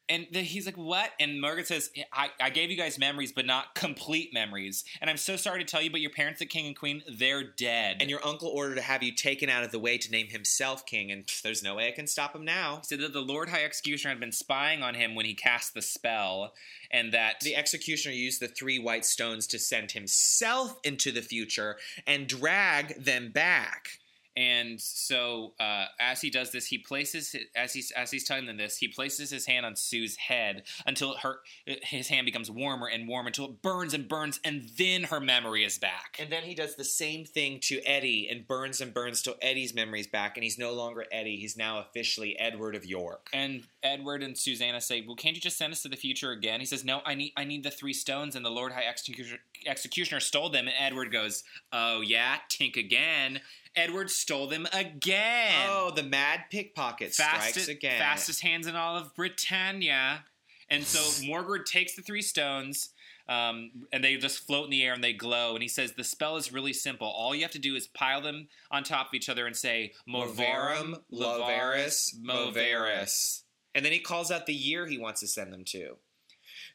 And 0.10 0.28
then 0.32 0.44
he's 0.44 0.66
like, 0.66 0.78
"What?" 0.78 1.12
And 1.20 1.40
Morgan 1.40 1.66
says, 1.66 1.90
I, 2.12 2.30
"I 2.40 2.50
gave 2.50 2.70
you 2.70 2.78
guys 2.78 2.98
memories, 3.00 3.32
but 3.32 3.46
not 3.46 3.76
complete 3.76 4.34
memories. 4.34 4.84
And 5.02 5.10
I'm 5.10 5.18
so 5.18 5.36
sorry 5.36 5.60
to 5.60 5.66
tell 5.66 5.82
you, 5.82 5.92
but 5.92 6.02
your 6.02 6.12
parents, 6.12 6.40
the 6.40 6.46
king 6.46 6.68
and 6.68 6.76
queen, 6.76 7.04
they're 7.08 7.44
dead." 7.44 7.98
And 8.00 8.10
your 8.10 8.26
uncle 8.26 8.50
ordered 8.50 8.76
to 8.76 8.82
have 8.82 9.04
you 9.04 9.14
taken 9.14 9.50
out 9.50 9.64
of 9.64 9.72
the 9.72 9.80
way 9.80 9.98
to 9.98 10.12
name 10.12 10.28
himself 10.28 10.86
king, 10.86 11.12
and 11.12 11.26
pff, 11.26 11.42
there's 11.42 11.64
no 11.64 11.76
way 11.76 11.88
I 11.88 11.92
can 11.92 12.08
stop 12.08 12.36
him 12.36 12.46
now. 12.46 12.78
He 12.78 12.88
said 12.88 13.00
that 13.00 13.14
the 13.14 13.22
Lord 13.22 13.50
High 13.50 13.64
Executioner 13.64 14.12
had 14.12 14.20
been 14.20 14.32
spying 14.32 14.84
on 14.84 14.96
him 14.96 15.16
when 15.16 15.26
he 15.26 15.34
cast 15.34 15.74
the 15.74 15.82
spell, 15.82 16.54
and 16.92 17.12
that 17.14 17.42
The 17.42 17.56
executioner 17.56 18.16
used 18.16 18.40
the 18.40 18.48
three 18.48 18.80
white 18.80 19.06
stones 19.06 19.48
to 19.48 19.60
send 19.60 19.92
himself 19.92 20.80
into 20.84 21.12
the 21.12 21.22
future 21.22 21.78
and 22.08 22.28
drag 22.28 23.04
them 23.04 23.32
back. 23.32 24.00
And 24.36 24.82
so, 24.82 25.54
uh, 25.60 25.86
as 26.00 26.22
he 26.22 26.30
does 26.30 26.52
this, 26.52 26.66
he 26.66 26.80
places 26.80 27.32
his, 27.32 27.46
as 27.56 27.74
he's 27.74 27.92
as 27.92 28.10
he's 28.10 28.24
telling 28.24 28.48
them 28.48 28.58
this, 28.58 28.78
he 28.78 28.88
places 28.88 29.30
his 29.30 29.46
hand 29.46 29.66
on 29.66 29.76
Sue's 29.76 30.16
head 30.16 30.64
until 30.88 31.18
her 31.18 31.40
his 31.66 32.08
hand 32.08 32.26
becomes 32.26 32.50
warmer 32.50 32.88
and 32.88 33.08
warmer 33.08 33.28
until 33.28 33.46
it 33.46 33.62
burns 33.62 33.94
and 33.94 34.08
burns, 34.08 34.40
and 34.44 34.70
then 34.78 35.04
her 35.04 35.20
memory 35.20 35.64
is 35.64 35.78
back. 35.78 36.18
And 36.20 36.32
then 36.32 36.44
he 36.44 36.56
does 36.56 36.76
the 36.76 36.84
same 36.84 37.26
thing 37.26 37.60
to 37.64 37.80
Eddie 37.86 38.28
and 38.30 38.48
burns 38.48 38.82
and 38.82 38.94
burns 38.94 39.22
till 39.22 39.36
Eddie's 39.42 39.76
memory's 39.76 40.08
back, 40.08 40.36
and 40.36 40.44
he's 40.44 40.58
no 40.58 40.74
longer 40.74 41.06
Eddie. 41.12 41.38
He's 41.38 41.56
now 41.56 41.80
officially 41.80 42.38
Edward 42.40 42.76
of 42.76 42.86
York. 42.86 43.30
And 43.34 43.64
Edward 43.84 44.24
and 44.24 44.36
Susanna 44.36 44.82
say, 44.82 45.02
"Well, 45.06 45.16
can't 45.16 45.36
you 45.36 45.42
just 45.42 45.58
send 45.58 45.74
us 45.74 45.84
to 45.84 45.90
the 45.90 45.96
future 45.96 46.32
again?" 46.32 46.60
He 46.60 46.66
says, 46.66 46.84
"No, 46.84 47.02
I 47.06 47.14
need 47.14 47.34
I 47.38 47.44
need 47.44 47.64
the 47.64 47.72
three 47.72 47.94
stones, 47.94 48.36
and 48.36 48.44
the 48.44 48.50
Lord 48.50 48.72
High 48.72 48.86
Executioner, 48.86 49.42
Executioner 49.68 50.20
stole 50.20 50.50
them." 50.50 50.68
And 50.68 50.76
Edward 50.80 51.12
goes, 51.12 51.44
"Oh 51.72 52.02
yeah, 52.02 52.38
tink 52.50 52.78
again." 52.78 53.42
Edward 53.76 54.10
stole 54.10 54.48
them 54.48 54.68
again. 54.74 55.68
Oh, 55.68 55.92
the 55.96 56.04
mad 56.04 56.46
pickpocket 56.50 57.14
strikes 57.14 57.46
fastest, 57.46 57.70
again. 57.70 58.00
fastest 58.00 58.42
hands 58.42 58.68
in 58.68 58.76
all 58.76 58.98
of 58.98 59.16
Britannia. 59.16 60.26
And 60.70 60.84
so 60.84 61.00
Morgred 61.28 61.66
takes 61.66 61.96
the 61.96 62.02
three 62.02 62.22
stones, 62.22 62.90
um, 63.28 63.72
and 63.92 64.04
they 64.04 64.18
just 64.18 64.46
float 64.46 64.66
in 64.66 64.72
the 64.72 64.84
air 64.84 64.94
and 64.94 65.04
they 65.04 65.14
glow. 65.14 65.54
And 65.54 65.62
he 65.62 65.68
says 65.68 65.94
the 65.94 66.04
spell 66.04 66.38
is 66.38 66.54
really 66.54 66.74
simple. 66.74 67.08
All 67.08 67.34
you 67.34 67.42
have 67.42 67.52
to 67.52 67.60
do 67.60 67.76
is 67.76 67.88
pile 67.88 68.22
them 68.22 68.48
on 68.72 68.84
top 68.84 69.08
of 69.08 69.14
each 69.14 69.30
other 69.30 69.48
and 69.48 69.56
say 69.56 69.94
Movarum, 70.08 71.00
Lovaris. 71.12 72.16
Movaris. 72.22 73.44
And 73.76 73.84
then 73.84 73.92
he 73.92 74.00
calls 74.00 74.30
out 74.30 74.46
the 74.46 74.54
year 74.54 74.86
he 74.86 74.98
wants 74.98 75.22
to 75.22 75.28
send 75.28 75.52
them 75.52 75.64
to. 75.66 75.98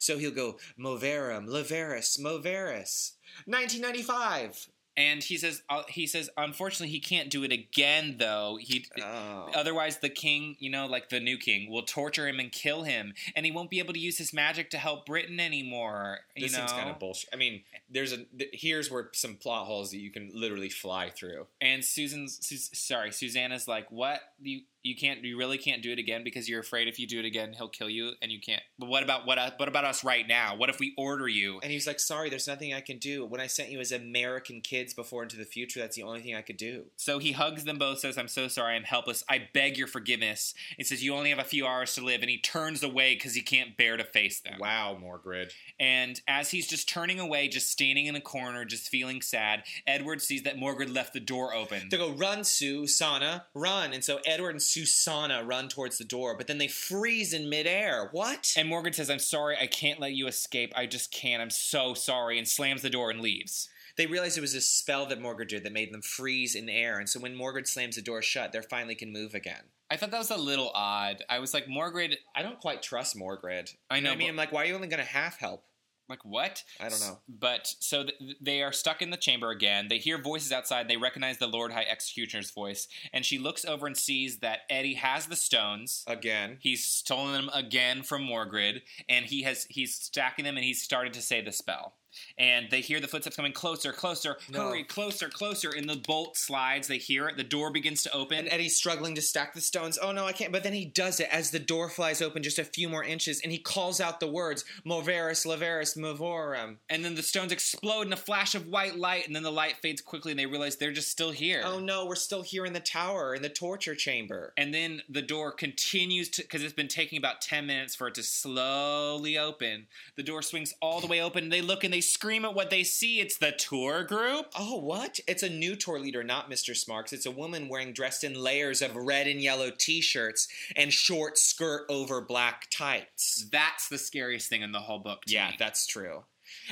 So 0.01 0.19
he'll 0.19 0.31
go 0.31 0.59
Movarum, 0.79 1.49
Lovaris, 1.49 2.21
Movaris. 2.21 3.13
1995. 3.47 4.69
And 4.99 5.23
he 5.23 5.37
says, 5.39 5.63
uh, 5.71 5.85
he 5.89 6.09
says, 6.09 6.29
unfortunately, 6.37 6.89
he 6.89 6.99
can't 6.99 7.31
do 7.31 7.45
it 7.45 7.53
again, 7.53 8.17
though. 8.19 8.59
He, 8.61 8.85
Oh. 9.01 9.49
otherwise, 9.55 9.99
the 9.99 10.09
king, 10.09 10.57
you 10.59 10.71
know, 10.71 10.87
like 10.87 11.09
the 11.09 11.21
new 11.21 11.39
king, 11.39 11.71
will 11.71 11.85
torture 11.85 12.27
him 12.27 12.41
and 12.41 12.51
kill 12.51 12.83
him, 12.83 13.15
and 13.37 13.47
he 13.47 13.53
won't 13.53 13.71
be 13.71 13.79
able 13.79 13.93
to 13.95 14.01
use 14.01 14.19
his 14.19 14.33
magic 14.33 14.71
to 14.71 14.79
help 14.79 15.07
Britain 15.07 15.39
anymore. 15.39 16.19
You 16.35 16.43
This 16.47 16.53
know, 16.53 16.59
seems 16.59 16.73
kind 16.73 16.91
of 16.91 16.99
bullshit. 16.99 17.31
I 17.33 17.37
mean, 17.37 17.63
there's 17.89 18.11
a 18.13 18.25
th- 18.25 18.51
here's 18.53 18.91
where 18.91 19.09
some 19.13 19.37
plot 19.37 19.67
holes 19.69 19.93
that 19.93 19.99
you 19.99 20.11
can 20.11 20.33
literally 20.35 20.69
fly 20.69 21.11
through. 21.11 21.47
And 21.61 21.85
Susan's 21.85 22.45
Sus- 22.45 22.71
sorry, 22.77 23.13
Susanna's 23.13 23.69
like, 23.69 23.91
"What? 23.93 24.21
You 24.43 24.63
you 24.83 24.97
can't 24.97 25.23
you 25.25 25.37
really 25.37 25.59
can't 25.59 25.83
do 25.83 25.93
it 25.93 25.99
again 25.99 26.25
because 26.25 26.49
you're 26.49 26.61
afraid 26.61 26.89
if 26.89 26.99
you 26.99 27.07
do 27.07 27.19
it 27.19 27.25
again 27.25 27.53
he'll 27.53 27.69
kill 27.69 27.91
you 27.91 28.13
and 28.23 28.31
you 28.31 28.41
can't. 28.41 28.63
But 28.79 28.89
what 28.89 29.03
about 29.03 29.27
what 29.27 29.39
uh, 29.39 29.51
what 29.57 29.69
about 29.69 29.85
us 29.85 30.05
right 30.05 30.27
now? 30.27 30.57
What 30.57 30.71
if 30.71 30.79
we 30.79 30.95
order 30.97 31.29
you?" 31.29 31.61
And 31.63 31.73
he's 31.73 31.87
like, 31.87 32.01
"Sorry, 32.01 32.31
there's 32.31 32.47
nothing 32.47 32.73
I 32.73 32.81
can 32.81 32.99
do. 32.99 33.25
When 33.25 33.41
I 33.41 33.47
sent 33.47 33.71
you 33.71 33.81
as 33.81 33.93
American 33.93 34.61
kids 34.61 34.95
before 34.95 35.23
into 35.23 35.37
the 35.37 35.45
future, 35.45 35.81
that's 35.81 35.97
the 35.97 36.03
only 36.03 36.21
thing 36.21 36.35
I 36.35 36.43
could 36.43 36.57
do." 36.57 36.87
So 36.97 37.19
he 37.19 37.33
hugs 37.33 37.65
them 37.65 37.79
both, 37.79 37.99
says, 37.99 38.17
"I'm 38.17 38.29
so 38.29 38.49
sorry, 38.49 38.77
I'm 38.77 38.85
helpless. 38.85 39.25
I 39.29 39.49
beg 39.53 39.77
your 39.77 39.87
forgiveness." 39.87 40.55
He 40.77 40.85
says, 40.85 41.03
"You 41.03 41.15
only 41.15 41.31
have 41.31 41.39
a 41.39 41.45
few 41.45 41.67
hours 41.67 41.95
to 41.95 42.05
live," 42.05 42.21
and 42.21 42.31
he 42.31 42.39
turns 42.39 42.83
away 42.83 43.15
because 43.15 43.35
he 43.35 43.43
can't 43.43 43.77
bear 43.77 43.97
to 43.97 44.05
face 44.05 44.41
them. 44.41 44.59
Wow, 44.59 44.97
Morgred. 45.01 45.53
And 45.81 46.21
as 46.29 46.51
he's 46.51 46.67
just 46.67 46.89
turning 46.89 47.21
away, 47.21 47.49
just 47.49 47.71
standing 47.71 48.07
in 48.07 48.17
a 48.17 48.21
corner, 48.21 48.65
just 48.65 48.89
feeling 48.89 49.23
sad, 49.23 49.65
Edward 49.87 50.23
sees 50.23 50.43
that 50.43 50.57
Morgred 50.57 50.93
left 50.93 51.13
the 51.13 51.21
door 51.21 51.55
open. 51.55 51.89
They 51.89 51.97
go, 51.97 52.11
"Run, 52.11 52.45
Susanna, 52.45 53.47
run!" 53.55 53.93
And 53.93 54.05
so 54.05 54.21
Edward 54.25 54.51
and 54.51 54.63
Susanna 54.69 55.43
run 55.45 55.69
towards 55.69 55.99
the 55.99 56.05
door, 56.05 56.37
but 56.37 56.47
then 56.47 56.59
they 56.59 56.69
freeze 56.69 57.33
in 57.33 57.49
midair. 57.49 58.09
What? 58.13 58.53
And 58.57 58.69
Morgan 58.69 58.93
says, 58.93 59.11
I'm 59.11 59.19
sorry, 59.19 59.57
I 59.61 59.67
can't 59.67 60.01
let 60.01 60.13
you 60.13 60.27
escape. 60.27 60.73
I 60.77 60.87
just 60.87 61.11
can't. 61.11 61.43
I'm 61.43 61.51
so 61.51 61.95
sorry. 61.95 62.39
And 62.39 62.47
slams 62.47 62.83
the 62.83 62.91
door 62.91 63.11
and 63.11 63.21
leaves. 63.21 63.69
They 63.97 64.07
realize 64.07 64.39
it 64.39 64.43
was 64.43 64.55
a 64.55 64.61
spell 64.61 65.07
that 65.07 65.21
Morgan 65.21 65.49
did 65.49 65.65
that 65.65 65.73
made 65.73 65.93
them 65.93 66.03
freeze 66.03 66.55
in 66.55 66.69
air, 66.69 67.01
and 67.01 67.09
so 67.09 67.19
when 67.19 67.35
Morgan 67.35 67.65
slams 67.65 67.97
the 67.97 68.03
door 68.03 68.23
shut, 68.23 68.53
they 68.53 68.61
finally 68.63 68.95
can 68.95 69.13
move 69.13 69.35
again. 69.35 69.63
I 69.91 69.97
thought 69.97 70.13
that 70.13 70.19
was 70.19 70.31
a 70.31 70.37
little 70.37 70.71
odd. 70.73 71.25
I 71.29 71.41
was 71.41 71.53
like, 71.53 71.67
Morgred, 71.67 72.15
I 72.37 72.43
don't 72.43 72.61
quite 72.61 72.81
trust 72.81 73.17
Morgred. 73.19 73.75
I 73.91 73.99
know, 73.99 74.13
I 74.13 74.17
mean, 74.17 74.29
but- 74.29 74.31
I'm 74.31 74.37
like, 74.37 74.53
why 74.53 74.63
are 74.63 74.67
you 74.67 74.75
only 74.77 74.87
going 74.87 75.03
to 75.03 75.11
half 75.11 75.39
help? 75.41 75.65
Like, 76.09 76.25
what? 76.25 76.63
I 76.81 76.89
don't 76.89 77.01
know. 77.01 77.19
But 77.29 77.75
so 77.81 78.05
th- 78.05 78.37
they 78.41 78.63
are 78.63 78.73
stuck 78.73 79.03
in 79.03 79.11
the 79.11 79.17
chamber 79.17 79.51
again. 79.51 79.89
They 79.89 79.99
hear 79.99 80.21
voices 80.21 80.53
outside. 80.53 80.89
They 80.89 80.97
recognize 80.97 81.39
the 81.39 81.47
Lord 81.47 81.73
High 81.73 81.87
Executioner's 81.89 82.51
voice. 82.51 82.89
And 83.13 83.25
she 83.25 83.39
looks 83.39 83.65
over 83.65 83.87
and 83.87 83.97
sees 83.97 84.39
that 84.39 84.61
Eddie 84.71 84.95
has 84.95 85.27
the 85.27 85.37
stones. 85.37 86.05
Again. 86.07 86.59
He's 86.61 86.85
stolen 86.85 87.33
them 87.33 87.51
again 87.53 88.03
from 88.03 88.23
Morgred, 88.23 88.83
and 89.09 89.27
he 89.27 89.43
has 89.43 89.67
he's 89.69 89.95
stacking 89.95 90.45
them, 90.45 90.57
and 90.57 90.65
he's 90.65 90.83
started 90.83 91.13
to 91.15 91.23
say 91.23 91.41
the 91.41 91.53
spell. 91.53 91.95
And 92.39 92.69
they 92.71 92.81
hear 92.81 93.01
the 93.01 93.09
footsteps 93.09 93.37
coming 93.37 93.53
closer, 93.53 93.93
closer, 93.93 94.37
No. 94.51 94.69
hurry, 94.69 94.85
closer, 94.85 95.29
closer. 95.29 95.71
And 95.71 95.89
the 95.89 95.97
bolt 95.97 96.37
slides. 96.37 96.89
They 96.89 96.99
hear 96.99 97.29
it. 97.29 97.37
The 97.37 97.45
door 97.45 97.71
begins 97.71 98.03
to 98.05 98.13
open. 98.13 98.39
And 98.39 98.49
Eddie's 98.49 98.77
struggling 98.77 99.15
to 99.15 99.23
stack 99.23 99.55
the 99.55 99.61
stones. 99.61 99.99
Oh 100.01 100.13
no, 100.13 100.27
I 100.27 100.33
can't. 100.33 100.53
But 100.53 100.63
then 100.63 100.73
he 100.73 100.85
does 100.85 101.21
it 101.21 101.29
as 101.31 101.51
the 101.51 101.59
door 101.59 101.89
flies 101.89 102.23
open 102.23 102.43
just 102.43 102.59
a 102.59 102.65
few 102.65 102.89
more 102.89 103.05
inches, 103.05 103.41
and 103.43 103.53
he 103.53 103.59
calls 103.59 104.01
out 104.01 104.21
the 104.21 104.27
words 104.27 104.65
Moveris, 104.87 105.47
Leveris, 105.47 105.97
Movorum. 105.97 106.77
And 106.89 107.05
then 107.05 107.15
the 107.15 107.23
stones 107.23 107.53
explode 107.53 108.07
in 108.07 108.13
a 108.13 108.17
flash 108.17 108.55
of 108.55 108.67
white 108.67 108.97
light, 108.97 109.27
and 109.27 109.35
then 109.37 109.43
the 109.43 109.53
light 109.53 109.77
fades 109.83 110.01
quickly, 110.01 110.33
and 110.33 110.39
they 110.39 110.47
realize 110.47 110.77
they're 110.77 110.93
just 110.93 111.11
still 111.11 111.31
here. 111.31 111.63
Oh 111.65 111.79
no, 111.79 112.07
we're 112.07 112.15
still 112.15 112.43
here 112.43 112.65
in 112.65 112.73
the 112.73 112.81
tower, 112.81 113.35
in 113.35 113.43
the 113.43 113.49
torture 113.49 113.95
chamber. 113.95 114.53
And 114.57 114.73
then 114.73 115.03
the 115.09 115.23
door 115.23 115.53
continues 115.53 116.29
to, 116.31 116.43
because 116.43 116.63
it's 116.63 116.73
been 116.73 116.89
taking 116.89 117.19
about 117.19 117.41
10 117.41 117.67
minutes 117.67 117.95
for 117.95 118.09
it 118.09 118.15
to 118.15 118.23
slowly 118.23 119.39
open. 119.39 119.87
The 120.17 120.23
door 120.23 120.43
swings 120.43 120.75
all 120.81 121.01
the 121.01 121.07
way 121.07 121.21
open, 121.21 121.45
and 121.45 121.53
they 121.53 121.63
look 121.63 121.85
and 121.85 121.93
they 121.93 121.98
they 121.99 122.03
scream 122.03 122.45
at 122.45 122.55
what 122.55 122.71
they 122.71 122.85
see. 122.85 123.19
It's 123.19 123.39
the 123.39 123.51
tour 123.51 124.05
group. 124.05 124.47
Oh, 124.57 124.77
what? 124.77 125.19
It's 125.27 125.43
a 125.43 125.49
new 125.49 125.75
tour 125.75 125.99
leader, 125.99 126.23
not 126.23 126.49
Mr. 126.49 126.77
Smarks. 126.77 127.13
It's 127.13 127.27
a 127.27 127.31
woman 127.33 127.69
wearing 127.69 127.93
dressed 127.93 128.23
in 128.23 128.35
layers 128.35 128.81
of 128.83 128.95
red 128.95 129.27
and 129.27 129.43
yellow 129.43 129.73
t-shirts 129.77 130.47
and 130.77 130.93
short 130.93 131.39
skirt 131.39 131.87
over 131.89 132.21
black 132.21 132.69
tights. 132.71 133.49
That's 133.51 133.89
the 133.89 133.99
scariest 133.99 134.49
thing 134.49 134.63
in 134.63 134.71
the 134.71 134.79
whole 134.79 135.01
book. 135.01 135.25
Yeah, 135.27 135.49
me. 135.49 135.57
that's 135.59 135.89
true. 135.89 136.23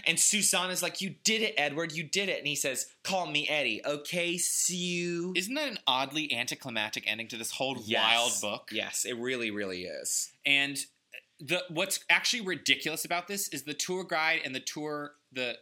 And 0.06 0.18
Susan 0.20 0.70
is 0.70 0.80
like, 0.80 1.00
"You 1.00 1.16
did 1.24 1.42
it, 1.42 1.54
Edward. 1.58 1.90
You 1.90 2.04
did 2.04 2.28
it." 2.28 2.38
And 2.38 2.46
he 2.46 2.54
says, 2.54 2.86
"Call 3.02 3.26
me 3.26 3.48
Eddie, 3.48 3.84
okay, 3.84 4.38
Sue." 4.38 5.32
Isn't 5.36 5.54
that 5.54 5.68
an 5.68 5.80
oddly 5.88 6.32
anticlimactic 6.32 7.02
ending 7.08 7.26
to 7.28 7.36
this 7.36 7.50
whole 7.50 7.82
Yes. 7.84 8.02
wild 8.04 8.40
book? 8.40 8.70
Yes, 8.72 9.04
it 9.04 9.16
really, 9.16 9.50
really 9.50 9.86
is. 9.86 10.30
And 10.46 10.78
the 11.40 11.62
what's 11.68 12.00
actually 12.08 12.42
ridiculous 12.42 13.04
about 13.04 13.28
this 13.28 13.48
is 13.48 13.62
the 13.62 13.74
tour 13.74 14.04
guide 14.04 14.40
and 14.44 14.54
the 14.54 14.60
tour 14.60 15.12
the 15.32 15.56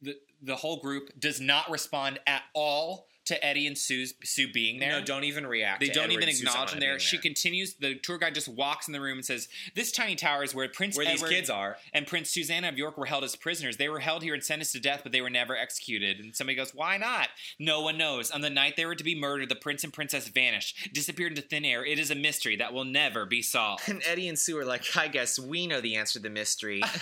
the 0.00 0.16
the 0.42 0.56
whole 0.56 0.80
group 0.80 1.10
does 1.18 1.40
not 1.40 1.70
respond 1.70 2.18
at 2.26 2.42
all 2.54 3.06
to 3.26 3.44
Eddie 3.44 3.66
and 3.66 3.78
Sue's 3.78 4.14
Sue 4.24 4.52
being 4.52 4.80
there. 4.80 4.92
No, 4.92 5.04
don't 5.04 5.24
even 5.24 5.46
react. 5.46 5.80
They 5.80 5.88
don't 5.88 6.10
Edward 6.10 6.24
even 6.24 6.28
acknowledge 6.28 6.72
him 6.72 6.80
there. 6.80 6.98
She 6.98 7.18
continues. 7.18 7.74
The 7.74 7.94
tour 7.94 8.18
guide 8.18 8.34
just 8.34 8.48
walks 8.48 8.88
in 8.88 8.92
the 8.92 9.00
room 9.00 9.18
and 9.18 9.24
says, 9.24 9.48
"This 9.74 9.92
tiny 9.92 10.16
tower 10.16 10.42
is 10.42 10.54
where 10.54 10.68
Prince 10.68 10.96
where 10.96 11.06
these 11.06 11.22
kids 11.22 11.50
are. 11.50 11.76
and 11.92 12.06
Prince 12.06 12.30
Susanna 12.30 12.68
of 12.68 12.78
York 12.78 12.98
were 12.98 13.06
held 13.06 13.24
as 13.24 13.36
prisoners. 13.36 13.76
They 13.76 13.88
were 13.88 14.00
held 14.00 14.22
here 14.22 14.34
and 14.34 14.42
sentenced 14.42 14.72
to 14.72 14.80
death, 14.80 15.00
but 15.02 15.12
they 15.12 15.20
were 15.20 15.30
never 15.30 15.56
executed." 15.56 16.18
And 16.18 16.34
somebody 16.34 16.56
goes, 16.56 16.74
"Why 16.74 16.96
not?" 16.96 17.28
No 17.58 17.80
one 17.80 17.96
knows. 17.98 18.30
On 18.30 18.40
the 18.40 18.50
night 18.50 18.76
they 18.76 18.86
were 18.86 18.94
to 18.94 19.04
be 19.04 19.14
murdered, 19.14 19.48
the 19.48 19.56
prince 19.56 19.84
and 19.84 19.92
princess 19.92 20.28
vanished, 20.28 20.92
disappeared 20.92 21.32
into 21.32 21.42
thin 21.42 21.64
air. 21.64 21.84
It 21.84 21.98
is 21.98 22.10
a 22.10 22.14
mystery 22.14 22.56
that 22.56 22.72
will 22.72 22.84
never 22.84 23.24
be 23.26 23.42
solved. 23.42 23.88
And 23.88 24.02
Eddie 24.06 24.28
and 24.28 24.38
Sue 24.38 24.58
are 24.58 24.64
like, 24.64 24.96
"I 24.96 25.08
guess 25.08 25.38
we 25.38 25.66
know 25.66 25.80
the 25.80 25.96
answer 25.96 26.18
to 26.18 26.22
the 26.22 26.30
mystery." 26.30 26.82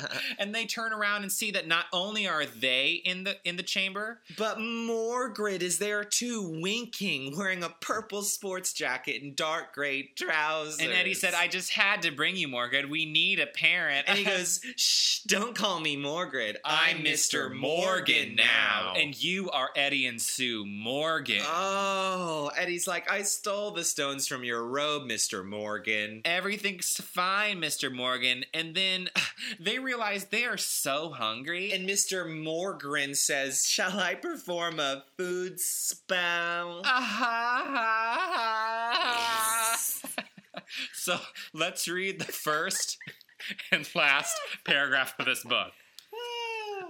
and 0.38 0.54
they 0.54 0.66
turn 0.66 0.92
around 0.92 1.22
and 1.22 1.32
see 1.32 1.50
that 1.52 1.66
not 1.66 1.86
only 1.92 2.26
are 2.26 2.44
they 2.44 3.00
in 3.04 3.24
the 3.24 3.36
in 3.44 3.56
the 3.56 3.62
chamber, 3.62 4.20
But 4.36 4.58
Morgred 5.60 5.62
is 5.62 5.78
there 5.78 6.04
too, 6.04 6.60
winking, 6.62 7.36
wearing 7.36 7.62
a 7.62 7.68
purple 7.68 8.22
sports 8.22 8.72
jacket 8.72 9.22
and 9.22 9.36
dark 9.36 9.74
gray 9.74 10.10
trousers. 10.16 10.80
and 10.80 10.92
Eddie 10.92 11.14
said, 11.14 11.34
"I 11.34 11.48
just 11.48 11.72
had 11.72 12.02
to 12.02 12.10
bring 12.10 12.36
you, 12.36 12.48
Morgan. 12.48 12.88
We 12.90 13.04
need 13.06 13.38
a 13.40 13.46
parent." 13.46 14.08
And 14.08 14.18
he 14.18 14.24
goes, 14.36 14.60
Shh, 14.76 15.20
don't 15.26 15.54
call 15.54 15.80
me 15.80 15.96
Morgred. 15.96 16.56
I'm 16.64 16.98
Mr. 16.98 17.54
Morgan 17.54 18.36
now. 18.36 18.94
and 18.96 19.20
you 19.22 19.50
are 19.50 19.70
Eddie 19.76 20.06
and 20.06 20.20
Sue 20.20 20.64
Morgan. 20.66 21.42
Oh, 21.44 22.50
Eddie's 22.56 22.86
like, 22.86 23.10
I 23.10 23.22
stole 23.22 23.72
the 23.72 23.84
stones 23.84 24.26
from 24.26 24.44
your 24.44 24.64
robe, 24.64 25.02
Mr. 25.02 25.44
Morgan. 25.44 26.22
Everything's 26.24 26.96
fine, 26.96 27.60
Mr. 27.60 27.92
Morgan. 27.92 28.44
And 28.54 28.74
then 28.74 29.08
they 29.60 29.78
realize 29.78 30.26
they 30.26 30.44
are 30.44 30.56
so 30.56 31.10
hungry. 31.10 31.72
And 31.72 31.88
Mr. 31.88 32.28
Morgan 32.42 33.14
says, 33.14 33.68
Shall 33.68 33.98
I 33.98 34.14
perform 34.14 34.80
a 34.80 35.04
food 35.18 35.49
spell? 35.58 36.82
Uh-huh. 36.84 38.20
so 40.92 41.18
let's 41.52 41.88
read 41.88 42.20
the 42.20 42.32
first 42.32 42.98
and 43.72 43.88
last 43.94 44.36
paragraph 44.64 45.14
of 45.18 45.26
this 45.26 45.42
book. 45.42 45.72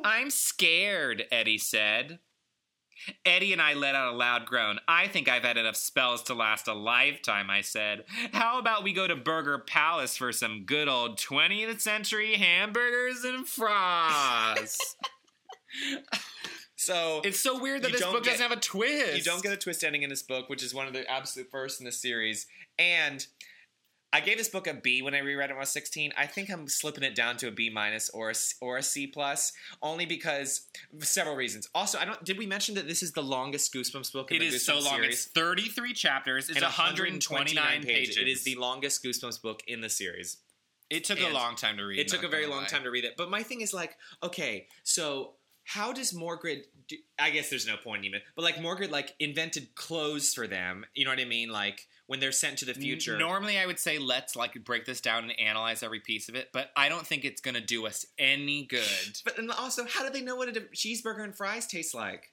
I'm 0.05 0.31
scared, 0.31 1.25
Eddie 1.31 1.59
said. 1.59 2.19
Eddie 3.25 3.53
and 3.53 3.63
I 3.63 3.75
let 3.75 3.95
out 3.95 4.13
a 4.13 4.17
loud 4.17 4.47
groan. 4.47 4.79
I 4.87 5.09
think 5.09 5.29
I've 5.29 5.43
had 5.43 5.57
enough 5.57 5.77
spells 5.77 6.23
to 6.25 6.35
last 6.35 6.69
a 6.69 6.75
lifetime, 6.75 7.49
I 7.49 7.63
said. 7.63 8.05
How 8.33 8.59
about 8.59 8.85
we 8.85 8.93
go 8.93 9.07
to 9.07 9.17
Burger 9.17 9.59
Palace 9.59 10.17
for 10.17 10.33
some 10.33 10.65
good 10.67 10.89
old 10.89 11.19
20th 11.19 11.81
century 11.81 12.35
hamburgers 12.35 13.25
and 13.25 13.47
fries? 13.47 14.79
So 16.81 17.21
it's 17.25 17.39
so 17.39 17.61
weird 17.61 17.83
that 17.83 17.93
this 17.93 18.01
book 18.01 18.25
get- 18.25 18.31
doesn't 18.31 18.49
have 18.49 18.57
a 18.57 18.61
twist. 18.61 19.15
You 19.15 19.23
don't 19.23 19.43
get 19.43 19.53
a 19.53 19.57
twist 19.59 19.85
ending 19.85 20.03
in 20.03 20.09
this 20.09 20.23
book, 20.23 20.49
which 20.49 20.63
is 20.63 20.73
one 20.73 20.87
of 20.87 20.95
the 20.95 21.07
absolute 21.11 21.51
first 21.51 21.79
in 21.79 21.85
the 21.85 21.93
series. 21.93 22.47
And 22.79 23.27
I 24.15 24.21
gave 24.21 24.39
this 24.39 24.49
book 24.49 24.67
a 24.67 24.73
B 24.73 25.03
when 25.03 25.15
I 25.15 25.19
reread 25.19 25.51
it 25.51 25.53
when 25.53 25.59
I 25.59 25.61
was 25.61 25.69
16. 25.69 26.15
I 26.17 26.27
think 26.27 26.49
I'm 26.49 26.69
slipping 26.69 27.05
it 27.05 27.15
down 27.15 27.37
to 27.37 27.49
a 27.49 27.51
B 27.51 27.69
minus 27.69 28.09
or 28.09 28.31
a, 28.31 28.35
C- 28.35 28.57
or 28.63 28.79
a 28.79 28.83
C 28.83 29.07
plus, 29.07 29.53
only 29.83 30.07
because 30.07 30.69
several 31.01 31.37
reasons. 31.37 31.69
Also, 31.75 31.99
I 31.99 32.07
don't. 32.07 32.25
Did 32.25 32.39
we 32.39 32.47
mention 32.47 32.75
that 32.77 32.89
this 32.89 33.03
is 33.03 33.13
the 33.13 33.23
longest 33.23 33.75
Goosebumps 33.75 34.11
book? 34.11 34.31
In 34.31 34.39
It 34.39 34.41
the 34.41 34.47
is 34.57 34.65
so 34.65 34.77
long. 34.79 34.95
Series? 34.95 35.27
It's 35.27 35.33
33 35.33 35.93
chapters. 35.93 36.49
It's 36.49 36.57
And 36.57 36.65
129 36.65 37.83
pages. 37.85 38.17
It 38.17 38.27
is 38.27 38.43
the 38.43 38.55
longest 38.55 39.05
Goosebumps 39.05 39.43
book 39.43 39.63
in 39.67 39.83
the 39.83 39.91
series. 39.91 40.39
It 40.89 41.05
took 41.05 41.21
a 41.21 41.29
long 41.29 41.57
time 41.57 41.77
to 41.77 41.85
read. 41.85 42.01
It 42.01 42.09
took 42.09 42.25
a 42.25 42.29
very 42.29 42.47
long 42.47 42.63
lie. 42.63 42.67
time 42.69 42.85
to 42.85 42.91
read 42.91 43.05
it. 43.05 43.17
But 43.19 43.31
my 43.31 43.43
thing 43.43 43.61
is 43.61 43.75
like, 43.75 43.97
okay, 44.25 44.67
so 44.83 45.35
how 45.71 45.93
does 45.93 46.13
Morgred 46.13 46.63
do, 46.89 46.97
I 47.17 47.31
guess 47.31 47.49
there's 47.49 47.67
no 47.67 47.77
point 47.77 48.05
even. 48.05 48.21
But 48.35 48.43
like 48.43 48.57
Morgred 48.57 48.91
like 48.91 49.15
invented 49.21 49.77
clothes 49.77 50.35
for 50.35 50.49
them. 50.49 50.85
You 50.95 51.05
know 51.05 51.13
what 51.13 51.21
I 51.21 51.25
mean? 51.25 51.49
Like 51.49 51.87
when 52.09 52.19
they're 52.19 52.33
sent 52.33 52.59
to 52.59 52.65
the 52.65 52.75
future. 52.75 53.17
Normally, 53.17 53.57
I 53.57 53.67
would 53.67 53.79
say 53.79 53.99
let's 53.99 54.35
like 54.35 54.65
break 54.65 54.85
this 54.85 55.01
down 55.01 55.23
and 55.23 55.39
analyze 55.39 55.85
every 55.85 56.01
piece 56.01 56.29
of 56.29 56.35
it, 56.35 56.49
but 56.53 56.71
I 56.77 56.89
don't 56.89 57.07
think 57.07 57.25
it's 57.25 57.41
gonna 57.41 57.61
do 57.61 57.87
us 57.87 58.05
any 58.19 58.67
good. 58.67 59.21
but 59.25 59.39
and 59.39 59.49
also, 59.53 59.85
how 59.85 60.05
do 60.05 60.11
they 60.11 60.25
know 60.25 60.35
what 60.35 60.49
a 60.49 60.61
cheeseburger 60.61 61.23
and 61.23 61.37
fries 61.37 61.69
taste 61.69 61.95
like? 61.95 62.33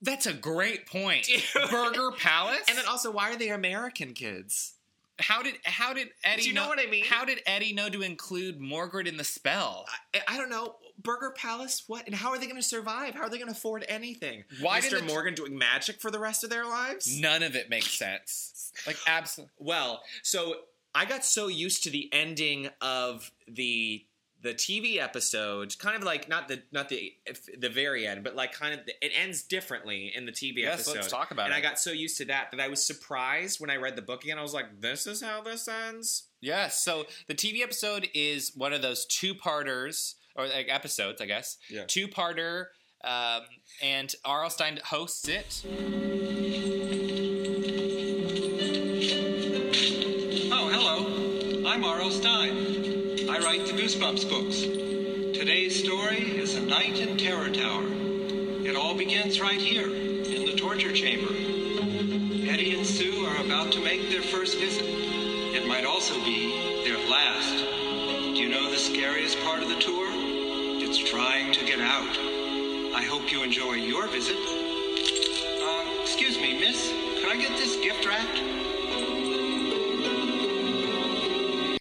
That's 0.00 0.26
a 0.26 0.32
great 0.32 0.86
point. 0.86 1.28
Burger 1.70 2.12
Palace, 2.16 2.62
And 2.68 2.78
then 2.78 2.86
also, 2.88 3.10
why 3.10 3.32
are 3.32 3.36
they 3.36 3.50
American 3.50 4.14
kids? 4.14 4.74
how 5.18 5.42
did 5.42 5.54
how 5.64 5.92
did 5.92 6.08
Eddie? 6.24 6.42
Do 6.42 6.48
you 6.48 6.54
know 6.54 6.68
what 6.68 6.78
I 6.78 6.86
mean? 6.86 7.04
How 7.04 7.24
did 7.24 7.40
Eddie 7.46 7.72
know 7.72 7.88
to 7.88 8.02
include 8.02 8.60
Morgred 8.60 9.06
in 9.06 9.16
the 9.16 9.24
spell? 9.24 9.86
I, 10.14 10.20
I 10.28 10.36
don't 10.36 10.50
know. 10.50 10.76
Burger 10.98 11.32
Palace? 11.36 11.84
What? 11.86 12.06
And 12.06 12.14
how 12.14 12.30
are 12.30 12.38
they 12.38 12.46
going 12.46 12.56
to 12.56 12.62
survive? 12.62 13.14
How 13.14 13.22
are 13.22 13.28
they 13.30 13.38
going 13.38 13.48
to 13.50 13.56
afford 13.56 13.84
anything? 13.88 14.44
Why 14.60 14.78
is 14.78 14.86
Mr. 14.86 14.90
did 14.90 15.02
the- 15.02 15.06
Morgan 15.12 15.34
doing 15.34 15.56
magic 15.56 16.00
for 16.00 16.10
the 16.10 16.18
rest 16.18 16.44
of 16.44 16.50
their 16.50 16.64
lives? 16.64 17.18
None 17.20 17.42
of 17.42 17.54
it 17.56 17.70
makes 17.70 17.90
sense. 17.92 18.72
Like 18.86 18.96
absolutely. 19.06 19.52
Well, 19.58 20.02
so 20.22 20.56
I 20.94 21.04
got 21.04 21.24
so 21.24 21.48
used 21.48 21.84
to 21.84 21.90
the 21.90 22.08
ending 22.12 22.68
of 22.80 23.30
the 23.48 24.04
the 24.40 24.52
TV 24.54 24.96
episode, 24.98 25.78
kind 25.78 25.94
of 25.94 26.02
like 26.02 26.28
not 26.28 26.48
the 26.48 26.60
not 26.72 26.88
the 26.88 27.12
the 27.58 27.68
very 27.68 28.08
end, 28.08 28.24
but 28.24 28.34
like 28.34 28.52
kind 28.52 28.74
of 28.74 28.84
the, 28.86 28.92
it 29.00 29.12
ends 29.16 29.42
differently 29.44 30.12
in 30.16 30.26
the 30.26 30.32
TV 30.32 30.56
Yes, 30.56 30.74
episode. 30.80 30.94
let's 30.96 31.06
talk 31.08 31.30
about 31.30 31.46
and 31.46 31.54
it. 31.54 31.58
I 31.58 31.60
got 31.60 31.78
so 31.78 31.92
used 31.92 32.16
to 32.18 32.24
that 32.24 32.50
that 32.50 32.58
I 32.58 32.66
was 32.66 32.84
surprised 32.84 33.60
when 33.60 33.70
I 33.70 33.76
read 33.76 33.94
the 33.94 34.02
book 34.02 34.24
again. 34.24 34.38
I 34.38 34.42
was 34.42 34.52
like, 34.52 34.80
"This 34.80 35.06
is 35.06 35.22
how 35.22 35.42
this 35.42 35.68
ends." 35.68 36.24
Yes. 36.40 36.82
So 36.82 37.06
the 37.28 37.34
TV 37.36 37.62
episode 37.62 38.08
is 38.14 38.50
one 38.56 38.72
of 38.72 38.82
those 38.82 39.06
two-parters 39.06 40.16
or 40.36 40.46
like 40.46 40.68
episodes, 40.68 41.20
I 41.20 41.26
guess. 41.26 41.56
Yeah. 41.70 41.84
Two-parter, 41.86 42.66
um, 43.04 43.42
and 43.82 44.14
R.L. 44.24 44.50
Stine 44.50 44.78
hosts 44.84 45.28
it. 45.28 45.62
Oh, 50.54 50.68
hello. 50.70 51.66
I'm 51.68 51.84
R.L. 51.84 52.10
Stine. 52.10 53.28
I 53.28 53.38
write 53.38 53.66
the 53.66 53.72
Goosebumps 53.72 54.28
books. 54.28 54.62
Today's 55.36 55.82
story 55.82 56.38
is 56.38 56.54
A 56.54 56.60
Night 56.60 56.98
in 56.98 57.16
Terror 57.16 57.50
Tower. 57.50 57.84
It 58.64 58.76
all 58.76 58.94
begins 58.96 59.40
right 59.40 59.60
here, 59.60 59.86
in 59.88 60.46
the 60.46 60.54
torture 60.56 60.92
chamber. 60.92 61.32
Eddie 62.48 62.76
and 62.76 62.86
Sue 62.86 63.24
are 63.24 63.44
about 63.44 63.72
to 63.72 63.80
make 63.80 64.10
their 64.10 64.22
first 64.22 64.58
visit. 64.58 64.84
It 64.84 65.66
might 65.66 65.84
also 65.84 66.14
be 66.24 66.84
their 66.84 66.98
last. 67.08 67.56
Do 67.56 68.36
you 68.36 68.48
know 68.48 68.70
the 68.70 68.78
scariest 68.78 69.38
part 69.40 69.62
of 69.62 69.68
the 69.68 69.80
tour? 69.80 70.11
It's 71.14 71.20
trying 71.20 71.52
to 71.52 71.64
get 71.66 71.78
out. 71.78 72.08
I 72.96 73.02
hope 73.06 73.30
you 73.30 73.42
enjoy 73.42 73.74
your 73.74 74.06
visit. 74.08 74.34
Uh, 74.34 76.00
excuse 76.00 76.38
me, 76.38 76.58
miss. 76.58 76.88
Could 77.20 77.30
I 77.30 77.36
get 77.36 77.50
this 77.50 77.76
gift 77.82 78.06
wrapped? 78.06 78.38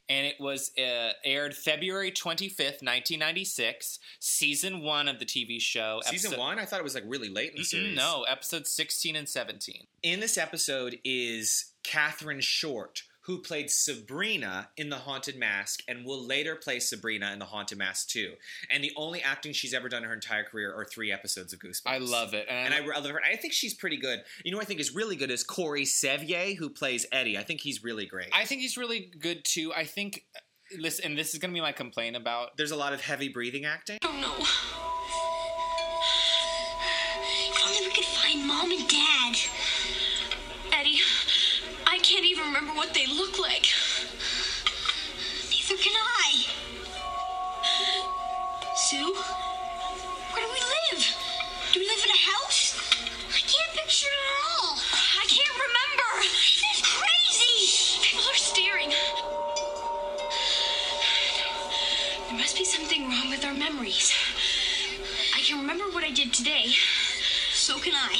and 0.09 0.27
it 0.27 0.35
was 0.41 0.71
uh, 0.77 1.11
aired 1.23 1.55
February 1.55 2.11
25th, 2.11 2.83
1996, 2.83 3.99
season 4.19 4.81
one 4.81 5.07
of 5.07 5.19
the 5.19 5.25
TV 5.25 5.61
show. 5.61 6.01
Season 6.03 6.31
episode- 6.33 6.39
one, 6.41 6.59
I 6.59 6.65
thought 6.65 6.81
it 6.81 6.83
was 6.83 6.95
like 6.95 7.05
really 7.07 7.29
late 7.29 7.51
in 7.51 7.55
the 7.55 7.61
Mm-mm, 7.61 7.65
series. 7.65 7.95
no, 7.95 8.23
episodes 8.23 8.69
16 8.71 9.15
and 9.15 9.29
17. 9.29 9.87
In 10.03 10.19
this 10.19 10.37
episode 10.37 10.99
is 11.05 11.71
Kathryn 11.85 12.41
Short, 12.43 13.03
who 13.21 13.39
played 13.39 13.69
Sabrina 13.69 14.69
in 14.77 14.89
The 14.89 14.97
Haunted 14.97 15.37
Mask 15.37 15.81
and 15.87 16.05
will 16.05 16.25
later 16.25 16.55
play 16.55 16.79
Sabrina 16.79 17.31
in 17.31 17.39
The 17.39 17.45
Haunted 17.45 17.77
Mask 17.77 18.09
2. 18.09 18.33
And 18.71 18.83
the 18.83 18.91
only 18.95 19.21
acting 19.21 19.53
she's 19.53 19.73
ever 19.73 19.89
done 19.89 20.03
in 20.03 20.09
her 20.09 20.15
entire 20.15 20.43
career 20.43 20.73
are 20.73 20.85
three 20.85 21.11
episodes 21.11 21.53
of 21.53 21.59
Goosebumps. 21.59 21.87
I 21.87 21.99
love 21.99 22.33
it. 22.33 22.47
And 22.49 22.73
I, 22.73 22.79
I 22.79 22.99
love 22.99 23.11
her. 23.11 23.21
I 23.21 23.35
think 23.35 23.53
she's 23.53 23.73
pretty 23.73 23.97
good. 23.97 24.23
You 24.43 24.51
know 24.51 24.57
who 24.57 24.61
I 24.61 24.65
think 24.65 24.79
is 24.79 24.95
really 24.95 25.15
good 25.15 25.29
is 25.29 25.43
Corey 25.43 25.85
Sevier, 25.85 26.55
who 26.55 26.69
plays 26.69 27.05
Eddie. 27.11 27.37
I 27.37 27.43
think 27.43 27.61
he's 27.61 27.83
really 27.83 28.05
great. 28.05 28.29
I 28.33 28.45
think 28.45 28.61
he's 28.61 28.77
really 28.77 29.11
good 29.19 29.45
too. 29.45 29.71
I 29.75 29.85
think, 29.85 30.25
uh, 30.35 30.39
listen, 30.79 31.05
and 31.05 31.17
this 31.17 31.33
is 31.33 31.39
going 31.39 31.51
to 31.51 31.55
be 31.55 31.61
my 31.61 31.71
complaint 31.71 32.15
about. 32.15 32.57
There's 32.57 32.71
a 32.71 32.75
lot 32.77 32.93
of 32.93 33.01
heavy 33.01 33.29
breathing 33.29 33.65
acting. 33.65 33.99
Oh 34.03 34.17
no. 34.19 34.90
Memories. 63.81 64.13
I 65.35 65.39
can 65.41 65.59
remember 65.59 65.85
what 65.85 66.03
I 66.03 66.11
did 66.11 66.33
today. 66.33 66.65
So 67.53 67.79
can 67.79 67.93
I. 67.95 68.15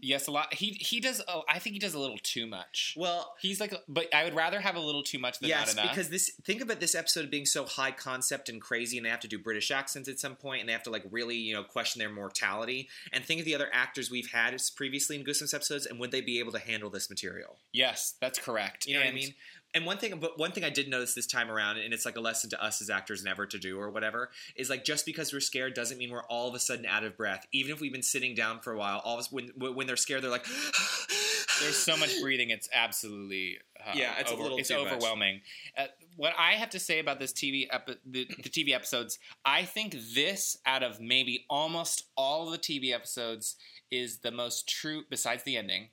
Yes, 0.00 0.28
a 0.28 0.30
lot. 0.30 0.54
He 0.54 0.76
he 0.80 1.00
does. 1.00 1.20
Oh, 1.26 1.42
I 1.48 1.58
think 1.58 1.74
he 1.74 1.80
does 1.80 1.94
a 1.94 1.98
little 1.98 2.18
too 2.22 2.46
much. 2.46 2.94
Well, 2.96 3.34
He's 3.40 3.60
like, 3.60 3.74
but 3.88 4.12
I 4.14 4.24
would 4.24 4.34
rather 4.34 4.60
have 4.60 4.76
a 4.76 4.80
little 4.80 5.02
too 5.02 5.18
much 5.18 5.40
than 5.40 5.48
yes, 5.48 5.66
not 5.66 5.72
enough. 5.72 5.84
Yes, 5.86 5.94
because 5.94 6.08
this 6.10 6.30
think 6.44 6.62
about 6.62 6.78
this 6.78 6.94
episode 6.94 7.30
being 7.30 7.46
so 7.46 7.64
high 7.64 7.90
concept 7.90 8.48
and 8.48 8.60
crazy, 8.60 8.96
and 8.96 9.04
they 9.04 9.10
have 9.10 9.20
to 9.20 9.28
do 9.28 9.38
British 9.38 9.70
accents 9.70 10.08
at 10.08 10.20
some 10.20 10.36
point, 10.36 10.60
and 10.60 10.68
they 10.68 10.72
have 10.72 10.84
to 10.84 10.90
like 10.90 11.04
really 11.10 11.36
you 11.36 11.52
know 11.52 11.64
question 11.64 11.98
their 11.98 12.10
mortality. 12.10 12.88
And 13.12 13.24
think 13.24 13.40
of 13.40 13.44
the 13.44 13.54
other 13.54 13.68
actors 13.72 14.10
we've 14.10 14.30
had 14.30 14.56
previously 14.76 15.16
in 15.16 15.24
Goosebumps 15.24 15.54
episodes, 15.54 15.86
and 15.86 15.98
would 15.98 16.12
they 16.12 16.20
be 16.20 16.38
able 16.38 16.52
to 16.52 16.60
handle 16.60 16.90
this 16.90 17.10
material? 17.10 17.56
yes, 17.72 18.14
that's 18.20 18.38
correct. 18.38 18.86
You 18.86 18.94
know 18.94 19.00
what 19.00 19.08
I 19.08 19.12
mean? 19.12 19.34
And 19.74 19.84
one 19.84 19.98
thing, 19.98 20.18
but 20.18 20.38
one 20.38 20.52
thing 20.52 20.64
I 20.64 20.70
did 20.70 20.88
notice 20.88 21.14
this 21.14 21.26
time 21.26 21.50
around, 21.50 21.78
and 21.78 21.92
it's 21.92 22.06
like 22.06 22.16
a 22.16 22.20
lesson 22.20 22.48
to 22.50 22.62
us 22.62 22.80
as 22.80 22.88
actors 22.88 23.22
never 23.22 23.46
to 23.46 23.58
do 23.58 23.78
or 23.78 23.90
whatever, 23.90 24.30
is 24.56 24.70
like 24.70 24.84
just 24.84 25.04
because 25.04 25.32
we're 25.32 25.40
scared 25.40 25.74
doesn't 25.74 25.98
mean 25.98 26.10
we're 26.10 26.24
all 26.24 26.48
of 26.48 26.54
a 26.54 26.58
sudden 26.58 26.86
out 26.86 27.04
of 27.04 27.16
breath. 27.16 27.46
Even 27.52 27.72
if 27.72 27.80
we've 27.80 27.92
been 27.92 28.02
sitting 28.02 28.34
down 28.34 28.60
for 28.60 28.72
a 28.72 28.78
while, 28.78 29.00
all 29.04 29.14
of 29.14 29.20
us 29.20 29.30
when 29.30 29.50
when 29.56 29.86
they're 29.86 29.96
scared, 29.96 30.22
they're 30.22 30.30
like, 30.30 30.46
There's 31.60 31.76
so 31.76 31.96
much 31.96 32.20
breathing; 32.20 32.50
it's 32.50 32.68
absolutely 32.72 33.58
uh, 33.80 33.92
Yeah, 33.94 34.14
it's 34.18 34.30
a 34.30 34.34
little 34.34 34.58
it's 34.58 34.70
overwhelming. 34.70 35.40
Uh, 35.76 35.86
what 36.16 36.32
I 36.38 36.52
have 36.52 36.70
to 36.70 36.78
say 36.78 36.98
about 36.98 37.18
this 37.18 37.32
TV 37.32 37.66
epi- 37.70 37.98
the, 38.06 38.26
the 38.42 38.48
TV 38.48 38.72
episodes, 38.72 39.18
I 39.44 39.64
think 39.64 39.96
this 40.14 40.56
out 40.66 40.82
of 40.82 41.00
maybe 41.00 41.46
almost 41.50 42.04
all 42.16 42.46
of 42.46 42.52
the 42.52 42.58
TV 42.58 42.92
episodes 42.92 43.56
is 43.90 44.18
the 44.18 44.30
most 44.30 44.68
true. 44.68 45.02
Besides 45.10 45.42
the 45.42 45.56
ending, 45.56 45.88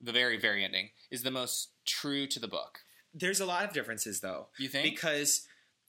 the 0.00 0.12
very 0.12 0.38
very 0.38 0.64
ending 0.64 0.90
is 1.10 1.22
the 1.22 1.30
most 1.30 1.70
true 1.84 2.26
to 2.26 2.38
the 2.38 2.48
book. 2.48 2.80
There's 3.14 3.40
a 3.40 3.46
lot 3.46 3.64
of 3.64 3.72
differences 3.72 4.20
though. 4.20 4.48
You 4.58 4.68
think? 4.68 4.84
Because 4.84 5.46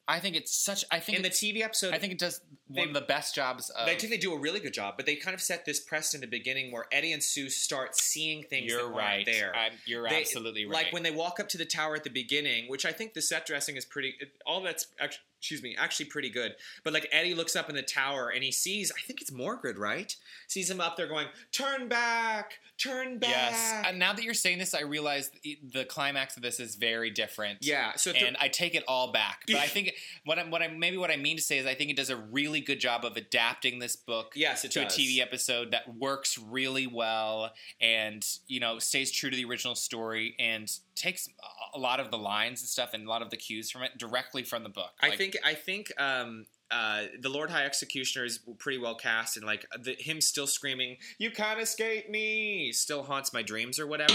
I 0.07 0.20
think 0.20 0.36
it's 0.36 0.55
such. 0.55 0.84
I 0.91 0.99
think 0.99 1.17
in 1.17 1.24
the 1.24 1.30
TV 1.30 1.61
episode, 1.61 1.93
I 1.93 1.99
think 1.99 2.13
it 2.13 2.17
does 2.17 2.41
one 2.67 2.88
of 2.88 2.93
the 2.95 3.01
best 3.01 3.36
jobs. 3.36 3.70
Of, 3.70 3.88
I 3.88 3.93
think 3.95 4.09
they 4.11 4.17
do 4.17 4.34
a 4.34 4.39
really 4.39 4.59
good 4.59 4.74
job, 4.74 4.95
but 4.97 5.05
they 5.05 5.15
kind 5.15 5.36
of 5.36 5.41
set 5.41 5.65
this 5.65 5.80
precedent 5.80 6.24
in 6.24 6.30
the 6.32 6.38
beginning 6.38 6.72
where 6.72 6.86
Eddie 6.91 7.13
and 7.13 7.22
Sue 7.24 7.47
start 7.49 7.95
seeing 7.95 8.41
things 8.43 8.72
You're 8.72 8.89
right. 8.89 9.24
there. 9.26 9.55
I'm- 9.55 9.74
you're 9.86 10.09
They- 10.09 10.22
absolutely 10.22 10.65
right. 10.65 10.86
Like 10.86 10.93
when 10.93 11.03
they 11.03 11.11
walk 11.11 11.39
up 11.39 11.47
to 11.49 11.59
the 11.59 11.65
tower 11.65 11.95
at 11.95 12.03
the 12.03 12.09
beginning, 12.09 12.67
which 12.70 12.86
I 12.88 12.91
think 12.91 13.13
the 13.13 13.22
set 13.22 13.45
dressing 13.45 13.76
is 13.78 13.86
pretty. 13.86 14.15
All 14.47 14.61
that's 14.61 14.88
actually, 14.99 15.22
excuse 15.39 15.63
me, 15.63 15.75
actually 15.79 16.05
pretty 16.05 16.29
good. 16.29 16.55
But 16.83 16.93
like 16.93 17.07
Eddie 17.11 17.33
looks 17.33 17.55
up 17.55 17.69
in 17.69 17.75
the 17.75 17.81
tower 17.81 18.29
and 18.29 18.43
he 18.43 18.51
sees, 18.51 18.91
I 18.91 19.01
think 19.01 19.21
it's 19.21 19.31
Morgred, 19.31 19.77
right? 19.77 20.13
Sees 20.47 20.69
him 20.69 20.81
up 20.81 20.97
there 20.97 21.07
going, 21.07 21.27
"Turn 21.51 21.87
back, 21.87 22.59
turn 22.77 23.19
back." 23.19 23.29
Yes. 23.29 23.83
And 23.85 23.97
now 23.97 24.13
that 24.13 24.23
you're 24.23 24.33
saying 24.33 24.59
this, 24.59 24.73
I 24.73 24.81
realize 24.81 25.31
the, 25.43 25.57
the 25.73 25.85
climax 25.85 26.35
of 26.35 26.43
this 26.43 26.59
is 26.59 26.75
very 26.75 27.09
different. 27.09 27.59
Yeah, 27.61 27.93
so 27.95 28.11
and 28.11 28.35
I 28.41 28.49
take 28.49 28.75
it 28.75 28.83
all 28.87 29.11
back. 29.11 29.43
But 29.47 29.57
I 29.57 29.67
think 29.67 29.93
what 30.25 30.37
I'm, 30.37 30.51
what 30.51 30.61
I 30.61 30.67
maybe 30.67 30.97
what 30.97 31.11
I 31.11 31.15
mean 31.15 31.37
to 31.37 31.43
say 31.43 31.57
is 31.57 31.65
I 31.65 31.73
think 31.73 31.89
it 31.89 31.95
does 31.95 32.09
a 32.09 32.17
really 32.17 32.59
good 32.59 32.79
job 32.79 33.05
of 33.05 33.15
adapting 33.15 33.79
this 33.79 33.95
book. 33.95 34.33
Yes, 34.35 34.63
to 34.63 34.67
does. 34.67 34.75
a 34.75 34.99
TV 34.99 35.21
episode 35.21 35.71
that 35.71 35.95
works 35.97 36.37
really 36.37 36.87
well 36.87 37.51
and 37.79 38.25
you 38.47 38.59
know 38.59 38.79
stays 38.79 39.09
true 39.09 39.29
to 39.29 39.35
the 39.35 39.45
original 39.45 39.75
story 39.75 40.35
and 40.37 40.69
takes 41.00 41.30
a 41.74 41.80
lot 41.80 42.00
of 42.00 42.12
the 42.12 42.18
lines 42.18 42.62
and 42.62 42.70
stuff 42.70 42.93
and 42.93 43.06
a 43.06 43.10
lot 43.10 43.22
of 43.22 43.30
the 43.30 43.38
cues 43.38 43.72
from 43.72 43.84
it 43.84 43.97
directly 43.97 44.43
from 44.43 44.64
the 44.64 44.70
book. 44.70 44.91
I 45.02 45.16
think 45.16 45.38
I 45.43 45.54
think 45.54 45.91
um, 45.97 46.45
uh, 46.70 47.04
the 47.20 47.30
Lord 47.30 47.50
High 47.50 47.66
Executioner 47.66 48.26
is 48.26 48.39
pretty 48.60 48.78
well 48.78 48.95
cast, 48.95 49.38
and 49.38 49.45
like 49.45 49.66
the, 49.82 49.95
him 49.97 50.22
still 50.22 50.47
screaming, 50.47 50.97
"You 51.18 51.32
can't 51.32 51.60
escape 51.60 52.10
me!" 52.10 52.72
still 52.74 53.04
haunts 53.04 53.34
my 53.34 53.41
dreams 53.41 53.80
or 53.80 53.88
whatever. 53.88 54.14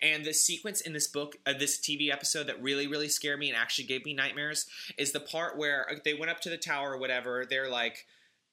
And 0.00 0.24
the 0.24 0.34
sequence 0.34 0.82
in 0.82 0.92
this 0.92 1.08
book, 1.08 1.36
uh, 1.46 1.54
this 1.58 1.80
TV 1.80 2.12
episode 2.12 2.46
that 2.48 2.62
really, 2.62 2.86
really 2.86 3.08
scared 3.08 3.38
me 3.38 3.48
and 3.48 3.56
actually 3.56 3.86
gave 3.86 4.04
me 4.04 4.12
nightmares 4.12 4.66
is 4.98 5.12
the 5.12 5.20
part 5.20 5.56
where 5.56 5.90
uh, 5.90 5.94
they 6.04 6.12
went 6.12 6.30
up 6.30 6.40
to 6.40 6.50
the 6.50 6.58
tower 6.58 6.92
or 6.92 6.98
whatever. 6.98 7.46
They're 7.48 7.70
like, 7.70 8.06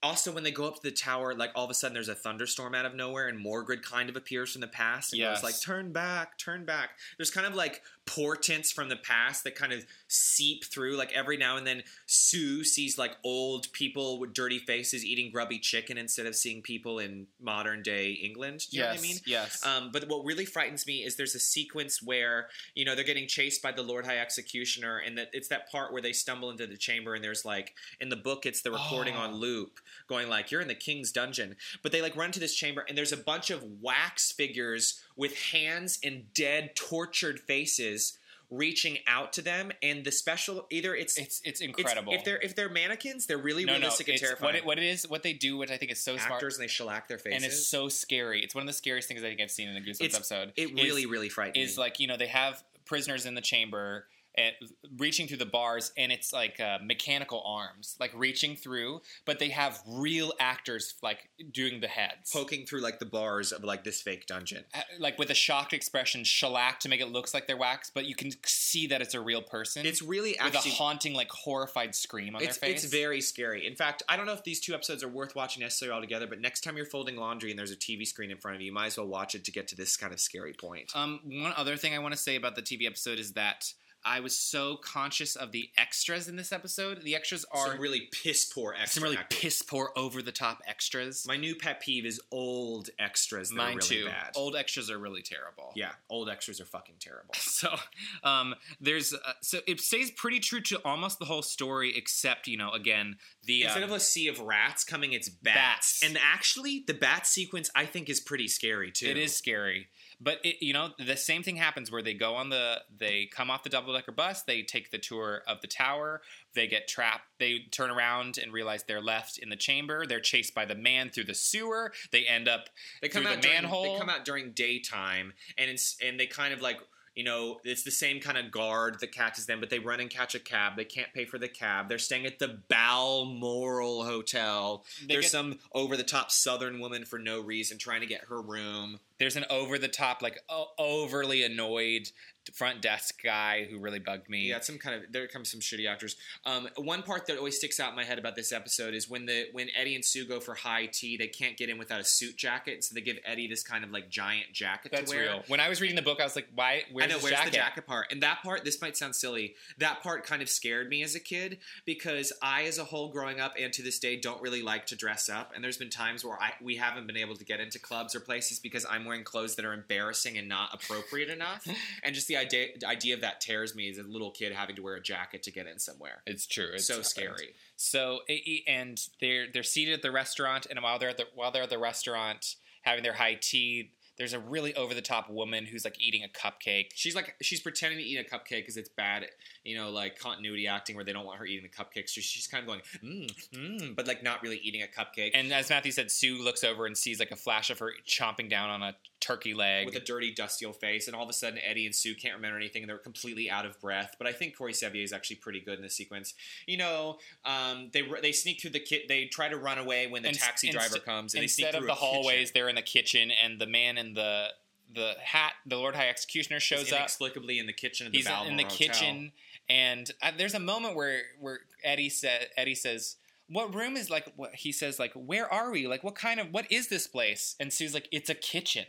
also 0.04 0.32
when 0.32 0.44
they 0.44 0.52
go 0.52 0.66
up 0.66 0.76
to 0.76 0.82
the 0.82 0.92
tower, 0.92 1.34
like 1.36 1.52
all 1.56 1.64
of 1.66 1.70
a 1.72 1.74
sudden 1.74 1.94
there's 1.94 2.10
a 2.10 2.16
thunderstorm 2.16 2.74
out 2.74 2.86
of 2.86 2.96
nowhere, 2.96 3.28
and 3.28 3.38
Morgred 3.38 3.84
kind 3.84 4.10
of 4.10 4.16
appears 4.16 4.52
from 4.52 4.62
the 4.62 4.68
past 4.68 5.14
and 5.14 5.20
Yes. 5.20 5.38
goes 5.38 5.44
like, 5.44 5.62
"Turn 5.62 5.92
back, 5.92 6.38
turn 6.38 6.66
back." 6.66 6.98
There's 7.18 7.30
kind 7.30 7.46
of 7.46 7.54
like 7.56 7.82
portents 8.06 8.72
from 8.72 8.90
the 8.90 8.96
past 8.98 9.44
that 9.44 9.56
kind 9.56 9.72
of 9.72 9.86
seep 10.08 10.66
through. 10.66 10.96
Like 10.98 11.12
every 11.14 11.38
now 11.38 11.56
and 11.58 11.66
then, 11.66 11.84
Sue 12.08 12.64
sees 12.64 12.98
like 12.98 13.16
old 13.24 13.72
people 13.74 14.20
with 14.20 14.34
dirty 14.34 14.60
faces 14.60 15.06
eating 15.06 15.32
grubby 15.32 15.60
chicken 15.60 15.98
instead 15.98 16.26
of 16.26 16.36
seeing 16.36 16.62
people 16.62 17.00
in 17.00 17.28
modern 17.40 17.82
day 17.84 18.12
England. 18.12 18.66
Do 18.70 18.78
you 18.78 18.84
know 18.84 18.90
what 18.90 18.98
I 19.00 19.02
mean? 19.02 19.18
yes. 19.26 19.66
Um, 19.66 19.92
but 19.92 20.08
what 20.08 20.26
really 20.26 20.46
frightens 20.46 20.86
me 20.88 21.04
is 21.04 21.16
there's 21.16 21.36
a 21.36 21.40
sequence 21.40 22.02
where 22.02 22.50
you 22.76 22.86
know 22.86 22.96
they're 22.96 23.04
getting 23.04 23.28
chased 23.28 23.62
by 23.62 23.72
the 23.72 23.84
Lord 23.84 24.06
High 24.06 24.18
Executioner, 24.18 24.98
and 24.98 25.18
that 25.18 25.30
it's 25.34 25.48
that 25.50 25.72
part 25.72 25.94
where 25.94 26.02
they 26.02 26.14
stumble 26.14 26.50
into 26.50 26.66
the 26.68 26.78
chamber, 26.78 27.14
and 27.14 27.24
there's 27.24 27.46
like 27.46 27.76
in 28.00 28.10
the 28.10 28.16
book 28.16 28.46
it's 28.46 28.62
the 28.62 28.72
recording 28.72 29.16
on 29.16 29.32
Oh. 29.34 29.36
loop, 29.36 29.80
going 30.08 30.30
like 30.30 30.52
you're 30.52 30.62
in 30.62 30.68
the 30.68 30.76
king's 30.76 31.12
dungeon. 31.12 31.56
But 31.84 31.92
they 31.92 32.02
like 32.02 32.16
run 32.16 32.32
to 32.32 32.40
this 32.40 32.56
chamber, 32.56 32.86
and 32.88 32.98
there's 32.98 33.12
a 33.12 33.18
bunch 33.18 33.50
of 33.50 33.64
wax 33.82 34.32
figures 34.32 35.02
with 35.16 35.36
hands 35.52 36.00
and 36.04 36.34
dead, 36.34 36.76
tortured 36.76 37.40
faces. 37.40 38.18
Reaching 38.54 38.98
out 39.08 39.32
to 39.32 39.42
them, 39.42 39.72
and 39.82 40.04
the 40.04 40.12
special 40.12 40.68
either 40.70 40.94
it's 40.94 41.18
it's 41.18 41.40
it's 41.46 41.62
incredible. 41.62 42.12
if 42.12 42.26
they're 42.26 42.36
if 42.40 42.54
they're 42.54 42.68
mannequins, 42.68 43.26
they're 43.26 43.38
really 43.38 43.64
no, 43.64 43.72
no, 43.76 43.80
realistic 43.80 44.10
and 44.10 44.20
terrifying. 44.20 44.46
what 44.46 44.56
it, 44.56 44.66
what 44.66 44.78
it 44.78 44.84
is, 44.84 45.08
what 45.08 45.24
they 45.24 45.32
do, 45.32 45.56
which 45.56 45.72
I 45.72 45.78
think 45.78 45.90
is 45.90 46.04
so 46.04 46.18
smart, 46.18 46.34
Actors 46.34 46.58
and 46.58 46.64
they 46.66 46.68
shellac 46.68 47.08
their 47.08 47.18
faces, 47.18 47.38
and 47.38 47.46
it's 47.46 47.66
so 47.66 47.88
scary. 47.88 48.44
It's 48.44 48.54
one 48.54 48.64
of 48.64 48.68
the 48.68 48.74
scariest 48.74 49.08
things 49.08 49.24
I 49.24 49.28
think 49.28 49.40
I've 49.40 49.52
seen 49.52 49.70
in 49.70 49.78
a 49.78 49.80
Goosebumps 49.80 50.02
It's- 50.02 50.16
episode. 50.16 50.52
it 50.58 50.74
really, 50.74 51.06
really 51.06 51.30
frightened 51.30 51.64
Is 51.64 51.78
like 51.78 52.02
you 52.02 52.08
know 52.08 52.18
they 52.18 52.28
have 52.28 52.62
prisoners 52.84 53.26
in 53.26 53.36
the 53.36 53.42
chamber 53.42 54.08
and 54.36 54.54
reaching 54.98 55.28
through 55.28 55.38
the 55.38 55.46
bars, 55.46 55.92
and 55.98 56.12
it's 56.12 56.32
like 56.32 56.60
uh, 56.60 56.80
mechanical 56.84 57.44
arms, 57.46 57.98
like 58.00 58.12
reaching 58.16 58.56
through, 58.56 59.02
but 59.26 59.40
they 59.40 59.50
have 59.50 59.82
real 59.88 60.34
actors 60.40 60.96
like 61.02 61.30
doing 61.52 61.82
the 61.82 61.88
heads, 61.88 62.32
poking 62.32 62.66
through 62.66 62.82
like 62.82 63.00
the 63.00 63.06
bars 63.06 63.52
of 63.52 63.64
like 63.64 63.84
this 63.84 64.02
fake 64.02 64.26
dungeon. 64.28 64.64
Uh, 64.74 64.82
like 65.00 65.18
with 65.18 65.30
a 65.30 65.36
shocked 65.36 65.74
expression, 65.74 66.24
shellacked 66.24 66.82
to 66.82 66.90
make 66.90 67.02
it 67.02 67.10
looks 67.10 67.34
like 67.34 67.48
they're 67.48 67.58
wax, 67.58 67.92
but 67.94 68.06
you 68.06 68.16
can 68.16 68.32
see 68.46 68.88
that 68.88 69.02
it's 69.02 69.14
a 69.14 69.22
real 69.22 69.42
person. 69.42 69.86
It's 69.86 70.02
really 70.02 70.36
with 70.44 70.56
a 70.56 70.70
haunting, 70.70 71.14
like 71.14 71.30
horrified 71.30 71.96
scream 71.96 72.36
on 72.36 72.42
it's, 72.42 72.58
their 72.58 72.70
face. 72.70 72.84
it's 72.84 72.94
very 72.94 73.22
scary. 73.22 73.68
In 73.68 73.76
fact, 73.76 74.04
I 74.08 74.16
don't 74.18 74.26
know 74.26 74.34
if 74.34 74.44
these 74.44 74.60
two 74.60 74.74
episodes 74.74 75.04
are 75.04 75.10
worth 75.10 75.36
watching 75.36 75.62
necessarily 75.62 75.96
all 75.96 76.02
together, 76.02 76.28
but 76.28 76.40
next 76.40 76.62
time 76.62 76.78
you're 76.78 76.86
folding 76.86 77.18
laundry 77.18 77.50
and 77.50 77.60
there's 77.60 77.72
a 77.72 77.76
TV 77.76 78.06
screen 78.08 78.32
in 78.32 78.38
front 78.38 78.56
of 78.56 78.62
you, 78.62 78.68
you 78.68 78.74
might 78.74 78.88
as 78.88 78.98
well 78.98 79.08
watch 79.08 79.36
it 79.36 79.44
to 79.46 79.52
get 79.52 79.68
to 79.70 79.76
this 79.76 79.98
kind 79.98 80.14
of 80.14 80.20
scary 80.20 80.54
point. 80.54 80.92
Um, 80.96 81.20
one 81.26 81.54
other 81.56 81.78
thing 81.78 81.94
I 81.94 82.00
want 82.00 82.14
to 82.14 82.20
say 82.20 82.36
about 82.36 82.56
the 82.56 82.62
TV 82.62 82.86
episode 82.88 83.20
is 83.20 83.34
that 83.34 83.74
I 84.04 84.20
was 84.20 84.38
so 84.38 84.78
conscious 84.78 85.36
of 85.36 85.52
the 85.52 85.70
extras 85.78 86.28
in 86.28 86.36
this 86.36 86.52
episode. 86.52 87.02
The 87.04 87.16
extras 87.16 87.46
are 87.52 87.72
some 87.72 87.80
really 87.80 88.10
piss 88.12 88.46
poor 88.46 88.74
extras. 88.74 88.92
some 88.92 89.04
really 89.04 89.20
piss 89.30 89.62
poor, 89.62 89.92
over 89.96 90.22
the 90.22 90.32
top 90.32 90.62
extras. 90.68 91.26
My 91.28 91.38
new 91.38 91.56
pet 91.56 91.82
peeve 91.82 92.06
is 92.06 92.20
old 92.32 92.90
extras. 93.00 93.50
That 93.50 93.56
Mine 93.56 93.68
are 93.68 93.76
really 93.76 93.88
too. 93.88 94.06
Bad. 94.06 94.32
Old 94.36 94.56
extras 94.56 94.90
are 94.90 94.98
really 94.98 95.22
terrible. 95.22 95.74
yeah, 95.76 95.92
old 96.10 96.30
extras 96.30 96.60
are 96.60 96.66
fucking 96.66 96.96
terrible. 97.00 97.36
So, 97.52 97.76
um, 98.24 98.56
there's 98.80 99.14
uh, 99.14 99.34
so 99.42 99.60
it 99.68 99.80
stays 99.82 100.10
pretty 100.10 100.40
true 100.40 100.62
to 100.62 100.80
almost 100.84 101.20
the 101.20 101.26
whole 101.26 101.44
story, 101.44 101.96
except 101.96 102.48
you 102.48 102.58
know, 102.58 102.72
again, 102.72 103.18
the 103.46 103.64
Instead 103.64 103.84
um, 103.84 103.90
of 103.92 103.96
a 103.96 104.00
sea 104.00 104.28
of 104.30 104.40
rats 104.40 104.84
coming, 104.84 105.14
it's 105.14 105.30
bats. 105.30 106.02
Bats. 106.02 106.04
And 106.04 106.18
actually, 106.24 106.84
the 106.88 106.94
bat 106.96 107.28
sequence 107.28 107.70
I 107.76 107.86
think 107.86 108.10
is 108.10 108.20
pretty 108.20 108.48
scary 108.48 108.92
too. 108.92 109.08
It 109.08 109.18
is 109.18 109.36
scary, 109.36 109.90
but 110.24 110.40
it, 110.44 110.64
you 110.64 110.72
know 110.74 110.90
the 111.00 111.18
same 111.18 111.42
thing 111.44 111.56
happens 111.56 111.92
where 111.92 112.02
they 112.04 112.14
go 112.14 112.36
on 112.36 112.50
the 112.50 112.82
they 112.96 113.26
come 113.26 113.50
off 113.50 113.64
the 113.64 113.70
double 113.70 113.94
decker 113.94 114.12
bus, 114.12 114.44
they 114.44 114.62
take 114.62 114.92
the 114.92 114.98
tour 115.00 115.42
of 115.48 115.60
the 115.62 115.68
tower, 115.68 116.22
they 116.54 116.68
get 116.68 116.88
trapped, 116.88 117.24
they 117.40 117.60
turn 117.72 117.90
around 117.90 118.38
and 118.38 118.54
realize 118.54 118.84
they're 118.84 119.02
left 119.02 119.38
in 119.38 119.50
the 119.50 119.56
chamber. 119.56 120.06
They're 120.06 120.20
chased 120.20 120.54
by 120.54 120.66
the 120.66 120.76
man 120.76 121.10
through 121.10 121.26
the 121.26 121.34
sewer. 121.34 121.92
They 122.12 122.26
end 122.26 122.48
up 122.48 122.70
They 123.02 123.10
come 123.10 123.26
out 123.26 123.38
the 123.38 123.42
during, 123.42 123.62
manhole. 123.64 123.94
They 123.94 124.00
come 124.00 124.10
out 124.10 124.24
during 124.26 124.52
daytime, 124.52 125.34
and 125.58 125.70
it's 125.70 125.98
and 126.04 126.20
they 126.20 126.28
kind 126.28 126.54
of 126.54 126.62
like 126.62 126.80
you 127.16 127.24
know 127.26 127.60
it's 127.66 127.84
the 127.84 127.92
same 127.92 128.20
kind 128.22 128.38
of 128.38 128.52
guard 128.52 129.00
that 129.02 129.12
catches 129.12 129.46
them, 129.46 129.60
but 129.60 129.70
they 129.70 129.80
run 129.80 130.00
and 130.00 130.10
catch 130.10 130.34
a 130.36 130.40
cab. 130.40 130.78
They 130.78 130.86
can't 130.86 131.12
pay 131.14 131.26
for 131.26 131.38
the 131.40 131.50
cab. 131.50 131.90
They're 131.90 131.98
staying 131.98 132.26
at 132.26 132.40
the 132.40 132.60
Balmoral 132.70 134.04
Hotel. 134.06 134.84
They 135.02 135.16
There's 135.16 135.26
get- 135.26 135.32
some 135.32 135.60
over 135.74 135.98
the 135.98 136.04
top 136.04 136.32
Southern 136.32 136.80
woman 136.80 137.06
for 137.06 137.20
no 137.20 137.40
reason 137.42 137.78
trying 137.78 138.02
to 138.02 138.08
get 138.08 138.26
her 138.30 138.42
room. 138.42 139.00
There's 139.22 139.36
an 139.36 139.46
over 139.52 139.78
the 139.78 139.88
top, 139.88 140.24
like 140.24 140.40
o- 140.50 140.72
overly 140.80 141.44
annoyed 141.44 142.10
front 142.56 142.82
desk 142.82 143.22
guy 143.24 143.68
who 143.70 143.78
really 143.78 144.00
bugged 144.00 144.28
me. 144.28 144.50
Yeah, 144.50 144.60
some 144.62 144.78
kind 144.78 144.96
of 144.96 145.12
there 145.12 145.28
comes 145.28 145.52
some 145.52 145.60
shitty 145.60 145.88
actors. 145.88 146.16
Um, 146.46 146.68
one 146.76 147.04
part 147.04 147.28
that 147.28 147.38
always 147.38 147.58
sticks 147.58 147.80
out 147.80 147.92
in 147.92 147.96
my 147.96 148.04
head 148.04 148.18
about 148.18 148.36
this 148.36 148.52
episode 148.52 148.94
is 148.94 149.08
when 149.10 149.26
the 149.26 149.46
when 149.52 149.68
Eddie 149.80 149.96
and 149.96 150.04
Sue 150.04 150.26
go 150.26 150.40
for 150.40 150.56
high 150.56 150.88
tea, 150.88 151.18
they 151.18 151.28
can't 151.28 151.56
get 151.56 151.70
in 151.70 151.78
without 151.78 152.02
a 152.02 152.04
suit 152.04 152.38
jacket, 152.38 152.84
so 152.84 152.96
they 152.96 153.02
give 153.02 153.18
Eddie 153.26 153.48
this 153.48 153.64
kind 153.64 153.84
of 153.84 153.92
like 153.92 154.10
giant 154.10 154.52
jacket 154.54 154.92
That's 154.92 155.12
to 155.12 155.18
wear. 155.18 155.26
real. 155.26 155.44
When 155.48 155.60
I 155.60 155.70
was 155.70 155.82
reading 155.82 155.96
the 155.96 156.02
book, 156.02 156.20
I 156.20 156.24
was 156.24 156.36
like, 156.36 156.48
"Why? 156.56 156.84
Where's 156.92 157.06
I 157.06 157.14
know 157.14 157.20
where's 157.20 157.36
jacket? 157.36 157.52
the 157.52 157.58
jacket 157.58 157.86
part, 157.86 158.12
and 158.12 158.24
that 158.24 158.40
part. 158.44 158.66
This 158.66 158.82
might 158.82 158.98
sound 158.98 159.16
silly. 159.16 159.56
That 159.78 160.02
part 160.02 160.26
kind 160.26 160.42
of 160.42 160.50
scared 160.50 160.90
me 160.90 161.04
as 161.04 161.14
a 161.16 161.20
kid 161.20 161.60
because 161.86 162.34
I, 162.42 162.64
as 162.64 162.80
a 162.80 162.84
whole, 162.84 163.12
growing 163.12 163.40
up 163.40 163.54
and 163.60 163.72
to 163.74 163.84
this 163.84 164.00
day, 164.00 164.18
don't 164.18 164.42
really 164.42 164.64
like 164.64 164.88
to 164.88 164.96
dress 164.96 165.30
up. 165.30 165.52
And 165.54 165.64
there's 165.64 165.78
been 165.78 165.90
times 165.90 166.26
where 166.26 166.42
I 166.42 166.54
we 166.62 166.78
haven't 166.78 167.08
been 167.08 167.18
able 167.18 167.36
to 167.36 167.46
get 167.46 167.60
into 167.60 167.78
clubs 167.78 168.16
or 168.16 168.20
places 168.20 168.60
because 168.60 168.86
I'm 168.90 169.06
wearing 169.12 169.26
clothes 169.26 169.56
that 169.56 169.66
are 169.66 169.74
embarrassing 169.74 170.38
and 170.38 170.48
not 170.48 170.70
appropriate 170.74 171.30
enough. 171.30 171.68
And 172.04 172.16
just 172.16 172.28
the 172.28 172.38
idea 172.38 172.68
idea 172.84 173.14
of 173.16 173.22
that 173.22 173.42
tears 173.42 173.76
me 173.76 173.90
as 173.90 173.98
a 173.98 174.04
little 174.04 174.32
kid 174.32 174.54
having 174.54 174.76
to 174.76 174.82
wear 174.82 174.96
a 174.96 175.02
jacket 175.02 175.44
to 175.44 175.52
get 175.52 175.68
in 175.68 175.78
somewhere. 175.78 176.24
It's 176.26 176.48
true. 176.48 176.70
It's 176.74 176.88
so 176.88 176.96
happened. 176.96 177.08
scary. 177.08 177.50
So 177.76 178.22
and 178.68 179.00
they're 179.20 179.48
they're 179.54 179.64
seated 179.64 179.94
at 179.94 180.02
the 180.02 180.12
restaurant, 180.12 180.68
and 180.70 180.82
while 180.82 180.98
they're 180.98 181.10
at 181.10 181.18
the 181.18 181.26
while 181.36 181.52
they're 181.52 181.64
at 181.64 181.70
the 181.70 181.78
restaurant 181.78 182.56
having 182.82 183.04
their 183.04 183.14
high 183.14 183.38
tea, 183.40 183.92
there's 184.18 184.34
a 184.34 184.40
really 184.40 184.74
over 184.76 184.94
the 184.94 185.02
top 185.02 185.30
woman 185.30 185.66
who's 185.66 185.86
like 185.86 186.00
eating 186.00 186.24
a 186.24 186.28
cupcake. 186.28 186.90
She's 186.96 187.16
like 187.16 187.36
she's 187.42 187.60
pretending 187.60 188.00
to 188.00 188.06
eat 188.06 188.18
a 188.18 188.24
cupcake 188.24 188.62
because 188.62 188.78
it's 188.78 188.90
bad, 188.90 189.26
you 189.64 189.76
know, 189.78 189.90
like 189.92 190.18
continuity 190.18 190.68
acting 190.68 190.96
where 190.96 191.06
they 191.06 191.14
don't 191.14 191.26
want 191.26 191.38
her 191.40 191.46
eating 191.46 191.64
the 191.70 191.84
cupcakes. 191.84 192.10
So 192.10 192.22
she's 192.22 192.48
kind 192.48 192.64
of 192.64 192.68
going 192.68 192.82
mmm, 193.04 193.50
mmm, 193.54 193.96
but 193.96 194.08
like 194.08 194.24
not 194.24 194.42
really 194.42 194.58
eating 194.58 194.82
a 194.82 194.88
cupcake. 194.88 195.32
And 195.34 195.54
as 195.54 195.70
Matthew 195.70 195.92
said, 195.92 196.10
Sue 196.12 196.42
looks 196.42 196.64
over 196.64 196.86
and 196.86 196.98
sees 196.98 197.20
like 197.20 197.32
a 197.32 197.36
flash 197.36 197.70
of 197.70 197.80
her 197.80 197.92
chomping 198.08 198.50
down 198.50 198.70
on 198.70 198.82
a 198.82 198.96
turkey 199.20 199.54
leg. 199.54 199.86
with 199.86 199.96
a 199.96 200.00
dirty, 200.00 200.34
dusty 200.34 200.66
old 200.66 200.78
face, 200.78 201.06
and 201.08 201.16
all 201.16 201.24
of 201.24 201.30
a 201.30 201.34
sudden 201.34 201.60
Eddie 201.64 201.86
and 201.86 201.94
Sue 201.96 202.16
can't 202.16 202.34
remember 202.36 202.58
anything, 202.58 202.82
and 202.82 202.90
they're 202.90 202.98
completely 202.98 203.52
out 203.52 203.66
of 203.68 203.80
breath. 203.80 204.16
But 204.18 204.26
I 204.28 204.32
think 204.32 204.58
Corey 204.58 204.74
Sevier 204.74 205.04
is 205.04 205.14
actually 205.14 205.36
pretty 205.38 205.60
good 205.60 205.76
in 205.78 205.84
this 205.84 205.94
sequence. 205.96 206.34
You 206.66 206.78
know, 206.78 207.18
um, 207.46 207.90
they 207.94 208.02
they 208.22 208.32
sneak 208.32 208.62
through 208.62 208.72
the 208.72 208.80
kit. 208.80 209.08
They 209.08 209.26
try 209.26 209.48
to 209.48 209.58
run 209.58 209.78
away 209.78 210.08
when 210.08 210.24
the 210.24 210.30
And- 210.30 210.38
taxi 210.40 210.70
driver 210.72 210.98
comes, 211.00 211.36
and 211.36 211.44
they 211.44 211.48
sneak 211.48 211.68
instead 211.68 211.80
of 211.82 211.86
the 211.86 211.94
a 211.94 211.96
kitchen. 211.96 212.08
hallways, 212.14 212.52
they're 212.52 212.70
in 212.70 212.76
the 212.76 212.82
kitchen, 212.82 213.30
and 213.32 213.60
the 213.60 213.68
man 213.68 213.98
in 214.00 214.14
the 214.16 214.48
the 214.94 215.14
hat, 215.24 215.54
the 215.66 215.78
Lord 215.78 215.96
High 215.96 216.10
Executioner, 216.10 216.60
shows 216.60 216.92
up. 216.92 216.98
inexplicably 217.00 217.60
in 217.60 217.66
the 217.66 217.72
kitchen 217.72 218.08
of 218.08 218.12
the 218.12 218.18
He's 218.18 218.28
in 218.28 218.58
the 218.58 218.64
Hotel. 218.64 218.78
kitchen, 218.78 219.32
and 219.72 220.12
uh, 220.22 220.32
there's 220.38 220.54
a 220.54 220.60
moment 220.60 220.96
where 220.96 221.22
where 221.40 221.60
Eddie 221.84 222.10
said 222.10 222.48
Eddie 222.58 222.76
says. 222.76 223.16
What 223.54 223.76
room 223.76 223.98
is 223.98 224.10
like? 224.10 224.32
What 224.38 224.56
he 224.56 224.72
says, 224.72 224.98
like, 224.98 225.12
where 225.14 225.46
are 225.52 225.72
we? 225.72 225.86
Like, 225.86 226.06
what 226.06 226.16
kind 226.16 226.40
of 226.40 226.54
what 226.54 226.72
is 226.72 226.88
this 226.88 227.06
place? 227.06 227.56
And 227.60 227.74
Sue's 227.74 227.94
like, 227.94 228.08
it's 228.10 228.30
a 228.30 228.34
kitchen. 228.34 228.86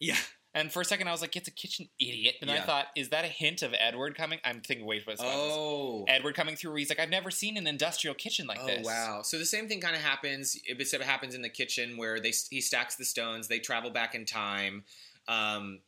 Yeah, 0.00 0.16
And 0.52 0.72
for 0.72 0.80
a 0.80 0.84
second, 0.84 1.06
I 1.06 1.12
was 1.12 1.20
like, 1.20 1.36
it's 1.36 1.46
a 1.46 1.52
kitchen, 1.52 1.86
idiot. 2.00 2.34
And 2.42 2.50
I 2.50 2.60
thought, 2.60 2.86
is 2.96 3.10
that 3.10 3.24
a 3.24 3.28
hint 3.28 3.62
of 3.62 3.72
Edward 3.78 4.16
coming? 4.16 4.40
I'm 4.44 4.62
thinking, 4.62 4.84
wait, 4.84 5.06
what's 5.06 5.22
Oh. 5.24 6.06
Edward 6.08 6.34
coming 6.34 6.56
through? 6.56 6.72
Where 6.72 6.78
he's 6.78 6.88
like, 6.88 6.98
I've 6.98 7.08
never 7.18 7.30
seen 7.30 7.56
an 7.56 7.68
industrial 7.68 8.14
kitchen 8.16 8.48
like 8.48 8.58
Oh 8.60 8.66
this. 8.66 8.84
wow! 8.84 9.20
So 9.22 9.38
the 9.38 9.46
same 9.46 9.68
thing 9.68 9.80
kind 9.80 9.94
of 9.94 10.02
happens. 10.02 10.56
It 10.66 10.80
it 10.80 11.02
happens 11.02 11.36
in 11.36 11.42
the 11.42 11.48
kitchen 11.60 11.96
where 11.96 12.18
they 12.18 12.32
he 12.50 12.60
stacks 12.60 12.96
the 12.96 13.04
stones. 13.04 13.46
They 13.46 13.60
travel 13.60 13.90
back 13.92 14.16
in 14.16 14.24
time, 14.24 14.82
um, 15.28 15.78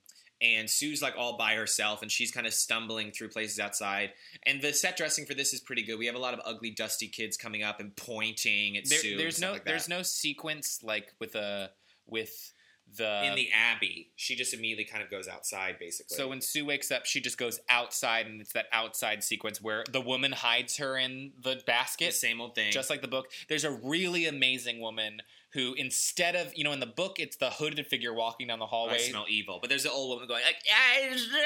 and 0.42 0.68
Sue's 0.68 1.00
like 1.00 1.14
all 1.16 1.36
by 1.38 1.54
herself, 1.54 2.02
and 2.02 2.10
she's 2.10 2.30
kind 2.32 2.46
of 2.46 2.52
stumbling 2.52 3.12
through 3.12 3.28
places 3.28 3.58
outside. 3.60 4.10
And 4.44 4.60
the 4.60 4.72
set 4.72 4.96
dressing 4.96 5.24
for 5.24 5.34
this 5.34 5.52
is 5.54 5.60
pretty 5.60 5.82
good. 5.82 5.98
We 5.98 6.06
have 6.06 6.16
a 6.16 6.18
lot 6.20 6.34
of 6.34 6.40
ugly, 6.44 6.70
dusty 6.70 7.06
kids 7.08 7.36
coming 7.36 7.62
up 7.62 7.80
and 7.80 7.94
pointing 7.96 8.76
at 8.76 8.88
There- 8.88 8.98
Sue. 8.98 9.16
there's 9.16 9.40
no 9.40 9.52
like 9.52 9.64
there's 9.64 9.88
no 9.88 10.02
sequence 10.02 10.80
like 10.82 11.14
with 11.18 11.34
a 11.36 11.70
with 12.06 12.52
the 12.96 13.24
in 13.24 13.34
the 13.36 13.48
Abbey. 13.54 14.10
She 14.16 14.34
just 14.34 14.52
immediately 14.52 14.84
kind 14.84 15.02
of 15.02 15.10
goes 15.10 15.26
outside, 15.28 15.78
basically. 15.78 16.14
So 16.16 16.28
when 16.28 16.40
Sue 16.42 16.64
wakes 16.66 16.90
up, 16.90 17.06
she 17.06 17.20
just 17.20 17.38
goes 17.38 17.58
outside, 17.70 18.26
and 18.26 18.40
it's 18.40 18.52
that 18.52 18.66
outside 18.72 19.24
sequence 19.24 19.62
where 19.62 19.84
the 19.90 20.00
woman 20.00 20.32
hides 20.32 20.76
her 20.76 20.98
in 20.98 21.32
the 21.40 21.62
basket. 21.66 22.06
the 22.06 22.12
same 22.12 22.40
old 22.40 22.54
thing. 22.54 22.70
Just 22.72 22.90
like 22.90 23.00
the 23.00 23.08
book, 23.08 23.26
there's 23.48 23.64
a 23.64 23.70
really 23.70 24.26
amazing 24.26 24.80
woman 24.80 25.22
who, 25.54 25.74
instead 25.74 26.34
of 26.34 26.56
you 26.56 26.64
know, 26.64 26.72
in 26.72 26.80
the 26.80 26.86
book, 26.86 27.18
it's 27.18 27.36
the 27.36 27.50
hooded 27.50 27.86
figure 27.86 28.12
walking 28.14 28.46
down 28.48 28.58
the 28.58 28.66
hallway. 28.66 28.94
I 28.94 28.96
hallway. 28.96 29.10
smell 29.10 29.24
evil, 29.28 29.58
but 29.60 29.68
there's 29.70 29.84
an 29.84 29.90
old 29.92 30.10
woman 30.10 30.26
going 30.28 30.42
like, 30.44 30.56
"I 30.74 31.16
smell 31.16 31.44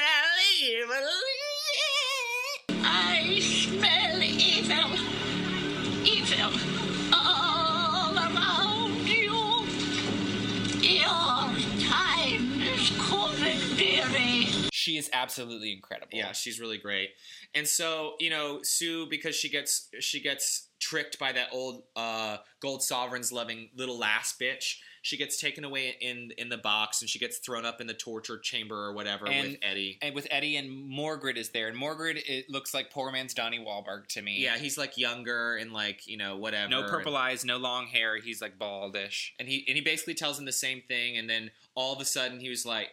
evil." 0.63 1.09
I 2.89 3.39
smell 3.41 3.96
She 14.87 14.99
is 14.99 15.11
absolutely 15.13 15.73
incredible. 15.73 16.17
Yeah, 16.17 16.31
she's 16.31 16.61
really 16.61 16.79
great. 16.79 17.11
And 17.57 17.67
so, 17.67 18.15
you 18.21 18.31
know, 18.31 18.61
Sue 18.63 19.09
because 19.11 19.35
she 19.35 19.49
gets 19.49 19.89
she 19.99 20.21
gets 20.21 20.69
tricked 20.79 21.19
by 21.19 21.33
that 21.33 21.49
old 21.51 21.83
uh, 21.97 22.37
gold 22.61 22.85
sovereigns 22.85 23.33
loving 23.33 23.71
little 23.75 23.99
last 23.99 24.39
bitch. 24.39 24.77
She 25.03 25.17
gets 25.17 25.41
taken 25.41 25.65
away 25.65 25.97
in 26.01 26.31
in 26.39 26.49
the 26.51 26.57
box 26.59 27.01
and 27.01 27.11
she 27.11 27.19
gets 27.19 27.39
thrown 27.39 27.65
up 27.65 27.81
in 27.81 27.89
the 27.89 27.95
torture 27.95 28.39
chamber 28.39 28.77
or 28.77 28.93
whatever 28.93 29.27
And- 29.27 29.49
with 29.53 29.59
Eddie. 29.63 29.99
and 30.03 30.15
with 30.15 30.29
Eddie 30.31 30.57
and 30.57 30.71
Morgred 30.71 31.37
is 31.37 31.49
there, 31.49 31.67
and 31.67 31.77
Morgred 31.77 32.17
it 32.25 32.49
looks 32.49 32.73
like 32.73 32.91
poor 32.93 33.11
man's 33.11 33.35
Donnie 33.35 33.59
Wahlberg 33.59 34.07
to 34.11 34.23
me. 34.23 34.39
Yeah, 34.39 34.57
he's 34.57 34.79
like 34.79 34.97
younger 34.97 35.57
and 35.57 35.73
like 35.73 36.07
you 36.07 36.17
know 36.17 36.37
whatever. 36.37 36.69
no 36.69 36.85
purple 36.85 37.17
eyes, 37.17 37.45
no 37.45 37.57
long 37.57 37.87
hair. 37.87 38.19
He's 38.19 38.41
like 38.41 38.57
baldish. 38.57 39.31
and 39.41 39.49
he 39.49 39.65
and 39.67 39.77
he 39.77 39.81
basically 39.81 40.15
tells 40.15 40.39
him 40.39 40.45
the 40.45 40.53
same 40.53 40.83
thing. 40.87 41.17
And 41.17 41.29
then 41.29 41.51
all 41.75 41.93
of 41.93 42.01
a 42.01 42.05
sudden 42.05 42.39
he 42.39 42.49
was 42.49 42.65
like. 42.65 42.91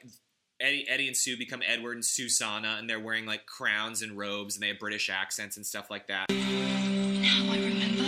Eddie, 0.59 0.85
Eddie 0.87 1.07
and 1.07 1.17
Sue 1.17 1.37
become 1.37 1.61
Edward 1.65 1.93
and 1.93 2.05
Susanna, 2.05 2.77
and 2.79 2.89
they're 2.89 2.99
wearing 2.99 3.25
like 3.25 3.45
crowns 3.45 4.01
and 4.01 4.17
robes, 4.17 4.55
and 4.55 4.63
they 4.63 4.69
have 4.69 4.79
British 4.79 5.09
accents 5.09 5.57
and 5.57 5.65
stuff 5.65 5.89
like 5.89 6.07
that. 6.07 6.29
Now 6.29 7.51
I 7.51 7.57
remember. 7.57 8.03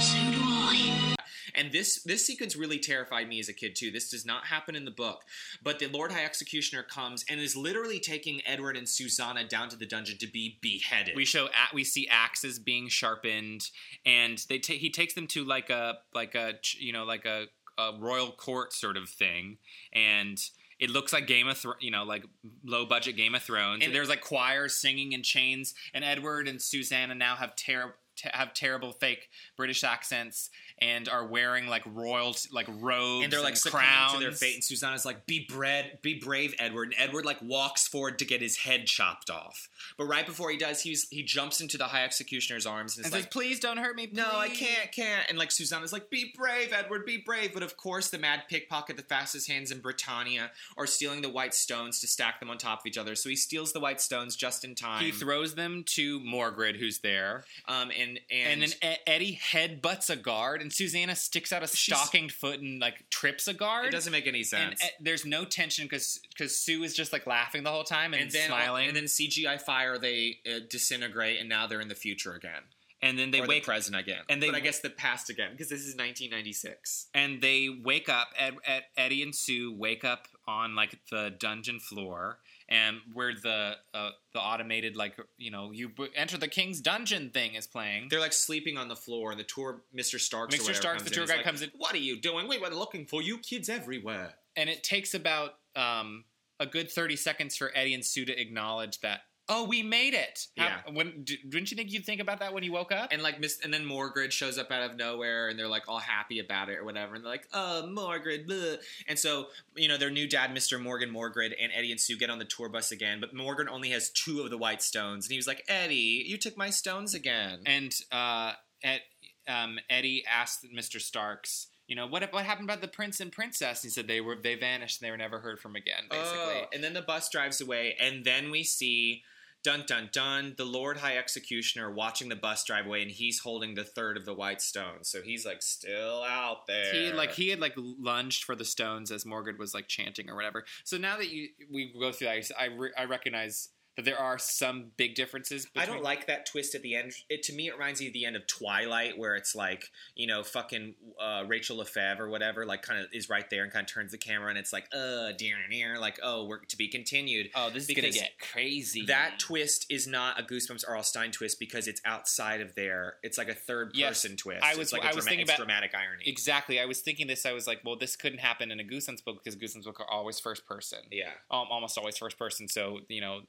So 0.00 0.16
do 0.32 0.40
I. 0.42 1.14
And 1.54 1.70
this 1.70 2.02
this 2.02 2.26
sequence 2.26 2.56
really 2.56 2.78
terrified 2.78 3.28
me 3.28 3.38
as 3.38 3.48
a 3.48 3.52
kid 3.52 3.76
too. 3.76 3.90
This 3.90 4.10
does 4.10 4.24
not 4.24 4.46
happen 4.46 4.74
in 4.74 4.84
the 4.84 4.90
book, 4.90 5.22
but 5.62 5.78
the 5.78 5.86
Lord 5.86 6.10
High 6.10 6.24
Executioner 6.24 6.82
comes 6.82 7.24
and 7.28 7.40
is 7.40 7.54
literally 7.54 8.00
taking 8.00 8.40
Edward 8.46 8.76
and 8.76 8.88
Susanna 8.88 9.46
down 9.46 9.68
to 9.68 9.76
the 9.76 9.86
dungeon 9.86 10.18
to 10.18 10.26
be 10.26 10.58
beheaded. 10.62 11.14
We 11.14 11.24
show 11.24 11.46
at 11.46 11.74
we 11.74 11.84
see 11.84 12.08
axes 12.08 12.58
being 12.58 12.88
sharpened, 12.88 13.68
and 14.06 14.42
they 14.48 14.58
ta- 14.58 14.72
he 14.72 14.90
takes 14.90 15.14
them 15.14 15.26
to 15.28 15.44
like 15.44 15.70
a 15.70 15.98
like 16.14 16.34
a 16.34 16.54
you 16.78 16.92
know 16.92 17.04
like 17.04 17.26
a, 17.26 17.44
a 17.88 17.98
royal 17.98 18.30
court 18.32 18.72
sort 18.72 18.96
of 18.96 19.08
thing, 19.08 19.58
and 19.92 20.38
it 20.78 20.90
looks 20.90 21.12
like 21.12 21.26
Game 21.26 21.48
of 21.48 21.58
Thrones, 21.58 21.78
you 21.80 21.90
know, 21.90 22.04
like 22.04 22.24
low 22.64 22.84
budget 22.84 23.16
Game 23.16 23.34
of 23.34 23.42
Thrones. 23.42 23.84
And- 23.84 23.94
there's 23.94 24.08
like 24.08 24.20
choirs 24.20 24.74
singing 24.76 25.12
in 25.12 25.22
chains, 25.22 25.74
and 25.94 26.04
Edward 26.04 26.48
and 26.48 26.60
Susanna 26.60 27.14
now 27.14 27.36
have 27.36 27.56
terrible. 27.56 27.94
Have 28.34 28.52
terrible 28.52 28.92
fake 28.92 29.30
British 29.56 29.82
accents 29.82 30.50
and 30.78 31.08
are 31.08 31.26
wearing 31.26 31.66
like 31.66 31.82
royal 31.86 32.34
like 32.50 32.68
robes 32.80 33.24
and 33.24 33.32
they're 33.32 33.42
like 33.42 33.56
succumbing 33.56 33.88
crowns. 33.88 34.12
to 34.14 34.20
their 34.20 34.32
fate, 34.32 34.54
and 34.54 34.64
Susanna's 34.64 35.04
like, 35.04 35.26
"Be 35.26 35.46
bread, 35.48 35.98
be 36.02 36.14
brave, 36.14 36.54
Edward." 36.58 36.94
And 36.98 37.08
Edward 37.08 37.24
like 37.24 37.40
walks 37.42 37.86
forward 37.86 38.18
to 38.20 38.24
get 38.24 38.40
his 38.40 38.58
head 38.58 38.86
chopped 38.86 39.30
off, 39.30 39.68
but 39.96 40.04
right 40.04 40.26
before 40.26 40.50
he 40.50 40.56
does, 40.56 40.80
he's 40.82 41.08
he 41.08 41.22
jumps 41.22 41.60
into 41.60 41.78
the 41.78 41.84
High 41.84 42.04
Executioner's 42.04 42.66
arms 42.66 42.96
and 42.96 43.04
and 43.04 43.14
is 43.14 43.20
says, 43.22 43.28
"Please 43.30 43.60
don't 43.60 43.78
hurt 43.78 43.96
me." 43.96 44.08
No, 44.12 44.26
I 44.32 44.48
can't, 44.48 44.92
can't. 44.92 45.28
And 45.28 45.38
like 45.38 45.50
Susanna's 45.50 45.92
like, 45.92 46.10
be 46.10 46.32
brave, 46.36 46.72
Edward, 46.72 47.06
be 47.06 47.18
brave. 47.18 47.54
But 47.54 47.62
of 47.62 47.76
course, 47.76 48.10
the 48.10 48.18
mad 48.18 48.44
pickpocket, 48.48 48.96
the 48.96 49.02
fastest 49.02 49.50
hands 49.50 49.70
in 49.70 49.80
Britannia, 49.80 50.50
are 50.76 50.86
stealing 50.86 51.22
the 51.22 51.28
white 51.28 51.54
stones 51.54 52.00
to 52.00 52.06
stack 52.06 52.40
them 52.40 52.50
on 52.50 52.58
top 52.58 52.80
of 52.80 52.86
each 52.86 52.98
other. 52.98 53.14
So 53.14 53.28
he 53.28 53.36
steals 53.36 53.72
the 53.72 53.80
white 53.80 54.00
stones 54.00 54.36
just 54.36 54.64
in 54.64 54.74
time. 54.74 55.04
He 55.04 55.12
throws 55.12 55.54
them 55.54 55.84
to 55.88 56.20
Morgred, 56.20 56.76
who's 56.76 56.98
there, 56.98 57.44
um, 57.68 57.90
and 57.98 58.20
and, 58.30 58.62
and, 58.62 58.62
then 58.62 58.70
E- 58.82 58.96
Eddie 59.06 59.40
headbutts 59.42 60.10
a 60.10 60.16
guard, 60.16 60.60
and 60.60 60.71
Susanna 60.72 61.14
sticks 61.16 61.52
out 61.52 61.62
a 61.62 61.66
She's- 61.66 61.98
stockinged 61.98 62.32
foot 62.34 62.60
and 62.60 62.80
like 62.80 63.08
trips 63.10 63.48
a 63.48 63.54
guard. 63.54 63.86
it 63.86 63.90
doesn't 63.92 64.12
make 64.12 64.26
any 64.26 64.38
and 64.38 64.46
sense. 64.46 64.82
E- 64.82 64.88
there's 65.00 65.24
no 65.24 65.44
tension 65.44 65.84
because 65.86 66.20
Sue 66.56 66.82
is 66.82 66.94
just 66.94 67.12
like 67.12 67.26
laughing 67.26 67.62
the 67.62 67.70
whole 67.70 67.84
time 67.84 68.14
and, 68.14 68.22
and 68.24 68.30
then 68.32 68.48
smiling, 68.48 68.88
and 68.88 68.96
then 68.96 69.04
CGI 69.04 69.60
fire, 69.60 69.98
they 69.98 70.38
uh, 70.46 70.60
disintegrate, 70.68 71.38
and 71.40 71.48
now 71.48 71.66
they're 71.66 71.80
in 71.80 71.88
the 71.88 71.94
future 71.94 72.34
again. 72.34 72.62
and 73.04 73.18
then 73.18 73.30
they 73.32 73.40
or 73.40 73.46
wake 73.48 73.64
the 73.64 73.66
present 73.66 73.96
again, 73.96 74.22
and 74.28 74.40
they- 74.42 74.46
but 74.46 74.54
I 74.54 74.60
guess 74.60 74.78
the 74.80 74.88
past 74.90 75.28
again 75.28 75.50
because 75.52 75.68
this 75.68 75.80
is 75.80 75.96
1996. 75.96 77.06
and 77.14 77.40
they 77.42 77.68
wake 77.68 78.08
up. 78.08 78.28
Ed, 78.38 78.54
Ed, 78.64 78.84
Eddie 78.96 79.22
and 79.22 79.34
Sue 79.34 79.72
wake 79.74 80.04
up 80.04 80.28
on 80.46 80.74
like 80.74 80.98
the 81.10 81.34
dungeon 81.36 81.80
floor, 81.80 82.38
and 82.72 82.96
where 83.12 83.34
the 83.34 83.74
uh, 83.92 84.10
the 84.32 84.40
automated 84.40 84.96
like 84.96 85.14
you 85.36 85.50
know 85.50 85.70
you 85.72 85.90
b- 85.90 86.08
enter 86.16 86.38
the 86.38 86.48
king's 86.48 86.80
dungeon 86.80 87.30
thing 87.30 87.54
is 87.54 87.66
playing. 87.66 88.08
They're 88.08 88.20
like 88.20 88.32
sleeping 88.32 88.78
on 88.78 88.88
the 88.88 88.96
floor, 88.96 89.30
and 89.30 89.38
the 89.38 89.44
tour, 89.44 89.82
Mr. 89.96 90.18
Starks, 90.18 90.54
or 90.56 90.58
Mr. 90.58 90.74
Starks, 90.74 91.02
the 91.02 91.10
tour 91.10 91.24
in. 91.24 91.28
He's 91.28 91.36
like, 91.36 91.44
comes 91.44 91.62
in. 91.62 91.70
What 91.76 91.94
are 91.94 91.98
you 91.98 92.18
doing? 92.20 92.48
We 92.48 92.58
were 92.58 92.68
looking 92.70 93.04
for 93.06 93.20
you, 93.22 93.38
kids 93.38 93.68
everywhere. 93.68 94.34
and 94.56 94.70
it 94.70 94.82
takes 94.82 95.12
about 95.14 95.50
um, 95.76 96.24
a 96.58 96.66
good 96.66 96.90
30 96.90 97.16
seconds 97.16 97.56
for 97.56 97.70
Eddie 97.74 97.94
and 97.94 98.04
Sue 98.04 98.24
to 98.24 98.40
acknowledge 98.40 99.00
that 99.00 99.20
oh 99.52 99.64
we 99.64 99.82
made 99.82 100.14
it 100.14 100.46
How- 100.56 100.64
Yeah. 100.86 100.92
when 100.92 101.22
d- 101.24 101.38
didn't 101.48 101.70
you 101.70 101.76
think 101.76 101.92
you'd 101.92 102.04
think 102.04 102.20
about 102.20 102.40
that 102.40 102.52
when 102.54 102.62
you 102.64 102.72
woke 102.72 102.90
up 102.92 103.12
and 103.12 103.22
like 103.22 103.38
Miss, 103.40 103.60
and 103.62 103.72
then 103.72 103.84
Morgred 103.84 104.32
shows 104.32 104.58
up 104.58 104.70
out 104.70 104.90
of 104.90 104.96
nowhere, 104.96 105.48
and 105.48 105.58
they're 105.58 105.68
like 105.68 105.84
all 105.88 105.98
happy 105.98 106.38
about 106.38 106.68
it 106.68 106.78
or 106.78 106.84
whatever, 106.84 107.14
and 107.14 107.24
they're 107.24 107.30
like, 107.30 107.46
"Oh, 107.52 107.86
Morgred," 107.88 108.46
blah. 108.46 108.76
and 109.06 109.18
so 109.18 109.48
you 109.76 109.88
know 109.88 109.96
their 109.96 110.10
new 110.10 110.26
dad, 110.28 110.52
Mister 110.54 110.78
Morgan 110.78 111.10
Morgred, 111.10 111.52
and 111.60 111.70
Eddie 111.74 111.90
and 111.92 112.00
Sue 112.00 112.16
get 112.16 112.30
on 112.30 112.38
the 112.38 112.44
tour 112.44 112.68
bus 112.68 112.90
again, 112.92 113.20
but 113.20 113.34
Morgan 113.34 113.68
only 113.68 113.90
has 113.90 114.10
two 114.10 114.40
of 114.40 114.50
the 114.50 114.58
white 114.58 114.82
stones, 114.82 115.26
and 115.26 115.32
he 115.32 115.38
was 115.38 115.46
like, 115.46 115.64
"Eddie, 115.68 116.24
you 116.26 116.36
took 116.38 116.56
my 116.56 116.70
stones 116.70 117.14
again." 117.14 117.60
and 117.66 117.94
uh, 118.10 118.52
Ed, 118.82 119.02
um, 119.48 119.78
Eddie 119.90 120.24
asked 120.26 120.64
Mr. 120.74 121.00
Starks 121.00 121.68
you 121.88 121.96
know 121.96 122.06
what 122.06 122.32
what 122.32 122.44
happened 122.44 122.68
about 122.70 122.80
the 122.80 122.86
prince 122.88 123.18
and 123.20 123.32
princess 123.32 123.82
he 123.82 123.88
said 123.88 124.06
they 124.06 124.20
were 124.20 124.36
they 124.40 124.54
vanished 124.54 125.00
and 125.00 125.06
they 125.06 125.10
were 125.10 125.16
never 125.16 125.40
heard 125.40 125.58
from 125.58 125.74
again 125.74 126.04
basically 126.08 126.38
Oh, 126.38 126.64
and 126.72 126.82
then 126.82 126.94
the 126.94 127.02
bus 127.02 127.28
drives 127.28 127.60
away, 127.60 127.96
and 128.00 128.24
then 128.24 128.50
we 128.52 128.62
see 128.62 129.24
dun 129.62 129.84
dun 129.86 130.10
dun, 130.12 130.54
the 130.56 130.64
Lord 130.64 130.98
High 130.98 131.16
Executioner 131.16 131.90
watching 131.90 132.28
the 132.28 132.36
bus 132.36 132.64
drive 132.64 132.86
away, 132.86 133.02
and 133.02 133.10
he's 133.10 133.40
holding 133.40 133.74
the 133.74 133.84
third 133.84 134.16
of 134.16 134.24
the 134.24 134.34
white 134.34 134.60
stones. 134.60 135.08
So 135.08 135.22
he's 135.22 135.46
like 135.46 135.62
still 135.62 136.22
out 136.22 136.66
there. 136.66 136.92
He 136.92 137.12
like 137.12 137.32
he 137.32 137.48
had 137.48 137.60
like 137.60 137.74
lunged 137.76 138.44
for 138.44 138.56
the 138.56 138.64
stones 138.64 139.10
as 139.10 139.24
Morgan 139.24 139.56
was 139.58 139.74
like 139.74 139.88
chanting 139.88 140.28
or 140.28 140.36
whatever. 140.36 140.64
So 140.84 140.96
now 140.96 141.16
that 141.16 141.30
you 141.30 141.48
we 141.70 141.94
go 141.98 142.12
through 142.12 142.28
that, 142.28 142.50
I 142.58 142.66
re- 142.66 142.92
I 142.96 143.04
recognize 143.04 143.68
that 143.96 144.04
there 144.04 144.18
are 144.18 144.38
some 144.38 144.92
big 144.96 145.14
differences. 145.14 145.66
I 145.76 145.84
don't 145.86 146.02
like 146.02 146.26
that 146.26 146.46
twist 146.46 146.74
at 146.74 146.82
the 146.82 146.94
end. 146.94 147.12
It 147.28 147.42
to 147.44 147.52
me, 147.52 147.68
it 147.68 147.74
reminds 147.74 148.00
me 148.00 148.06
of 148.06 148.12
the 148.12 148.24
end 148.24 148.36
of 148.36 148.46
Twilight, 148.46 149.18
where 149.18 149.34
it's 149.36 149.54
like 149.54 149.90
you 150.14 150.26
know, 150.26 150.42
fucking 150.42 150.94
uh, 151.20 151.44
Rachelle 151.44 151.76
Lefevre 151.76 152.24
or 152.24 152.28
whatever, 152.30 152.64
like 152.64 152.82
kind 152.82 153.00
of 153.00 153.06
is 153.12 153.28
right 153.28 153.48
there 153.50 153.64
and 153.64 153.72
kind 153.72 153.84
of 153.86 153.92
turns 153.92 154.12
the 154.12 154.18
camera, 154.18 154.48
and 154.50 154.58
it's 154.58 154.72
like, 154.72 154.86
uh, 154.94 155.32
dear, 155.36 155.56
dear, 155.70 155.98
like, 155.98 156.18
oh, 156.22 156.46
we're 156.46 156.60
to 156.64 156.76
be 156.76 156.88
continued. 156.88 157.50
Oh, 157.54 157.68
this 157.70 157.82
is 157.82 157.86
Because 157.88 158.04
gonna 158.04 158.12
get 158.26 158.38
crazy. 158.38 159.04
That 159.06 159.38
twist 159.38 159.86
is 159.90 160.06
not 160.06 160.40
a 160.40 160.42
Goosebumps 160.42 160.84
R.L. 160.88 161.02
Stine 161.02 161.30
twist 161.30 161.58
because 161.60 161.86
it's 161.88 162.00
outside 162.04 162.60
of 162.60 162.74
there. 162.74 163.16
It's 163.22 163.36
like 163.38 163.48
a 163.48 163.54
third 163.54 163.92
Yes. 163.94 164.22
person 164.22 164.36
twist. 164.36 164.62
I 164.64 164.70
It's 164.70 164.78
was- 164.78 164.92
like 164.92 165.02
a 165.02 165.06
I 165.06 165.08
was 165.08 165.16
drama- 165.24 165.28
thinking 165.30 165.44
about- 165.46 165.56
dramatic 165.58 165.94
irony. 165.94 166.22
exactly. 166.26 166.80
I 166.80 166.84
was 166.86 167.00
thinking 167.00 167.26
this. 167.26 167.44
I 167.46 167.52
was 167.52 167.66
like, 167.66 167.80
well, 167.84 167.96
this 167.96 168.16
couldn't 168.16 168.38
happen 168.38 168.70
in 168.70 168.80
a 168.80 168.84
Goosebumps 168.84 169.24
book 169.24 169.42
because 169.44 169.56
Goosebumps 169.56 169.84
book 169.84 170.00
are 170.00 170.10
always 170.10 170.40
first 170.40 170.66
person. 170.66 171.00
Yeah. 171.10 171.30
um, 171.50 171.66
almost 171.70 171.98
always 171.98 172.16
first 172.16 172.38
person. 172.38 172.68
So 172.68 173.00
you 173.08 173.20
know, 173.20 173.42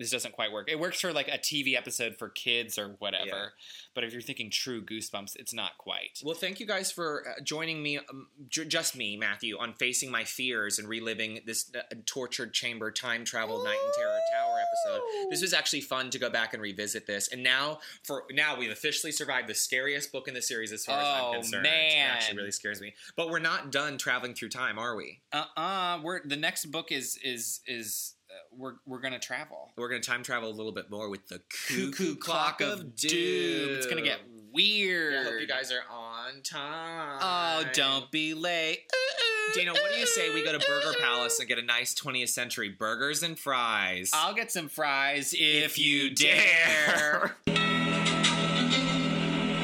this 0.00 0.10
doesn't 0.10 0.32
quite 0.32 0.50
work. 0.50 0.68
It 0.68 0.80
works 0.80 1.00
for 1.00 1.12
like 1.12 1.28
a 1.28 1.38
TV 1.38 1.76
episode 1.76 2.16
for 2.18 2.28
kids 2.30 2.76
or 2.78 2.96
whatever. 2.98 3.26
Yeah. 3.26 3.46
But 3.94 4.02
if 4.04 4.12
you're 4.12 4.22
thinking 4.22 4.50
true 4.50 4.82
Goosebumps, 4.82 5.36
it's 5.36 5.52
not 5.54 5.78
quite. 5.78 6.20
Well, 6.24 6.34
thank 6.34 6.58
you 6.58 6.66
guys 6.66 6.90
for 6.90 7.24
uh, 7.28 7.40
joining 7.42 7.82
me, 7.82 7.98
um, 7.98 8.28
j- 8.48 8.64
just 8.64 8.96
me, 8.96 9.16
Matthew, 9.16 9.58
on 9.58 9.74
facing 9.74 10.10
my 10.10 10.24
fears 10.24 10.78
and 10.78 10.88
reliving 10.88 11.40
this 11.46 11.70
uh, 11.76 11.82
tortured 12.06 12.52
chamber 12.54 12.90
time 12.90 13.24
travel 13.24 13.62
night 13.62 13.78
in 13.84 13.92
Terror 14.02 14.18
Tower 14.32 14.56
episode. 14.58 15.02
This 15.30 15.42
was 15.42 15.52
actually 15.52 15.82
fun 15.82 16.10
to 16.10 16.18
go 16.18 16.30
back 16.30 16.54
and 16.54 16.62
revisit 16.62 17.06
this. 17.06 17.28
And 17.32 17.42
now, 17.42 17.78
for 18.04 18.24
now, 18.32 18.58
we've 18.58 18.70
officially 18.70 19.12
survived 19.12 19.48
the 19.48 19.54
scariest 19.54 20.10
book 20.12 20.26
in 20.28 20.34
the 20.34 20.42
series 20.42 20.72
as 20.72 20.84
far 20.84 20.98
as 20.98 21.06
Oh, 21.06 21.26
I'm 21.28 21.34
concerned. 21.42 21.64
man. 21.64 21.72
It 21.90 22.10
actually 22.10 22.36
really 22.38 22.52
scares 22.52 22.80
me. 22.80 22.94
But 23.16 23.28
we're 23.28 23.38
not 23.40 23.70
done 23.70 23.98
traveling 23.98 24.34
through 24.34 24.48
time, 24.50 24.78
are 24.78 24.96
we? 24.96 25.20
Uh 25.32 25.44
uh 25.56 25.98
We're 26.02 26.20
the 26.24 26.36
next 26.36 26.66
book 26.66 26.90
is 26.90 27.18
is 27.22 27.60
is 27.66 28.14
we're 28.56 28.74
we're 28.86 29.00
gonna 29.00 29.18
travel. 29.18 29.70
We're 29.76 29.88
going 29.88 30.02
to 30.02 30.08
time 30.08 30.22
travel 30.22 30.50
a 30.50 30.52
little 30.52 30.72
bit 30.72 30.90
more 30.90 31.08
with 31.08 31.26
the 31.28 31.40
Cuckoo 31.68 32.16
Clock 32.16 32.60
of 32.60 32.94
Doom. 32.96 33.76
It's 33.76 33.86
gonna 33.86 34.02
get 34.02 34.20
weird. 34.52 35.14
Yeah, 35.14 35.20
I 35.20 35.24
hope 35.24 35.40
you 35.40 35.46
guys 35.46 35.72
are 35.72 35.82
on 35.90 36.42
time. 36.42 37.18
Oh, 37.22 37.64
don't 37.72 38.10
be 38.10 38.34
late. 38.34 38.80
Uh-uh. 38.92 39.54
Dana, 39.54 39.72
what 39.72 39.92
do 39.92 39.98
you 39.98 40.06
say 40.06 40.32
we 40.32 40.44
go 40.44 40.52
to 40.52 40.58
Burger 40.64 40.96
Palace 41.00 41.38
and 41.40 41.48
get 41.48 41.58
a 41.58 41.62
nice 41.62 41.94
20th 41.94 42.28
century 42.28 42.68
burgers 42.68 43.22
and 43.22 43.38
fries? 43.38 44.10
I'll 44.12 44.34
get 44.34 44.52
some 44.52 44.68
fries 44.68 45.34
if 45.36 45.78
you 45.78 46.14
dare. 46.14 47.36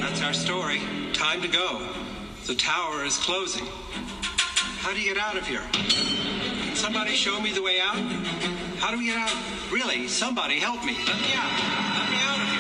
That's 0.01 0.22
our 0.22 0.32
story. 0.32 0.80
Time 1.12 1.43
to 1.43 1.48
go. 1.48 1.86
The 2.47 2.55
tower 2.55 3.05
is 3.05 3.16
closing. 3.18 3.66
How 3.66 4.93
do 4.93 5.01
you 5.01 5.14
get 5.14 5.22
out 5.22 5.36
of 5.36 5.47
here? 5.47 5.62
Can 5.72 6.76
somebody 6.76 7.12
show 7.12 7.40
me 7.40 7.52
the 7.52 7.62
way 7.62 7.80
out? 7.80 7.97
How 8.86 8.92
do 8.92 8.98
we 8.98 9.06
get 9.06 9.16
out? 9.18 9.36
Really, 9.72 10.06
somebody 10.06 10.60
help 10.60 10.84
me. 10.84 10.92
Let 10.92 11.20
me 11.20 11.34
out. 11.34 11.50
Let 11.98 12.08
me 12.08 12.18
out 12.22 12.56